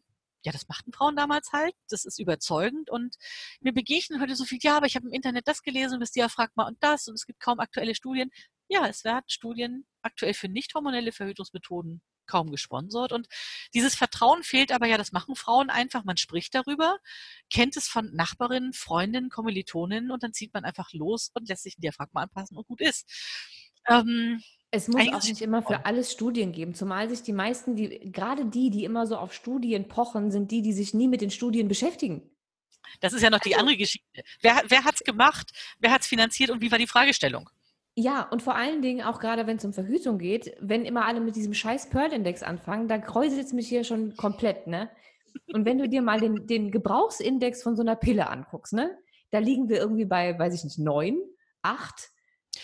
ja, 0.47 0.53
das 0.53 0.69
machten 0.69 0.93
Frauen 0.93 1.17
damals 1.17 1.53
halt, 1.53 1.75
das 1.91 2.05
ist 2.05 2.21
überzeugend 2.21 2.89
und 2.89 3.17
mir 3.61 3.73
begegnen 3.73 4.21
heute 4.21 4.37
so 4.37 4.45
viel, 4.45 4.59
ja, 4.63 4.77
aber 4.77 4.87
ich 4.87 4.95
habe 4.95 5.07
im 5.07 5.13
Internet 5.13 5.49
das 5.49 5.63
gelesen, 5.63 5.99
das 5.99 6.13
Diaphragma 6.13 6.67
und 6.69 6.79
das 6.81 7.09
und 7.09 7.15
es 7.15 7.27
gibt 7.27 7.41
kaum 7.41 7.59
aktuelle 7.59 7.97
Studien. 7.97 8.31
Ja, 8.69 8.87
es 8.87 9.03
werden 9.05 9.25
Studien 9.29 9.87
aktuell 10.03 10.35
für 10.35 10.49
nicht 10.49 10.75
hormonelle 10.75 11.11
Verhütungsmethoden 11.13 12.01
kaum 12.27 12.51
gesponsert. 12.51 13.13
Und 13.13 13.29
dieses 13.75 13.95
Vertrauen 13.95 14.43
fehlt 14.43 14.73
aber 14.73 14.87
ja, 14.87 14.99
das 14.99 15.13
machen 15.13 15.37
Frauen 15.37 15.71
einfach. 15.71 16.05
Man 16.05 16.17
spricht 16.17 16.55
darüber, 16.55 16.99
kennt 17.53 17.77
es 17.77 17.89
von 17.89 18.13
Nachbarinnen, 18.15 18.73
Freundinnen, 18.73 19.31
Kommilitoninnen 19.31 20.11
und 20.11 20.23
dann 20.23 20.33
zieht 20.33 20.55
man 20.55 20.65
einfach 20.65 20.93
los 20.93 21.31
und 21.35 21.49
lässt 21.49 21.63
sich 21.65 21.79
ein 21.79 21.83
Diaphragma 21.83 22.23
anpassen 22.23 22.57
und 22.57 22.67
gut 22.67 22.81
ist. 22.81 23.09
Ähm, 23.89 24.43
es 24.77 24.89
muss 24.89 25.09
auch 25.13 25.23
nicht 25.23 25.43
immer 25.43 25.63
für 25.63 25.85
alles 25.85 26.13
Studien 26.13 26.53
geben, 26.53 26.75
zumal 26.75 27.09
sich 27.09 27.23
die 27.23 27.33
meisten, 27.33 27.75
die, 27.77 28.13
gerade 28.13 28.45
die, 28.45 28.71
die 28.71 28.85
immer 28.85 29.07
so 29.07 29.17
auf 29.17 29.33
Studien 29.33 29.89
pochen, 29.89 30.31
sind 30.31 30.51
die, 30.51 30.63
die 30.63 30.73
sich 30.73 30.95
nie 30.95 31.09
mit 31.09 31.21
den 31.21 31.31
Studien 31.31 31.69
beschäftigen. 31.69 32.31
Das 33.01 33.13
ist 33.13 33.23
ja 33.23 33.31
noch 33.31 33.41
die 33.41 33.55
also 33.55 33.61
andere 33.61 33.77
Geschichte. 33.77 34.23
Wer, 34.41 34.63
wer 34.69 34.85
hat 34.85 34.95
es 34.95 35.01
gemacht? 35.01 35.53
Wer 35.81 35.91
hat 35.93 36.03
es 36.03 36.07
finanziert 36.07 36.51
und 36.51 36.61
wie 36.61 36.71
war 36.71 36.79
die 36.79 36.87
Fragestellung? 36.87 37.51
Ja, 37.99 38.23
und 38.29 38.43
vor 38.43 38.55
allen 38.55 38.83
Dingen 38.83 39.05
auch 39.05 39.19
gerade, 39.19 39.47
wenn 39.47 39.57
es 39.57 39.65
um 39.65 39.73
Verhütung 39.73 40.19
geht, 40.19 40.55
wenn 40.61 40.85
immer 40.85 41.07
alle 41.07 41.21
mit 41.21 41.35
diesem 41.35 41.55
scheiß 41.55 41.89
Pearl-Index 41.89 42.43
anfangen, 42.43 42.89
da 42.89 42.99
kräuselt 42.99 43.47
es 43.47 43.53
mich 43.55 43.69
hier 43.69 43.85
schon 43.85 44.17
komplett, 44.17 44.67
ne? 44.67 44.91
Und 45.53 45.65
wenn 45.65 45.79
du 45.79 45.89
dir 45.89 46.03
mal 46.03 46.21
den, 46.21 46.47
den 46.47 46.71
Gebrauchsindex 46.71 47.63
von 47.63 47.75
so 47.75 47.83
einer 47.83 47.97
Pille 47.97 48.29
anguckst, 48.29 48.75
ne? 48.75 48.99
Da 49.31 49.39
liegen 49.39 49.69
wir 49.69 49.79
irgendwie 49.79 50.05
bei, 50.05 50.39
weiß 50.39 50.55
ich 50.55 50.65
nicht, 50.65 50.79
neun, 50.79 51.19
acht. 51.63 52.11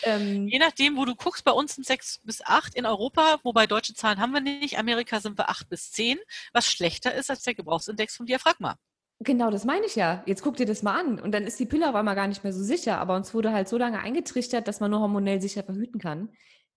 Ähm, 0.03 0.47
Je 0.47 0.59
nachdem, 0.59 0.97
wo 0.97 1.05
du 1.05 1.15
guckst, 1.15 1.43
bei 1.43 1.51
uns 1.51 1.75
sind 1.75 1.85
sechs 1.85 2.19
bis 2.23 2.41
acht 2.41 2.75
in 2.75 2.85
Europa, 2.85 3.39
wobei 3.43 3.67
deutsche 3.67 3.93
Zahlen 3.93 4.19
haben 4.19 4.33
wir 4.33 4.41
nicht. 4.41 4.77
Amerika 4.79 5.19
sind 5.19 5.37
wir 5.37 5.49
acht 5.49 5.69
bis 5.69 5.91
zehn, 5.91 6.17
was 6.51 6.69
schlechter 6.69 7.13
ist 7.13 7.29
als 7.29 7.43
der 7.43 7.55
Gebrauchsindex 7.55 8.15
vom 8.17 8.25
Diaphragma. 8.25 8.77
Genau, 9.19 9.49
das 9.51 9.63
meine 9.63 9.85
ich 9.85 9.95
ja. 9.95 10.21
Jetzt 10.25 10.41
guck 10.41 10.57
dir 10.57 10.65
das 10.65 10.83
mal 10.83 10.99
an. 10.99 11.19
Und 11.19 11.31
dann 11.31 11.45
ist 11.45 11.59
die 11.59 11.65
Pille 11.65 11.87
auf 11.87 11.95
einmal 11.95 12.15
gar 12.15 12.27
nicht 12.27 12.43
mehr 12.43 12.51
so 12.51 12.63
sicher. 12.63 12.97
Aber 12.97 13.15
uns 13.15 13.33
wurde 13.33 13.53
halt 13.53 13.69
so 13.69 13.77
lange 13.77 13.99
eingetrichtert, 13.99 14.67
dass 14.67 14.79
man 14.79 14.91
nur 14.91 14.99
hormonell 14.99 15.41
sicher 15.41 15.63
verhüten 15.63 15.99
kann. 15.99 16.29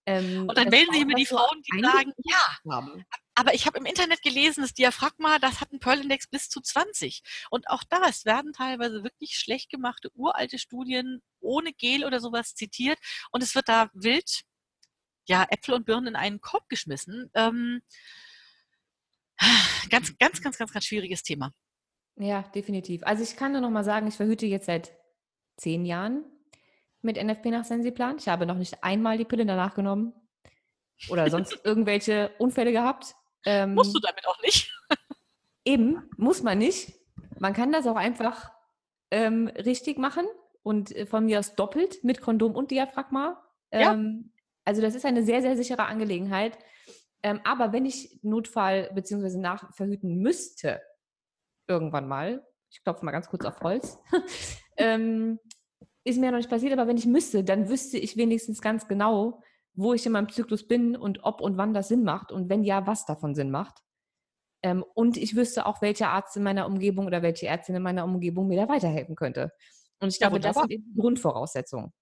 Ähm, 0.06 0.48
und 0.48 0.56
dann 0.56 0.68
melden 0.68 0.92
sich 0.92 1.02
immer 1.02 1.14
die 1.14 1.26
Frauen, 1.26 1.62
die 1.62 1.80
sagen, 1.82 2.12
ja, 2.24 2.72
haben. 2.72 3.04
aber 3.34 3.54
ich 3.54 3.66
habe 3.66 3.78
im 3.78 3.86
Internet 3.86 4.22
gelesen, 4.22 4.62
das 4.62 4.72
Diaphragma, 4.72 5.40
das 5.40 5.60
hat 5.60 5.72
einen 5.72 5.80
Pearl-Index 5.80 6.28
bis 6.28 6.48
zu 6.48 6.60
20. 6.60 7.22
Und 7.50 7.68
auch 7.68 7.82
da, 7.82 8.08
es 8.08 8.24
werden 8.24 8.52
teilweise 8.52 9.02
wirklich 9.02 9.36
schlecht 9.36 9.68
gemachte, 9.68 10.10
uralte 10.14 10.58
Studien 10.58 11.22
ohne 11.40 11.72
Gel 11.72 12.04
oder 12.04 12.20
sowas 12.20 12.54
zitiert. 12.54 12.98
Und 13.32 13.42
es 13.42 13.56
wird 13.56 13.68
da 13.68 13.90
wild, 13.94 14.42
ja, 15.26 15.44
Äpfel 15.50 15.74
und 15.74 15.86
Birnen 15.86 16.08
in 16.08 16.16
einen 16.16 16.40
Korb 16.40 16.68
geschmissen. 16.68 17.28
Ähm, 17.34 17.82
ganz, 19.90 20.16
ganz, 20.18 20.40
ganz, 20.40 20.56
ganz, 20.56 20.72
ganz 20.72 20.84
schwieriges 20.84 21.24
Thema. 21.24 21.52
Ja, 22.14 22.42
definitiv. 22.42 23.02
Also 23.04 23.24
ich 23.24 23.36
kann 23.36 23.52
nur 23.52 23.60
noch 23.60 23.70
mal 23.70 23.84
sagen, 23.84 24.06
ich 24.06 24.14
verhüte 24.14 24.46
jetzt 24.46 24.66
seit 24.66 24.96
zehn 25.56 25.84
Jahren 25.84 26.24
mit 27.06 27.22
NFP 27.22 27.46
nach 27.46 27.64
Sensiplan. 27.64 28.16
Ich 28.18 28.28
habe 28.28 28.44
noch 28.44 28.56
nicht 28.56 28.84
einmal 28.84 29.16
die 29.16 29.24
Pille 29.24 29.46
danach 29.46 29.74
genommen 29.74 30.12
oder 31.08 31.30
sonst 31.30 31.58
irgendwelche 31.64 32.32
Unfälle 32.38 32.72
gehabt. 32.72 33.14
Ähm, 33.46 33.74
Musst 33.74 33.94
du 33.94 34.00
damit 34.00 34.26
auch 34.26 34.40
nicht? 34.42 34.70
eben, 35.64 36.10
muss 36.16 36.42
man 36.42 36.58
nicht. 36.58 36.92
Man 37.38 37.54
kann 37.54 37.72
das 37.72 37.86
auch 37.86 37.96
einfach 37.96 38.50
ähm, 39.10 39.48
richtig 39.48 39.98
machen 39.98 40.26
und 40.62 40.94
äh, 40.94 41.06
von 41.06 41.24
mir 41.24 41.38
aus 41.38 41.54
doppelt 41.54 42.02
mit 42.02 42.20
Kondom 42.20 42.54
und 42.54 42.70
Diaphragma. 42.70 43.42
Ähm, 43.70 44.32
ja. 44.34 44.40
Also 44.64 44.82
das 44.82 44.94
ist 44.94 45.06
eine 45.06 45.22
sehr, 45.22 45.40
sehr 45.40 45.56
sichere 45.56 45.84
Angelegenheit. 45.84 46.58
Ähm, 47.22 47.40
aber 47.44 47.72
wenn 47.72 47.86
ich 47.86 48.18
Notfall 48.22 48.90
bzw. 48.94 49.38
nachverhüten 49.38 50.16
müsste, 50.18 50.82
irgendwann 51.68 52.08
mal, 52.08 52.44
ich 52.70 52.82
klopfe 52.82 53.04
mal 53.04 53.12
ganz 53.12 53.28
kurz 53.28 53.44
auf 53.44 53.60
Holz, 53.60 53.98
ähm, 54.76 55.38
ist 56.06 56.18
mir 56.18 56.30
noch 56.30 56.38
nicht 56.38 56.50
passiert, 56.50 56.72
aber 56.72 56.86
wenn 56.86 56.96
ich 56.96 57.06
müsste, 57.06 57.42
dann 57.42 57.68
wüsste 57.68 57.98
ich 57.98 58.16
wenigstens 58.16 58.62
ganz 58.62 58.86
genau, 58.86 59.42
wo 59.74 59.92
ich 59.92 60.06
in 60.06 60.12
meinem 60.12 60.28
Zyklus 60.28 60.66
bin 60.66 60.96
und 60.96 61.24
ob 61.24 61.40
und 61.40 61.56
wann 61.58 61.74
das 61.74 61.88
Sinn 61.88 62.04
macht 62.04 62.30
und 62.30 62.48
wenn 62.48 62.62
ja, 62.62 62.86
was 62.86 63.06
davon 63.06 63.34
Sinn 63.34 63.50
macht. 63.50 63.82
Ähm, 64.62 64.84
und 64.94 65.16
ich 65.16 65.34
wüsste 65.34 65.66
auch, 65.66 65.82
welcher 65.82 66.10
Arzt 66.10 66.36
in 66.36 66.44
meiner 66.44 66.66
Umgebung 66.66 67.06
oder 67.06 67.22
welche 67.22 67.48
Ärztin 67.48 67.74
in 67.74 67.82
meiner 67.82 68.04
Umgebung 68.04 68.46
mir 68.46 68.56
da 68.56 68.68
weiterhelfen 68.68 69.16
könnte. 69.16 69.52
Und 69.98 70.08
ich 70.08 70.18
glaube, 70.18 70.36
ja, 70.36 70.42
das 70.42 70.56
sind 70.56 70.70
die 70.70 70.84
Grundvoraussetzungen, 70.96 71.92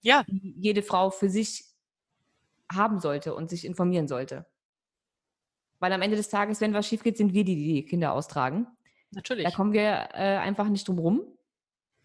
ja. 0.00 0.24
die 0.26 0.54
jede 0.56 0.82
Frau 0.82 1.10
für 1.10 1.28
sich 1.28 1.64
haben 2.72 3.00
sollte 3.00 3.34
und 3.34 3.50
sich 3.50 3.66
informieren 3.66 4.08
sollte. 4.08 4.46
Weil 5.78 5.92
am 5.92 6.02
Ende 6.02 6.16
des 6.16 6.28
Tages, 6.28 6.60
wenn 6.60 6.72
was 6.72 6.86
schief 6.86 7.02
geht, 7.02 7.18
sind 7.18 7.34
wir 7.34 7.44
die, 7.44 7.56
die 7.56 7.74
die 7.74 7.84
Kinder 7.84 8.14
austragen. 8.14 8.66
Natürlich. 9.10 9.44
Da 9.44 9.50
kommen 9.50 9.72
wir 9.72 10.08
äh, 10.14 10.38
einfach 10.38 10.68
nicht 10.68 10.88
drum 10.88 10.98
rum. 10.98 11.22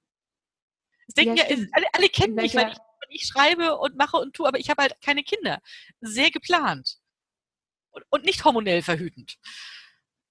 Das 1.06 1.14
denken 1.14 1.36
ja, 1.36 1.44
ja 1.48 1.66
alle, 1.72 1.86
alle, 1.92 2.08
kennen 2.08 2.34
mich, 2.34 2.54
weil 2.54 2.70
ich, 2.70 2.78
weil 2.78 3.08
ich, 3.08 3.26
schreibe 3.26 3.76
und 3.78 3.96
mache 3.96 4.18
und 4.18 4.34
tue, 4.34 4.46
aber 4.46 4.58
ich 4.58 4.70
habe 4.70 4.82
halt 4.82 4.94
keine 5.02 5.24
Kinder. 5.24 5.60
Sehr 6.00 6.30
geplant. 6.30 6.98
Und, 7.90 8.04
und 8.10 8.24
nicht 8.24 8.44
hormonell 8.44 8.82
verhütend. 8.82 9.36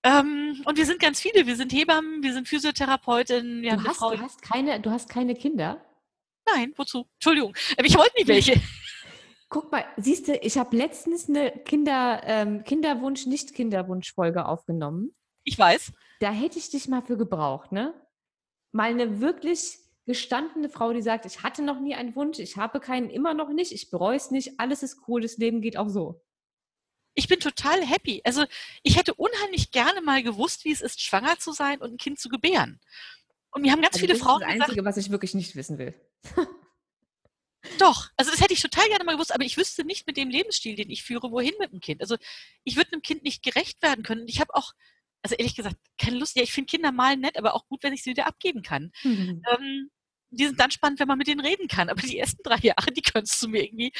Ähm, 0.03 0.61
und 0.65 0.77
wir 0.77 0.85
sind 0.85 0.99
ganz 0.99 1.19
viele. 1.19 1.45
Wir 1.45 1.55
sind 1.55 1.73
Hebammen, 1.73 2.23
wir 2.23 2.33
sind 2.33 2.47
Physiotherapeutinnen. 2.47 3.63
Du 3.63 3.83
hast, 3.83 4.01
du, 4.01 4.19
hast 4.19 4.41
keine, 4.41 4.79
du 4.79 4.89
hast 4.89 5.09
keine 5.09 5.35
Kinder? 5.35 5.85
Nein, 6.45 6.73
wozu? 6.75 7.07
Entschuldigung. 7.15 7.55
Ich 7.83 7.97
wollte 7.97 8.13
nie 8.17 8.27
welche. 8.27 8.59
Guck 9.51 9.69
mal, 9.69 9.83
siehst 9.97 10.29
du, 10.29 10.37
ich 10.37 10.57
habe 10.57 10.77
letztens 10.77 11.27
eine 11.27 11.51
Kinder, 11.51 12.21
ähm, 12.23 12.63
Kinderwunsch, 12.63 13.25
Nicht-Kinderwunsch-Folge 13.25 14.45
aufgenommen. 14.45 15.13
Ich 15.43 15.59
weiß. 15.59 15.91
Da 16.21 16.31
hätte 16.31 16.57
ich 16.57 16.69
dich 16.69 16.87
mal 16.87 17.01
für 17.01 17.17
gebraucht, 17.17 17.73
ne? 17.73 17.93
Mal 18.71 18.91
eine 18.91 19.19
wirklich 19.19 19.77
gestandene 20.05 20.69
Frau, 20.69 20.93
die 20.93 21.01
sagt, 21.01 21.25
ich 21.25 21.43
hatte 21.43 21.63
noch 21.63 21.81
nie 21.81 21.95
einen 21.95 22.15
Wunsch, 22.15 22.39
ich 22.39 22.55
habe 22.55 22.79
keinen 22.79 23.09
immer 23.09 23.33
noch 23.33 23.49
nicht, 23.49 23.73
ich 23.73 23.89
bereue 23.89 24.15
es 24.15 24.31
nicht, 24.31 24.57
alles 24.57 24.83
ist 24.83 25.01
cool, 25.09 25.19
das 25.19 25.35
Leben 25.35 25.59
geht 25.59 25.75
auch 25.75 25.89
so. 25.89 26.23
Ich 27.13 27.27
bin 27.27 27.41
total 27.41 27.85
happy. 27.85 28.21
Also 28.23 28.45
ich 28.83 28.97
hätte 28.97 29.15
unheimlich 29.15 29.71
gerne 29.71 30.01
mal 30.01 30.23
gewusst, 30.23 30.63
wie 30.63 30.71
es 30.71 30.79
ist, 30.79 31.01
schwanger 31.01 31.37
zu 31.39 31.51
sein 31.51 31.81
und 31.81 31.91
ein 31.91 31.97
Kind 31.97 32.19
zu 32.19 32.29
gebären. 32.29 32.79
Und 33.51 33.63
mir 33.63 33.73
haben 33.73 33.81
ganz 33.81 33.95
also 33.95 34.05
viele 34.05 34.17
Frauen. 34.17 34.39
Das 34.39 34.49
ist 34.49 34.59
das 34.59 34.61
Einzige, 34.61 34.81
gesagt, 34.81 34.97
was 34.97 35.05
ich 35.05 35.11
wirklich 35.11 35.33
nicht 35.33 35.57
wissen 35.57 35.77
will. 35.77 35.93
Doch, 37.81 38.09
also 38.15 38.29
das 38.29 38.41
hätte 38.41 38.53
ich 38.53 38.61
total 38.61 38.87
gerne 38.89 39.03
mal 39.03 39.13
gewusst, 39.13 39.33
aber 39.33 39.43
ich 39.43 39.57
wüsste 39.57 39.83
nicht 39.83 40.05
mit 40.05 40.15
dem 40.15 40.29
Lebensstil, 40.29 40.75
den 40.75 40.91
ich 40.91 41.01
führe, 41.01 41.31
wohin 41.31 41.53
mit 41.59 41.71
dem 41.71 41.79
Kind. 41.79 42.01
Also 42.01 42.15
ich 42.63 42.75
würde 42.75 42.91
einem 42.91 43.01
Kind 43.01 43.23
nicht 43.23 43.41
gerecht 43.41 43.81
werden 43.81 44.03
können. 44.03 44.21
Und 44.21 44.29
ich 44.29 44.39
habe 44.39 44.53
auch, 44.53 44.73
also 45.23 45.35
ehrlich 45.35 45.55
gesagt, 45.55 45.77
keine 45.97 46.17
Lust. 46.17 46.35
Ja, 46.35 46.43
ich 46.43 46.53
finde 46.53 46.69
Kinder 46.69 46.91
malen 46.91 47.21
nett, 47.21 47.37
aber 47.37 47.55
auch 47.55 47.65
gut, 47.65 47.81
wenn 47.81 47.93
ich 47.93 48.03
sie 48.03 48.11
wieder 48.11 48.27
abgeben 48.27 48.61
kann. 48.61 48.91
Mhm. 49.01 49.41
Ähm, 49.51 49.89
die 50.29 50.45
sind 50.45 50.59
dann 50.59 50.69
spannend, 50.69 50.99
wenn 50.99 51.07
man 51.07 51.17
mit 51.17 51.27
denen 51.27 51.41
reden 51.41 51.67
kann. 51.67 51.89
Aber 51.89 52.01
die 52.01 52.19
ersten 52.19 52.43
drei 52.43 52.57
Jahre, 52.61 52.91
die 52.91 53.01
könntest 53.01 53.41
du 53.41 53.47
mir 53.47 53.63
irgendwie. 53.63 53.91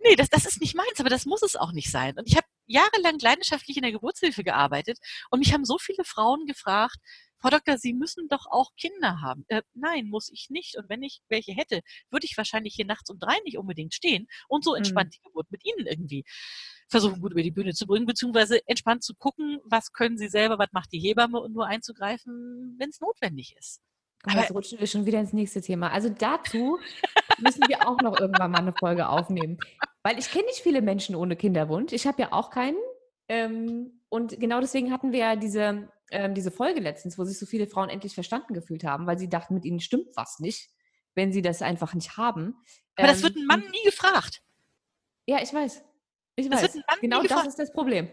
Nee, 0.00 0.16
das, 0.16 0.28
das 0.28 0.44
ist 0.44 0.60
nicht 0.60 0.74
meins, 0.74 0.98
aber 0.98 1.08
das 1.08 1.24
muss 1.24 1.42
es 1.42 1.54
auch 1.54 1.70
nicht 1.70 1.90
sein. 1.90 2.18
Und 2.18 2.28
ich 2.28 2.36
habe 2.36 2.48
jahrelang 2.66 3.20
leidenschaftlich 3.20 3.76
in 3.76 3.84
der 3.84 3.92
Geburtshilfe 3.92 4.42
gearbeitet 4.42 4.98
und 5.30 5.38
mich 5.38 5.52
haben 5.52 5.64
so 5.64 5.78
viele 5.78 6.04
Frauen 6.04 6.46
gefragt, 6.46 6.98
Frau 7.40 7.50
Doktor, 7.50 7.78
Sie 7.78 7.92
müssen 7.92 8.28
doch 8.28 8.46
auch 8.50 8.70
Kinder 8.76 9.20
haben. 9.20 9.44
Äh, 9.48 9.62
nein, 9.74 10.06
muss 10.06 10.30
ich 10.30 10.50
nicht. 10.50 10.76
Und 10.76 10.88
wenn 10.88 11.02
ich 11.02 11.22
welche 11.28 11.52
hätte, 11.52 11.80
würde 12.10 12.26
ich 12.26 12.36
wahrscheinlich 12.36 12.74
hier 12.74 12.86
nachts 12.86 13.10
um 13.10 13.18
drei 13.18 13.36
nicht 13.44 13.58
unbedingt 13.58 13.94
stehen 13.94 14.28
und 14.48 14.64
so 14.64 14.74
entspannt 14.74 15.08
mhm. 15.08 15.10
die 15.12 15.20
Geburt 15.22 15.50
mit 15.50 15.64
Ihnen 15.64 15.86
irgendwie 15.86 16.24
versuchen, 16.88 17.20
gut 17.20 17.32
über 17.32 17.42
die 17.42 17.50
Bühne 17.50 17.72
zu 17.72 17.86
bringen, 17.86 18.06
beziehungsweise 18.06 18.60
entspannt 18.66 19.04
zu 19.04 19.14
gucken, 19.14 19.60
was 19.64 19.92
können 19.92 20.18
Sie 20.18 20.28
selber, 20.28 20.58
was 20.58 20.72
macht 20.72 20.92
die 20.92 20.98
Hebamme 20.98 21.40
und 21.40 21.52
nur 21.54 21.66
einzugreifen, 21.66 22.76
wenn 22.78 22.90
es 22.90 23.00
notwendig 23.00 23.54
ist. 23.58 23.80
Aber 24.24 24.40
jetzt 24.40 24.52
rutschen 24.52 24.78
wir 24.78 24.86
schon 24.86 25.06
wieder 25.06 25.20
ins 25.20 25.32
nächste 25.32 25.62
Thema. 25.62 25.90
Also 25.92 26.10
dazu 26.10 26.78
müssen 27.38 27.62
wir 27.68 27.88
auch 27.88 28.00
noch 28.02 28.20
irgendwann 28.20 28.50
mal 28.50 28.58
eine 28.58 28.74
Folge 28.74 29.08
aufnehmen. 29.08 29.58
Weil 30.02 30.18
ich 30.18 30.30
kenne 30.30 30.46
nicht 30.46 30.60
viele 30.60 30.82
Menschen 30.82 31.14
ohne 31.14 31.36
Kinderwunsch. 31.36 31.92
Ich 31.92 32.06
habe 32.06 32.20
ja 32.22 32.32
auch 32.32 32.50
keinen. 32.50 32.76
Ähm, 33.28 34.00
und 34.08 34.38
genau 34.40 34.60
deswegen 34.60 34.92
hatten 34.92 35.12
wir 35.12 35.20
ja 35.20 35.36
diese 35.36 35.88
ähm, 36.10 36.34
diese 36.34 36.50
Folge 36.50 36.80
letztens, 36.80 37.18
wo 37.18 37.24
sich 37.24 37.38
so 37.38 37.46
viele 37.46 37.66
Frauen 37.66 37.88
endlich 37.88 38.14
verstanden 38.14 38.54
gefühlt 38.54 38.84
haben, 38.84 39.06
weil 39.06 39.18
sie 39.18 39.28
dachten, 39.28 39.54
mit 39.54 39.64
ihnen 39.64 39.80
stimmt 39.80 40.08
was 40.16 40.38
nicht, 40.38 40.70
wenn 41.14 41.32
sie 41.32 41.42
das 41.42 41.62
einfach 41.62 41.94
nicht 41.94 42.16
haben. 42.16 42.54
Aber 42.96 43.08
ähm, 43.08 43.14
das 43.14 43.22
wird 43.22 43.36
ein 43.36 43.46
Mann 43.46 43.60
nie 43.60 43.84
gefragt. 43.84 44.42
Ja, 45.26 45.40
ich 45.42 45.52
weiß. 45.52 45.82
Ich 46.36 46.48
das 46.48 46.62
weiß. 46.62 46.78
genau 47.00 47.22
das 47.22 47.46
ist 47.46 47.58
das 47.58 47.72
Problem. 47.72 48.10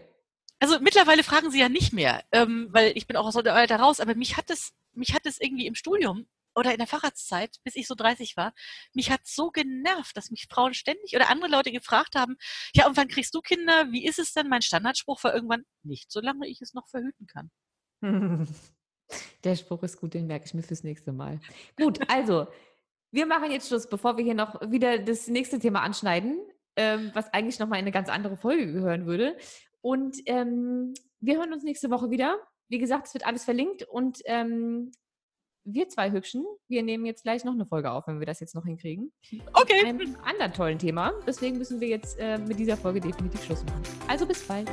Also 0.60 0.80
mittlerweile 0.80 1.22
fragen 1.22 1.50
sie 1.50 1.60
ja 1.60 1.68
nicht 1.68 1.92
mehr, 1.92 2.24
ähm, 2.32 2.68
weil 2.72 2.92
ich 2.96 3.06
bin 3.06 3.16
auch 3.16 3.26
aus 3.26 3.34
der 3.34 3.54
Alter 3.54 3.76
raus, 3.76 4.00
aber 4.00 4.14
mich 4.14 4.36
hat 4.36 4.50
es, 4.50 4.72
mich 4.92 5.14
hat 5.14 5.24
es 5.24 5.40
irgendwie 5.40 5.66
im 5.66 5.76
Studium 5.76 6.26
oder 6.54 6.72
in 6.72 6.78
der 6.78 6.88
Facharztzeit, 6.88 7.58
bis 7.62 7.76
ich 7.76 7.86
so 7.86 7.94
30 7.94 8.36
war, 8.36 8.52
mich 8.92 9.10
hat 9.12 9.20
so 9.24 9.50
genervt, 9.50 10.16
dass 10.16 10.30
mich 10.30 10.48
Frauen 10.50 10.74
ständig 10.74 11.14
oder 11.14 11.30
andere 11.30 11.50
Leute 11.50 11.70
gefragt 11.70 12.16
haben, 12.16 12.36
ja, 12.74 12.88
und 12.88 12.96
wann 12.96 13.06
kriegst 13.06 13.34
du 13.34 13.40
Kinder? 13.40 13.92
Wie 13.92 14.04
ist 14.04 14.18
es 14.18 14.32
denn? 14.32 14.48
Mein 14.48 14.62
Standardspruch 14.62 15.22
war 15.22 15.32
irgendwann, 15.32 15.64
nicht 15.84 16.10
solange 16.10 16.48
ich 16.48 16.60
es 16.60 16.74
noch 16.74 16.88
verhüten 16.88 17.28
kann. 17.28 17.50
Der 19.44 19.56
Spruch 19.56 19.82
ist 19.82 19.98
gut, 20.00 20.14
den 20.14 20.26
merke 20.26 20.44
ich 20.46 20.54
mir 20.54 20.62
fürs 20.62 20.84
nächste 20.84 21.12
Mal. 21.12 21.40
Gut, 21.76 21.98
also, 22.08 22.46
wir 23.10 23.26
machen 23.26 23.50
jetzt 23.50 23.68
Schluss, 23.68 23.88
bevor 23.88 24.16
wir 24.16 24.24
hier 24.24 24.34
noch 24.34 24.60
wieder 24.70 24.98
das 24.98 25.28
nächste 25.28 25.58
Thema 25.58 25.80
anschneiden, 25.80 26.38
ähm, 26.76 27.10
was 27.14 27.32
eigentlich 27.32 27.58
nochmal 27.58 27.78
in 27.78 27.84
eine 27.84 27.92
ganz 27.92 28.08
andere 28.08 28.36
Folge 28.36 28.70
gehören 28.70 29.06
würde. 29.06 29.36
Und 29.80 30.16
ähm, 30.26 30.92
wir 31.20 31.38
hören 31.38 31.52
uns 31.52 31.64
nächste 31.64 31.90
Woche 31.90 32.10
wieder. 32.10 32.38
Wie 32.68 32.78
gesagt, 32.78 33.06
es 33.06 33.14
wird 33.14 33.26
alles 33.26 33.44
verlinkt 33.44 33.82
und 33.84 34.20
ähm, 34.26 34.92
wir 35.64 35.88
zwei 35.88 36.10
Hübschen, 36.10 36.44
wir 36.68 36.82
nehmen 36.82 37.04
jetzt 37.04 37.22
gleich 37.22 37.44
noch 37.44 37.52
eine 37.52 37.66
Folge 37.66 37.90
auf, 37.90 38.06
wenn 38.06 38.20
wir 38.20 38.26
das 38.26 38.40
jetzt 38.40 38.54
noch 38.54 38.64
hinkriegen. 38.64 39.12
Okay. 39.52 39.92
Mit 39.92 40.06
einem 40.06 40.16
anderen 40.24 40.52
tollen 40.52 40.78
Thema. 40.78 41.12
Deswegen 41.26 41.58
müssen 41.58 41.80
wir 41.80 41.88
jetzt 41.88 42.18
äh, 42.18 42.38
mit 42.38 42.58
dieser 42.58 42.76
Folge 42.76 43.00
definitiv 43.00 43.42
Schluss 43.44 43.64
machen. 43.64 43.82
Also 44.06 44.26
bis 44.26 44.46
bald. 44.46 44.68